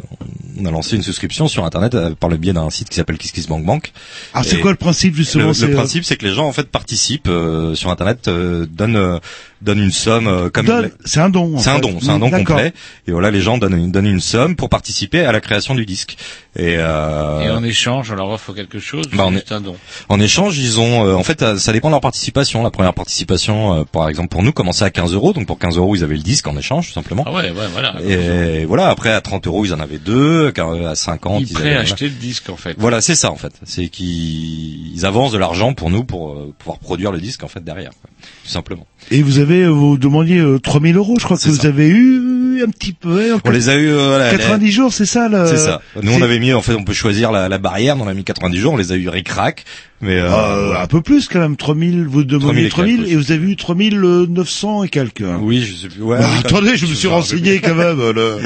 on 0.60 0.64
a 0.64 0.70
lancé 0.70 0.96
une 0.96 1.02
souscription 1.02 1.48
sur 1.48 1.64
Internet 1.64 1.96
par 2.14 2.28
le 2.28 2.36
biais 2.36 2.52
d'un 2.52 2.68
site 2.70 2.88
qui 2.88 2.96
s'appelle 2.96 3.18
KissKissBankBank. 3.18 3.92
Alors 4.34 4.44
c'est 4.44 4.56
Et 4.56 4.60
quoi 4.60 4.70
le 4.70 4.76
principe 4.76 5.14
justement 5.14 5.48
le, 5.48 5.54
c'est, 5.54 5.68
le 5.68 5.74
principe, 5.74 6.04
c'est 6.04 6.16
que 6.16 6.26
les 6.26 6.34
gens 6.34 6.46
en 6.46 6.52
fait 6.52 6.68
participent 6.68 7.28
euh, 7.28 7.74
sur 7.74 7.90
Internet, 7.90 8.28
euh, 8.28 8.66
donnent 8.66 9.20
donnent 9.60 9.82
une 9.82 9.90
somme 9.92 10.26
euh, 10.28 10.50
comme 10.50 10.66
donne- 10.66 10.90
C'est 11.04 11.20
un 11.20 11.28
don. 11.30 11.56
en 11.56 11.58
c'est 11.58 11.70
un 11.70 11.78
don, 11.78 11.98
c'est 12.00 12.10
un 12.10 12.18
don 12.18 12.28
D'accord. 12.28 12.56
complet. 12.56 12.72
Et 13.06 13.12
voilà, 13.12 13.30
les 13.30 13.40
gens 13.40 13.58
donnent 13.58 13.76
une, 13.78 13.90
donnent 13.92 14.06
une 14.06 14.20
somme 14.20 14.54
pour 14.56 14.68
participer 14.68 15.24
à 15.24 15.32
la 15.32 15.40
création 15.40 15.74
du 15.74 15.84
disque. 15.86 16.16
Et, 16.56 16.76
euh, 16.78 17.40
Et 17.40 17.50
en 17.50 17.62
échange, 17.64 18.10
on 18.10 18.14
leur 18.16 18.28
offre 18.30 18.52
quelque 18.52 18.78
chose, 18.80 19.06
Bah, 19.12 19.24
on 19.26 19.28
c'est 19.30 19.34
est- 19.34 19.38
juste 19.38 19.52
un 19.52 19.60
don. 19.60 19.76
en 20.08 20.20
échange, 20.20 20.58
ils 20.58 20.80
ont, 20.80 21.06
euh, 21.06 21.14
en 21.14 21.22
fait, 21.22 21.42
euh, 21.42 21.58
ça 21.58 21.72
dépend 21.72 21.88
de 21.88 21.92
leur 21.94 22.00
participation. 22.00 22.62
La 22.62 22.70
première 22.70 22.94
participation, 22.94 23.80
euh, 23.80 23.84
par 23.84 24.08
exemple, 24.08 24.28
pour 24.28 24.42
nous, 24.42 24.52
commençait 24.52 24.84
à 24.84 24.90
15 24.90 25.12
euros. 25.12 25.32
Donc 25.32 25.46
pour 25.46 25.58
15 25.58 25.76
euros, 25.76 25.94
ils 25.96 26.02
avaient 26.04 26.16
le 26.16 26.22
disque 26.22 26.46
en 26.46 26.56
échange, 26.56 26.88
tout 26.88 26.92
simplement. 26.92 27.24
Ah 27.26 27.32
ouais, 27.32 27.50
ouais, 27.50 27.66
voilà. 27.72 27.94
Et 28.06 28.64
voilà, 28.64 28.88
après 28.88 29.12
à 29.12 29.20
30 29.20 29.46
euros, 29.46 29.64
ils 29.64 29.74
en 29.74 29.80
avaient 29.80 29.98
deux. 29.98 30.50
car, 30.52 30.70
euh, 30.70 30.86
À 30.88 30.94
50, 30.94 31.42
Ils 31.42 31.50
ils 31.50 31.56
avaient- 31.56 31.68
à 31.70 31.72
voilà. 31.74 31.80
acheter 31.82 32.04
le 32.06 32.14
disque, 32.14 32.48
en 32.50 32.56
fait. 32.56 32.74
Voilà, 32.78 33.00
c'est 33.00 33.14
ça 33.14 33.30
en 33.30 33.36
fait. 33.36 33.52
C'est 33.64 33.88
qu'ils 33.88 34.94
ils 34.94 35.04
avancent 35.06 35.32
de 35.32 35.38
l'argent 35.38 35.74
pour 35.74 35.90
nous 35.90 36.04
pour 36.04 36.32
euh, 36.32 36.54
pouvoir 36.58 36.78
produire 36.78 37.12
le 37.12 37.20
disque 37.20 37.44
en 37.44 37.48
fait 37.48 37.62
derrière, 37.62 37.90
quoi. 37.90 38.10
Tout 38.44 38.50
simplement. 38.50 38.86
Et 39.10 39.22
vous 39.22 39.38
avez, 39.38 39.62
euh, 39.62 39.68
vous 39.68 39.96
demandiez 39.98 40.38
euh, 40.38 40.58
3000 40.58 40.96
euros, 40.96 41.16
je 41.18 41.24
crois 41.24 41.36
que 41.38 41.48
vous 41.48 41.54
ça. 41.56 41.68
avez 41.68 41.88
eu 41.88 42.62
un 42.66 42.70
petit 42.70 42.92
peu. 42.92 43.34
en 43.34 43.38
On 43.44 43.50
les 43.50 43.68
a 43.68 43.76
eu. 43.76 43.88
euh, 43.88 44.08
voilà, 44.08 44.30
90 44.30 44.70
jours, 44.72 44.92
c'est 44.92 45.06
ça 45.06 45.28
le... 45.28 45.46
C'est 45.46 45.56
ça. 45.58 45.80
Nous, 46.02 46.12
on 46.12 46.20
avait 46.22 46.38
mis, 46.38 46.52
en 46.52 46.60
fait, 46.62 46.74
on 46.74 46.84
peut 46.84 46.92
choisir 46.92 47.30
la, 47.32 47.48
la 47.48 47.58
barrière. 47.58 47.96
On 48.00 48.08
a 48.08 48.14
mis 48.14 48.24
90 48.24 48.58
jours. 48.58 48.72
On 48.74 48.76
les 48.76 48.92
a 48.92 48.96
eu 48.96 49.08
ric-rac. 49.08 49.64
Mais 50.00 50.16
euh, 50.16 50.28
Euh, 50.30 50.74
un 50.80 50.86
peu 50.86 51.00
plus 51.00 51.26
quand 51.28 51.40
même, 51.40 51.56
3000, 51.56 52.04
vous 52.06 52.22
3000 52.22 52.26
demandiez 52.26 52.66
et 52.66 52.68
3000 52.68 52.96
quelques, 52.98 53.10
et 53.10 53.16
vous 53.16 53.32
avez 53.32 53.50
eu 53.50 53.56
3900 53.56 54.84
et 54.84 54.88
quelques. 54.88 55.24
oui, 55.40 55.60
je 55.62 55.74
sais 55.74 55.88
plus. 55.88 56.02
Ouais, 56.02 56.18
Bah, 56.18 56.28
attendez, 56.38 56.76
je 56.76 56.86
me 56.86 56.94
suis 56.94 57.08
renseigné 57.08 57.58
quand 57.60 57.74
même. 57.74 57.98
le- 58.12 58.38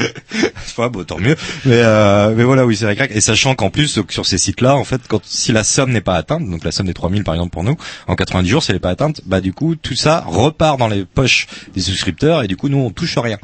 Enfin, 0.55 0.89
bon, 0.89 1.03
tant 1.03 1.19
mieux. 1.19 1.35
Mais, 1.65 1.73
euh, 1.77 2.33
mais 2.35 2.43
voilà, 2.43 2.65
oui, 2.65 2.75
c'est 2.75 2.87
ric-rac. 2.87 3.11
Et 3.13 3.21
sachant 3.21 3.53
qu'en 3.53 3.69
plus, 3.69 3.99
sur 4.09 4.25
ces 4.25 4.37
sites-là, 4.39 4.75
en 4.75 4.83
fait, 4.83 5.01
quand 5.07 5.21
si 5.23 5.51
la 5.51 5.63
somme 5.63 5.91
n'est 5.91 6.01
pas 6.01 6.15
atteinte, 6.15 6.49
donc 6.49 6.63
la 6.63 6.71
somme 6.71 6.87
des 6.87 6.93
3000 6.93 7.23
par 7.23 7.35
exemple 7.35 7.51
pour 7.51 7.63
nous, 7.63 7.75
en 8.07 8.15
90 8.15 8.49
jours, 8.49 8.63
si 8.63 8.71
elle 8.71 8.77
n'est 8.77 8.79
pas 8.79 8.89
atteinte, 8.89 9.21
bah 9.25 9.39
du 9.39 9.53
coup, 9.53 9.75
tout 9.75 9.95
ça 9.95 10.23
repart 10.27 10.79
dans 10.79 10.87
les 10.87 11.05
poches 11.05 11.45
des 11.75 11.81
souscripteurs 11.81 12.43
et 12.43 12.47
du 12.47 12.57
coup, 12.57 12.69
nous, 12.69 12.77
on 12.79 12.89
touche 12.89 13.17
rien. 13.17 13.37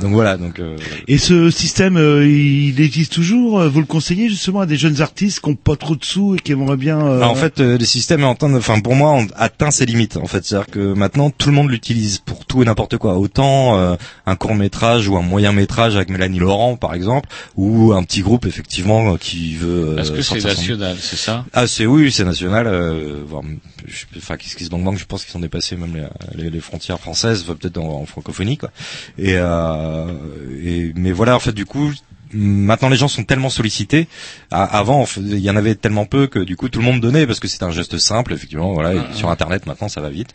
Donc 0.00 0.12
voilà, 0.12 0.36
donc. 0.38 0.58
euh, 0.60 0.76
Et 1.08 1.18
ce 1.18 1.50
système, 1.50 1.96
euh, 1.98 2.26
il 2.26 2.80
existe 2.80 3.12
toujours? 3.12 3.62
Vous 3.68 3.80
le 3.80 3.86
conseillez 3.86 4.28
justement 4.30 4.60
à 4.60 4.66
des 4.66 4.76
jeunes 4.76 5.02
artistes 5.02 5.40
qui 5.40 5.50
ont 5.50 5.54
pas 5.54 5.76
trop 5.76 5.94
de 5.96 6.04
sous 6.04 6.34
et 6.36 6.38
qui 6.38 6.52
aimeraient 6.52 6.76
bien... 6.78 7.04
euh, 7.06 7.33
en 7.34 7.36
fait, 7.40 7.60
euh, 7.60 7.76
le 7.78 7.84
système 7.84 8.20
est 8.22 8.24
en 8.24 8.34
train 8.34 8.48
de, 8.48 8.56
enfin 8.56 8.80
pour 8.80 8.94
moi, 8.94 9.12
on 9.12 9.26
atteint 9.36 9.70
ses 9.70 9.86
limites. 9.86 10.16
En 10.16 10.26
fait, 10.26 10.44
c'est-à-dire 10.44 10.66
que 10.70 10.92
maintenant 10.94 11.30
tout 11.30 11.48
le 11.50 11.54
monde 11.54 11.70
l'utilise 11.70 12.18
pour 12.18 12.44
tout 12.46 12.62
et 12.62 12.64
n'importe 12.64 12.96
quoi. 12.98 13.16
Autant 13.16 13.76
euh, 13.78 13.96
un 14.26 14.36
court 14.36 14.54
métrage 14.54 15.08
ou 15.08 15.16
un 15.16 15.22
moyen 15.22 15.52
métrage 15.52 15.96
avec 15.96 16.08
Mélanie 16.10 16.38
Laurent, 16.38 16.76
par 16.76 16.94
exemple, 16.94 17.28
ou 17.56 17.92
un 17.92 18.02
petit 18.04 18.22
groupe 18.22 18.46
effectivement 18.46 19.12
euh, 19.14 19.16
qui 19.16 19.54
veut. 19.56 19.90
euh, 19.90 19.96
Parce 19.96 20.10
que 20.10 20.22
c'est 20.22 20.40
national, 20.56 20.96
c'est 21.00 21.16
ça? 21.16 21.44
Ah 21.52 21.66
c'est 21.66 21.86
oui, 21.86 22.10
c'est 22.12 22.24
national. 22.24 22.66
Euh, 22.66 23.22
enfin, 24.18 24.36
qu'est-ce 24.36 24.56
qui 24.56 24.64
se 24.64 24.70
banque 24.70 24.98
Je 24.98 25.04
pense 25.04 25.24
qu'ils 25.24 25.32
sont 25.32 25.40
dépassés 25.40 25.76
même 25.76 25.94
les, 25.94 26.42
les- 26.44 26.50
les 26.50 26.60
frontières 26.60 27.00
françaises, 27.00 27.42
peut-être 27.44 27.78
en, 27.78 28.00
en 28.02 28.06
francophonie, 28.06 28.56
quoi. 28.56 28.70
Et, 29.18 29.34
euh, 29.36 30.06
et 30.62 30.92
mais 30.96 31.12
voilà, 31.12 31.36
en 31.36 31.40
fait, 31.40 31.52
du 31.52 31.66
coup. 31.66 31.90
Maintenant, 32.32 32.88
les 32.88 32.96
gens 32.96 33.08
sont 33.08 33.24
tellement 33.24 33.50
sollicités. 33.50 34.08
Avant, 34.50 35.04
il 35.16 35.38
y 35.38 35.50
en 35.50 35.56
avait 35.56 35.74
tellement 35.74 36.06
peu 36.06 36.26
que 36.26 36.38
du 36.38 36.56
coup, 36.56 36.68
tout 36.68 36.80
le 36.80 36.84
monde 36.84 37.00
donnait 37.00 37.26
parce 37.26 37.40
que 37.40 37.48
c'était 37.48 37.64
un 37.64 37.70
geste 37.70 37.98
simple, 37.98 38.32
effectivement. 38.32 38.72
Voilà, 38.72 38.94
et 38.94 39.00
sur 39.12 39.30
Internet, 39.30 39.66
maintenant, 39.66 39.88
ça 39.88 40.00
va 40.00 40.10
vite. 40.10 40.30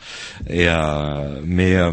Et 0.49 0.65
euh, 0.67 1.41
mais 1.43 1.75
euh, 1.75 1.91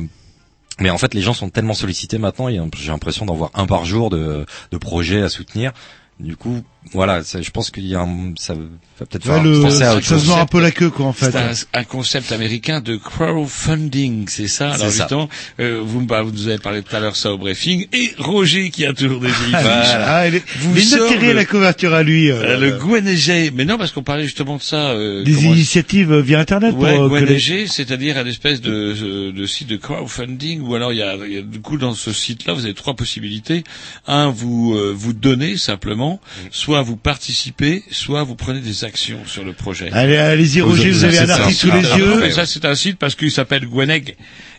mais 0.79 0.91
en 0.91 0.99
fait, 0.99 1.15
les 1.15 1.23
gens 1.23 1.33
sont 1.33 1.49
tellement 1.49 1.75
sollicités 1.75 2.19
maintenant. 2.19 2.49
J'ai 2.49 2.91
l'impression 2.93 3.27
d'en 3.27 3.35
voir 3.35 3.51
un 3.55 3.67
par 3.67 3.85
jour 3.85 4.11
de, 4.11 4.45
de 4.71 4.79
projets 4.79 5.23
à 5.23 5.29
soutenir. 5.29 5.73
Du 6.21 6.37
coup, 6.37 6.63
voilà, 6.93 7.23
ça- 7.25 7.43
je 7.43 7.51
pense 7.51 7.71
qu'il 7.71 7.87
y 7.87 7.95
a 7.95 8.01
un, 8.01 8.33
ça 8.39 8.55
va 8.55 8.61
peut-être 8.99 9.29
ouais, 9.29 9.43
le- 9.43 9.61
penser 9.63 9.83
à 9.83 9.95
autre 9.97 10.05
ça 10.07 10.19
se 10.19 10.25
chose. 10.27 10.35
un 10.37 10.47
peu 10.47 10.61
la 10.61 10.71
queue 10.71 10.91
quoi 10.91 11.07
en 11.07 11.13
fait. 11.13 11.31
C'est 11.33 11.37
un, 11.77 11.81
un 11.81 11.85
concept 11.85 12.33
américain 12.33 12.81
de 12.81 12.97
crowdfunding, 12.97 14.29
c'est 14.29 14.49
ça? 14.49 14.73
Alors 14.73 14.91
justement, 14.91 15.29
euh, 15.61 15.81
vous, 15.85 16.01
bah, 16.05 16.23
vous 16.23 16.31
nous 16.33 16.49
avez 16.49 16.59
parlé 16.59 16.83
tout 16.83 16.95
à 16.95 17.01
l'heure 17.01 17.17
ça 17.17 17.33
au 17.33 17.39
briefing, 17.39 17.87
et 17.93 18.13
Roger 18.19 18.71
qui 18.71 18.85
a 18.87 18.93
toujours 18.93 19.21
des 19.21 19.29
fiches. 19.31 19.55
Ah, 19.55 20.27
il 20.29 20.37
est, 20.37 20.43
Vous 20.59 20.75
le- 20.75 21.33
la 21.33 21.45
couverture 21.45 21.93
à 21.95 22.03
lui. 22.03 22.31
euh, 22.31 22.37
Euh, 22.43 22.59
le 22.59 22.79
Gwenegé, 22.79 23.51
mais 23.55 23.65
non 23.65 23.77
parce 23.79 23.93
qu'on 23.93 24.03
parlait 24.03 24.25
justement 24.25 24.57
de 24.57 24.63
ça. 24.63 24.91
Euh, 24.91 25.25
des 25.25 25.45
initiatives 25.45 26.13
euh, 26.13 26.23
via 26.23 26.39
Internet 26.41 26.73
pour 26.75 26.83
Ouais, 26.85 26.99
euh, 26.99 27.09
que 27.21 27.25
les- 27.25 27.67
c'est-à-dire 27.67 28.17
un 28.19 28.27
espèce 28.27 28.61
de, 28.61 29.31
de 29.31 29.47
site 29.47 29.69
de 29.69 29.77
crowdfunding 29.77 30.61
ou 30.63 30.75
alors 30.75 30.93
il 30.93 30.99
y 30.99 31.03
a, 31.03 31.17
y 31.27 31.39
a 31.39 31.43
du 31.43 31.61
coup 31.61 31.77
dans 31.79 31.95
ce 31.95 32.13
site-là 32.13 32.53
vous 32.55 32.65
avez 32.65 32.75
trois 32.75 32.95
possibilités. 32.95 33.65
Un, 34.07 34.31
vous 34.31 34.75
euh, 34.75 34.93
vous 34.97 35.13
donnez 35.13 35.57
simplement, 35.57 36.21
soit 36.51 36.76
vous 36.83 36.97
participez, 36.97 37.83
soit 37.91 38.23
vous 38.23 38.35
prenez 38.35 38.61
des 38.61 38.85
actions 38.85 39.19
sur 39.27 39.45
le 39.45 39.53
projet. 39.53 39.91
Allez, 39.93 40.17
allez-y 40.17 40.61
Roger, 40.61 40.91
vous 40.91 41.05
avez 41.05 41.19
un 41.19 41.31
article 41.31 41.55
sous 41.55 41.73
les 41.73 41.87
ah, 41.93 41.99
yeux. 41.99 42.31
Ça 42.31 42.47
c'est 42.47 42.65
un 42.65 42.75
site 42.75 42.99
parce 42.99 43.15
qu'il 43.15 43.31
s'appelle 43.31 43.67
Gweneg. 43.67 44.17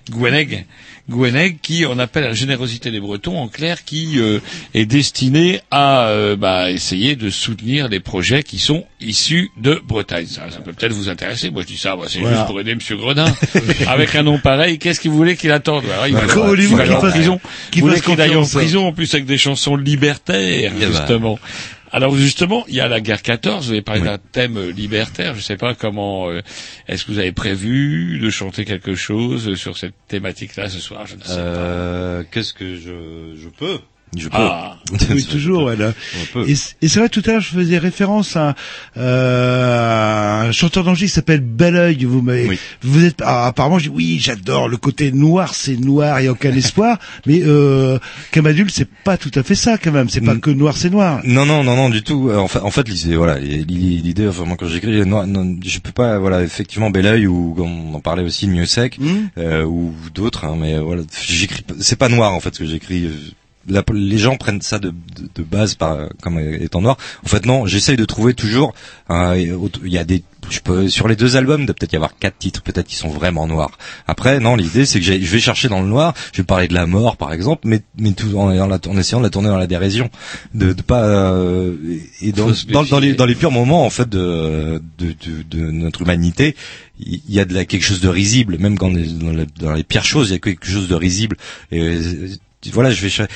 Gweneg. 0.10 0.66
Gweneg 1.10 1.60
qui 1.62 1.86
on 1.90 2.00
appelle 2.00 2.26
la 2.26 2.34
générosité 2.34 2.92
des 2.92 3.00
Bretons 3.00 3.38
en 3.38 3.48
clair 3.48 3.86
qui 3.86 4.20
euh, 4.20 4.40
est 4.74 4.86
destiné 4.86 5.62
à 5.72 6.08
euh, 6.08 6.36
bah, 6.36 6.70
essayer 6.70 7.16
de 7.16 7.30
soutenir 7.30 7.88
les 7.88 8.02
projets 8.02 8.44
qui 8.44 8.60
sont 8.60 8.86
issus 9.00 9.50
de 9.58 9.82
Bretagne. 9.86 10.26
Ça, 10.26 10.50
ça 10.50 10.60
peut 10.60 10.74
peut-être 10.74 10.92
vous 10.92 11.08
intéresser. 11.08 11.50
Moi 11.50 11.62
je 11.62 11.68
dis 11.68 11.78
ça, 11.78 11.96
moi, 11.96 12.08
c'est 12.10 12.20
Voilà. 12.20 12.36
juste 12.38 12.48
pour 12.48 12.60
aider 12.60 12.76
Monsieur 12.76 12.98
Gredin. 12.98 13.34
Avec 13.88 14.16
un 14.16 14.24
nom 14.24 14.38
pareil, 14.38 14.80
qu'est-ce 14.80 15.00
qu'il 15.00 15.12
voulait 15.12 15.38
qu'il 15.38 15.52
attende? 15.52 15.86
Alors, 15.94 16.08
il 16.08 16.14
Bah, 16.14 16.20
va- 16.26 16.56
il 16.58 16.68
va 16.76 16.98
en 16.98 17.00
prison. 17.10 17.40
voulez 17.78 17.96
fasse 17.96 18.06
qu'il 18.06 18.22
aille 18.22 18.32
en 18.32 18.42
confiance 18.42 18.52
prison 18.54 18.88
en 18.88 18.92
plus 18.94 19.14
avec 19.14 19.26
des 19.26 19.38
chansons 19.38 19.78
libertaires 19.78 20.74
Eh 20.76 20.80
ben. 20.80 20.92
justement. 20.92 21.40
Alors 21.92 22.16
justement, 22.16 22.66
il 22.68 22.76
y 22.76 22.82
a 22.82 22.88
la 22.88 23.00
guerre 23.00 23.22
14, 23.22 23.66
vous 23.68 23.72
avez 23.72 23.82
parlé 23.82 24.02
d'un 24.02 24.18
thème 24.18 24.70
libertaire, 24.70 25.34
je 25.34 25.40
ne 25.40 25.44
sais 25.44 25.56
pas 25.58 25.74
comment, 25.74 26.30
euh, 26.30 26.42
est-ce 26.88 27.06
que 27.06 27.12
vous 27.14 27.20
avez 27.20 27.32
prévu 27.32 28.20
de 28.20 28.30
chanter 28.30 28.66
quelque 28.66 28.94
chose 28.96 29.56
sur 29.56 29.78
cette 29.78 29.96
thématique-là 30.08 30.70
ce 30.70 30.80
soir, 30.80 31.06
je 31.08 31.16
ne 31.16 31.22
sais 31.22 31.28
Euh, 31.38 32.24
Qu'est-ce 32.30 32.54
que 32.54 32.76
je, 32.76 33.36
je 33.42 33.50
peux 33.50 33.80
Je 34.18 34.30
peux. 34.30 34.38
Ah, 34.38 34.78
oui, 35.12 35.26
toujours, 35.26 35.64
ouais, 35.64 35.76
là. 35.76 35.94
Et, 36.48 36.56
c'est 36.56 37.00
vrai, 37.00 37.10
tout 37.10 37.22
à 37.26 37.32
l'heure, 37.32 37.42
je 37.42 37.50
faisais 37.50 37.78
référence 37.78 38.36
à 38.36 38.56
euh, 38.98 40.48
un 40.48 40.52
chanteur 40.52 40.84
d'Angers 40.84 41.08
qui 41.08 41.12
s'appelle 41.12 41.42
Belleuil. 41.42 42.06
Vous 42.06 42.22
m'avez, 42.22 42.58
vous 42.82 43.06
êtes, 43.06 43.22
ah, 43.24 43.48
apparemment, 43.48 43.80
j'ai 43.80 43.90
oui, 43.90 44.20
j'adore 44.22 44.68
le 44.70 44.78
côté 44.78 45.12
noir, 45.12 45.54
c'est 45.54 45.78
noir, 45.78 46.20
il 46.20 46.24
n'y 46.24 46.30
a 46.30 46.32
aucun 46.32 46.54
espoir. 46.56 47.00
Mais 47.26 47.42
euh, 47.44 48.00
Camadul, 48.32 48.70
c'est 48.72 48.90
pas 48.90 49.18
tout 49.18 49.32
à 49.36 49.44
fait 49.44 49.56
ça, 49.56 49.78
quand 49.78 49.92
même. 49.92 50.10
C'est 50.10 50.22
pas 50.22 50.36
que 50.36 50.50
noir, 50.50 50.78
c'est 50.78 50.90
noir. 50.90 51.22
Non, 51.24 51.46
non, 51.46 51.64
non, 51.64 51.76
non, 51.76 51.90
du 51.90 52.04
tout. 52.04 52.30
Euh, 52.30 52.38
En 52.38 52.48
fait, 52.48 52.60
en 52.60 52.72
fait, 52.72 52.88
l'idée, 52.88 53.16
voilà, 53.16 53.40
l'idée, 53.40 54.26
vraiment, 54.28 54.56
quand 54.56 54.68
j'écris, 54.68 55.04
je 55.04 55.80
peux 55.80 55.92
pas, 55.92 56.18
voilà, 56.20 56.44
effectivement, 56.44 56.90
Belleuil 56.90 57.28
ou 57.28 57.56
on 57.58 57.94
en 57.96 58.00
parlait 58.00 58.24
aussi, 58.24 58.48
Mieux 58.48 58.66
Sec, 58.66 59.00
euh, 59.38 59.64
ou 59.64 59.94
d'autres, 60.14 60.46
hein, 60.46 60.56
mais 60.60 60.78
voilà, 60.80 61.04
j'écris, 61.26 61.64
c'est 61.80 61.98
pas 61.98 62.10
noir 62.10 62.34
en 62.34 62.40
fait 62.40 62.54
ce 62.54 62.60
que 62.60 62.66
j'écris. 62.66 63.10
La- 63.68 63.84
les 63.94 64.18
gens 64.18 64.38
prennent 64.38 64.62
ça 64.62 64.80
de, 64.80 64.90
de, 64.90 65.30
de 65.36 65.44
base 65.44 65.76
par, 65.76 66.10
comme 66.22 66.40
étant 66.40 66.82
noir. 66.82 66.98
En 67.26 67.28
fait, 67.28 67.46
non, 67.46 67.66
j'essaye 67.66 67.98
de 67.98 68.06
trouver 68.06 68.34
toujours. 68.34 68.74
euh, 69.10 69.36
Il 69.84 69.92
y 69.92 69.98
a 69.98 70.04
des, 70.06 70.24
je 70.50 70.60
peux 70.62 70.88
sur 70.88 71.08
les 71.10 71.18
deux 71.18 71.36
albums, 71.36 71.62
il 71.62 71.66
doit 71.66 71.76
peut-être 71.76 71.92
y 71.92 71.98
avoir 71.98 72.18
quatre 72.18 72.38
titres, 72.38 72.62
peut-être 72.62 72.88
qui 72.88 72.96
sont 72.96 73.10
vraiment 73.10 73.46
noirs. 73.48 73.78
Après, 74.08 74.40
non, 74.40 74.56
l'idée 74.56 74.86
c'est 74.86 75.00
que 75.02 75.06
je 75.06 75.12
vais 75.14 75.40
chercher 75.40 75.68
dans 75.68 75.82
le 75.82 75.88
noir. 75.88 76.14
Je 76.32 76.42
vais 76.42 76.46
parler 76.46 76.70
de 76.70 76.74
la 76.74 76.86
mort, 76.88 77.18
par 77.18 77.34
exemple, 77.34 77.64
mais 77.68 77.82
mais 77.98 78.12
tout 78.14 78.38
en, 78.38 78.52
ayant 78.52 78.68
la- 78.68 78.80
en 78.88 78.98
essayant 78.98 79.20
de 79.20 79.26
la 79.26 79.30
tourner 79.30 79.50
dans 79.50 79.58
la 79.58 79.68
dérision, 79.68 80.10
de, 80.54 80.72
de 80.72 80.82
pas 80.82 81.04
euh, 81.04 81.76
et 82.22 82.32
dans, 82.32 82.48
dans, 82.72 82.84
dans 82.84 83.00
les 83.00 83.14
dans 83.16 83.26
les 83.26 83.36
purs 83.36 83.52
moments 83.52 83.86
en 83.86 83.90
fait 83.90 84.08
de 84.08 84.82
de, 84.98 85.08
de, 85.08 85.44
de 85.58 85.72
notre 85.72 86.04
humanité, 86.04 86.56
il 87.00 87.20
y 87.28 87.40
a 87.42 87.46
de 87.46 87.54
la, 87.54 87.66
quelque 87.66 87.84
chose 87.84 88.00
de 88.00 88.08
risible, 88.08 88.58
même 88.60 88.78
quand 88.78 88.90
dans, 88.92 89.32
les, 89.32 89.46
dans 89.60 89.74
les 89.74 89.84
pires 89.84 90.06
choses, 90.06 90.30
il 90.30 90.34
y 90.34 90.36
a 90.36 90.40
quelque 90.40 90.66
chose 90.68 90.88
de 90.88 90.96
risible. 90.96 91.36
Et 91.72 91.82
euh, 91.82 92.30
voilà, 92.72 92.92
je 92.92 93.02
vais 93.02 93.10
cher- 93.10 93.28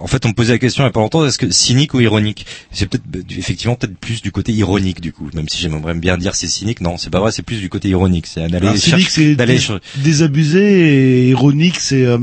en 0.00 0.06
fait, 0.06 0.24
on 0.24 0.28
me 0.28 0.34
posait 0.34 0.52
la 0.52 0.58
question 0.60 0.84
il 0.84 0.86
y 0.86 0.88
a 0.88 0.92
pas 0.92 1.00
longtemps, 1.00 1.26
est-ce 1.26 1.36
que 1.36 1.50
cynique 1.50 1.92
ou 1.94 2.00
ironique? 2.00 2.46
C'est 2.70 2.86
peut-être 2.86 3.02
bah, 3.06 3.18
effectivement 3.36 3.74
peut-être 3.74 3.96
plus 3.98 4.22
du 4.22 4.30
côté 4.30 4.52
ironique 4.52 5.00
du 5.00 5.12
coup, 5.12 5.28
même 5.34 5.48
si 5.48 5.58
j'aimerais 5.58 5.94
bien 5.94 6.16
dire 6.16 6.36
c'est 6.36 6.46
cynique, 6.46 6.80
non, 6.80 6.96
c'est 6.96 7.10
pas 7.10 7.18
vrai, 7.18 7.32
c'est 7.32 7.42
plus 7.42 7.58
du 7.60 7.68
côté 7.68 7.88
ironique, 7.88 8.26
c'est 8.28 8.46
d'aller 8.48 8.68
cynique, 8.78 9.00
chercher- 9.06 9.10
c'est 9.10 9.34
d'aller 9.34 9.58
désabusé 9.96 11.24
et 11.24 11.28
ironique, 11.30 11.76
c'est 11.80 12.06
euh, 12.06 12.18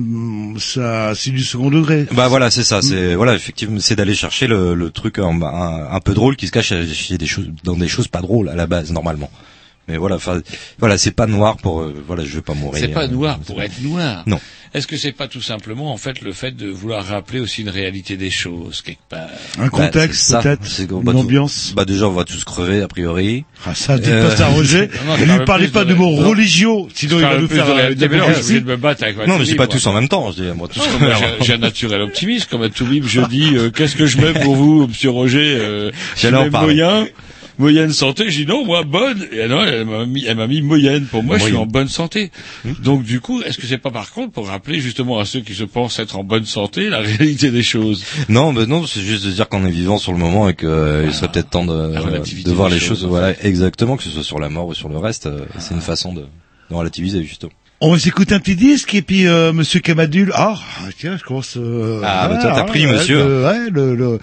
ça, 0.60 1.12
c'est 1.14 1.32
du 1.32 1.44
second 1.44 1.70
degré. 1.70 2.08
Bah 2.14 2.30
voilà, 2.30 2.50
c'est 2.52 2.64
ça. 2.64 2.82
C'est 2.82 3.16
voilà, 3.16 3.36
effectivement, 3.36 3.80
c'est 3.80 3.96
d'aller 3.98 4.16
chercher 4.16 4.48
le, 4.48 4.74
le 4.74 4.90
truc 4.92 5.20
un, 5.20 5.42
un, 5.42 5.88
un 5.92 6.00
peu 6.00 6.14
drôle 6.14 6.38
qui 6.38 6.48
se 6.48 6.52
cache 6.54 6.74
chez 6.94 7.18
des 7.18 7.26
choses, 7.28 7.50
dans 7.66 7.76
des 7.76 7.88
choses 7.90 8.08
pas 8.08 8.22
drôles 8.22 8.48
à 8.50 8.56
la 8.56 8.66
base 8.68 8.92
normalement. 8.92 9.30
Mais 9.88 9.98
voilà, 9.98 10.16
enfin, 10.16 10.42
voilà, 10.80 10.98
c'est 10.98 11.12
pas 11.12 11.28
noir 11.28 11.58
pour, 11.58 11.82
euh, 11.82 11.94
voilà, 12.08 12.24
je 12.26 12.30
veux 12.36 12.42
pas 12.42 12.54
mourir. 12.56 12.82
C'est 12.82 12.88
pas 12.94 13.04
Euh, 13.04 13.08
noir 13.08 13.38
pour 13.40 13.62
être 13.62 13.82
noir. 13.82 14.24
Non. 14.26 14.40
Est-ce 14.74 14.88
que 14.88 14.98
c'est 14.98 15.14
pas 15.14 15.30
tout 15.30 15.42
simplement 15.42 15.94
en 15.94 15.98
fait 15.98 16.20
le 16.22 16.34
fait 16.34 16.52
de 16.52 16.68
vouloir 16.68 17.06
rappeler 17.06 17.40
aussi 17.40 17.62
une 17.62 17.70
réalité 17.70 18.18
des 18.18 18.30
choses 18.32 18.82
quelque 18.82 19.00
part? 19.10 19.30
Un 19.58 19.70
contexte, 19.70 20.24
c'est 20.24 20.32
ça. 20.34 20.40
peut-être, 20.42 20.66
C'est 20.66 20.92
une 20.92 21.02
va 21.04 21.12
tout- 21.14 21.20
ambiance? 21.20 21.72
Bah 21.76 21.86
déjà, 21.86 22.08
on 22.10 22.12
va 22.12 22.26
tous 22.26 22.44
crever 22.44 22.82
a 22.82 22.88
priori. 22.90 23.46
Ah, 23.66 23.74
ça, 23.74 23.98
dites 23.98 24.12
pas 24.12 24.36
ça, 24.36 24.48
Roger. 24.50 24.90
Non, 25.08 25.14
Ne 25.14 25.20
lui 25.22 25.28
parle 25.28 25.46
parlez 25.46 25.68
pas 25.70 25.86
de- 25.86 25.92
de 25.92 25.94
mots 25.96 26.10
religieux, 26.16 26.90
sinon 26.94 27.18
il 27.18 27.22
va 27.22 27.38
nous 27.38 27.48
faire 27.48 27.66
de 27.68 27.72
euh, 27.72 27.76
réalité, 27.76 28.10
mais 28.10 28.18
là, 28.18 28.26
je 28.30 28.34
suis 28.34 28.42
obligé 28.44 28.62
de 28.62 28.66
me 28.66 28.76
battre 28.76 29.04
avec 29.04 29.16
ma 29.18 29.28
Non, 29.28 29.34
mais 29.38 29.40
je 29.46 29.52
dis 29.52 29.56
Toubib, 29.56 29.58
pas 29.70 29.74
tous 29.74 29.88
en 29.88 29.94
même 29.94 30.10
temps. 30.10 30.32
Je 30.32 30.44
dis 30.44 30.50
moi 30.58 30.68
tous. 30.68 30.82
J'ai- 30.82 31.46
j'ai 31.46 31.54
un 31.54 31.58
naturel 31.60 32.02
optimiste 32.02 32.50
comme 32.50 32.64
un 32.64 32.70
Toubib. 32.70 33.06
Je 33.08 33.22
dis 33.22 33.56
euh, 33.56 33.70
qu'est-ce 33.70 33.96
que 33.96 34.08
je 34.08 34.18
mets 34.18 34.34
pour 34.34 34.56
vous, 34.56 34.88
Monsieur 34.88 35.12
Roger 35.12 35.58
euh, 35.58 35.92
parler. 36.22 36.50
moyen, 36.50 37.08
moyenne 37.58 37.92
santé. 37.92 38.30
Je 38.30 38.42
dis 38.42 38.46
non, 38.46 38.66
moi 38.66 38.84
bonne. 38.84 39.26
Et 39.32 39.48
non, 39.48 39.64
elle 39.64 39.86
m'a 39.86 40.06
mis, 40.06 40.26
elle 40.26 40.38
m'a 40.38 40.48
mis 40.48 40.62
moyenne. 40.62 41.06
Pour 41.06 41.24
moi, 41.24 41.38
je 41.38 41.46
suis 41.46 41.56
en 41.56 41.66
bonne 41.66 41.88
santé. 41.88 42.32
Donc 42.84 43.04
du 43.04 43.20
coup, 43.20 43.42
est-ce 43.42 43.58
que 43.58 43.68
c'est 43.68 43.78
pas 43.78 43.92
par 43.92 44.12
contre 44.12 44.32
pour 44.32 44.48
rappeler 44.48 44.80
justement 44.80 45.20
à 45.20 45.26
ceux 45.26 45.42
qui 45.42 45.56
se 45.56 45.64
pensent 45.64 46.00
être 46.00 46.18
en 46.18 46.24
bonne 46.24 46.46
santé 46.46 46.90
la 46.90 47.00
réalité 47.02 47.52
des 47.52 47.64
choses? 47.64 48.04
Non, 48.30 48.54
mais 48.54 48.66
non, 48.66 48.86
c'est 48.86 49.02
juste 49.02 49.26
de 49.26 49.32
dire 49.32 49.48
qu'on 49.50 49.66
est 49.66 49.72
vivant 49.72 49.98
sur 49.98 50.12
le 50.12 50.18
moment 50.18 50.50
et 50.50 50.54
que 50.54 50.68
euh, 50.68 51.06
il 51.06 51.14
serait 51.14 51.32
peut-être 51.32 51.50
temps 51.50 51.66
de, 51.66 52.44
de 52.44 52.52
voir 52.52 52.70
les 52.70 52.80
choses, 52.80 53.06
Voilà, 53.06 53.34
exactement, 53.44 53.98
que 53.98 54.04
ce 54.04 54.10
soit 54.10 54.24
sur 54.24 54.40
la 54.40 54.50
mort 54.50 54.68
ou 54.68 54.74
sur 54.74 54.90
le 54.90 54.98
reste, 54.98 55.28
euh, 55.28 55.46
c'est 55.60 55.74
une 55.74 55.82
façon 55.82 56.14
de, 56.14 56.22
de 56.70 56.76
relativiser 56.76 57.24
justement. 57.24 57.52
On 57.82 57.92
va 57.92 58.00
s'écouter 58.00 58.34
un 58.34 58.40
petit 58.40 58.56
disque 58.56 58.96
et 58.96 59.02
puis 59.02 59.28
euh, 59.28 59.52
Monsieur 59.52 59.82
Camadul. 59.82 60.32
Ah 60.34 60.56
tiens, 60.98 61.18
je 61.18 61.24
commence. 61.24 61.58
Euh, 61.58 62.00
Ah, 62.04 62.28
bah, 62.30 62.38
toi, 62.42 62.52
t'as 62.56 62.64
pris, 62.64 62.86
ouais, 62.86 62.94
monsieur. 62.94 63.18
le- 63.18 63.44
ouais, 63.44 63.70
le, 63.70 63.96
le, 63.96 64.20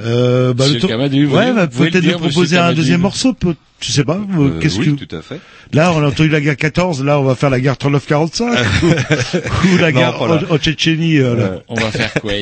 euh, 0.00 0.54
bah, 0.54 0.64
Monsieur 0.64 0.76
le 0.76 0.80
temps- 0.80 0.88
Camadul, 0.88 1.26
vous 1.26 1.36
Ouais, 1.36 1.52
bah, 1.52 1.66
peut-être 1.66 1.94
le 2.02 2.12
nous 2.12 2.18
proposer 2.18 2.56
un 2.56 2.60
Camadul 2.60 2.76
deuxième 2.78 3.00
morceau. 3.02 3.34
Peut, 3.34 3.54
je 3.80 3.92
sais 3.92 4.04
pas. 4.04 4.18
euh, 4.38 4.58
Qu'est-ce 4.58 4.78
oui, 4.78 4.96
que 4.96 5.04
tout 5.04 5.16
à 5.16 5.20
fait. 5.20 5.38
Là, 5.74 5.92
on 5.92 6.02
a 6.02 6.08
entendu 6.08 6.30
la 6.30 6.40
guerre 6.40 6.56
14. 6.56 7.04
Là, 7.04 7.20
on 7.20 7.24
va 7.24 7.34
faire 7.34 7.50
la 7.50 7.60
guerre 7.60 7.74
39-45 7.74 8.42
ou, 8.82 8.86
ou 8.86 9.76
la 9.78 9.92
Non, 9.92 9.98
guerre 9.98 10.22
en, 10.22 10.30
en 10.54 10.58
Tchétchénie. 10.58 11.18
euh, 11.18 11.36
là. 11.36 11.42
Euh, 11.44 11.58
On 11.68 11.74
va 11.74 11.90
faire 11.90 12.12
quoi 12.14 12.32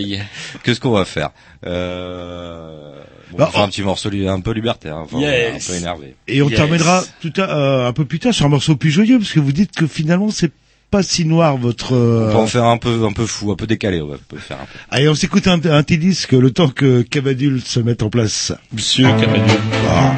Qu'est-ce 0.62 0.78
qu'on 0.80 0.92
va 0.92 1.04
faire? 1.04 1.30
Euh... 1.66 2.92
bon, 3.32 3.38
Bah, 3.38 3.44
on 3.44 3.46
va 3.46 3.52
faire 3.52 3.60
on- 3.60 3.64
un 3.64 3.68
petit 3.68 3.82
morceau 3.82 4.10
un 4.28 4.40
peu 4.40 4.52
libertaire, 4.52 4.96
hein, 4.96 5.02
enfin, 5.04 5.18
Yes. 5.18 5.68
un 5.68 5.72
peu 5.72 5.78
énervé. 5.78 6.14
Et 6.28 6.40
on 6.42 6.48
Yes. 6.48 6.56
terminera 6.56 7.02
tout 7.20 7.32
à, 7.38 7.42
euh, 7.42 7.88
un 7.88 7.92
peu 7.92 8.04
plus 8.04 8.18
tard 8.20 8.32
sur 8.32 8.46
un 8.46 8.50
morceau 8.50 8.76
plus 8.76 8.90
joyeux 8.90 9.18
parce 9.18 9.32
que 9.32 9.40
vous 9.40 9.52
dites 9.52 9.72
que 9.74 9.86
finalement 9.86 10.30
c'est 10.30 10.52
pas 10.90 11.02
si 11.02 11.24
noir 11.24 11.56
votre. 11.56 11.94
euh, 11.94 12.28
On 12.28 12.32
peut 12.32 12.38
en 12.38 12.46
faire 12.46 12.64
un 12.64 12.76
peu, 12.76 13.04
un 13.06 13.12
peu 13.12 13.24
fou, 13.24 13.50
un 13.50 13.56
peu 13.56 13.66
décalé. 13.66 14.02
On 14.02 14.08
va 14.08 14.16
peut 14.28 14.36
faire 14.36 14.58
un 14.58 14.64
peu. 14.66 14.78
Allez, 14.90 15.08
on 15.08 15.14
s'écoute 15.14 15.46
un, 15.48 15.54
un 15.54 15.82
petit 15.82 15.96
disque 15.98 16.32
le 16.32 16.50
temps 16.50 16.68
que 16.68 17.00
Camadul 17.02 17.62
se 17.62 17.80
mette 17.80 18.02
en 18.02 18.10
place. 18.10 18.52
Monsieur 18.74 19.06
Camadul. 19.18 19.58
Ah. 19.88 20.14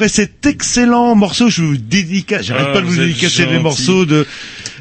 Après 0.00 0.08
cet 0.08 0.46
excellent 0.46 1.14
morceau, 1.14 1.50
je 1.50 1.60
vous 1.60 1.76
dédicace, 1.76 2.46
j'arrête 2.46 2.68
Oh, 2.70 2.72
pas 2.72 2.80
de 2.80 2.86
vous 2.86 2.92
vous 2.92 3.00
dédicacer 3.02 3.44
les 3.44 3.58
morceaux 3.58 4.06
de, 4.06 4.26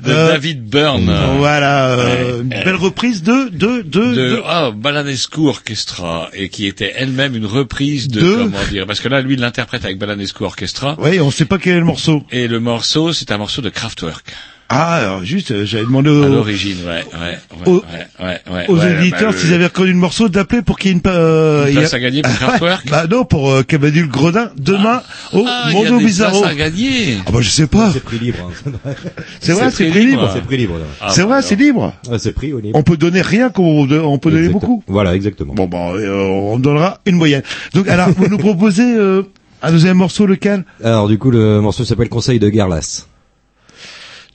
De 0.06 0.08
David 0.14 0.64
Byrne. 0.64 1.14
Voilà, 1.40 1.90
euh, 1.90 2.38
Ouais. 2.38 2.42
une 2.44 2.48
belle 2.64 2.76
reprise 2.76 3.22
de, 3.22 3.50
de, 3.50 3.82
de, 3.82 4.00
de, 4.00 4.14
de- 4.16 4.42
ah, 4.46 4.72
Balanescu 4.74 5.42
Orchestra 5.42 6.30
et 6.34 6.48
qui 6.48 6.68
était 6.68 6.94
elle-même 6.96 7.36
une 7.36 7.46
reprise 7.46 8.08
de, 8.08 8.22
De- 8.22 8.36
comment 8.44 8.64
dire 8.72 8.88
parce 8.88 9.02
que 9.02 9.10
là 9.10 9.20
lui 9.20 9.34
il 9.34 9.42
l'interprète 9.42 9.84
avec 9.84 9.98
Balanescu 9.98 10.42
Orchestra 10.46 10.96
Oui, 11.00 11.20
on 11.20 11.32
sait 11.32 11.44
pas 11.44 11.58
quel 11.58 11.74
est 11.76 11.80
le 11.80 11.86
morceau. 11.86 12.24
et 12.32 12.48
le 12.48 12.62
morceau 12.62 13.12
c'est 13.12 13.30
un 13.34 13.38
morceau 13.38 13.62
de 13.62 13.68
Kraftwerk 13.70 14.29
Ah, 14.72 14.94
alors 14.98 15.24
juste, 15.26 15.50
euh, 15.50 15.66
j'avais 15.66 15.84
demandé 15.86 16.12
aux, 16.12 16.22
à 16.24 16.28
l'origine 16.28 16.78
ouais 16.86 17.04
ouais 17.20 17.38
ouais 17.66 17.66
Aux- 17.66 17.78
ouais, 17.78 17.84
ouais, 18.20 18.40
ouais, 18.54 18.66
aux 18.68 18.78
ouais, 18.78 18.94
éditeurs 19.00 19.32
bah, 19.32 19.38
s'ils 19.38 19.52
avaient 19.56 19.66
reconnu 19.66 19.94
le 19.94 19.98
morceau 19.98 20.30
d'appeler 20.30 20.62
pour 20.62 20.78
qu'il 20.78 20.92
y 20.92 20.94
ait 20.94 20.98
une, 20.98 21.02
euh, 21.08 21.64
Une 21.66 21.70
il 21.70 21.74
y 21.74 21.78
a- 21.78 21.80
place 21.82 21.94
à 21.96 22.00
gagner 22.00 22.22
pour 22.22 22.32
Kraftwerk 22.38 22.88
Bah 22.88 23.08
non, 23.10 23.26
pour 23.26 23.50
euh, 23.52 23.64
Cavadul 23.64 24.08
Gredin 24.08 24.52
demain 24.58 25.02
au 25.34 25.44
Ah, 25.48 25.66
il 25.70 25.74
y 25.74 25.76
a 25.78 25.84
Mondo 25.86 25.98
des 25.98 26.06
Bizarro. 26.06 26.42
places 26.42 26.52
à 26.52 26.56
gagner. 26.56 27.18
Ah 27.26 27.32
bah 27.32 27.40
je 27.42 27.50
sais 27.50 27.66
pas. 27.66 27.90
C'est 27.92 28.04
prix 28.04 28.20
libre. 28.20 28.38
hein. 28.76 28.92
C'est 29.42 29.54
vrai, 29.54 29.72
c'est 29.72 29.90
prix 29.90 30.06
libre. 30.06 30.30
C'est 30.36 30.44
prix 30.44 30.58
libre. 30.58 30.76
Ah, 31.02 31.10
c'est 31.10 31.24
vrai, 31.24 31.42
c'est 31.42 31.56
libre. 31.56 31.94
Ouais, 32.08 32.20
c'est 32.20 32.34
prix 32.34 32.54
au 32.54 32.60
libre. 32.60 32.78
On 32.78 32.84
peut 32.84 32.96
donner 32.98 33.22
rien 33.22 33.50
qu'on 33.50 33.90
on 33.90 34.18
peut 34.20 34.30
donner 34.30 34.50
beaucoup. 34.50 34.84
Voilà, 34.88 35.16
exactement. 35.16 35.56
Bon 35.56 35.66
bah 35.66 35.94
euh, 35.96 36.22
on 36.26 36.60
donnera 36.60 37.00
une 37.08 37.16
moyenne. 37.16 37.42
Donc 37.74 37.88
alors 37.88 38.10
vous 38.16 38.28
nous 38.28 38.38
proposez 38.38 38.84
euh, 38.96 39.24
un 39.64 39.72
deuxième 39.72 39.98
morceau 39.98 40.28
lequel? 40.28 40.64
Alors 40.84 41.08
du 41.08 41.18
coup, 41.18 41.32
le 41.32 41.60
morceau 41.60 41.86
s'appelle 41.86 42.10
Conseil 42.10 42.38
de 42.38 42.50
Guerlas. 42.50 43.08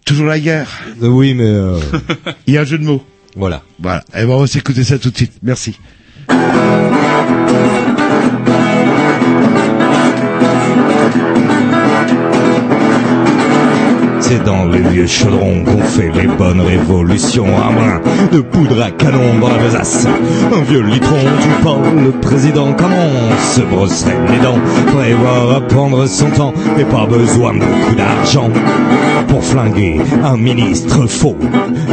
Toujours 0.05 0.27
la 0.27 0.39
guerre. 0.39 0.69
Euh, 1.03 1.09
oui, 1.09 1.35
mais 1.35 1.45
euh, 1.45 1.79
Il 2.47 2.55
y 2.55 2.59
a 2.59 2.63
un 2.63 2.65
jeu 2.65 2.79
de 2.79 2.85
mots. 2.85 3.03
voilà. 3.37 3.63
Voilà. 3.81 4.05
Et 4.15 4.25
ben 4.25 4.31
on 4.31 4.41
va 4.41 4.47
s'écouter 4.47 4.85
ça 4.85 4.99
tout 4.99 5.11
de 5.11 5.17
suite. 5.17 5.33
Merci. 5.43 5.79
C'est 14.35 14.45
dans 14.45 14.65
les 14.65 14.81
vieux 14.81 15.07
chaudrons 15.07 15.63
qu'on 15.65 15.81
fait 15.83 16.11
les 16.13 16.27
bonnes 16.27 16.61
révolutions. 16.61 17.47
Un 17.47 17.73
brin 17.73 18.01
de 18.33 18.41
poudre 18.41 18.83
à 18.83 18.91
canon 18.91 19.39
dans 19.41 19.49
la 19.49 19.59
besace. 19.59 20.09
Un 20.53 20.63
vieux 20.63 20.83
litron 20.83 21.15
du 21.17 21.63
pain. 21.63 21.77
Le 22.05 22.11
président 22.11 22.73
commence 22.73 23.55
se 23.55 23.61
brosserait 23.61 24.19
les 24.33 24.39
dents? 24.39 24.59
Prévoir 24.87 25.57
à 25.57 25.61
prendre 25.61 26.07
son 26.07 26.31
temps. 26.31 26.53
Et 26.79 26.85
pas 26.85 27.07
besoin 27.07 27.55
de 27.55 27.61
beaucoup 27.61 27.95
d'argent. 27.95 28.51
Pour 29.29 29.45
flinguer 29.45 30.01
un 30.25 30.37
ministre 30.37 31.07
faux. 31.07 31.37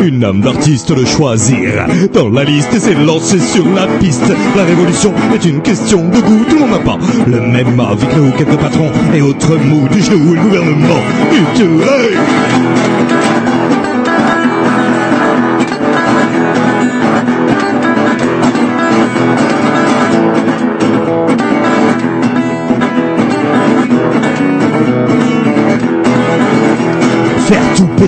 Une 0.03 0.23
âme 0.23 0.41
d'artiste 0.41 0.95
le 0.95 1.05
choisir. 1.05 1.85
Dans 2.11 2.29
la 2.29 2.43
liste 2.43 2.73
et 2.73 2.79
s'est 2.79 2.95
lancé 2.95 3.39
sur 3.39 3.65
la 3.75 3.85
piste. 3.99 4.33
La 4.55 4.63
révolution 4.63 5.13
est 5.35 5.45
une 5.45 5.61
question 5.61 6.07
de 6.07 6.19
goût. 6.19 6.45
Tout 6.49 6.55
le 6.55 6.61
monde 6.61 6.71
n'a 6.71 6.79
pas 6.79 6.97
le 7.27 7.39
même 7.39 7.79
avis 7.79 8.07
que 8.07 8.19
nous, 8.19 8.31
quelques 8.31 8.57
patrons 8.57 8.89
et 9.13 9.21
autres 9.21 9.57
mous 9.57 9.87
du 9.89 9.99
où 9.99 10.33
le 10.33 10.41
gouvernement 10.41 11.01
du 11.31 11.67
Thank 12.33 13.11
you. 13.11 13.20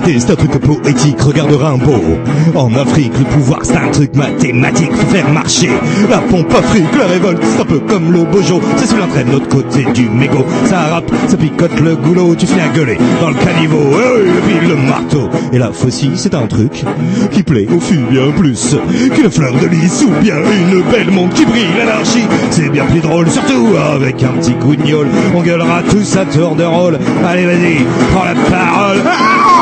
C'est 0.05 0.31
un 0.31 0.35
truc 0.35 0.51
poétique, 0.59 1.21
regarde 1.21 1.53
Rimbaud. 1.53 2.01
En 2.55 2.73
Afrique, 2.75 3.13
le 3.17 3.25
pouvoir, 3.25 3.59
c'est 3.63 3.77
un 3.77 3.89
truc 3.89 4.15
mathématique, 4.15 4.91
faut 4.91 5.07
faire 5.07 5.29
marcher. 5.29 5.69
La 6.09 6.17
pompe 6.17 6.53
afrique, 6.53 6.93
la 6.97 7.05
révolte, 7.05 7.41
c'est 7.43 7.61
un 7.61 7.65
peu 7.65 7.79
comme 7.79 8.11
le 8.11 8.23
bojo. 8.23 8.59
C'est 8.75 8.87
celui 8.87 9.01
l'entraîne 9.01 9.27
de 9.27 9.31
l'autre 9.33 9.47
côté 9.47 9.85
du 9.93 10.09
mégot. 10.09 10.45
Ça 10.65 10.81
rappe, 10.91 11.11
ça 11.27 11.37
picote 11.37 11.79
le 11.79 11.95
goulot, 11.95 12.35
tu 12.35 12.45
finis 12.45 12.61
à 12.61 12.67
gueuler 12.69 12.97
dans 13.21 13.29
le 13.29 13.35
caniveau. 13.35 13.77
Et 13.79 14.41
puis 14.59 14.67
le 14.67 14.75
marteau. 14.75 15.29
Et 15.53 15.57
la 15.57 15.71
faucille, 15.71 16.13
c'est 16.15 16.35
un 16.35 16.47
truc 16.47 16.83
qui 17.31 17.43
plaît 17.43 17.67
aux 17.73 17.79
filles 17.79 18.05
bien 18.09 18.31
plus 18.31 18.75
qu'une 19.13 19.31
fleur 19.31 19.53
de 19.53 19.67
lys 19.67 20.03
ou 20.03 20.21
bien 20.21 20.35
une 20.35 20.81
belle 20.91 21.11
montre 21.11 21.33
qui 21.33 21.45
brille. 21.45 21.63
L'anarchie, 21.77 22.25
c'est 22.51 22.69
bien 22.69 22.85
plus 22.85 22.99
drôle, 22.99 23.29
surtout 23.29 23.67
avec 23.95 24.21
un 24.23 24.33
petit 24.39 24.53
coup 24.53 24.75
de 24.75 24.83
gnôle. 24.83 25.07
On 25.35 25.41
gueulera 25.41 25.81
tous 25.89 26.17
à 26.17 26.25
tour 26.25 26.55
de 26.55 26.63
rôle. 26.63 26.99
Allez, 27.25 27.45
vas-y, 27.45 27.77
prends 28.11 28.25
la 28.25 28.35
parole. 28.35 29.01
Ah 29.05 29.52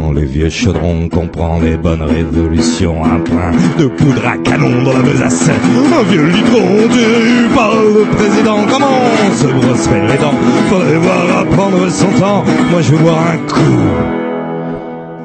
dans 0.00 0.12
les 0.12 0.26
vieux 0.26 0.50
chaudrons 0.50 1.08
qu'on 1.08 1.26
prend 1.26 1.58
les 1.58 1.78
bonnes 1.78 2.02
révolutions. 2.02 3.02
Un 3.02 3.20
point 3.20 3.50
de 3.78 3.86
poudre 3.86 4.26
à 4.26 4.36
canon 4.36 4.82
dans 4.82 4.92
la 4.92 5.00
besace. 5.00 5.48
Un 5.48 6.02
vieux 6.02 6.26
litron 6.26 6.86
du 6.96 7.54
par 7.54 7.72
le 7.74 8.04
président. 8.14 8.58
Comment 8.70 8.98
on 9.26 9.34
se 9.34 9.46
brosserait 9.46 10.06
les 10.06 10.18
dents 10.18 10.34
Faudrait 10.68 10.98
voir 10.98 11.38
à 11.38 11.44
prendre 11.46 11.88
son 11.88 12.10
temps? 12.20 12.44
Moi 12.70 12.82
je 12.82 12.92
veux 12.92 12.98
boire 12.98 13.24
un 13.26 13.38
coup. 13.50 13.78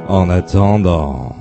En 0.08 0.30
attendant. 0.30 1.36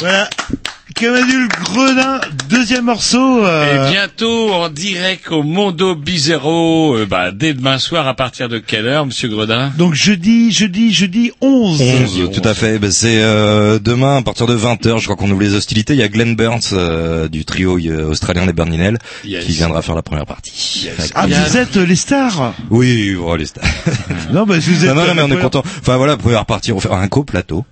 Voilà. 0.00 0.28
Cavadul 1.00 1.48
Gredin, 1.48 2.20
deuxième 2.50 2.84
morceau. 2.84 3.42
euh, 3.46 3.88
Et 3.88 3.90
bientôt 3.90 4.52
en 4.52 4.68
direct 4.68 5.30
au 5.32 5.42
Mondo 5.42 5.94
Bizarro, 5.94 6.94
euh, 6.94 7.06
bah, 7.06 7.30
dès 7.32 7.54
demain 7.54 7.78
soir 7.78 8.06
à 8.06 8.12
partir 8.12 8.50
de 8.50 8.58
quelle 8.58 8.86
heure, 8.86 9.06
Monsieur 9.06 9.28
Gredin? 9.30 9.72
Donc 9.78 9.94
jeudi, 9.94 10.52
jeudi, 10.52 10.92
jeudi 10.92 11.32
11. 11.40 11.80
11, 11.80 12.30
tout 12.34 12.46
à 12.46 12.52
fait. 12.52 12.78
Ben, 12.78 12.90
c'est 12.90 13.22
euh, 13.22 13.78
demain 13.78 14.18
à 14.18 14.22
partir 14.22 14.46
de 14.46 14.54
20h, 14.54 14.98
je 14.98 15.04
crois 15.04 15.16
qu'on 15.16 15.30
ouvre 15.30 15.40
les 15.40 15.54
hostilités. 15.54 15.94
Il 15.94 16.00
y 16.00 16.02
a 16.02 16.08
Glenn 16.08 16.36
Burns 16.36 16.60
euh, 16.74 17.28
du 17.28 17.46
trio 17.46 17.78
euh, 17.78 18.10
australien 18.10 18.44
des 18.44 18.52
Berninel 18.52 18.98
Yes. 19.24 19.46
qui 19.46 19.52
viendra 19.52 19.80
faire 19.80 19.94
la 19.94 20.02
première 20.02 20.26
partie. 20.26 20.88
Ah, 21.14 21.26
vous 21.26 21.56
êtes 21.56 21.78
euh, 21.78 21.86
les 21.86 21.96
stars? 21.96 22.52
Oui, 22.68 23.14
voilà 23.14 23.38
les 23.38 23.46
stars. 23.46 23.64
Non, 24.34 24.44
bah, 24.44 24.56
vous 24.60 24.84
êtes... 24.84 24.94
Non, 24.94 25.00
non, 25.00 25.06
non, 25.06 25.14
mais 25.14 25.22
on 25.22 25.38
est 25.38 25.40
content. 25.40 25.62
Enfin 25.80 25.96
voilà, 25.96 26.16
vous 26.16 26.20
pouvez 26.22 26.36
repartir, 26.36 26.76
on 26.76 26.80
fait 26.80 26.92
un 26.92 27.08
co-plateau. 27.08 27.64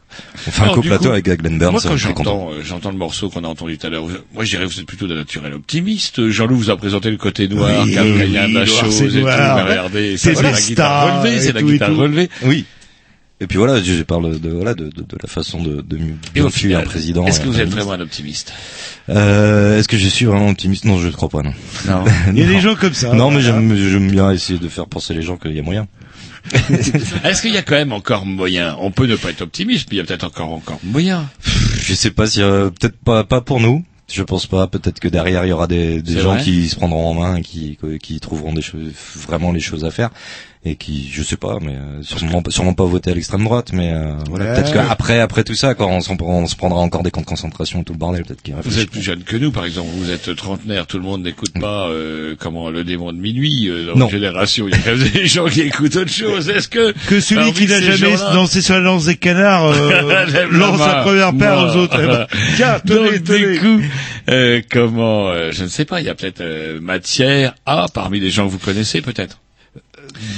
On 0.47 0.51
fait 0.51 0.61
un 0.61 0.65
Alors, 0.65 0.75
du 0.77 0.81
co-plateau 0.83 1.11
avec 1.11 1.25
Glenn 1.27 1.59
Burns. 1.59 1.73
Moi, 1.73 1.81
quand 1.83 1.97
j'entends, 1.97 2.51
euh, 2.51 2.61
j'entends 2.65 2.91
le 2.91 2.97
morceau 2.97 3.29
qu'on 3.31 3.45
a 3.45 3.49
entendu 3.49 3.77
tout 3.79 3.87
à 3.87 3.91
l'heure, 3.91 4.05
moi, 4.35 4.45
je 4.45 4.51
dirais 4.51 4.67
que 4.67 4.73
vous 4.73 4.81
êtes 4.81 4.87
plutôt 4.87 5.07
d'un 5.07 5.17
naturel 5.17 5.53
optimiste. 5.55 6.29
Jean-Loup 6.29 6.57
vous 6.57 6.71
a 6.71 6.77
présenté 6.77 7.11
le 7.11 7.17
côté 7.17 7.49
noir, 7.49 7.85
Oui, 7.85 7.95
la 8.33 8.49
noir, 8.49 8.67
chose 8.67 8.95
c'est 8.97 9.07
et 9.07 9.09
tout. 9.11 9.19
noir. 9.21 9.67
Regardez, 9.67 10.17
C'est 10.17 10.41
la 10.41 10.53
guitare 10.53 11.23
relevée, 11.23 11.41
c'est 11.41 11.53
la 11.53 11.63
guitare 11.63 11.95
relevée. 11.97 12.29
Oui. 12.45 12.65
Et 13.41 13.47
puis 13.47 13.57
voilà, 13.59 13.81
je 13.81 14.03
parle 14.03 14.41
de 14.41 14.49
voilà 14.51 14.75
de, 14.75 14.87
de, 14.87 15.03
de 15.03 15.17
la 15.23 15.29
façon 15.29 15.63
de, 15.63 15.81
de 15.81 16.49
fuir 16.49 16.81
un 16.81 16.83
président. 16.83 17.25
est-ce 17.25 17.39
que 17.39 17.47
un 17.47 17.51
vous 17.53 17.61
êtes 17.61 17.69
vraiment 17.69 17.93
un 17.93 18.01
optimiste 18.01 18.53
euh, 19.09 19.79
Est-ce 19.79 19.87
que 19.87 19.97
je 19.97 20.09
suis 20.09 20.25
vraiment 20.25 20.49
optimiste? 20.49 20.85
Non, 20.85 20.99
je 20.99 21.07
ne 21.07 21.13
crois 21.13 21.29
pas. 21.29 21.43
Non. 21.45 21.53
Non. 21.87 22.05
Il 22.33 22.39
y 22.39 22.43
a 22.43 22.47
Non. 22.47 22.53
des 22.53 22.61
gens 22.61 22.75
comme 22.75 22.95
ça. 22.95 23.13
Non, 23.13 23.31
mais 23.31 23.41
j'aime 23.41 24.11
bien 24.11 24.33
essayer 24.33 24.59
de 24.59 24.69
faire 24.69 24.87
penser 24.87 25.15
les 25.15 25.23
gens 25.23 25.37
qu'il 25.37 25.53
y 25.53 25.61
a 25.61 25.63
moyen. 25.63 25.87
Est-ce 27.25 27.43
qu'il 27.43 27.53
y 27.53 27.57
a 27.57 27.63
quand 27.63 27.75
même 27.75 27.93
encore 27.93 28.27
moyen? 28.27 28.77
On 28.81 28.91
peut 28.91 29.07
ne 29.07 29.17
pas 29.17 29.31
être 29.31 29.43
optimiste, 29.43 29.89
mais 29.91 29.97
il 29.97 29.99
y 29.99 30.03
a 30.03 30.05
peut-être 30.05 30.25
encore 30.25 30.53
encore 30.53 30.81
moyen. 30.83 31.29
Je 31.81 31.95
sais 31.95 32.11
pas 32.11 32.27
si 32.27 32.43
euh, 32.43 32.71
peut-être 32.71 32.99
pas 32.99 33.25
pas 33.25 33.41
pour 33.41 33.61
nous. 33.61 33.85
Je 34.11 34.23
pense 34.23 34.47
pas. 34.47 34.67
Peut-être 34.67 35.01
que 35.01 35.09
derrière 35.09 35.45
il 35.45 35.49
y 35.49 35.53
aura 35.53 35.67
des, 35.67 36.01
des 36.01 36.21
gens 36.21 36.39
qui 36.39 36.69
se 36.69 36.77
prendront 36.77 37.09
en 37.09 37.15
main, 37.15 37.37
et 37.37 37.43
qui 37.43 37.79
qui 38.03 38.21
trouveront 38.21 38.53
des 38.53 38.63
choses 38.63 38.93
vraiment 39.17 39.53
les 39.53 39.61
choses 39.61 39.85
à 39.85 39.91
faire 39.91 40.11
et 40.65 40.75
qui 40.77 41.09
je 41.13 41.23
sais 41.23 41.37
pas, 41.37 41.59
mais 41.61 41.75
euh, 41.77 42.03
sûrement 42.03 42.43
pas- 42.43 42.51
sûrement 42.51 42.75
pas 42.75 42.85
voter 42.85 43.13
à 43.13 43.15
l'extrême 43.15 43.45
droite, 43.45 43.71
mais 43.73 43.93
euh, 43.93 44.15
voilà. 44.29 44.47
Ouais. 44.47 44.55
Peut-être 44.55 44.73
qu'après 44.73 45.21
après 45.21 45.45
tout 45.45 45.55
ça, 45.55 45.75
quand 45.75 45.89
on, 45.89 46.01
s'en- 46.01 46.17
on 46.21 46.47
se 46.47 46.57
prendra 46.57 46.81
encore 46.81 47.03
des 47.05 47.11
camps 47.13 47.21
de 47.21 47.27
concentration 47.27 47.81
et 47.81 47.85
tout 47.85 47.93
le 47.93 47.99
bordel, 47.99 48.25
peut-être 48.25 48.43
qu'il 48.43 48.55
Vous 48.63 48.79
êtes 48.81 48.91
plus 48.91 49.01
jeune 49.03 49.23
que 49.23 49.37
nous, 49.37 49.53
par 49.53 49.65
exemple. 49.65 49.89
Vous 49.95 50.11
êtes 50.11 50.35
trentenaire. 50.35 50.87
Tout 50.87 50.99
le 50.99 51.05
monde 51.05 51.23
n'écoute 51.23 51.53
pas 51.61 51.89
euh, 51.89 52.35
comment 52.39 52.71
le 52.71 52.83
démon 52.85 53.13
de 53.13 53.19
minuit 53.19 53.69
euh, 53.69 53.87
dans 53.93 53.97
Non. 53.97 54.09
génération. 54.09 54.67
Il 54.69 54.73
y 54.73 54.75
a 54.75 54.79
quand 54.79 54.97
même 54.97 55.09
des 55.11 55.27
gens 55.27 55.47
qui 55.47 55.61
écoutent 55.61 55.97
autre 55.97 56.11
chose. 56.13 56.49
Est-ce 56.59 56.69
que 56.69 56.93
Que 57.07 57.21
celui 57.21 57.53
qui 57.53 57.67
n'a 57.67 57.81
jamais 57.81 58.17
dansé 58.17 58.61
sur 58.61 58.75
la 58.75 58.81
lance 58.81 59.05
des 59.05 59.17
canards 59.17 59.67
euh, 59.67 60.47
lance 60.51 60.81
la 60.81 61.03
première 61.03 61.37
paire 61.37 61.59
aux 61.59 61.77
autres. 61.77 61.99
Eh 62.03 62.07
ben, 62.07 62.27
tiens, 62.57 62.81
tenez, 62.85 63.23
tenez. 63.23 63.61
euh, 64.31 64.61
comment, 64.71 65.29
euh, 65.31 65.51
je 65.53 65.63
ne 65.63 65.69
sais 65.69 65.85
pas, 65.85 66.01
il 66.01 66.07
y 66.07 66.11
a 66.11 66.15
peut-être 66.15 66.41
euh, 66.41 66.81
matière 66.81 67.55
à 67.65 67.87
parmi 67.93 68.19
les 68.21 68.31
gens 68.31 68.47
que 68.47 68.51
vous 68.53 68.59
connaissez, 68.59 69.01
peut-être. 69.01 69.39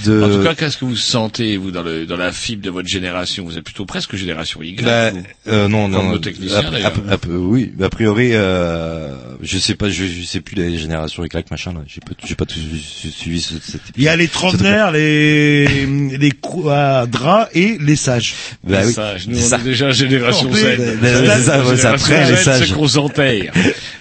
De... 0.04 0.22
En 0.22 0.28
tout 0.28 0.42
cas, 0.42 0.54
qu'est-ce 0.54 0.76
que 0.78 0.84
vous 0.84 0.96
sentez, 0.96 1.56
vous, 1.56 1.70
dans, 1.70 1.82
le, 1.82 2.06
dans 2.06 2.16
la 2.16 2.32
fibre 2.32 2.62
de 2.62 2.70
votre 2.70 2.88
génération? 2.88 3.44
Vous 3.44 3.56
êtes 3.58 3.64
plutôt 3.64 3.84
presque 3.86 4.16
génération 4.16 4.62
Y. 4.62 4.82
Bah, 4.82 5.10
euh, 5.48 5.68
non, 5.68 5.82
Comme 5.84 5.92
non, 5.92 6.02
non. 6.10 6.14
A- 6.16 6.18
d'ailleurs. 6.18 6.92
a- 7.08 7.14
a- 7.14 7.28
oui, 7.28 7.72
a 7.80 7.88
priori, 7.88 8.30
euh, 8.32 9.14
je 9.42 9.58
sais 9.58 9.74
pas, 9.74 9.88
je, 9.90 10.04
je 10.04 10.22
sais 10.22 10.40
plus 10.40 10.54
les 10.56 10.78
générations 10.78 11.24
éclac 11.24 11.50
machin 11.50 11.72
là. 11.72 11.80
J'ai 11.86 12.00
pas, 12.00 12.12
j'ai 12.26 12.34
pas 12.34 12.44
tout 12.46 12.58
su- 12.58 13.10
suivi 13.10 13.40
ce, 13.40 13.54
cette. 13.62 13.80
Il 13.96 14.02
y 14.02 14.08
a 14.08 14.16
les 14.16 14.28
trentenaires, 14.28 14.90
les, 14.90 15.66
les 15.86 16.30
quadras 16.32 17.48
et 17.54 17.76
les 17.80 17.96
sages. 17.96 18.34
Bah 18.64 18.80
Les 18.82 18.86
oui. 18.88 18.92
sages. 18.92 19.28
Nous, 19.28 19.36
C'est 19.38 19.44
on 19.44 19.48
ça. 19.48 19.58
est 19.58 19.64
déjà 19.64 19.90
génération 19.92 20.52
Z. 20.52 20.56
c'est 21.02 21.42
ça, 21.42 21.64
ouais, 21.64 21.76
c'est 21.76 21.86
après, 21.86 22.30
les 22.30 22.36
sages. 22.36 22.68
c'est 22.68 22.74
qu'on 22.74 22.88
s'enterre. 22.88 23.52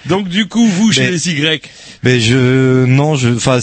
Donc 0.08 0.28
du 0.30 0.48
coup, 0.48 0.66
vous 0.68 0.91
chez 0.91 1.10
les 1.12 1.30
Y, 1.30 1.62
Mais 2.04 2.20
je 2.20 2.86
non 2.86 3.16
je 3.16 3.30
enfin 3.30 3.60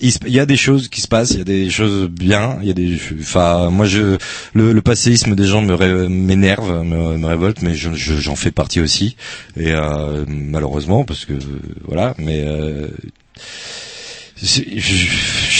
il 0.00 0.12
y 0.32 0.38
a 0.40 0.46
des 0.46 0.56
choses 0.56 0.88
qui 0.88 1.00
se 1.00 1.08
passent, 1.08 1.32
y 1.32 1.40
a 1.52 1.64
des 1.64 1.70
choses 1.70 2.08
bien, 2.08 2.58
il 2.62 2.68
y 2.68 2.70
a 2.70 2.74
des 2.74 2.98
enfin 3.20 3.70
moi 3.70 3.86
je 3.86 4.16
le, 4.54 4.72
le 4.72 4.82
passéisme 4.82 5.34
des 5.34 5.46
gens 5.46 5.62
me 5.62 5.74
ré- 5.74 6.08
m'énerve, 6.08 6.84
me, 6.84 7.16
me 7.16 7.26
révolte 7.26 7.62
mais 7.62 7.74
je 7.74 7.90
je- 7.94 8.16
j'en 8.16 8.36
fais 8.36 8.50
partie 8.50 8.80
aussi 8.80 9.16
et 9.58 9.72
euh, 9.72 10.24
malheureusement 10.28 11.04
parce 11.04 11.24
que 11.24 11.34
voilà 11.86 12.14
mais 12.18 12.44
euh, 12.46 12.88
je- 14.42 14.62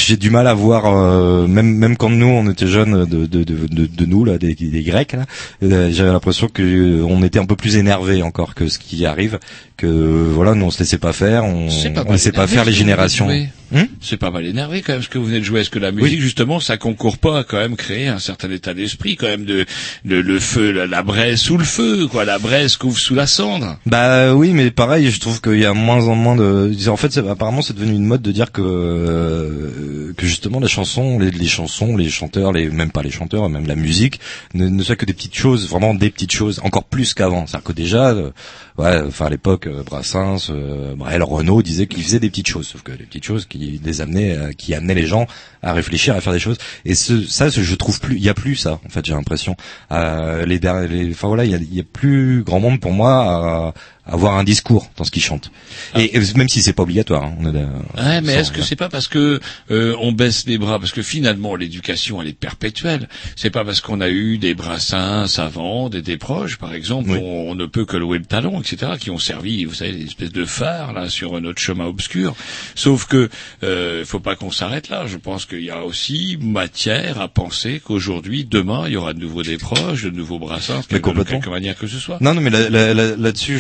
j'ai 0.07 0.17
du 0.17 0.31
mal 0.31 0.47
à 0.47 0.53
voir 0.55 0.87
euh, 0.87 1.47
même 1.47 1.75
même 1.75 1.97
quand 1.97 2.11
nous 2.11 2.27
on 2.27 2.51
était 2.51 2.67
jeunes 2.67 3.05
de 3.07 3.25
de 3.27 3.45
de, 3.45 3.87
de, 3.87 4.05
nous 4.05 4.25
là 4.25 4.37
des, 4.37 4.55
des 4.55 4.83
grecs 4.83 5.13
là 5.13 5.25
euh, 5.63 5.91
j'avais 5.93 6.11
l'impression 6.13 6.49
que 6.49 6.63
euh, 6.63 7.05
on 7.09 7.23
était 7.23 7.39
un 7.39 7.47
peu 7.47 7.57
plus 7.57 7.77
énervé 7.77 8.23
encore 8.23 8.55
que 8.55 8.69
ce 8.69 8.79
qui 8.79 9.07
arrive 9.07 9.39
que 9.77 9.87
voilà 9.87 10.55
nous 10.55 10.67
on 10.67 10.71
se 10.71 10.81
laissait 10.81 10.99
pas 10.99 11.13
faire 11.13 11.45
on 11.45 11.71
pas 11.95 12.03
on 12.09 12.13
laissait 12.13 12.33
pas 12.33 12.47
faire 12.47 12.65
les 12.65 12.73
générations. 12.79 13.27
Hmm 13.75 13.85
c'est 14.01 14.17
pas 14.19 14.31
mal 14.31 14.45
énervé 14.45 14.83
quand 14.83 14.93
même 14.93 15.03
ce 15.03 15.09
que 15.09 15.19
vous 15.19 15.27
venez 15.27 15.41
de 15.41 15.45
jouer. 15.45 15.61
Est-ce 15.61 15.71
que 15.71 15.79
la 15.79 15.93
musique 15.93 16.21
justement 16.21 16.61
ça 16.61 16.77
concourt 16.77 17.19
pas 17.19 17.41
à 17.41 17.45
quand 17.45 17.57
même 17.59 17.77
créer 17.77 18.09
un 18.09 18.19
certain 18.19 18.51
état 18.51 18.75
d'esprit 18.75 19.17
quand 19.17 19.27
même 19.27 19.45
de, 19.45 19.65
de 20.05 20.17
le 20.17 20.39
feu, 20.39 20.71
la, 20.71 20.87
la 20.87 21.03
braise 21.03 21.41
sous 21.41 21.57
le 21.57 21.65
feu 21.65 22.07
quoi, 22.07 22.25
la 22.25 22.39
braise 22.39 22.77
couvre 22.77 22.99
sous 22.99 23.15
la 23.15 23.27
cendre? 23.27 23.79
Bah 23.87 24.35
oui, 24.35 24.53
mais 24.53 24.71
pareil, 24.71 25.11
je 25.11 25.21
trouve 25.21 25.41
qu'il 25.41 25.59
y 25.59 25.65
a 25.65 25.73
moins 25.73 26.07
en 26.07 26.15
moins 26.15 26.37
de. 26.37 26.73
En 26.89 26.97
fait, 26.97 27.17
apparemment, 27.19 27.63
c'est 27.63 27.75
devenu 27.75 27.95
une 27.95 28.05
mode 28.05 28.23
de 28.23 28.33
dire 28.33 28.53
que 28.53 28.63
euh, 28.63 30.13
que 30.17 30.27
justement 30.27 30.61
la 30.61 30.69
chanson, 30.69 31.19
les, 31.19 31.31
les 31.31 31.47
chansons, 31.47 31.97
les 31.97 32.11
chanteurs, 32.11 32.53
les 32.53 32.69
même 32.69 32.91
pas 32.91 33.03
les 33.03 33.11
chanteurs, 33.11 33.49
même 33.49 33.67
la 33.67 33.75
musique, 33.77 34.21
ne, 34.55 34.69
ne 34.69 34.83
soit 34.83 34.97
que 34.97 35.07
des 35.07 35.15
petites 35.15 35.37
choses, 35.37 35.69
vraiment 35.69 35.95
des 35.95 36.11
petites 36.11 36.33
choses, 36.33 36.61
encore 36.63 36.85
plus 36.85 37.15
qu'avant. 37.15 37.47
C'est-à-dire 37.47 37.65
que 37.65 37.73
déjà, 37.73 38.11
euh, 38.11 38.31
ouais, 38.79 39.01
enfin 39.07 39.27
à 39.27 39.31
l'époque, 39.31 39.67
euh, 39.67 39.83
Brassens, 39.83 40.51
euh, 40.51 40.95
Brel, 40.97 41.23
Renaud 41.23 41.63
disaient 41.63 41.87
qu'ils 41.87 42.03
faisaient 42.03 42.21
des 42.21 42.31
petites 42.31 42.49
choses, 42.49 42.67
sauf 42.69 42.83
que 42.83 42.93
des 42.93 43.05
petites 43.05 43.25
choses 43.25 43.47
qui 43.47 43.81
les 43.83 44.01
amenaient, 44.01 44.37
euh, 44.37 44.53
qui 44.53 44.75
amenaient 44.75 44.95
les 44.95 45.07
gens 45.07 45.27
à 45.63 45.73
réfléchir, 45.73 46.15
à 46.15 46.21
faire 46.21 46.33
des 46.33 46.39
choses. 46.39 46.59
Et 46.85 46.95
ce, 46.95 47.25
ça, 47.27 47.49
je 47.49 47.75
trouve 47.75 48.01
plus, 48.01 48.17
il 48.17 48.23
y 48.23 48.29
a 48.29 48.35
plus 48.35 48.57
ça. 48.57 48.81
En 48.85 48.89
fait, 48.89 49.05
j'ai 49.05 49.15
l'impression. 49.15 49.57
Euh, 49.93 50.45
les, 50.47 50.59
derniers- 50.59 50.89
les, 50.89 51.11
enfin 51.13 51.29
voilà, 51.29 51.45
il 51.45 51.51
y 51.51 51.55
a, 51.55 51.59
y 51.59 51.81
a 51.81 51.85
plus 51.85 52.43
grand 52.43 52.61
monde 52.61 52.81
pour 52.81 52.93
moi 52.93 53.73
à 54.04 54.04
avoir 54.07 54.37
un 54.37 54.45
discours 54.45 54.91
dans 54.97 55.05
ce 55.05 55.11
qu'ils 55.11 55.23
chantent. 55.23 55.51
Et, 55.97 56.17
et 56.17 56.21
même 56.37 56.49
si 56.49 56.61
c'est 56.63 56.73
pas 56.73 56.83
obligatoire. 56.83 57.25
hein, 57.25 57.35
on 57.41 57.47
est, 57.55 57.59
Ouais, 58.03 58.21
mais 58.21 58.35
est-ce 58.35 58.53
que 58.53 58.63
c'est 58.63 58.77
pas 58.77 58.89
parce 58.89 59.09
que 59.09 59.41
euh, 59.71 59.95
on 60.01 60.13
baisse 60.13 60.47
les 60.47 60.59
bras? 60.59 60.79
Parce 60.79 60.93
que 60.93 61.03
finalement 61.03 61.57
l'éducation 61.57 62.21
elle 62.21 62.29
est 62.29 62.39
perpétuelle. 62.39 63.09
C'est 63.37 63.51
pas 63.51 63.65
parce 63.65 63.81
qu'on 63.81 64.01
a 64.01 64.09
eu 64.11 64.39
des 64.39 64.55
brassins 64.55 65.27
savants, 65.27 65.89
des, 65.89 66.03
des 66.03 66.17
proches 66.19 66.57
par 66.59 66.75
exemple, 66.75 67.11
Oui. 67.11 67.19
on, 67.23 67.51
on 67.51 67.55
ne 67.55 67.67
peut 67.67 67.85
que 67.85 67.97
louer 67.97 68.19
le 68.19 68.25
talon, 68.25 68.61
etc. 68.61 68.93
qui 69.01 69.11
ont 69.11 69.19
servi, 69.19 69.65
vous 69.65 69.75
savez, 69.75 69.93
des 69.93 70.05
espèces 70.05 70.33
de 70.33 70.45
phares 70.45 70.93
là 70.93 71.09
sur 71.09 71.41
notre 71.41 71.61
chemin 71.61 71.87
obscur. 71.87 72.35
Sauf 72.75 73.07
que 73.07 73.31
euh, 73.63 74.05
faut 74.05 74.21
pas 74.21 74.37
qu'on 74.37 74.51
s'arrête 74.51 74.89
là. 74.89 75.07
Je 75.07 75.17
pense 75.17 75.47
qu'il 75.47 75.63
y 75.65 75.71
a 75.71 75.83
aussi 75.85 76.39
matière 76.41 77.21
à 77.21 77.29
penser 77.29 77.81
qu'aujourd'hui, 77.83 78.45
demain, 78.45 78.85
il 78.87 78.93
y 78.93 78.97
aura 78.97 79.15
de 79.15 79.21
nouveau 79.21 79.43
des 79.43 79.57
proches, 79.59 80.03
de 80.03 80.11
nouveaux 80.11 80.39
brassins, 80.39 80.81
Mais 80.91 80.99
de 81.01 81.23
quelque 81.25 81.49
manière 81.51 81.77
que 81.79 81.87
ce 81.87 81.99
soit. 81.99 82.19
Non, 82.21 82.35
non, 82.35 82.41
mais 82.41 82.51
là- 82.51 82.69
là- 82.69 82.95
là- 82.95 83.17
là-dessus, 83.17 83.59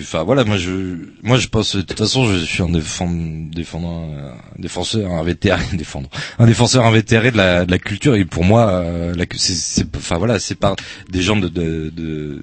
enfin 0.00 0.22
voilà, 0.24 0.44
moi 0.44 0.56
je, 0.56 0.70
moi 1.22 1.36
je 1.38 1.48
pense, 1.48 1.76
de 1.76 1.82
toute 1.82 1.98
façon, 1.98 2.26
je 2.26 2.38
suis 2.44 2.62
un 2.62 2.68
défend- 2.68 3.50
défendant, 3.50 4.08
euh, 4.12 4.30
un 4.30 4.60
défenseur 4.62 5.10
invétéré, 5.12 5.62
défendant, 5.74 6.08
un 6.38 6.46
défenseur 6.46 6.84
invétéré 6.84 7.30
de 7.30 7.36
la, 7.36 7.64
de 7.66 7.70
la 7.70 7.78
culture. 7.78 8.14
Et 8.14 8.24
pour 8.24 8.44
moi, 8.44 8.70
euh, 8.70 9.14
la, 9.14 9.24
c'est, 9.32 9.52
c'est- 9.54 9.96
enfin 9.96 10.18
voilà, 10.18 10.38
c'est 10.38 10.54
par 10.54 10.76
des 11.10 11.22
gens 11.22 11.36
de, 11.36 11.48
de, 11.48 11.90
de, 11.94 12.42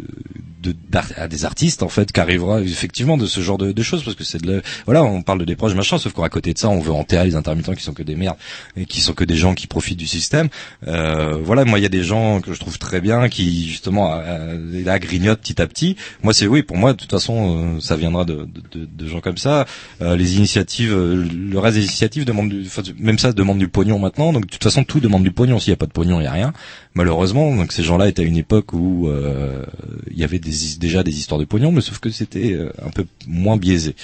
de- 0.62 0.76
à 1.18 1.28
des 1.28 1.46
artistes 1.46 1.84
en 1.84 1.90
fait 1.90 2.12
qui 2.12 2.20
arrivera 2.20 2.62
effectivement 2.62 3.18
de 3.18 3.26
ce 3.26 3.42
genre 3.42 3.58
de, 3.58 3.72
de 3.72 3.84
choses 3.84 4.04
parce 4.04 4.16
que 4.16 4.24
c'est 4.24 4.42
de 4.42 4.52
la- 4.54 4.62
voilà 4.86 5.04
on 5.04 5.22
parle 5.22 5.40
de 5.40 5.46
des 5.46 5.56
proches 5.56 5.74
machin 5.74 5.98
sauf 5.98 6.14
qu'à 6.14 6.30
côté 6.30 6.54
de 6.54 6.58
ça 6.60 6.70
on 6.70 6.80
veut 6.80 6.92
enterrer 6.92 7.26
les 7.26 7.36
intermittents 7.36 7.74
qui 7.74 7.84
sont 7.84 7.94
que 7.94 8.04
des 8.04 8.16
merdes 8.16 8.38
et 8.78 8.86
qui 8.86 9.02
sont 9.02 9.14
que 9.14 9.24
des 9.24 9.36
gens 9.36 9.54
qui 9.56 9.68
profitent 9.68 9.98
du 9.98 10.08
système. 10.08 10.50
Euh, 10.88 11.38
voilà 11.44 11.66
moi 11.66 11.80
il 11.80 11.82
y 11.84 11.86
a 11.86 11.90
des 11.90 12.04
gens 12.04 12.42
que 12.42 12.54
je 12.54 12.60
trouve 12.60 12.78
très 12.78 13.02
bien 13.02 13.28
qui 13.30 13.68
justement 13.68 14.14
euh, 14.16 14.84
là 14.84 15.00
grignotent 15.00 15.40
petit 15.42 15.62
à 15.62 15.68
petit. 15.68 15.96
Moi 16.24 16.34
c'est 16.34 16.48
oui 16.48 16.64
pour 16.64 16.78
moi 16.78 16.94
de 16.94 16.98
toute 16.98 17.12
façon 17.12 17.76
euh, 17.78 17.80
ça 17.80 17.96
viendra 17.96 18.26
de, 18.26 18.48
de, 18.72 18.86
de- 18.86 19.08
gens 19.08 19.20
comme 19.22 19.38
ça. 19.38 19.66
Euh, 20.02 20.16
les 20.16 20.38
initiatives 20.38 20.94
euh, 20.94 21.28
le 21.34 21.60
reste 21.60 21.76
des 21.78 21.84
initiatives 21.84 22.24
demande 22.26 22.50
du, 22.50 22.66
même 23.00 23.18
ça 23.20 23.34
demande 23.34 23.58
du 23.58 23.68
pognon 23.68 24.00
maintenant 24.00 24.32
donc 24.32 24.46
de 24.46 24.50
toute 24.52 24.64
façon 24.64 24.84
tout 24.84 25.00
demande 25.00 25.24
du 25.24 25.32
pognon. 25.32 25.60
S'il 25.60 25.72
y 25.72 25.74
a 25.74 25.78
pas 25.78 25.86
de 25.88 25.92
pognon 25.92 26.20
il 26.20 26.24
y 26.24 26.28
a 26.28 26.32
rien 26.32 26.54
malheureusement 26.94 27.56
donc 27.56 27.72
ces 27.72 27.84
gens-là 27.84 28.08
étaient 28.08 28.24
à 28.24 28.26
une 28.26 28.38
époque 28.38 28.74
où 28.74 29.08
euh, 29.08 29.64
il 30.10 30.18
y 30.18 30.24
avait 30.24 30.40
des, 30.40 30.52
déjà 30.80 31.04
des 31.04 31.18
histoires 31.18 31.40
de 31.40 31.46
pognon 31.46 31.72
mais 31.72 31.82
sauf 31.82 32.00
que 32.00 32.10
c'était 32.10 32.54
euh, 32.54 32.72
un 32.84 32.90
peu 32.90 33.06
moins 33.28 33.58
biaisé 33.58 33.96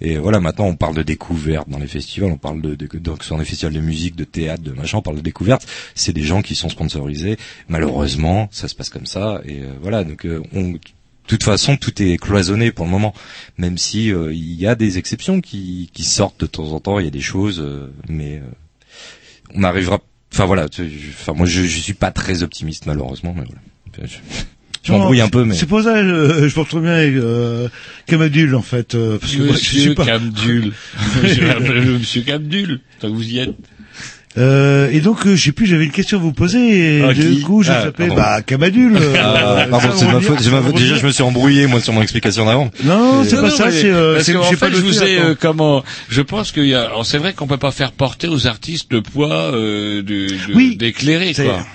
et 0.00 0.16
voilà, 0.16 0.40
maintenant 0.40 0.66
on 0.66 0.76
parle 0.76 0.94
de 0.94 1.02
découverte 1.02 1.68
dans 1.68 1.78
les 1.78 1.86
festivals, 1.86 2.30
on 2.32 2.38
parle 2.38 2.62
de, 2.62 2.74
de 2.74 2.98
donc 2.98 3.28
dans 3.28 3.36
les 3.36 3.44
festivals 3.44 3.74
de 3.74 3.80
musique, 3.80 4.16
de 4.16 4.24
théâtre, 4.24 4.62
de 4.62 4.72
machin, 4.72 4.98
on 4.98 5.02
parle 5.02 5.16
de 5.16 5.22
découverte. 5.22 5.66
C'est 5.94 6.12
des 6.12 6.22
gens 6.22 6.40
qui 6.42 6.54
sont 6.54 6.70
sponsorisés. 6.70 7.36
Malheureusement, 7.68 8.48
ça 8.50 8.68
se 8.68 8.74
passe 8.74 8.88
comme 8.88 9.06
ça. 9.06 9.42
Et 9.44 9.60
euh, 9.60 9.72
voilà, 9.82 10.04
donc 10.04 10.24
euh, 10.24 10.42
on, 10.54 10.72
de 10.72 10.78
toute 11.26 11.44
façon, 11.44 11.76
tout 11.76 12.02
est 12.02 12.16
cloisonné 12.16 12.72
pour 12.72 12.86
le 12.86 12.90
moment. 12.90 13.14
Même 13.58 13.76
si 13.76 14.10
euh, 14.12 14.32
il 14.32 14.54
y 14.54 14.66
a 14.66 14.74
des 14.74 14.96
exceptions 14.96 15.42
qui, 15.42 15.90
qui 15.92 16.04
sortent 16.04 16.40
de 16.40 16.46
temps 16.46 16.72
en 16.72 16.80
temps, 16.80 16.98
il 16.98 17.04
y 17.04 17.08
a 17.08 17.12
des 17.12 17.20
choses, 17.20 17.62
mais 18.08 18.42
on 19.54 19.62
arrivera. 19.62 20.00
Enfin 20.32 20.44
voilà, 20.44 20.66
enfin 20.66 21.32
moi 21.32 21.46
je, 21.46 21.62
je 21.62 21.78
suis 21.80 21.94
pas 21.94 22.10
très 22.12 22.42
optimiste 22.42 22.86
malheureusement, 22.86 23.34
mais 23.36 23.44
voilà. 23.44 24.08
Je, 24.08 24.16
je 24.84 24.92
m'embrouille 24.92 25.20
un 25.20 25.28
peu, 25.28 25.44
mais 25.44 25.54
C'est 25.54 25.66
pour 25.66 25.82
ça, 25.82 26.02
je, 26.02 26.48
je 26.48 26.54
pense 26.54 26.68
très 26.68 26.80
bien 26.80 26.92
avec 26.92 27.14
euh, 27.16 27.68
Camadul, 28.06 28.54
en 28.54 28.62
fait. 28.62 28.94
euh, 28.94 29.18
parce 29.18 29.32
que 29.34 29.38
moi, 29.38 29.46
je 29.48 29.52
Monsieur 29.52 29.80
suis 29.80 29.94
pas... 29.94 30.06
Camdul. 30.06 30.72
Monsieur 31.22 31.98
Monsieur 31.98 32.22
Camdul. 32.22 32.80
Tant 33.00 33.08
que 33.08 33.12
vous 33.14 33.28
y 33.28 33.38
êtes. 33.40 33.54
Euh, 34.38 34.88
et 34.92 35.00
donc, 35.00 35.26
euh, 35.26 35.34
je 35.34 35.44
sais 35.46 35.52
plus, 35.52 35.66
j'avais 35.66 35.84
une 35.86 35.90
question 35.90 36.18
à 36.18 36.20
vous 36.20 36.32
poser, 36.32 36.98
et 36.98 37.02
Ah, 37.02 37.12
du 37.12 37.40
coup, 37.40 37.62
j'ai 37.64 37.72
Ah, 37.72 37.90
pardon. 37.90 38.14
bah, 38.14 38.42
Camadul. 38.42 38.96
euh, 38.96 39.14
Ah, 39.18 39.66
pardon, 39.68 39.90
ça, 39.90 39.96
c'est 39.96 40.06
ma 40.06 40.20
faute. 40.20 40.46
ma 40.52 40.62
faute. 40.62 40.76
Déjà, 40.76 40.96
je 40.96 41.04
me 41.06 41.10
suis 41.10 41.22
embrouillé 41.24 41.66
moi 41.66 41.80
sur 41.80 41.92
mon 41.92 42.00
explication 42.02 42.46
d'avant. 42.46 42.70
Non, 42.84 43.24
c'est 43.24 43.34
Non, 43.36 43.42
pas 43.42 43.48
non, 43.48 43.54
ça, 43.56 43.70
c'est, 43.72 43.90
euh, 43.90 44.20
c'est, 44.22 44.32
fait, 44.32 44.56
pas 44.56 44.70
je 44.70 44.76
vous 44.76 45.02
ai 45.02 45.18
euh, 45.18 45.34
comment 45.38 45.82
Je 46.08 46.22
pense 46.22 46.52
qu'il 46.52 46.66
y 46.66 46.74
a. 46.74 46.82
alors, 46.82 47.04
C'est 47.04 47.18
vrai 47.18 47.32
qu'on 47.32 47.48
peut 47.48 47.56
pas 47.56 47.72
faire 47.72 47.90
porter 47.90 48.28
aux 48.28 48.46
artistes 48.46 48.92
le 48.92 49.02
poids 49.02 49.52
euh, 49.52 49.96
de, 50.02 50.28
de- 50.28 50.54
Oui, 50.54 50.76
d'éclairer 50.76 51.32
c'est- 51.34 51.44
quoi. 51.44 51.66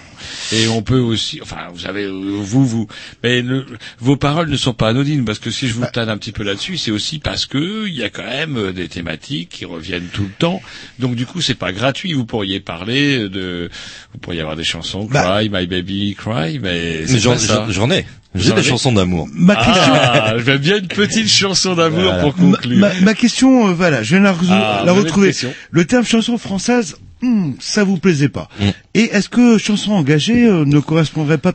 Et 0.54 0.68
on 0.68 0.82
peut 0.82 1.00
aussi, 1.00 1.40
enfin, 1.42 1.68
vous 1.74 1.80
savez, 1.80 2.08
vous, 2.08 2.66
vous, 2.66 2.88
mais 3.24 3.42
le- 3.42 3.66
vos 4.00 4.16
paroles 4.18 4.50
ne 4.50 4.58
sont 4.58 4.74
pas 4.74 4.90
anodines 4.90 5.26
parce 5.26 5.40
que 5.40 5.52
si 5.52 5.68
je 5.68 5.74
Bah. 5.74 5.86
vous 5.86 5.92
tanne 5.92 6.10
un 6.10 6.18
petit 6.18 6.32
peu 6.32 6.44
là-dessus, 6.44 6.78
c'est 6.78 6.92
aussi 6.92 7.20
parce 7.20 7.46
que 7.46 7.88
il 7.88 7.94
y 7.96 8.04
a 8.04 8.10
quand 8.10 8.24
même 8.26 8.58
euh, 8.58 8.72
des 8.74 8.88
thématiques 8.88 9.50
qui 9.50 9.66
reviennent 9.66 10.08
tout 10.14 10.24
le 10.24 10.34
temps. 10.38 10.62
Donc 11.00 11.16
du 11.16 11.26
coup, 11.26 11.42
c'est 11.42 11.56
pas 11.56 11.72
gratuit. 11.72 12.14
Vous 12.14 12.26
pourriez 12.26 12.60
parler 12.60 13.30
de, 13.30 13.70
vous 14.14 14.20
pourriez 14.20 14.42
avoir 14.42 14.56
des 14.56 14.64
chansons, 14.64 15.06
Bah. 15.12 15.24
Cry, 15.40 15.50
My 15.50 15.68
Baby, 15.68 16.16
Cry, 16.18 16.60
mais 16.60 17.02
Mais 17.02 17.08
c'est 17.08 17.20
j'en, 17.20 17.90
ai. 17.92 18.06
J'ai 18.38 18.52
des 18.52 18.64
chansons 18.64 18.92
d'amour. 18.92 19.30
Ma 19.32 19.56
question, 19.56 19.94
Ah, 19.96 20.34
j'aime 20.46 20.58
bien 20.58 20.78
une 20.80 20.88
petite 20.88 21.30
chanson 21.30 21.74
d'amour 21.74 22.02
Voilà. 22.04 22.22
pour 22.22 22.36
conclure. 22.36 22.78
ma- 22.80 22.94
ma 23.02 23.14
question, 23.14 23.70
euh, 23.70 23.74
voilà, 23.74 24.04
je 24.04 24.10
viens 24.10 24.20
de 24.20 24.26
la, 24.26 24.36
Ah, 24.52 24.84
la 24.86 24.92
retrouver. 24.92 25.34
Le 25.72 25.86
terme 25.86 26.04
chanson 26.06 26.38
française, 26.38 26.98
hmm, 27.26 27.54
ça 27.60 27.84
vous 27.84 27.98
plaisait 27.98 28.30
pas. 28.30 28.48
Mm. 28.60 28.64
Et 28.94 29.02
est-ce 29.16 29.30
que 29.30 29.58
chanson 29.58 29.92
engagée 29.94 30.46
euh, 30.46 30.66
ne 30.66 30.80
correspondrait 30.80 31.38
pas 31.38 31.54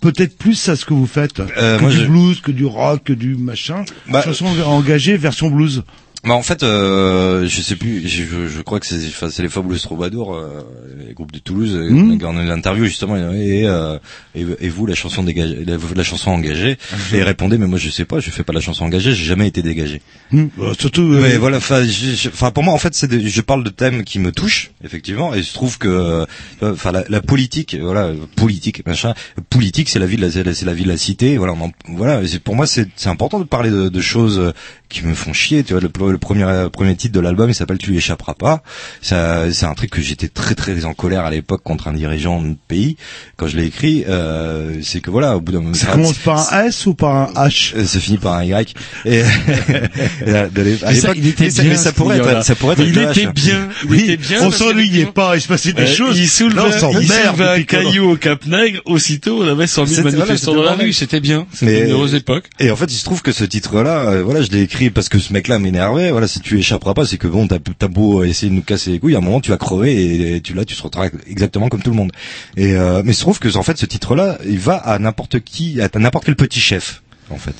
peut-être 0.00 0.36
plus 0.36 0.68
à 0.68 0.76
ce 0.76 0.84
que 0.84 0.92
vous 0.94 1.06
faites 1.06 1.40
Euh, 1.40 1.76
que 1.78 1.82
moi, 1.82 1.90
du 1.90 1.96
je- 1.98 2.06
blues, 2.06 2.40
que 2.40 2.50
du 2.52 2.66
rock, 2.66 3.04
que 3.04 3.12
du 3.12 3.36
machin 3.36 3.84
Bah, 4.10 4.22
Chanson 4.22 4.46
engagée 4.66 5.16
version 5.16 5.50
blues. 5.50 5.82
Bah 6.24 6.32
en 6.34 6.42
fait, 6.42 6.62
euh, 6.62 7.46
je 7.46 7.60
sais 7.60 7.76
plus. 7.76 8.06
Je, 8.08 8.24
je, 8.24 8.48
je 8.48 8.62
crois 8.62 8.80
que 8.80 8.86
c'est, 8.86 8.96
enfin, 9.08 9.28
c'est 9.30 9.42
les 9.42 9.48
Fabulous 9.48 9.78
Troubadours, 9.78 10.34
euh, 10.34 10.62
les 11.06 11.12
groupes 11.12 11.32
de 11.32 11.38
Toulouse, 11.38 11.78
qui 12.18 12.24
ont 12.24 12.40
eu 12.40 12.46
l'interview 12.46 12.86
justement. 12.86 13.16
Et, 13.32 13.66
euh, 13.66 13.98
et, 14.34 14.44
et 14.60 14.68
vous, 14.70 14.86
la 14.86 14.94
chanson 14.94 15.22
dégagée, 15.22 15.64
la, 15.66 15.76
la 15.94 16.02
chanson 16.02 16.30
engagée. 16.30 16.78
et 17.12 17.22
répondez, 17.22 17.58
mais 17.58 17.66
moi 17.66 17.78
je 17.78 17.90
sais 17.90 18.04
pas, 18.06 18.20
je 18.20 18.30
fais 18.30 18.42
pas 18.42 18.52
la 18.54 18.60
chanson 18.60 18.84
engagée, 18.84 19.12
j'ai 19.12 19.24
jamais 19.26 19.48
été 19.48 19.62
dégagé. 19.62 20.00
Hmm, 20.32 20.46
euh, 20.60 20.72
surtout, 20.78 21.02
euh, 21.02 21.20
Mais 21.22 21.36
voilà, 21.36 21.58
enfin, 21.58 21.82
pour 22.52 22.62
moi, 22.64 22.72
en 22.72 22.78
fait, 22.78 22.94
c'est, 22.94 23.20
je 23.26 23.40
parle 23.42 23.62
de 23.62 23.70
thèmes 23.70 24.02
qui 24.04 24.18
me 24.18 24.32
touchent, 24.32 24.70
effectivement, 24.82 25.34
et 25.34 25.42
je 25.42 25.52
trouve 25.52 25.76
que, 25.78 25.88
euh, 25.88 26.24
enfin, 26.62 26.90
la, 26.92 27.04
la 27.08 27.20
politique, 27.20 27.76
voilà, 27.80 28.12
politique, 28.36 28.86
machin, 28.86 29.12
politique, 29.50 29.88
c'est 29.90 29.98
la 29.98 30.06
vie 30.06 30.16
de 30.16 30.22
la, 30.22 30.30
c'est 30.30 30.64
la- 30.64 30.74
vie 30.74 30.84
de 30.84 30.88
la 30.88 30.96
cité, 30.96 31.36
voilà, 31.36 31.52
on 31.52 31.66
en- 31.66 31.72
voilà. 31.88 32.22
pour 32.42 32.56
moi, 32.56 32.66
c'est, 32.66 32.88
c'est 32.96 33.08
important 33.10 33.38
de 33.38 33.44
parler 33.44 33.70
de, 33.70 33.88
de 33.88 34.00
choses 34.00 34.52
qui 34.94 35.04
me 35.06 35.14
font 35.14 35.32
chier. 35.32 35.64
Tu 35.64 35.72
vois, 35.74 35.82
le, 35.82 35.90
le 36.12 36.18
premier, 36.18 36.44
euh, 36.44 36.68
premier 36.68 36.94
titre 36.96 37.14
de 37.14 37.20
l'album, 37.20 37.50
il 37.50 37.54
s'appelle 37.54 37.78
Tu 37.78 37.92
y 37.92 37.96
échapperas 37.96 38.34
pas. 38.34 38.62
Ça, 39.02 39.52
c'est 39.52 39.66
un 39.66 39.74
truc 39.74 39.90
que 39.90 40.00
j'étais 40.00 40.28
très, 40.28 40.54
très 40.54 40.84
en 40.84 40.94
colère 40.94 41.24
à 41.24 41.30
l'époque 41.30 41.62
contre 41.62 41.88
un 41.88 41.92
dirigeant 41.92 42.40
de 42.42 42.54
pays 42.68 42.96
quand 43.36 43.46
je 43.48 43.56
l'ai 43.56 43.66
écrit. 43.66 44.04
Euh, 44.08 44.74
c'est 44.82 45.00
que 45.00 45.10
voilà, 45.10 45.36
au 45.36 45.40
bout 45.40 45.52
d'un 45.52 45.60
moment, 45.60 45.74
ça 45.74 45.86
commence 45.86 46.14
par 46.18 46.52
un 46.52 46.64
S 46.66 46.86
ou 46.86 46.94
par 46.94 47.14
un 47.14 47.32
H? 47.48 47.74
Euh, 47.76 47.84
ça 47.84 48.00
finit 48.00 48.18
par 48.18 48.34
un 48.34 48.44
Y. 48.44 48.74
Et, 49.04 49.22
et 50.26 50.30
à- 50.34 50.48
l'époque, 50.92 51.16
il 51.16 51.26
était 51.28 51.48
bien, 51.48 51.64
mais 51.64 51.76
ça 51.76 51.92
pourrait 51.92 52.18
être, 52.18 52.44
ça 52.44 52.54
pourrait 52.54 52.74
être 52.74 52.82
il 52.86 52.98
était 52.98 53.26
H. 53.26 53.32
bien, 53.34 53.68
il 53.84 53.90
Oui, 53.90 54.00
était 54.02 54.16
bien. 54.16 54.42
on 54.46 54.50
s'ennuyait 54.50 55.06
pas, 55.06 55.36
il 55.36 55.40
se 55.40 55.48
passait 55.48 55.72
des 55.72 55.82
euh, 55.82 55.86
choses. 55.86 56.18
Il 56.18 56.28
soulevait, 56.28 56.60
il 56.68 56.78
soulevait 57.08 57.44
un 57.44 57.62
caillou 57.62 58.12
au 58.12 58.16
Cap 58.16 58.46
Nègre, 58.46 58.80
aussitôt 58.84 59.42
on 59.42 59.48
avait 59.48 59.66
100 59.66 59.86
000 59.86 59.96
C'était- 59.96 60.02
voilà, 60.02 60.16
manifestants 60.18 60.54
dans 60.54 60.62
la 60.62 60.74
rue, 60.74 60.92
c'était 60.92 61.20
bien. 61.20 61.46
C'était 61.52 61.84
une 61.86 61.90
heureuse 61.92 62.14
époque. 62.14 62.44
Et 62.60 62.70
en 62.70 62.76
fait, 62.76 62.86
il 62.86 62.96
se 62.96 63.04
trouve 63.04 63.22
que 63.22 63.32
ce 63.32 63.44
titre-là, 63.44 64.10
euh, 64.10 64.22
voilà, 64.22 64.42
je 64.42 64.50
l'ai 64.50 64.62
écrit 64.62 64.83
parce 64.90 65.08
que 65.08 65.18
ce 65.18 65.32
mec-là 65.32 65.58
m'énervait. 65.58 66.10
Voilà, 66.10 66.26
si 66.28 66.40
tu 66.40 66.58
échapperas 66.58 66.94
pas, 66.94 67.04
c'est 67.06 67.18
que 67.18 67.26
bon, 67.28 67.46
t'as 67.48 67.88
beau 67.88 68.24
essayer 68.24 68.50
de 68.50 68.54
nous 68.56 68.62
casser 68.62 68.90
les 68.92 68.98
couilles, 68.98 69.14
à 69.14 69.18
un 69.18 69.22
moment 69.22 69.40
tu 69.40 69.50
vas 69.50 69.56
crever 69.56 69.92
et, 69.94 70.36
et 70.36 70.40
tu 70.40 70.54
là 70.54 70.64
tu 70.64 70.74
se 70.74 70.82
retrouveras 70.82 71.10
exactement 71.28 71.68
comme 71.68 71.82
tout 71.82 71.90
le 71.90 71.96
monde. 71.96 72.12
Et 72.56 72.72
euh, 72.74 73.02
mais 73.04 73.12
il 73.12 73.14
se 73.14 73.20
trouve 73.20 73.38
que 73.38 73.54
en 73.56 73.62
fait 73.62 73.76
ce 73.78 73.86
titre-là, 73.86 74.38
il 74.46 74.58
va 74.58 74.76
à 74.76 74.98
n'importe 74.98 75.40
qui, 75.40 75.80
à 75.80 75.88
n'importe 75.98 76.24
quel 76.26 76.36
petit 76.36 76.60
chef 76.60 77.02
en 77.30 77.36
fait. 77.38 77.54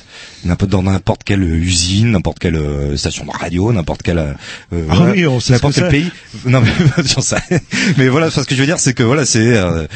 N'importe 0.45 0.71
dans 0.71 0.83
n'importe 0.83 1.25
quelle 1.25 1.43
usine, 1.43 2.11
n'importe 2.13 2.39
quelle 2.39 2.57
euh, 2.57 2.97
station 2.99 3.25
de 3.25 3.31
radio, 3.31 3.73
n'importe 3.73 4.03
quelle 4.03 4.19
euh, 4.19 4.33
Ah 4.73 4.77
voilà, 4.97 5.13
oui, 5.13 5.27
on 5.27 5.41
sait 5.41 5.47
ce 5.49 5.53
n'importe 5.55 5.75
que 5.77 5.81
quel 5.81 5.89
pays. 5.91 6.11
Non 6.47 6.61
mais 6.61 6.71
sais. 7.23 7.37
Mais 7.97 8.09
voilà, 8.09 8.31
ce 8.31 8.41
que 8.43 8.55
je 8.55 8.61
veux 8.61 8.67
dire, 8.67 8.79
c'est 8.79 8.93
que 8.93 9.03
voilà, 9.03 9.25
c'est 9.25 9.57
euh, 9.57 9.87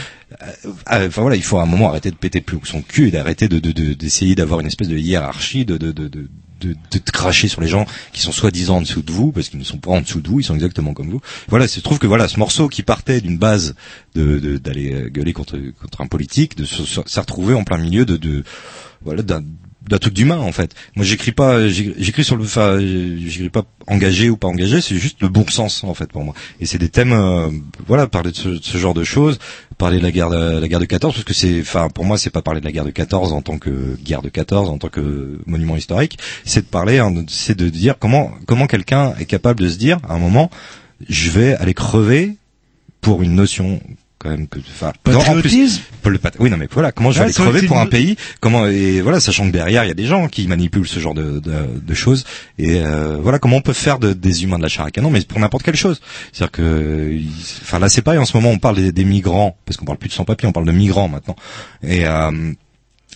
enfin 0.86 1.20
voilà, 1.20 1.36
il 1.36 1.42
faut 1.42 1.58
à 1.58 1.62
un 1.62 1.66
moment 1.66 1.90
arrêter 1.90 2.10
de 2.10 2.16
péter 2.16 2.40
plus 2.40 2.58
son 2.64 2.80
cul 2.80 3.08
et 3.08 3.10
d'arrêter 3.10 3.48
de 3.48 3.58
de- 3.58 3.72
de- 3.72 3.92
d'essayer 3.94 4.34
d'avoir 4.34 4.60
une 4.60 4.66
espèce 4.66 4.88
de 4.88 4.96
hiérarchie, 4.96 5.64
de 5.66 5.76
de 5.76 5.92
de, 5.92 6.08
de 6.08 6.28
de, 6.60 6.74
de 6.90 6.98
cracher 7.12 7.48
sur 7.48 7.60
les 7.60 7.68
gens 7.68 7.86
qui 8.12 8.20
sont 8.20 8.32
soi-disant 8.32 8.76
en 8.76 8.80
dessous 8.82 9.02
de 9.02 9.12
vous, 9.12 9.32
parce 9.32 9.48
qu'ils 9.48 9.58
ne 9.60 9.64
sont 9.64 9.78
pas 9.78 9.90
en 9.90 10.00
dessous 10.00 10.20
de 10.20 10.28
vous, 10.28 10.40
ils 10.40 10.44
sont 10.44 10.54
exactement 10.54 10.94
comme 10.94 11.10
vous. 11.10 11.20
Voilà, 11.48 11.66
je 11.66 11.80
trouve 11.80 11.98
que 11.98 12.06
voilà, 12.06 12.28
ce 12.28 12.38
morceau 12.38 12.68
qui 12.68 12.82
partait 12.82 13.20
d'une 13.20 13.38
base 13.38 13.74
de 14.14 14.38
de- 14.38 14.58
d'aller 14.58 14.92
euh, 14.92 15.08
gueuler 15.08 15.32
contre 15.32 15.56
contre 15.80 16.00
un 16.00 16.06
politique, 16.06 16.56
de 16.56 16.64
se- 16.64 16.84
se- 16.84 17.00
s'est 17.06 17.20
retrouvé 17.20 17.54
en 17.54 17.64
plein 17.64 17.78
milieu 17.78 18.04
de 18.04 18.16
de 18.16 18.44
voilà 19.02 19.22
d'un 19.88 19.98
truc 19.98 20.14
d'humain 20.14 20.38
en 20.38 20.52
fait. 20.52 20.74
Moi 20.96 21.04
j'écris 21.04 21.32
pas 21.32 21.68
j'écris 21.68 22.24
sur 22.24 22.36
le 22.36 22.44
j'écris 22.44 23.50
pas 23.50 23.64
engagé 23.86 24.30
ou 24.30 24.36
pas 24.36 24.48
engagé, 24.48 24.80
c'est 24.80 24.96
juste 24.96 25.20
le 25.20 25.28
bon 25.28 25.46
sens 25.48 25.84
en 25.84 25.94
fait 25.94 26.10
pour 26.12 26.24
moi. 26.24 26.34
Et 26.60 26.66
c'est 26.66 26.78
des 26.78 26.88
thèmes 26.88 27.12
euh, 27.12 27.48
voilà 27.86 28.06
parler 28.06 28.30
de 28.30 28.36
ce, 28.36 28.48
de 28.48 28.62
ce 28.62 28.78
genre 28.78 28.94
de 28.94 29.04
choses, 29.04 29.38
parler 29.76 29.98
de 29.98 30.02
la 30.02 30.10
guerre 30.10 30.30
de 30.30 30.58
la 30.58 30.68
guerre 30.68 30.80
de 30.80 30.84
14 30.84 31.14
parce 31.14 31.24
que 31.24 31.34
c'est 31.34 31.60
enfin 31.60 31.88
pour 31.88 32.04
moi 32.04 32.18
c'est 32.18 32.30
pas 32.30 32.42
parler 32.42 32.60
de 32.60 32.66
la 32.66 32.72
guerre 32.72 32.84
de 32.84 32.90
14 32.90 33.32
en 33.32 33.42
tant 33.42 33.58
que 33.58 33.96
guerre 34.02 34.22
de 34.22 34.28
14 34.28 34.68
en 34.68 34.78
tant 34.78 34.88
que 34.88 35.38
monument 35.46 35.76
historique, 35.76 36.18
c'est 36.44 36.62
de 36.62 36.66
parler 36.66 36.98
hein, 36.98 37.12
c'est 37.28 37.56
de 37.56 37.68
dire 37.68 37.96
comment 37.98 38.32
comment 38.46 38.66
quelqu'un 38.66 39.14
est 39.18 39.26
capable 39.26 39.60
de 39.60 39.68
se 39.68 39.78
dire 39.78 39.98
à 40.08 40.14
un 40.14 40.18
moment 40.18 40.50
je 41.08 41.30
vais 41.30 41.54
aller 41.54 41.74
crever 41.74 42.36
pour 43.00 43.22
une 43.22 43.34
notion 43.34 43.80
quand 44.18 44.30
même 44.30 44.48
que 44.48 44.58
enfin 44.58 44.92
non, 45.06 45.18
en 45.18 45.20
plus- 45.22 45.42
Patriotisme 45.42 45.82
le 46.06 46.18
pat- 46.18 46.34
oui 46.38 46.48
non 46.50 46.56
mais 46.56 46.66
voilà 46.72 46.90
comment 46.90 47.10
je 47.10 47.18
vais 47.18 47.24
aller 47.26 47.32
crever 47.50 47.66
pour 47.68 47.78
un 47.78 47.86
pays 47.86 48.16
comment 48.40 48.66
et 48.66 49.00
voilà 49.00 49.20
sachant 49.20 49.46
que 49.46 49.52
derrière 49.52 49.84
il 49.84 49.88
y 49.88 49.90
a 49.90 49.94
des 49.94 50.06
gens 50.06 50.26
qui 50.28 50.48
manipulent 50.48 50.88
ce 50.88 50.98
genre 51.00 51.14
de, 51.14 51.38
de, 51.38 51.52
de 51.80 51.94
choses 51.94 52.24
et 52.58 52.80
euh, 52.80 53.16
voilà 53.20 53.38
comment 53.38 53.56
on 53.56 53.60
peut 53.60 53.72
faire 53.72 53.98
de- 53.98 54.12
des 54.14 54.42
humains 54.44 54.56
de 54.58 54.62
la 54.62 54.68
chair 54.68 54.84
à 54.86 54.90
canon 54.90 55.10
mais 55.10 55.20
pour 55.20 55.38
n'importe 55.38 55.62
quelle 55.64 55.76
chose. 55.76 56.00
C'est 56.32 56.42
à 56.44 56.46
dire 56.46 56.52
que 56.52 57.18
enfin 57.62 57.78
là 57.78 57.88
c'est 57.88 58.02
pareil 58.02 58.18
en 58.18 58.24
ce 58.24 58.36
moment 58.36 58.50
on 58.50 58.58
parle 58.58 58.76
des, 58.76 58.90
des 58.92 59.04
migrants 59.04 59.56
parce 59.66 59.76
qu'on 59.76 59.84
parle 59.84 59.98
plus 59.98 60.08
de 60.08 60.14
sans 60.14 60.24
papier 60.24 60.48
on 60.48 60.52
parle 60.52 60.66
de 60.66 60.72
migrants 60.72 61.08
maintenant. 61.08 61.36
Et 61.82 62.06
euh, 62.06 62.52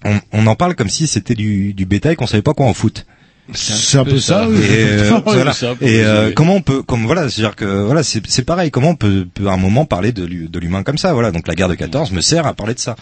on, 0.04 0.20
on 0.32 0.46
en 0.46 0.54
parle 0.54 0.74
comme 0.74 0.88
si 0.88 1.06
c'était 1.06 1.34
du, 1.34 1.74
du 1.74 1.86
bétail 1.86 2.16
qu'on 2.16 2.26
savait 2.26 2.42
pas 2.42 2.54
quoi 2.54 2.66
en 2.66 2.74
foot 2.74 3.06
C'est 3.54 3.98
un 3.98 4.04
peu 4.04 4.18
ça, 4.18 4.48
oui. 4.48 4.56
et, 4.58 4.84
euh, 4.84 5.20
voilà. 5.24 5.52
pour 5.54 5.86
Et, 5.88 6.04
euh, 6.04 6.32
comment 6.34 6.54
on 6.56 6.62
peut, 6.62 6.82
comme 6.82 7.04
voilà, 7.06 7.28
c'est-à-dire 7.28 7.56
que 7.56 7.64
voilà, 7.84 8.02
c'est 8.02 8.22
c'est 8.28 8.44
pareil. 8.44 8.70
Comment 8.70 8.90
on 8.90 8.96
peut, 8.96 9.26
peut 9.32 9.48
à 9.48 9.52
un 9.52 9.56
moment 9.56 9.84
parler 9.84 10.12
de, 10.12 10.24
l'hu- 10.24 10.48
de 10.48 10.58
l'humain 10.58 10.82
comme 10.82 10.98
ça, 10.98 11.12
voilà. 11.12 11.30
Donc 11.30 11.46
la 11.48 11.54
guerre 11.54 11.68
de 11.68 11.74
14 11.74 12.10
me 12.12 12.20
sert 12.20 12.46
à 12.46 12.54
parler 12.54 12.74
de 12.74 12.78
ça. 12.80 12.96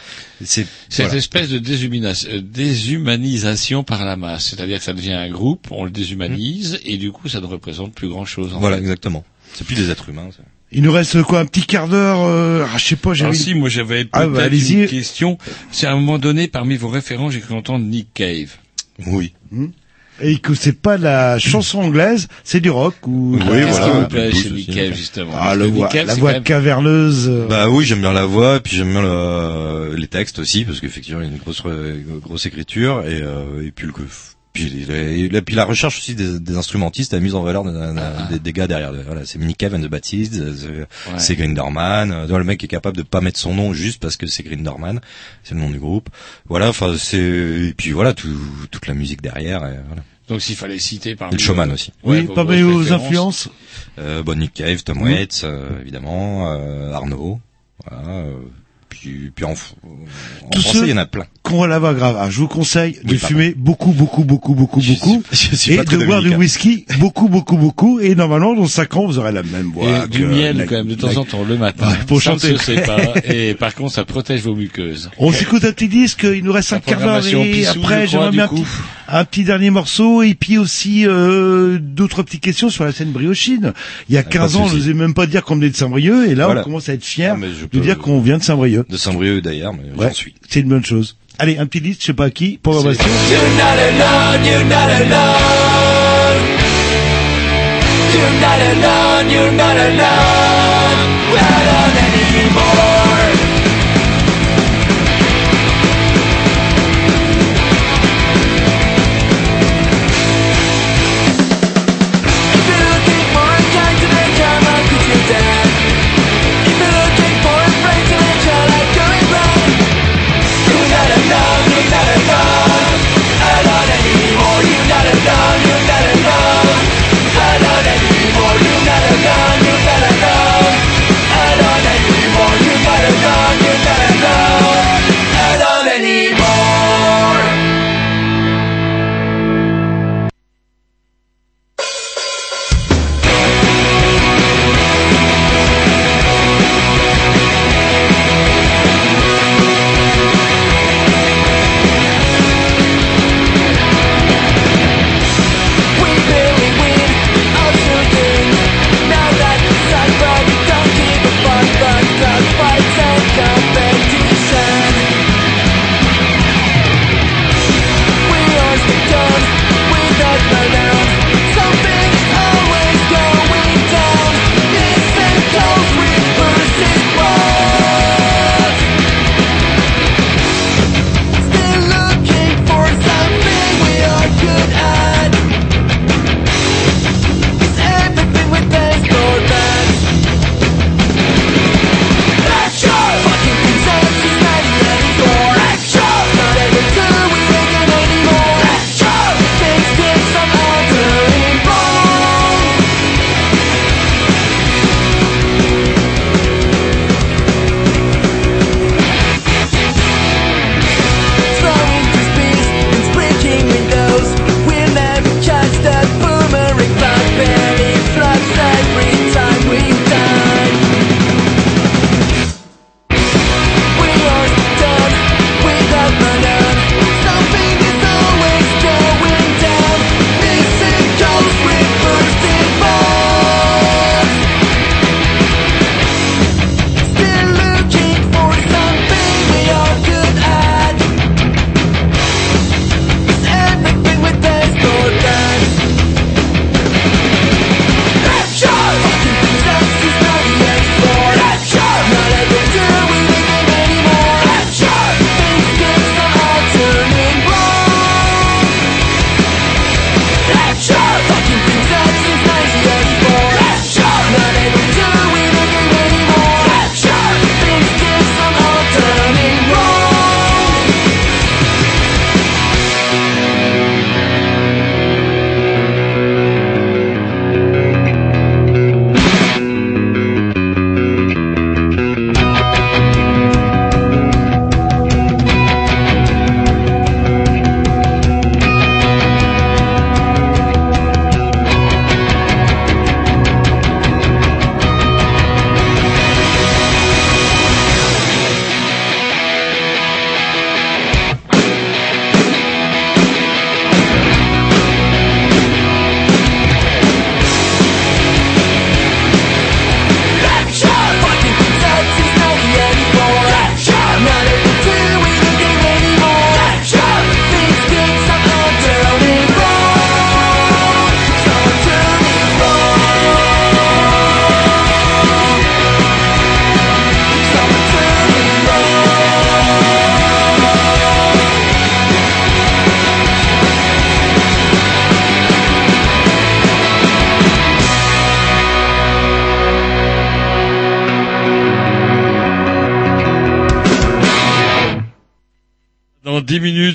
C'est 0.44 0.66
Cette 0.88 1.06
voilà. 1.06 1.18
espèce 1.18 1.48
de 1.48 1.58
déshumina- 1.58 2.26
euh, 2.28 2.40
déshumanisation 2.42 3.82
par 3.84 4.04
la 4.04 4.16
masse, 4.16 4.46
c'est-à-dire 4.50 4.78
que 4.78 4.84
ça 4.84 4.92
devient 4.92 5.12
un 5.12 5.30
groupe, 5.30 5.66
on 5.70 5.84
le 5.84 5.90
déshumanise 5.90 6.78
et 6.84 6.96
du 6.96 7.12
coup 7.12 7.28
ça 7.28 7.40
ne 7.40 7.46
représente 7.46 7.94
plus 7.94 8.08
grand-chose. 8.08 8.54
en 8.54 8.60
Voilà, 8.60 8.76
fait. 8.76 8.82
exactement. 8.82 9.24
C'est 9.54 9.66
plus 9.66 9.74
des 9.76 9.90
êtres 9.90 10.08
humains. 10.08 10.28
ça. 10.36 10.42
Il 10.72 10.82
nous 10.82 10.92
reste 10.92 11.20
quoi 11.24 11.40
un 11.40 11.46
petit 11.46 11.62
quart 11.66 11.88
d'heure 11.88 12.20
euh, 12.22 12.64
ah, 12.72 12.78
Je 12.78 12.84
sais 12.84 12.96
pas, 12.96 13.12
j'ai 13.12 13.24
Ah 13.26 13.32
si, 13.34 13.54
moi 13.54 13.68
j'avais 13.68 14.06
Ah, 14.12 14.20
peut-être 14.20 14.32
bah, 14.34 14.42
allez-y. 14.44 14.74
une 14.82 14.86
question. 14.86 15.36
C'est 15.72 15.86
à 15.88 15.92
un 15.92 15.96
moment 15.96 16.18
donné, 16.20 16.46
parmi 16.46 16.76
vos 16.76 16.86
références, 16.88 17.32
j'ai 17.32 17.40
cru 17.40 17.54
entendre 17.54 17.84
Nick 17.84 18.14
Cave. 18.14 18.50
Oui. 19.06 19.32
Et 20.22 20.38
que 20.38 20.54
c'est 20.54 20.80
pas 20.80 20.98
de 20.98 21.04
la 21.04 21.38
chanson 21.38 21.80
anglaise, 21.80 22.28
c'est 22.44 22.60
du 22.60 22.70
rock 22.70 22.94
ou 23.06 23.34
Oui, 23.34 23.40
Qu'est-ce 23.40 23.68
voilà, 23.70 23.86
qui 23.86 24.00
vous 24.00 24.06
plaît 24.08 24.32
chez 24.32 24.92
justement. 24.94 25.32
Ah, 25.38 25.54
le 25.54 25.66
voix, 25.66 25.88
la 25.92 26.14
voix 26.14 26.32
même- 26.32 26.42
caverneuse. 26.42 27.26
euh, 27.28 27.46
Bah 27.48 27.68
oui, 27.68 27.84
j'aime 27.84 28.00
bien 28.00 28.12
la 28.12 28.26
voix, 28.26 28.60
puis 28.60 28.76
j'aime 28.76 28.90
bien 28.90 29.02
le- 29.02 29.94
les 29.96 30.06
textes 30.08 30.38
aussi, 30.38 30.64
parce 30.64 30.80
qu'effectivement 30.80 31.20
il 31.20 31.26
y 31.28 31.30
a 31.30 31.32
une 31.32 31.38
grosse 31.38 31.62
une 31.64 32.18
grosse 32.20 32.46
écriture 32.46 33.02
et 33.06 33.22
euh, 33.22 33.66
et 33.66 33.70
puis 33.70 33.86
le 33.86 33.92
puis, 34.68 35.36
et 35.36 35.42
puis 35.42 35.54
la 35.54 35.64
recherche 35.64 35.98
aussi 35.98 36.14
des, 36.14 36.38
des 36.40 36.56
instrumentistes, 36.56 37.12
la 37.12 37.20
mise 37.20 37.34
en 37.34 37.42
valeur 37.42 37.64
de- 37.64 37.70
de- 37.70 37.76
de- 37.76 38.32
des, 38.32 38.38
des 38.38 38.52
gars 38.52 38.66
derrière. 38.66 38.92
Voilà, 39.06 39.24
c'est 39.24 39.38
Nick 39.38 39.58
Cave 39.58 39.74
and 39.74 39.80
the 39.82 39.88
Baptiste, 39.88 40.34
c'est- 40.34 40.86
c'est 41.18 41.36
Grinderman. 41.36 42.12
euh, 42.12 42.38
Le 42.38 42.44
mec 42.44 42.62
est 42.64 42.68
capable 42.68 42.96
de 42.96 43.02
pas 43.02 43.20
mettre 43.20 43.38
son 43.38 43.54
nom 43.54 43.72
juste 43.72 44.00
parce 44.00 44.16
que 44.16 44.26
c'est 44.26 44.42
Grinderman, 44.42 45.00
c'est 45.44 45.54
le 45.54 45.60
nom 45.60 45.70
du 45.70 45.78
groupe. 45.78 46.08
Voilà, 46.48 46.68
enfin 46.68 46.94
c'est 46.98 47.18
et 47.18 47.74
puis 47.76 47.92
voilà 47.92 48.12
tout, 48.14 48.28
toute 48.70 48.86
la 48.86 48.94
musique 48.94 49.22
derrière. 49.22 49.64
Et, 49.66 49.78
voilà. 49.86 50.02
Donc 50.28 50.40
s'il 50.42 50.54
fallait 50.56 50.78
citer 50.78 51.16
par 51.16 51.28
Et 51.30 51.32
le 51.32 51.38
showman 51.38 51.72
aussi. 51.72 51.92
Oui, 52.04 52.28
parmi 52.34 52.60
vos 52.62 52.92
influences. 52.92 53.48
Euh, 53.98 54.22
bon, 54.22 54.38
Nick 54.38 54.54
Cave, 54.54 54.82
Tom. 54.84 55.02
Waits, 55.02 55.42
euh, 55.44 55.80
évidemment, 55.80 56.52
euh, 56.52 56.92
Arnaud. 56.92 57.40
Voilà, 57.88 58.08
euh, 58.18 58.32
puis, 59.00 59.30
puis 59.34 59.44
en, 59.44 59.52
en 59.52 59.54
Tous 60.52 60.60
français, 60.60 60.78
ceux 60.78 60.84
il 60.86 60.90
y 60.90 60.92
en 60.92 60.98
a 60.98 61.06
plein. 61.06 61.24
qu'on 61.42 61.64
la 61.64 61.78
voix 61.78 61.94
grave. 61.94 62.16
Ah, 62.20 62.28
je 62.30 62.38
vous 62.40 62.48
conseille 62.48 62.92
de 63.04 63.12
Oui, 63.12 63.18
pardon. 63.18 63.26
fumer 63.26 63.54
beaucoup, 63.56 63.92
beaucoup, 63.92 64.24
beaucoup, 64.24 64.54
beaucoup, 64.54 64.80
beaucoup, 64.80 65.22
je 65.32 65.56
suis 65.56 65.72
et 65.72 65.76
pas 65.76 65.84
de 65.84 65.96
boire 66.04 66.22
du 66.22 66.34
whisky 66.34 66.84
beaucoup, 66.98 67.28
beaucoup, 67.28 67.56
beaucoup. 67.56 67.98
Et 68.00 68.14
normalement, 68.14 68.54
dans 68.54 68.66
5 68.66 68.96
ans, 68.96 69.06
vous 69.06 69.18
aurez 69.18 69.32
la 69.32 69.42
même 69.42 69.70
voix. 69.72 70.04
Et 70.04 70.08
du 70.08 70.20
que 70.20 70.24
miel 70.24 70.56
la- 70.58 70.64
quand 70.66 70.76
même 70.76 70.88
de 70.88 70.94
temps 70.94 71.08
la- 71.08 71.18
en 71.18 71.24
temps 71.24 71.44
le 71.48 71.56
matin. 71.56 71.88
Ouais, 71.88 71.96
pour 72.06 72.20
ça 72.22 72.32
chanter. 72.32 72.52
ne 72.52 72.58
se 72.58 72.64
sait 72.64 72.82
pas. 72.82 72.98
Et 73.24 73.54
par 73.54 73.74
contre, 73.74 73.92
ça 73.94 74.04
protège 74.04 74.42
vos 74.42 74.54
muqueuses. 74.54 75.10
On 75.18 75.32
s'écoute 75.32 75.64
un 75.64 75.72
petit 75.72 75.88
disque, 75.88 76.24
il 76.32 76.44
nous 76.44 76.52
reste 76.52 76.72
un 76.72 76.80
quart 76.80 77.00
d'heure 77.00 77.26
et 77.26 77.66
après 77.66 78.06
j'aimerais 78.06 78.30
bien 78.30 78.48
un 79.12 79.24
petit, 79.24 79.44
dernier 79.44 79.70
morceau 79.70 80.22
et 80.22 80.34
puis 80.34 80.58
aussi 80.58 81.06
euh, 81.06 81.78
d'autres 81.80 82.22
petites 82.22 82.42
questions 82.42 82.70
sur 82.70 82.84
la 82.84 82.92
scène 82.92 83.10
briochine. 83.12 83.72
Il 84.08 84.14
y 84.14 84.18
a 84.18 84.22
pas 84.22 84.28
de 84.28 84.34
15 84.34 84.56
ans, 84.56 84.64
je 84.64 84.70
souci. 84.70 84.76
n'osais 84.82 84.94
même 84.94 85.14
pas 85.14 85.26
dire 85.26 85.44
qu'on 85.44 85.56
venait 85.56 85.70
de 85.70 85.76
Saint-Brieuc 85.76 86.26
et 86.28 86.34
là 86.34 86.46
Voilà. 86.46 86.60
on 86.60 86.64
commence 86.64 86.88
à 86.88 86.94
être 86.94 87.04
fier 87.04 87.36
Ah, 87.36 87.40
de 87.46 87.66
peux- 87.66 87.78
dire 87.80 87.98
qu'on 87.98 88.20
vient 88.20 88.38
de 88.38 88.42
Saint-Brieuc. 88.42 88.88
De 88.88 88.96
Saint-Brieuc 88.96 89.40
d'ailleurs, 89.42 89.72
mais 89.74 89.82
Ouais, 89.98 90.08
j'en 90.08 90.14
suis. 90.14 90.34
c'est 90.48 90.60
une 90.60 90.68
bonne 90.68 90.84
chose. 90.84 91.16
Allez, 91.38 91.56
un 91.58 91.66
petit 91.66 91.80
disque, 91.80 92.00
je 92.02 92.06
sais 92.06 92.12
pas 92.14 92.26
à 92.26 92.30
qui, 92.30 92.58
programmation. 92.62 93.02
You're 93.04 93.40
not 93.56 93.78
alone, 93.80 94.44
you're 94.44 94.64
not 94.64 94.74
alone. 94.74 96.46
You're 98.12 98.40
not 98.40 98.60
alone, 98.60 99.30
you're 99.30 99.52
not 99.52 99.76
alone. 99.76 101.10
We're 101.32 101.40
not 101.40 101.62
alone 101.62 101.96
anymore. 101.96 102.89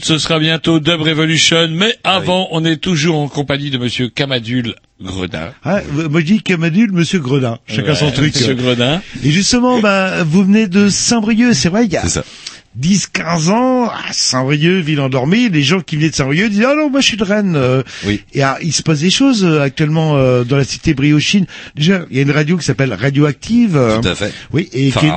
Ce 0.06 0.20
sera 0.20 0.38
bientôt 0.38 0.80
Dub 0.80 1.02
Revolution, 1.02 1.68
mais 1.72 1.96
avant, 2.04 2.48
on 2.52 2.64
est 2.64 2.78
toujours 2.78 3.18
en 3.18 3.28
compagnie 3.28 3.72
de 3.72 3.80
monsieur 3.80 4.08
Kamadul 4.08 4.76
Gredin. 5.02 5.50
Ah, 5.64 5.82
moi 6.12 6.20
je 6.22 6.26
dis 6.28 6.42
Camadul, 6.44 6.92
Monsieur 6.92 7.18
Gredin. 7.20 7.58
Chacun 7.68 7.94
Ouais, 7.94 7.96
son 7.96 8.12
truc. 8.12 8.36
Monsieur 8.36 8.54
Gredin. 8.54 9.02
Et 9.24 9.32
justement, 9.32 9.80
bah, 9.80 10.24
vous 10.24 10.44
venez 10.44 10.68
de 10.68 10.90
Saint-Brieuc, 10.90 11.56
c'est 11.56 11.70
vrai, 11.70 11.86
il 11.86 11.92
y 11.92 11.98
a 11.98 12.04
10, 12.76 13.08
15 13.08 13.50
ans, 13.50 13.86
à 13.88 14.12
Saint-Brieuc, 14.12 14.84
ville 14.84 15.00
endormie, 15.00 15.50
les 15.50 15.64
gens 15.64 15.80
qui 15.82 15.96
venaient 15.96 16.12
de 16.12 16.16
Saint-Brieuc 16.16 16.50
disaient, 16.50 16.66
ah 16.68 16.76
non, 16.76 16.90
moi 16.92 17.00
je 17.02 17.08
suis 17.08 17.18
de 17.18 17.24
Rennes. 17.24 17.56
Euh, 17.56 17.82
Et 18.34 18.44
ah, 18.44 18.58
il 18.62 18.74
se 18.74 18.84
passe 18.84 19.00
des 19.00 19.10
choses 19.10 19.44
euh, 19.44 19.62
actuellement 19.62 20.18
euh, 20.18 20.44
dans 20.44 20.58
la 20.58 20.64
cité 20.66 20.94
briochine. 20.94 21.48
Déjà, 21.76 22.06
il 22.12 22.18
y 22.18 22.20
a 22.20 22.22
une 22.24 22.32
radio 22.32 22.58
qui 22.58 22.64
s'appelle 22.66 22.94
Radioactive. 22.94 23.76
euh, 23.76 24.00
Tout 24.02 24.08
à 24.10 24.14
fait. 24.16 24.32
Oui, 24.54 24.70
et 24.72 24.92
qui-. 24.92 25.08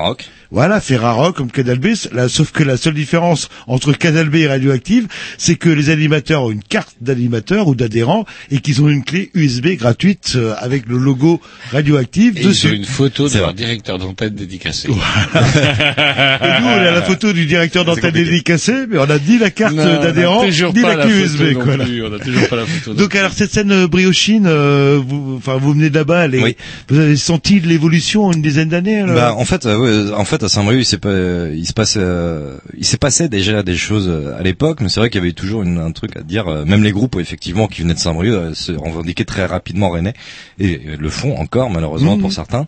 Voilà, 0.51 0.81
Ferrarock 0.81 1.37
comme 1.37 1.51
Canal 1.51 1.79
B, 1.79 1.89
là, 2.12 2.29
sauf 2.29 2.53
que 2.53 2.62
la 2.62 2.77
seule 2.79 2.95
différence 2.95 3.49
entre 3.66 3.93
Canal 3.93 4.31
B 4.31 4.37
et 4.37 4.47
Radioactive, 4.49 5.07
c'est 5.37 5.57
que 5.57 5.69
les 5.69 5.91
animateurs 5.91 6.45
ont 6.45 6.51
une 6.51 6.62
carte 6.62 6.95
d'animateur 7.03 7.69
ou 7.69 7.75
d'adhérent 7.75 8.25
et 8.51 8.61
qu'ils 8.61 8.81
ont 8.83 8.89
une 8.89 9.05
clé 9.05 9.31
USB 9.35 9.77
gratuite 9.77 10.33
euh, 10.37 10.55
avec 10.59 10.87
le 10.89 10.97
logo 10.97 11.41
Radioactive 11.70 12.39
Et 12.39 12.41
ils 12.41 12.49
dessus. 12.49 12.69
ont 12.69 12.73
une 12.73 12.85
photo 12.87 13.29
de 13.29 13.39
leur 13.39 13.53
directeur 13.53 13.99
d'antenne 13.99 14.35
dédicacé. 14.35 14.89
Et 14.89 14.93
nous, 14.93 16.66
on 16.66 16.81
a 16.81 16.91
la 16.93 17.03
photo 17.03 17.33
du 17.33 17.47
directeur 17.47 17.85
d'antenne 17.85 18.12
dédicacé, 18.12 18.87
mais 18.89 18.99
on 18.99 19.03
a 19.11 19.19
ni 19.19 19.39
la 19.39 19.51
carte 19.51 19.75
Non, 19.75 19.83
on 19.83 19.87
a 19.87 19.99
d'adhérent, 19.99 20.45
ni 20.45 20.81
la 20.83 20.97
clé 20.97 21.12
USB. 21.15 21.53
quoi, 21.55 21.75
plus, 21.77 22.05
on 22.05 22.12
a 22.15 22.19
toujours 22.19 22.49
pas 22.49 22.57
la 22.57 22.65
photo 22.66 22.95
non 22.95 23.01
Donc 23.03 23.15
alors 23.16 23.33
cette 23.33 23.53
scène 23.53 23.70
euh, 23.73 23.87
briochine, 23.87 24.47
euh, 24.47 25.01
vous, 25.07 25.35
enfin 25.37 25.57
vous 25.59 25.73
venez 25.73 25.91
de 25.91 25.95
là-bas, 25.95 26.25
elle 26.25 26.35
est- 26.37 26.57
vous 26.89 26.99
avez 26.99 27.16
senti 27.16 27.61
l'évolution 27.61 28.25
en 28.27 28.33
une 28.33 28.43
dizaine 28.43 28.69
d'années 28.70 29.01
alors? 29.01 29.15
Bah 29.15 29.35
en 29.37 29.45
fait, 29.45 29.66
euh, 29.66 29.77
ouais, 30.09 30.15
en 30.15 30.25
fait 30.25 30.38
à 30.44 30.48
Saint-Brieuc, 30.48 30.81
il 30.81 30.85
s'est 30.85 30.98
pas, 30.98 31.09
euh, 31.09 31.55
il 31.56 31.66
se 31.66 31.73
passait, 31.73 32.01
euh, 32.02 32.56
il 32.77 32.85
s'est 32.85 32.97
passé 32.97 33.28
déjà 33.28 33.62
des 33.62 33.77
choses 33.77 34.09
euh, 34.09 34.39
à 34.39 34.43
l'époque, 34.43 34.81
mais 34.81 34.89
c'est 34.89 35.01
vrai 35.01 35.10
qu'il 35.10 35.20
y 35.20 35.24
avait 35.24 35.32
toujours 35.32 35.62
une- 35.62 35.78
un 35.78 35.93
truc 35.93 36.16
à 36.16 36.23
dire. 36.23 36.48
euh, 36.48 36.65
même 36.65 36.82
les 36.82 36.93
groupes 36.93 37.16
effectivement 37.19 37.66
qui 37.69 37.82
venaient 37.82 37.94
de 37.94 37.98
Saint-Brieuc 37.98 38.55
se 38.55 38.73
revendiquaient 38.73 39.24
très 39.24 39.47
rapidement 39.47 39.90
rennais 39.90 40.15
et 40.59 40.78
le 40.98 41.09
font 41.10 41.36
encore 41.36 41.70
malheureusement 41.70 42.16
Mhm. 42.16 42.20
pour 42.23 42.32
certains. 42.32 42.66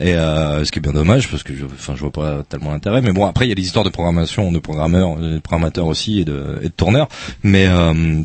Et 0.00 0.14
euh, 0.14 0.64
ce 0.64 0.72
qui 0.72 0.78
est 0.78 0.82
bien 0.82 0.92
dommage 0.92 1.28
parce 1.28 1.42
que 1.42 1.54
je, 1.54 1.64
enfin 1.64 1.94
je 1.94 2.00
vois 2.00 2.12
pas 2.12 2.42
tellement 2.48 2.72
l'intérêt. 2.72 3.00
Mais 3.02 3.12
bon 3.12 3.26
après 3.26 3.46
il 3.46 3.48
y 3.48 3.52
a 3.52 3.54
des 3.56 3.62
histoires 3.62 3.84
de 3.84 3.90
programmation, 3.90 4.52
de 4.52 4.58
programmeurs, 4.58 5.16
de 5.16 5.38
programmateurs 5.38 5.86
aussi 5.86 6.20
et 6.20 6.24
de, 6.24 6.58
et 6.62 6.66
de 6.66 6.72
tourneurs. 6.72 7.08
Mais 7.42 7.66
euh, 7.68 8.22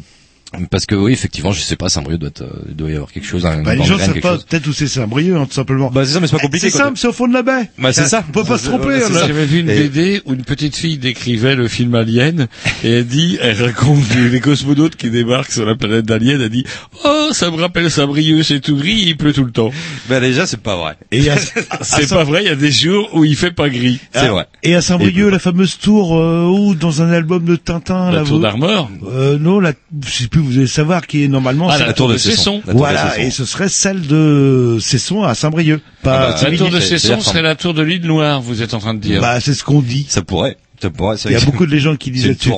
parce 0.70 0.86
que 0.86 0.96
oui, 0.96 1.14
effectivement, 1.14 1.52
je 1.52 1.62
sais 1.62 1.76
pas, 1.76 1.90
Saint-Brieuc 1.90 2.18
doit, 2.20 2.30
être, 2.30 2.42
euh, 2.42 2.66
il 2.70 2.76
doit 2.76 2.90
y 2.90 2.96
avoir 2.96 3.12
quelque 3.12 3.28
chose, 3.28 3.46
un, 3.46 3.62
Bah, 3.64 3.76
les 3.76 3.84
gens 3.84 3.98
savent 3.98 4.20
pas 4.20 4.38
peut-être 4.38 4.68
où 4.68 4.74
c'est 4.74 4.88
Saint-Brieuc, 4.88 5.36
hein, 5.36 5.46
tout 5.46 5.54
simplement. 5.54 5.90
Bah 5.92 6.06
c'est 6.06 6.14
ça, 6.14 6.20
mais 6.20 6.28
c'est 6.28 6.36
pas 6.36 6.42
compliqué. 6.42 6.70
C'est 6.70 6.78
simple, 6.78 6.98
c'est 6.98 7.08
au 7.08 7.14
fond 7.14 7.28
de 7.28 7.34
la 7.34 7.44
baie. 7.44 7.70
Bah, 7.78 7.94
c'est 7.94 8.06
ça. 8.08 8.24
On 8.28 8.32
peut 8.32 8.44
pas 8.44 8.58
se 8.58 8.68
tromper. 8.70 9.00
J'avais 9.12 9.46
vu 9.46 9.60
une 9.60 9.70
Et- 9.70 9.88
BD 9.88 10.22
où 10.26 10.34
une 10.34 10.44
petite 10.44 10.76
fille 10.76 10.98
décrivait 10.98 11.56
le 11.56 11.68
film 11.68 11.96
Alien 11.96 12.48
et 12.84 12.92
elle 12.92 13.08
dit, 13.08 13.38
elle 13.42 13.62
raconte 13.62 14.04
les 14.16 14.40
cosmonautes 14.40 14.96
qui 14.96 15.10
débarquent 15.10 15.52
sur 15.52 15.66
la 15.66 15.76
planète 15.76 16.06
d'Alien, 16.06 16.42
elle 16.42 16.50
dit 16.50 16.66
Oh, 17.06 17.30
ça 17.32 17.50
me 17.52 17.58
rappelle 17.58 17.90
Saint-Brieuc, 17.92 18.44
c'est 18.44 18.60
tout 18.60 18.76
gris, 18.76 19.04
il 19.06 19.18
pleut 19.18 19.34
tout 19.34 19.44
le 19.46 19.52
temps. 19.52 19.72
Bah 20.10 20.20
déjà 20.20 20.46
c'est 20.46 20.60
pas 20.62 20.76
vrai. 20.76 20.96
Et 21.12 21.30
à, 21.30 21.36
C'est 21.82 22.10
pas 22.10 22.24
vrai, 22.24 22.44
il 22.44 22.48
y 22.48 22.52
a 22.52 22.56
des 22.56 22.72
jours 22.72 23.10
où 23.14 23.24
il 23.26 23.36
fait 23.36 23.52
pas 23.52 23.70
gris. 23.70 24.00
C'est 24.14 24.28
vrai. 24.28 24.48
Et 24.64 24.76
à 24.76 24.82
Saint-Brieuc, 24.82 25.30
la 25.32 25.40
fameuse 25.40 25.78
tour 25.78 26.18
euh, 26.18 26.46
où 26.46 26.76
dans 26.76 27.02
un 27.02 27.12
album 27.12 27.46
de 27.46 27.56
Tintin, 27.56 28.12
La 28.12 28.24
tour 28.24 28.40
d'Armor 28.40 28.90
euh, 29.08 29.38
Non, 29.40 29.60
la, 29.60 29.74
je 30.06 30.10
sais 30.12 30.28
plus, 30.28 30.42
vous 30.48 30.57
allez 30.57 30.68
savoir 30.68 31.06
qui 31.06 31.24
est 31.24 31.28
normalement. 31.28 31.69
Ah, 31.69 31.78
celle- 31.78 31.88
la 31.88 31.94
tour 31.94 32.07
de 32.10 32.18
Cesson. 32.18 32.61
Voilà, 32.65 33.19
et 33.19 33.30
ce 33.32 33.45
serait 33.45 33.69
celle 33.69 34.02
de 34.07 34.78
Cesson 34.82 35.24
à 35.24 35.36
Saint-Brieuc. 35.36 35.82
Pas. 36.03 36.14
Ah 36.14 36.41
bah, 36.41 36.49
La 36.52 36.57
tour 36.57 36.69
de 36.69 36.80
c'est- 36.80 36.98
Cesson 36.98 37.22
serait 37.22 37.41
la 37.41 37.56
tour 37.56 37.74
de 37.74 37.82
l'île 37.82 38.06
Noire, 38.06 38.41
vous 38.41 38.61
êtes 38.61 38.74
en 38.74 38.80
train 38.80 38.94
de 38.94 38.99
dire. 38.99 39.22
Bah, 39.22 39.40
c'est 39.40 39.53
ce 39.53 39.64
qu'on 39.64 39.82
dit. 39.82 40.06
Ça 40.10 40.22
pourrait. 40.22 40.57
Il 41.26 41.32
y 41.32 41.36
a 41.36 41.40
beaucoup 41.41 41.66
de 41.66 41.78
gens 41.78 41.95
qui 41.95 42.12
disent 42.12 42.28
là-dessus. 42.28 42.52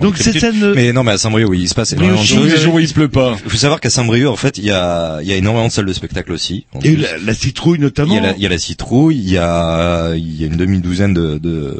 Donc 0.00 0.16
cette 0.16 0.38
scène, 0.38 0.62
euh, 0.62 0.74
Mais 0.76 0.92
non, 0.92 1.02
mais 1.04 1.12
à 1.12 1.18
Saint-Brieuc, 1.18 1.48
oui, 1.48 1.60
il 1.62 1.68
se 1.68 1.74
passe 1.74 1.92
énormément 1.92 2.20
de 2.20 2.26
choses. 2.26 2.52
les 2.52 2.60
jours 2.60 2.74
où 2.74 2.78
il 2.78 2.92
pleut 2.92 3.08
pas. 3.08 3.36
Il 3.44 3.50
faut 3.50 3.56
savoir 3.56 3.80
qu'à 3.80 3.90
Saint-Brieuc, 3.90 4.28
en 4.28 4.36
fait, 4.36 4.58
il 4.58 4.64
y 4.64 4.70
a, 4.70 5.18
il 5.22 5.28
y 5.28 5.32
a 5.32 5.36
énormément 5.36 5.66
de 5.66 5.72
salles 5.72 5.86
de 5.86 5.92
spectacle 5.92 6.30
aussi. 6.32 6.66
Et 6.84 6.94
la, 6.96 7.18
la 7.18 7.34
citrouille 7.34 7.78
Il 7.78 7.82
notamment. 7.82 8.14
y, 8.14 8.18
a 8.18 8.20
la, 8.20 8.32
il 8.36 8.42
y 8.42 8.46
a 8.46 8.48
la 8.48 8.58
citrouille, 8.58 9.16
il 9.18 9.30
y 9.30 9.38
a, 9.38 10.14
il 10.14 10.40
y 10.40 10.44
a 10.44 10.46
une 10.46 10.56
demi-douzaine 10.56 11.14
de, 11.14 11.38
de, 11.38 11.76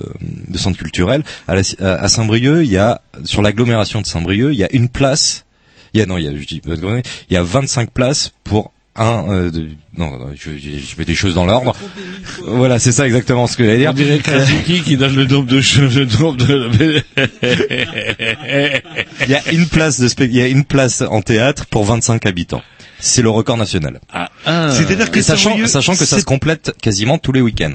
de 0.49 0.59
centres 0.59 0.79
culturels. 0.79 1.23
À, 1.47 1.55
la- 1.55 1.63
à 1.81 2.05
à 2.05 2.09
Saint-Brieuc, 2.09 2.65
il 2.65 2.71
y 2.73 2.77
a, 2.77 3.01
sur 3.25 3.43
l'agglomération 3.43 4.01
de 4.01 4.07
Saint-Brieuc, 4.07 4.51
il 4.53 4.59
y 4.59 4.65
a 4.65 4.69
une 4.73 4.89
place. 4.89 5.45
Il 5.95 6.01
y 6.01 6.03
a, 6.03 6.07
non, 6.07 6.19
il 6.19 6.25
y 6.25 6.29
a, 6.29 6.33
je 6.37 6.45
dis, 6.45 6.61
il 6.67 7.35
y 7.35 7.37
a 7.37 7.43
25 7.43 7.91
places 7.91 8.33
pour 8.45 8.73
un, 8.99 9.31
euh, 9.31 9.51
de- 9.51 9.69
non, 9.97 10.11
non, 10.19 10.31
je, 10.35 10.51
je, 10.53 10.71
je 10.79 10.97
mets 10.99 11.05
des 11.05 11.15
choses 11.15 11.35
dans 11.35 11.45
l'ordre. 11.45 11.75
Voilà, 12.45 12.79
c'est 12.79 12.93
ça 12.93 13.07
exactement 13.07 13.47
ce 13.47 13.57
que 13.57 13.65
j'allais 13.65 13.79
dire. 13.79 13.91
On 13.91 13.95
dirait 13.95 14.19
Krasiki 14.19 14.83
qui 14.83 14.97
donne 14.97 15.15
le 15.17 15.25
nombre 15.27 15.47
de 15.47 15.61
choses, 15.61 15.97
le 15.99 16.07
nombre 16.07 16.37
de... 16.37 17.03
Il 19.25 19.31
y 19.31 19.35
a 19.35 19.53
une 19.53 19.67
place 19.67 20.01
de 20.01 20.09
il 20.25 20.35
y 20.37 20.41
a 20.43 20.49
une 20.49 20.65
place 20.65 21.03
en 21.03 21.23
théâtre 21.23 21.67
pour 21.67 21.85
25 21.85 22.27
habitants. 22.27 22.63
C'est 23.01 23.23
le 23.23 23.31
record 23.31 23.57
national. 23.57 24.01
Ah, 24.13 24.29
ah. 24.45 24.71
C'est-à-dire 24.73 25.11
que 25.11 25.19
Et 25.21 25.23
sachant, 25.23 25.57
sachant 25.67 25.95
que 25.95 26.05
ça 26.05 26.19
se 26.19 26.25
complète 26.25 26.73
quasiment 26.83 27.19
tous 27.19 27.33
les 27.33 27.41
week-ends. 27.41 27.75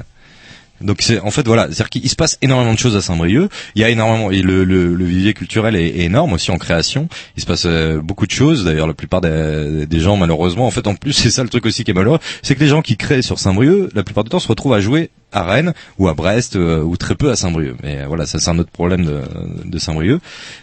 Donc 0.80 0.98
c'est 1.00 1.20
en 1.20 1.30
fait 1.30 1.46
voilà, 1.46 1.66
c'est-à-dire 1.66 1.90
qu'il 1.90 2.08
se 2.08 2.16
passe 2.16 2.38
énormément 2.42 2.74
de 2.74 2.78
choses 2.78 2.96
à 2.96 3.00
Saint-Brieuc. 3.00 3.48
Il 3.74 3.82
y 3.82 3.84
a 3.84 3.88
énormément 3.88 4.30
et 4.30 4.42
le, 4.42 4.64
le, 4.64 5.04
vivier 5.04 5.34
culturel 5.34 5.76
est, 5.76 5.86
est 5.86 6.04
énorme 6.04 6.32
aussi 6.32 6.50
en 6.50 6.58
création. 6.58 7.08
Il 7.36 7.42
se 7.42 7.46
passe 7.46 7.64
euh, 7.66 8.00
beaucoup 8.00 8.26
de 8.26 8.32
choses. 8.32 8.64
D'ailleurs, 8.64 8.86
la 8.86 8.94
plupart 8.94 9.20
des, 9.20 9.86
des 9.86 10.00
gens 10.00 10.16
malheureusement, 10.16 10.66
en 10.66 10.70
fait, 10.70 10.86
en 10.86 10.94
plus 10.94 11.12
c'est 11.24 11.30
ça 11.30 11.42
le 11.42 11.48
truc 11.48 11.66
aussi 11.66 11.84
qui 11.84 11.92
est 11.92 11.94
malheureux, 11.94 12.18
c'est 12.42 12.54
que 12.54 12.60
les 12.60 12.68
gens 12.68 12.82
qui 12.82 12.96
créent 12.96 13.22
sur 13.22 13.38
Saint-Brieuc, 13.38 13.90
la 13.94 14.02
plupart 14.02 14.24
du 14.24 14.30
temps, 14.30 14.40
se 14.40 14.48
retrouvent 14.48 14.74
à 14.74 14.80
jouer 14.80 15.10
à 15.34 15.42
Rennes 15.44 15.74
ou 15.98 16.08
à 16.08 16.14
Brest 16.14 16.56
euh, 16.56 16.80
ou 16.82 16.96
très 16.96 17.14
peu 17.14 17.30
à 17.30 17.36
Saint-Brieuc. 17.36 17.76
Mais 17.82 17.98
euh, 18.00 18.06
voilà, 18.06 18.24
ça 18.24 18.38
c'est 18.38 18.50
un 18.50 18.58
autre 18.58 18.70
problème 18.70 19.04
de, 19.04 19.20
de 19.64 19.78
Saint-Brieuc. 19.78 20.20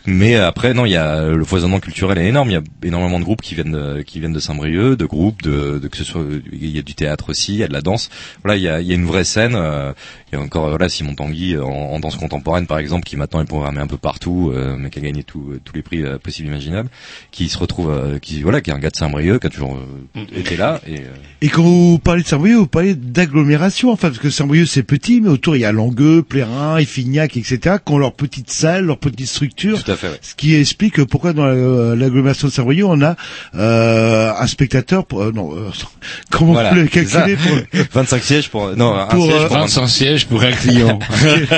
Mais 0.08 0.36
après 0.36 0.74
non, 0.74 0.86
il 0.86 0.92
y 0.92 0.96
a 0.98 1.28
le 1.30 1.44
foisonnement 1.46 1.80
culturel 1.80 2.18
est 2.18 2.28
énorme. 2.28 2.50
Il 2.50 2.54
y 2.54 2.58
a 2.58 2.62
énormément 2.84 3.20
de 3.20 3.24
groupes 3.26 3.42
qui 3.42 3.54
viennent 3.56 3.72
de, 3.74 4.02
qui 4.02 4.20
viennent 4.20 4.34
de 4.34 4.40
Saint-Brieuc, 4.40 4.96
de 4.98 5.06
groupes, 5.06 5.42
de, 5.44 5.78
de 5.80 5.88
que 5.88 5.98
ce 5.98 6.04
soit 6.04 6.24
il 6.52 6.70
y 6.76 6.80
a 6.80 6.82
du 6.82 6.96
théâtre 6.96 7.30
aussi, 7.30 7.54
il 7.54 7.60
y 7.60 7.64
a 7.64 7.68
de 7.68 7.74
la 7.74 7.82
danse. 7.82 8.10
Voilà, 8.44 8.58
il 8.58 8.64
y 8.64 8.68
a, 8.70 8.82
il 8.82 8.88
y 8.88 8.92
a 8.92 8.96
une 8.96 9.06
vraie 9.06 9.24
scène. 9.26 9.54
euh, 9.56 9.92
il 10.34 10.38
y 10.38 10.42
a 10.42 10.42
encore 10.42 10.70
voilà 10.70 10.88
Simon 10.88 11.14
Tanguy 11.14 11.56
euh, 11.56 11.64
en, 11.64 11.68
en 11.94 12.00
danse 12.00 12.16
contemporaine 12.16 12.66
par 12.66 12.78
exemple 12.80 13.04
qui 13.04 13.18
maintenant 13.18 13.42
est 13.42 13.46
programmé 13.46 13.80
un 13.82 13.88
peu 13.88 13.98
partout, 13.98 14.52
euh, 14.56 14.78
mais 14.80 14.90
qui 14.90 15.00
a 15.00 15.02
gagné 15.02 15.24
tout- 15.24 15.60
tous 15.66 15.76
les 15.76 15.82
prix 15.82 16.04
euh, 16.04 16.18
possibles 16.20 16.48
imaginables, 16.48 16.90
qui 17.32 17.50
se 17.50 17.58
retrouve, 17.58 17.90
euh, 17.92 18.18
qui 18.18 18.42
voilà, 18.42 18.62
qui 18.62 18.70
est 18.70 18.74
un 18.74 18.80
gars 18.80 18.92
de 18.92 18.96
Saint-Brieuc, 18.96 19.42
qui 19.42 19.48
a 19.48 19.50
toujours 19.50 19.78
euh, 20.16 20.22
été 20.34 20.56
là. 20.56 20.80
Et, 20.88 21.00
euh, 21.00 21.04
Et 21.42 21.50
quand 21.50 21.64
vous 21.64 22.00
parlez 22.00 22.24
de 22.24 22.28
Saint-Brieuc, 22.28 22.56
vous 22.60 22.68
parlez 22.68 22.96
d'agglomération, 22.96 23.92
enfin, 23.92 24.08
parce 24.08 24.20
que 24.20 24.30
Saint-Brieuc 24.30 24.61
c'est 24.66 24.84
petit, 24.84 25.22
mais 25.22 25.30
autour 25.30 25.56
il 25.56 25.60
y 25.60 25.66
a 25.66 25.72
Langueux, 25.72 26.24
Plérin, 26.24 26.78
Effignac, 26.78 27.38
etc., 27.38 27.76
qui 27.86 27.94
ont 27.94 27.98
leur 27.98 28.14
petite 28.14 28.50
salle, 28.52 28.86
leur 28.86 28.98
petite 28.98 29.28
structure. 29.28 29.84
Tout 29.84 29.92
à 29.92 29.96
fait, 29.96 30.08
ouais. 30.08 30.20
Ce 30.22 30.36
qui 30.36 30.56
explique 30.56 31.04
pourquoi 31.06 31.34
dans 31.34 31.46
la- 31.46 31.96
l'agglomération 31.96 32.48
de 32.48 32.54
Saint-Brieuc 32.54 32.86
on 32.88 33.02
a 33.02 33.16
euh, 33.56 34.32
un 34.38 34.48
spectateur, 34.48 35.06
pour, 35.06 35.22
euh, 35.24 35.32
non, 35.34 35.52
euh, 35.56 35.70
comment 36.32 36.54
Voilà, 36.54 36.70
vous 36.70 36.76
le 36.76 36.88
calculez 36.88 37.36
pour... 37.36 37.58
25 37.94 38.24
sièges 38.24 38.50
pour 38.50 38.76
non 38.76 38.96
un 38.96 39.06
Pour, 39.08 39.26
siège 39.26 39.42
euh, 39.42 39.48
pour 39.48 39.58
25 39.58 39.88
sièges 39.88 40.26
pour 40.28 40.42
un 40.44 40.52
client. 40.52 41.00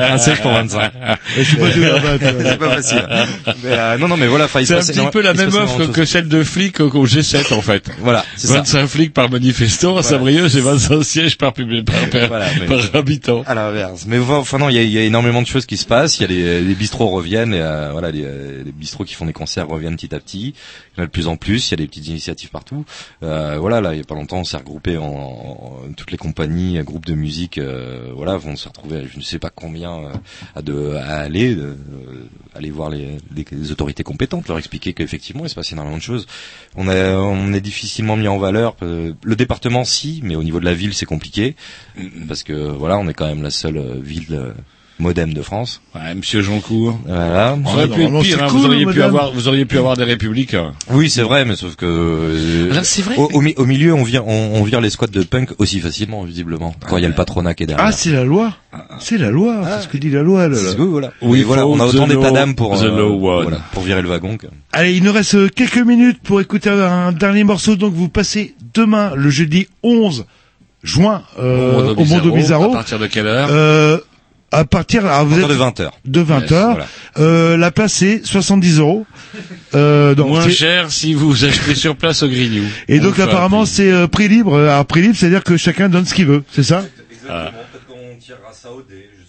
un 0.00 0.18
siège 0.18 0.40
pour 0.40 0.52
25. 0.52 0.92
Je 1.36 1.42
suis 1.42 1.56
pas 1.56 1.68
vois. 1.68 2.00
C'est 2.20 2.58
pas 2.58 2.70
facile. 2.70 3.02
Mais, 3.62 3.70
euh, 3.70 3.98
non 3.98 4.08
non 4.08 4.16
mais 4.16 4.26
voilà, 4.26 4.46
C'est 4.48 4.74
un 4.74 4.80
petit 4.80 5.00
peu 5.12 5.22
la 5.22 5.34
même 5.34 5.54
offre 5.54 5.86
que 5.86 6.04
celle 6.04 6.28
de 6.28 6.42
flics 6.42 6.80
au 6.80 6.88
au 6.98 7.06
G7 7.06 7.54
en 7.54 7.62
fait. 7.62 7.90
Voilà, 8.00 8.24
c'est 8.36 8.48
ça. 8.48 8.54
25 8.54 8.86
flics 8.86 9.14
par 9.14 9.30
manifestant, 9.30 9.96
à 9.96 10.02
Saint-Brieuc 10.02 10.48
c'est 10.48 10.60
25 10.60 11.02
sièges 11.04 11.38
par, 11.38 11.52
public, 11.52 11.84
par, 11.84 12.28
par, 12.28 12.37
Voilà, 12.38 12.52
mais- 12.60 12.66
par 12.66 12.96
habitant. 12.96 13.42
À 13.46 13.54
l'inverse. 13.54 14.04
Mais 14.06 14.18
enfin 14.18 14.58
non, 14.58 14.68
il 14.68 14.76
y 14.76 14.78
a, 14.78 14.82
il 14.82 14.90
y 14.90 14.98
a 14.98 15.02
énormément 15.02 15.42
de 15.42 15.46
choses 15.46 15.66
qui 15.66 15.76
se 15.76 15.86
passent. 15.86 16.18
Il 16.18 16.22
y 16.22 16.24
a 16.24 16.28
les, 16.28 16.60
les 16.60 16.74
bistrots 16.74 17.08
reviennent, 17.08 17.54
et, 17.54 17.60
euh, 17.60 17.90
voilà, 17.92 18.10
les, 18.10 18.22
euh, 18.24 18.62
les 18.64 18.72
bistrots 18.72 19.04
qui 19.04 19.14
font 19.14 19.26
des 19.26 19.32
concerts 19.32 19.68
reviennent 19.68 19.96
petit 19.96 20.14
à 20.14 20.20
petit. 20.20 20.54
Il 20.98 21.02
y 21.02 21.02
en 21.02 21.04
a 21.04 21.06
de 21.06 21.12
plus 21.12 21.28
en 21.28 21.36
plus. 21.36 21.68
Il 21.68 21.70
y 21.70 21.74
a 21.74 21.76
des 21.76 21.86
petites 21.86 22.08
initiatives 22.08 22.50
partout. 22.50 22.84
Euh, 23.22 23.56
voilà, 23.60 23.80
là, 23.80 23.94
il 23.94 23.98
y 23.98 24.00
a 24.00 24.04
pas 24.04 24.16
longtemps, 24.16 24.38
on 24.38 24.44
s'est 24.44 24.56
regroupé 24.56 24.98
en, 24.98 25.04
en- 25.06 25.78
toutes 25.96 26.10
les 26.10 26.16
compagnies, 26.18 26.76
groupes 26.82 27.06
de 27.06 27.14
musique, 27.14 27.58
euh, 27.58 28.10
voilà, 28.16 28.36
vont 28.36 28.56
se 28.56 28.66
retrouver. 28.68 29.06
Je 29.10 29.16
ne 29.16 29.22
sais 29.22 29.38
pas 29.38 29.50
combien 29.50 29.92
euh, 29.96 30.12
à, 30.56 30.62
de, 30.62 30.94
à 30.96 31.18
aller, 31.20 31.54
euh, 31.54 31.76
aller 32.54 32.70
voir 32.70 32.90
les, 32.90 33.18
les- 33.34 33.46
les 33.50 33.70
autorités 33.70 34.02
compétentes, 34.02 34.48
leur 34.48 34.58
expliquer 34.58 34.92
qu'effectivement, 34.92 35.44
il 35.44 35.48
se 35.48 35.54
passe 35.54 35.70
énormément 35.72 35.96
de 35.98 36.02
choses. 36.02 36.26
On, 36.76 36.88
a, 36.88 37.14
on 37.14 37.52
est 37.52 37.60
difficilement 37.60 38.16
mis 38.16 38.26
en 38.28 38.38
valeur. 38.38 38.74
euh, 38.82 39.12
Le 39.22 39.36
département, 39.36 39.84
si, 39.84 40.20
mais 40.24 40.34
au 40.34 40.42
niveau 40.42 40.58
de 40.58 40.64
la 40.64 40.74
ville, 40.74 40.94
c'est 40.94 41.06
compliqué 41.06 41.54
parce 42.26 42.42
que 42.42 42.52
voilà, 42.52 42.98
on 42.98 43.06
est 43.08 43.14
quand 43.14 43.26
même 43.26 43.42
la 43.42 43.50
seule 43.50 44.00
ville 44.00 44.26
euh, 44.32 44.52
modem 44.98 45.32
de 45.32 45.42
France. 45.42 45.80
Ouais, 45.94 46.14
Monsieur 46.14 46.42
Joncourt. 46.42 46.98
Voilà. 47.06 47.56
Ça 47.64 47.72
aurait 47.74 47.86
pu 47.88 47.92
être 47.92 47.98
normalement, 47.98 48.20
pire, 48.22 48.42
hein, 48.42 48.46
cool, 48.48 48.58
vous 48.60 48.66
auriez 48.66 48.86
pu 48.86 49.02
avoir, 49.02 49.32
vous 49.32 49.48
auriez 49.48 49.64
pu 49.64 49.78
avoir 49.78 49.96
des 49.96 50.04
républicains. 50.04 50.72
Oui, 50.90 51.08
c'est 51.10 51.22
vrai, 51.22 51.44
mais 51.44 51.54
sauf 51.56 51.76
que 51.76 51.86
euh, 51.86 52.72
Ah, 52.74 52.82
c'est 52.82 53.02
vrai, 53.02 53.14
Au, 53.16 53.28
au 53.32 53.40
mi- 53.40 53.54
au 53.56 53.64
milieu, 53.64 53.94
on 53.94 54.02
vire, 54.02 54.26
on, 54.26 54.50
on 54.54 54.62
vire 54.64 54.80
les 54.80 54.90
squats 54.90 55.06
de 55.06 55.22
punk 55.22 55.50
aussi 55.58 55.80
facilement, 55.80 56.22
visiblement, 56.24 56.74
quand 56.88 56.96
il 56.96 57.02
y 57.02 57.06
a 57.06 57.08
le 57.08 57.14
patronat 57.14 57.54
qui 57.54 57.62
est 57.62 57.66
derrière. 57.66 57.86
Ah, 57.86 57.92
c'est 57.92 58.10
la 58.12 58.24
loi. 58.24 58.52
C'est 59.00 59.18
la 59.18 59.30
loi. 59.30 59.62
C'est 59.64 59.84
ce 59.84 59.88
que 59.88 59.96
dit 59.98 60.10
la 60.10 60.22
loi. 60.22 60.48
là, 60.48 60.56
là. 60.56 60.70
C'est- 60.72 60.78
oui, 60.78 60.88
voilà. 60.90 61.12
Oui, 61.22 61.42
voilà, 61.42 61.66
on 61.66 61.78
a 61.80 61.86
autant 61.86 62.06
the 62.06 62.10
d'état 62.10 62.28
law, 62.28 62.34
d'âme 62.34 62.54
pour 62.54 62.78
the 62.78 62.84
euh, 62.84 63.16
voilà, 63.18 63.58
pour 63.72 63.82
virer 63.82 64.02
le 64.02 64.08
wagon. 64.08 64.36
Allez, 64.72 64.94
il 64.96 65.02
nous 65.04 65.12
reste 65.12 65.34
euh, 65.36 65.48
quelques 65.48 65.78
minutes 65.78 66.18
pour 66.22 66.40
écouter 66.40 66.70
un 66.70 67.12
dernier 67.12 67.44
morceau. 67.44 67.76
Donc, 67.76 67.94
vous 67.94 68.08
passez 68.08 68.54
demain, 68.74 69.12
le 69.16 69.30
jeudi 69.30 69.68
11 69.82 70.26
juin, 70.82 71.22
euh, 71.38 71.94
au 71.96 72.04
Mondo 72.04 72.32
À 72.32 72.36
Bizarro. 72.36 72.70
partir 72.72 72.98
de 72.98 73.06
quelle 73.06 73.26
heure? 73.26 73.48
Euh, 73.50 73.98
à 74.50 74.64
partir, 74.64 75.04
alors 75.06 75.24
vous 75.26 75.40
partir 75.40 75.44
êtes 75.44 75.50
de 75.50 75.58
20 75.58 75.80
heures. 75.80 75.92
de 76.04 76.20
20 76.20 76.40
Yes, 76.40 76.52
heures. 76.52 76.70
voilà. 76.70 76.86
Euh, 77.18 77.56
la 77.56 77.70
place 77.70 77.92
c'est 77.92 78.24
70 78.24 78.78
euros. 78.78 79.06
Euh, 79.74 80.14
donc 80.14 80.28
Moins 80.28 80.44
c'est- 80.44 80.50
cher 80.52 80.90
si 80.90 81.12
vous 81.14 81.44
achetez 81.44 81.74
sur 81.74 81.96
place 81.96 82.22
au 82.22 82.28
Grignou. 82.28 82.64
Et 82.88 82.98
donc 83.00 83.14
On 83.18 83.22
apparemment 83.22 83.66
c'est 83.66 83.90
euh, 83.92 84.06
prix 84.06 84.28
libre. 84.28 84.58
Alors 84.58 84.86
prix 84.86 85.02
libre, 85.02 85.16
c'est-à-dire 85.16 85.44
que 85.44 85.56
chacun 85.56 85.88
donne 85.88 86.06
ce 86.06 86.14
qu'il 86.14 86.26
veut, 86.26 86.42
c'est 86.52 86.62
ça? 86.62 86.84
Ah. 87.28 87.50
Je 88.20 88.34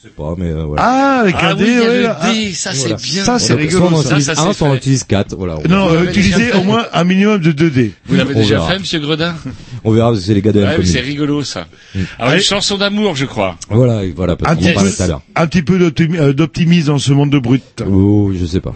sais 0.09 0.15
pas, 0.17 0.35
mais 0.37 0.49
euh, 0.49 0.63
voilà. 0.65 0.81
Ah, 0.83 1.19
avec 1.21 1.35
Ah 1.39 1.49
un 1.49 1.55
oui, 1.55 1.63
dé, 1.63 1.65
il 1.71 1.73
y 1.73 1.77
a 1.77 1.89
ouais, 1.89 1.99
le. 2.01 2.07
Ah, 2.09 2.31
dé, 2.33 2.53
ça, 2.53 2.71
c'est 2.73 2.79
voilà. 2.79 2.95
bien. 2.95 3.23
Ça 3.23 3.39
c'est 3.39 3.53
rigolo. 3.53 3.87
Soit 3.87 3.89
on 3.89 3.99
en 3.99 4.01
ça. 4.01 4.09
utilise 4.09 4.25
Ça, 4.25 4.35
ça, 4.35 4.41
un, 4.41 4.47
c'est 4.51 4.57
soit 4.57 4.67
on 4.67 4.71
en 4.71 4.75
utilise 4.75 5.03
quatre. 5.03 5.35
Voilà. 5.35 5.55
on 5.63 5.67
Non, 5.67 5.89
euh, 5.91 6.03
utilisez 6.05 6.51
au 6.53 6.63
moins 6.63 6.85
un 6.93 7.03
minimum 7.03 7.39
de 7.39 7.51
2 7.51 7.69
dés. 7.69 7.91
Vous 8.07 8.15
l'avez 8.15 8.35
On 8.35 8.39
déjà 8.39 8.55
verra. 8.55 8.71
fait, 8.71 8.79
Monsieur 8.79 8.99
Gredin 8.99 9.35
On 9.83 9.91
verra, 9.91 10.13
c'est 10.15 10.33
les 10.33 10.41
gars 10.41 10.51
de 10.51 10.59
Ouais, 10.61 10.77
la 10.77 10.85
c'est 10.85 10.99
rigolo 10.99 11.43
ça. 11.43 11.67
Alors 12.17 12.31
Allez. 12.31 12.37
une 12.41 12.43
chanson 12.43 12.77
d'amour, 12.77 13.15
je 13.15 13.25
crois. 13.25 13.55
Voilà, 13.69 14.01
voilà, 14.15 14.35
parce 14.35 14.51
Un 14.51 14.55
qu'on 14.55 14.61
petit 14.61 14.73
peu, 14.73 14.91
tout 14.95 15.03
à 15.03 15.07
l'heure. 15.07 15.21
un 15.35 15.47
petit 15.47 15.61
peu 15.61 15.91
euh, 16.19 16.33
d'optimisme 16.33 16.87
dans 16.87 16.97
ce 16.97 17.11
monde 17.13 17.29
de 17.29 17.39
brut. 17.39 17.63
Oh, 17.89 18.31
je 18.37 18.45
sais 18.45 18.61
pas. 18.61 18.75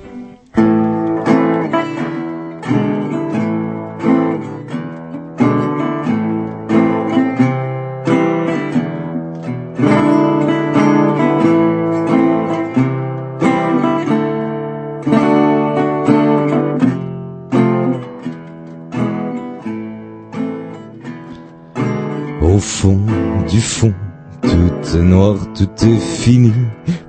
Du 23.54 23.62
fond, 23.62 23.94
tout 24.42 24.98
est 24.98 25.02
noir, 25.04 25.36
tout 25.54 25.70
est 25.86 26.00
fini. 26.00 26.54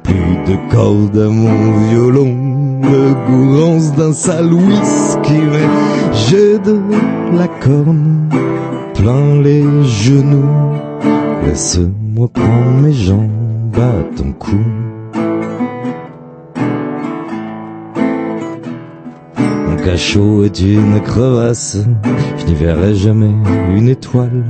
Plus 0.03 0.37
de 0.47 0.71
cordes 0.71 1.17
à 1.17 1.31
mon 1.31 1.89
violon, 1.89 2.83
le 2.83 3.15
goût 3.27 3.61
rance 3.61 3.95
d'un 3.95 4.13
sale 4.13 4.53
whisky. 4.53 5.39
Mais 5.53 5.69
j'ai 6.13 6.59
de 6.59 6.79
la 7.33 7.49
corne 7.49 8.29
plein 8.95 9.41
les 9.41 9.65
genoux. 9.85 10.75
Laisse-moi 11.47 12.29
prendre 12.29 12.83
mes 12.83 12.93
jambes 12.93 13.79
à 13.79 14.17
ton 14.17 14.33
cou. 14.33 14.59
Cachot 19.85 20.45
est 20.45 20.61
une 20.61 21.01
crevasse, 21.03 21.77
je 22.39 22.47
n'y 22.47 22.55
verrai 22.55 22.95
jamais 22.95 23.35
une 23.77 23.89
étoile. 23.89 24.45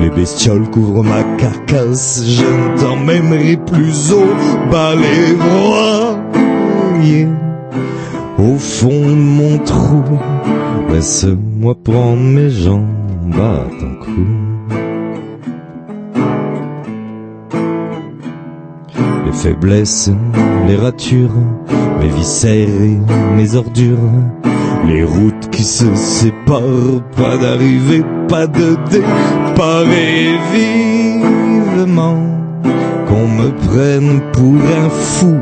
Les 0.00 0.10
bestioles 0.10 0.70
couvrent 0.70 1.02
ma 1.02 1.24
carcasse, 1.36 2.22
je 2.24 2.44
ne 2.44 2.78
t'emmènerai 2.78 3.56
plus 3.56 4.12
au 4.12 4.24
balai 4.70 5.34
broyé. 5.34 7.26
Au 8.38 8.56
fond 8.56 8.88
de 8.88 9.14
mon 9.14 9.58
trou, 9.58 10.04
laisse-moi 10.90 11.74
prendre 11.82 12.22
mes 12.22 12.50
jambes 12.50 12.86
à 13.34 13.64
ton 13.80 13.94
cou. 14.04 14.26
Les 19.26 19.32
faiblesses, 19.32 20.10
les 20.68 20.76
ratures, 20.76 21.30
mes 21.98 22.08
viscères 22.08 22.68
et 22.68 22.98
mes 23.34 23.54
ordures, 23.54 23.98
les 24.86 25.02
routes 25.02 25.48
qui 25.50 25.64
se 25.64 25.94
séparent, 25.94 27.02
pas 27.16 27.38
d'arrivée, 27.38 28.04
pas 28.28 28.46
de 28.46 28.76
départ 28.90 29.90
et 29.90 30.36
vivement 30.54 32.22
qu'on 33.06 33.26
me 33.26 33.50
prenne 33.66 34.20
pour 34.32 34.54
un 34.84 34.90
fou. 34.90 35.34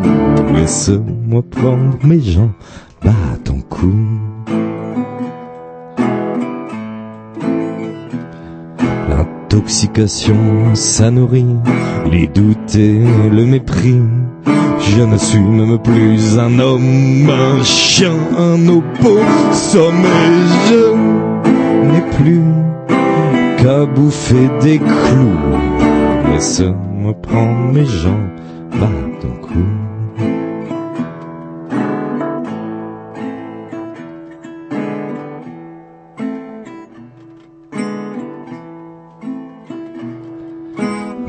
Laisse-moi 0.54 1.42
prendre 1.50 1.98
mes 2.04 2.20
jambes 2.20 2.50
à 3.04 3.36
ton 3.42 3.60
cou. 3.62 3.92
L'intoxication, 9.56 10.74
ça 10.74 11.10
nourrit 11.10 11.56
les 12.12 12.26
doutes 12.26 12.74
et 12.74 13.00
le 13.32 13.46
mépris. 13.46 14.02
Je 14.80 15.02
ne 15.02 15.16
suis 15.16 15.40
même 15.40 15.78
plus 15.78 16.38
un 16.38 16.58
homme, 16.58 17.30
un 17.30 17.64
chien, 17.64 18.12
un 18.38 18.68
opossum 18.68 19.94
et 20.04 20.68
je 20.68 21.88
n'ai 21.88 22.02
plus 22.18 22.42
qu'à 23.56 23.86
bouffer 23.86 24.50
des 24.60 24.78
clous. 24.78 25.40
Laisse-moi 26.34 27.14
prendre 27.22 27.72
mes 27.72 27.86
jambes 27.86 28.36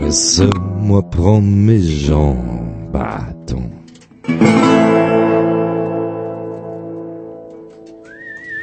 Laisse-moi 0.07 1.01
prendre 1.09 1.45
mes 1.45 1.81
jambes 1.81 2.95
à 2.95 3.27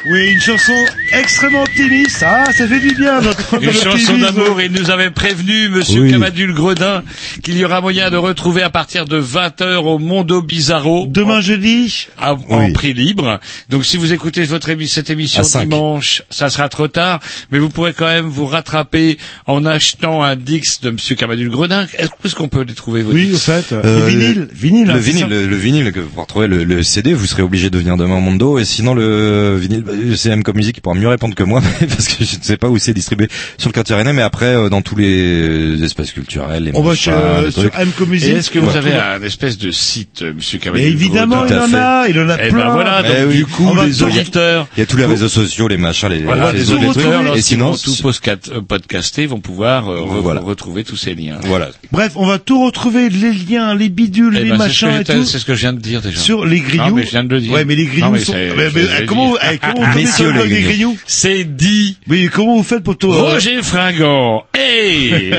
Oui, 0.07 0.33
une 0.35 0.41
chanson 0.41 0.75
extrêmement 1.13 1.63
optimiste. 1.63 2.23
Ah, 2.27 2.45
ça 2.53 2.67
fait 2.69 2.79
du 2.81 2.95
bien. 2.95 3.23
notre- 3.23 3.63
Une 3.63 3.73
chanson 3.73 4.19
d'amour, 4.19 4.61
il 4.61 4.71
nous 4.71 4.91
avait 4.91 5.11
prévenu, 5.11 5.71
monsieur 5.71 6.03
Oui. 6.03 6.11
Camadul 6.11 6.53
Gredin, 6.53 7.03
qu'il 7.43 7.57
y 7.57 7.65
aura 7.65 7.81
moyen 7.81 8.11
de 8.11 8.19
retrouver 8.19 8.61
à 8.63 8.69
partir 8.69 9.07
de 9.07 9.17
20h 9.19 9.87
au 9.87 9.99
Mondo 9.99 10.43
Bizarro. 10.43 11.07
Demain 11.09 11.41
jeudi. 11.41 12.09
à- 12.21 12.35
en 12.51 12.71
prix 12.73 12.93
libre. 12.93 13.41
Donc 13.71 13.87
si 13.87 13.97
vous 13.97 14.13
écoutez 14.13 14.45
votre 14.45 14.69
émi- 14.69 14.89
cette 14.89 15.09
émission 15.09 15.43
dimanche, 15.61 16.23
ça 16.29 16.51
sera 16.51 16.69
trop 16.69 16.89
tard, 16.89 17.21
mais 17.51 17.59
vous 17.59 17.71
pourrez 17.71 17.95
quand 17.95 18.07
même 18.07 18.27
vous 18.27 18.47
rattraper 18.47 19.17
en 19.47 19.65
achetant 19.65 20.23
un 20.23 20.37
Dix 20.37 20.81
de 20.83 20.91
monsieur 20.91 21.15
Camadul 21.17 21.49
Gredin. 21.49 21.87
Est-ce 21.99 22.35
qu'on 22.35 22.49
peut 22.49 22.65
les 22.69 22.75
trouver 22.75 23.03
vos 23.03 23.13
Oui, 23.13 23.31
au 23.33 23.39
fait. 23.39 23.73
Euh, 23.73 24.01
le 24.01 24.07
vinyle, 24.07 24.49
vinyle. 24.53 24.87
Le 24.89 24.93
hein, 24.93 24.97
vinyle, 24.99 25.27
le, 25.29 25.47
le 25.47 25.57
vinyle 25.57 25.93
que 25.93 26.01
pour 26.01 26.25
retrouver 26.25 26.47
le, 26.47 26.65
le 26.65 26.83
CD, 26.83 27.15
vous 27.15 27.25
serez 27.27 27.43
obligé 27.43 27.71
de 27.71 27.79
venir 27.79 27.97
demain 27.97 28.17
au 28.17 28.21
Mondo. 28.21 28.59
Et 28.59 28.65
sinon, 28.67 28.95
le 28.95 29.57
vinyle, 29.57 29.83
le 29.87 29.94
CM 30.17 30.43
comme 30.43 30.57
musique, 30.57 30.77
il 30.79 30.81
pourra 30.81 30.95
mieux 30.97 31.09
répondre 31.09 31.35
que 31.35 31.43
moi 31.43 31.61
parce 31.89 32.09
que 32.09 32.25
je 32.25 32.37
ne 32.37 32.43
sais 32.43 32.57
pas 32.57 32.69
où 32.69 32.79
c'est 32.79 32.95
distribué 32.95 33.29
sur 33.59 33.69
le 33.69 33.73
quartier 33.75 33.95
rennais, 33.95 34.13
mais 34.13 34.23
après 34.23 34.47
euh, 34.55 34.69
dans 34.69 34.83
tous 34.83 34.97
les 34.97 35.83
espaces 35.83 36.13
culturels, 36.13 36.65
les 36.65 36.71
On 36.75 36.83
va 36.83 36.95
chez, 36.95 37.11
euh, 37.13 37.49
est-ce 37.49 38.51
que 38.51 38.59
vous 38.59 38.77
avez 38.77 38.95
un 38.95 39.23
espèce 39.23 39.59
de 39.59 39.71
site, 39.71 40.23
euh, 40.23 40.33
monsieur 40.35 40.59
Mais 40.73 40.85
évidemment, 40.85 41.47
il 41.47 41.55
en 41.55 41.75
a, 41.75 42.07
il 42.09 42.19
en 42.19 42.29
a 42.29 42.37
Eh 42.43 42.49
plein. 42.51 42.67
ben 42.67 42.71
voilà, 42.73 43.03
donc 43.03 43.13
Eh 43.19 43.25
oui. 43.25 43.37
du 43.37 43.47
coup, 43.47 43.75
les 43.85 44.03
auditeurs, 44.03 44.67
Il 44.77 44.81
y 44.81 44.83
a 44.83 44.87
tous 44.87 44.97
les 44.97 45.05
réseaux 45.07 45.29
sociaux, 45.29 45.69
les 45.69 45.77
machins, 45.77 46.09
les, 46.09 46.23
voilà, 46.23 46.51
auditeurs, 46.51 47.37
Et 47.37 47.43
sinon, 47.43 47.75
tout 47.75 47.91
euh, 48.53 48.61
podcaster, 48.67 49.27
vont 49.27 49.41
pouvoir 49.41 49.89
euh, 49.89 50.01
re- 50.01 50.21
Voilà. 50.23 50.41
retrouver 50.41 50.85
tous 50.85 50.97
ces 50.97 51.15
liens. 51.15 51.39
voilà. 51.45 51.71
Bref, 51.93 52.13
on 52.17 52.27
va 52.27 52.39
tout 52.39 52.65
retrouver, 52.65 53.09
les 53.11 53.33
liens, 53.33 53.75
les 53.75 53.89
bidules, 53.89 54.37
Eh 54.39 54.45
les 54.45 54.51
ben, 54.51 54.57
machins 54.57 55.01
et 55.01 55.05
tout. 55.05 55.25
C'est 55.25 55.39
ce 55.39 55.45
que 55.45 55.55
je 55.55 55.61
viens 55.61 55.73
de 55.73 55.81
dire 55.81 56.01
déjà. 56.01 56.19
Sur 56.21 56.45
les 56.45 56.61
mais 56.93 57.05
je 57.05 57.11
viens 57.11 57.25
de 57.25 57.35
le 57.35 57.41
dire. 57.41 57.53
Ouais, 57.53 57.65
mais 57.65 57.75
les 57.75 57.87
mais 58.11 58.19
sont, 58.19 58.35
comment, 59.07 59.35
vous- 59.85 59.93
vous 59.93 59.93
tombez 59.93 60.05
Messieurs 60.05 60.33
les 60.33 60.49
grignoux. 60.49 60.69
grignoux? 60.69 60.99
C'est 61.07 61.45
dit. 61.45 61.99
Mais 62.07 62.27
comment 62.29 62.57
vous 62.57 62.63
faites 62.63 62.83
pour 62.83 62.97
tout, 62.99 63.13
euh, 63.13 63.21
Roger 63.23 63.63
Fringant. 63.63 64.45
Hey 64.57 65.33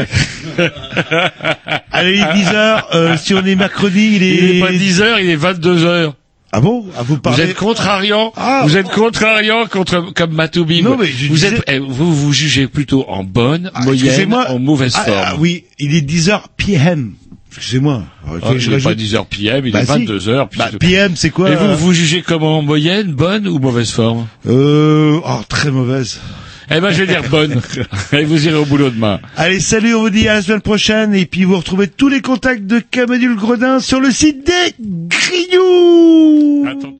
allez, 1.91 2.21
10 2.35 2.47
heures, 2.53 2.87
euh, 2.93 3.17
si 3.17 3.33
on 3.33 3.45
est 3.45 3.55
mercredi, 3.55 4.13
il 4.15 4.23
est... 4.23 4.35
Il 4.35 4.55
est 4.57 4.59
pas 4.61 4.71
10 4.71 5.01
heures, 5.01 5.19
il 5.19 5.29
est 5.29 5.35
22 5.35 5.85
heures. 5.85 6.13
Ah 6.51 6.61
bon? 6.61 6.85
Ah, 6.97 7.01
vous 7.03 7.15
Vous 7.15 7.19
parlez... 7.21 7.43
êtes 7.43 7.55
contrariant. 7.55 8.31
Ah. 8.37 8.61
vous 8.63 8.77
êtes 8.77 8.89
contrariant 8.89 9.65
contre 9.65 10.13
comme 10.13 10.31
Matoubi. 10.31 10.81
Non, 10.83 10.95
mais 10.97 11.07
je 11.07 11.27
vous 11.27 11.33
disais- 11.35 11.47
êtes, 11.55 11.63
eh, 11.67 11.79
vous 11.79 12.13
vous 12.15 12.31
jugez 12.31 12.67
plutôt 12.67 13.05
en 13.09 13.23
bonne, 13.25 13.71
Ah, 13.73 13.83
moyenne, 13.83 14.33
en 14.33 14.59
mauvaise 14.59 14.93
Ah, 14.95 15.03
forme. 15.03 15.21
ah, 15.25 15.33
oui, 15.37 15.65
il 15.79 15.93
est 15.95 16.01
10 16.01 16.29
heures 16.29 16.47
PM. 16.55 17.13
Excusez-moi. 17.57 18.03
Ah, 18.27 18.31
je 18.57 18.57
il 18.65 18.65
pas 18.69 18.71
rajoute- 18.89 18.95
10 18.97 19.15
heures 19.15 19.25
PM, 19.25 19.65
il 19.65 19.71
Bah, 19.71 19.81
est 19.81 19.85
si. 19.85 19.91
22 19.91 20.29
heures. 20.29 20.49
puis 20.49 20.59
Bah. 20.59 20.69
PM, 20.79 21.15
c'est 21.15 21.29
quoi? 21.29 21.49
Et 21.51 21.55
vous, 21.55 21.65
euh, 21.65 21.75
vous 21.75 21.93
jugez 21.93 22.21
comment 22.21 22.61
moyenne, 22.61 23.13
bonne 23.13 23.47
ou 23.47 23.59
mauvaise 23.59 23.91
forme? 23.91 24.27
Euh, 24.47 25.19
oh, 25.23 25.39
très 25.47 25.71
mauvaise. 25.71 26.19
Eh 26.71 26.79
ben, 26.81 26.89
je 26.91 27.03
vais 27.03 27.07
dire 27.07 27.21
bonne. 27.29 27.61
Et 28.11 28.23
vous 28.23 28.47
irez 28.47 28.57
au 28.57 28.65
boulot 28.65 28.89
demain. 28.89 29.19
Allez, 29.37 29.59
salut, 29.59 29.93
on 29.93 30.01
vous 30.01 30.09
dit 30.09 30.27
à 30.27 30.33
la 30.33 30.41
semaine 30.41 30.61
prochaine, 30.61 31.13
et 31.13 31.27
puis 31.27 31.43
vous 31.43 31.57
retrouvez 31.57 31.87
tous 31.87 32.09
les 32.09 32.21
contacts 32.21 32.65
de 32.65 32.79
Camadul 32.79 33.35
Gredin 33.35 33.79
sur 33.79 33.99
le 33.99 34.09
site 34.09 34.47
des 34.47 34.87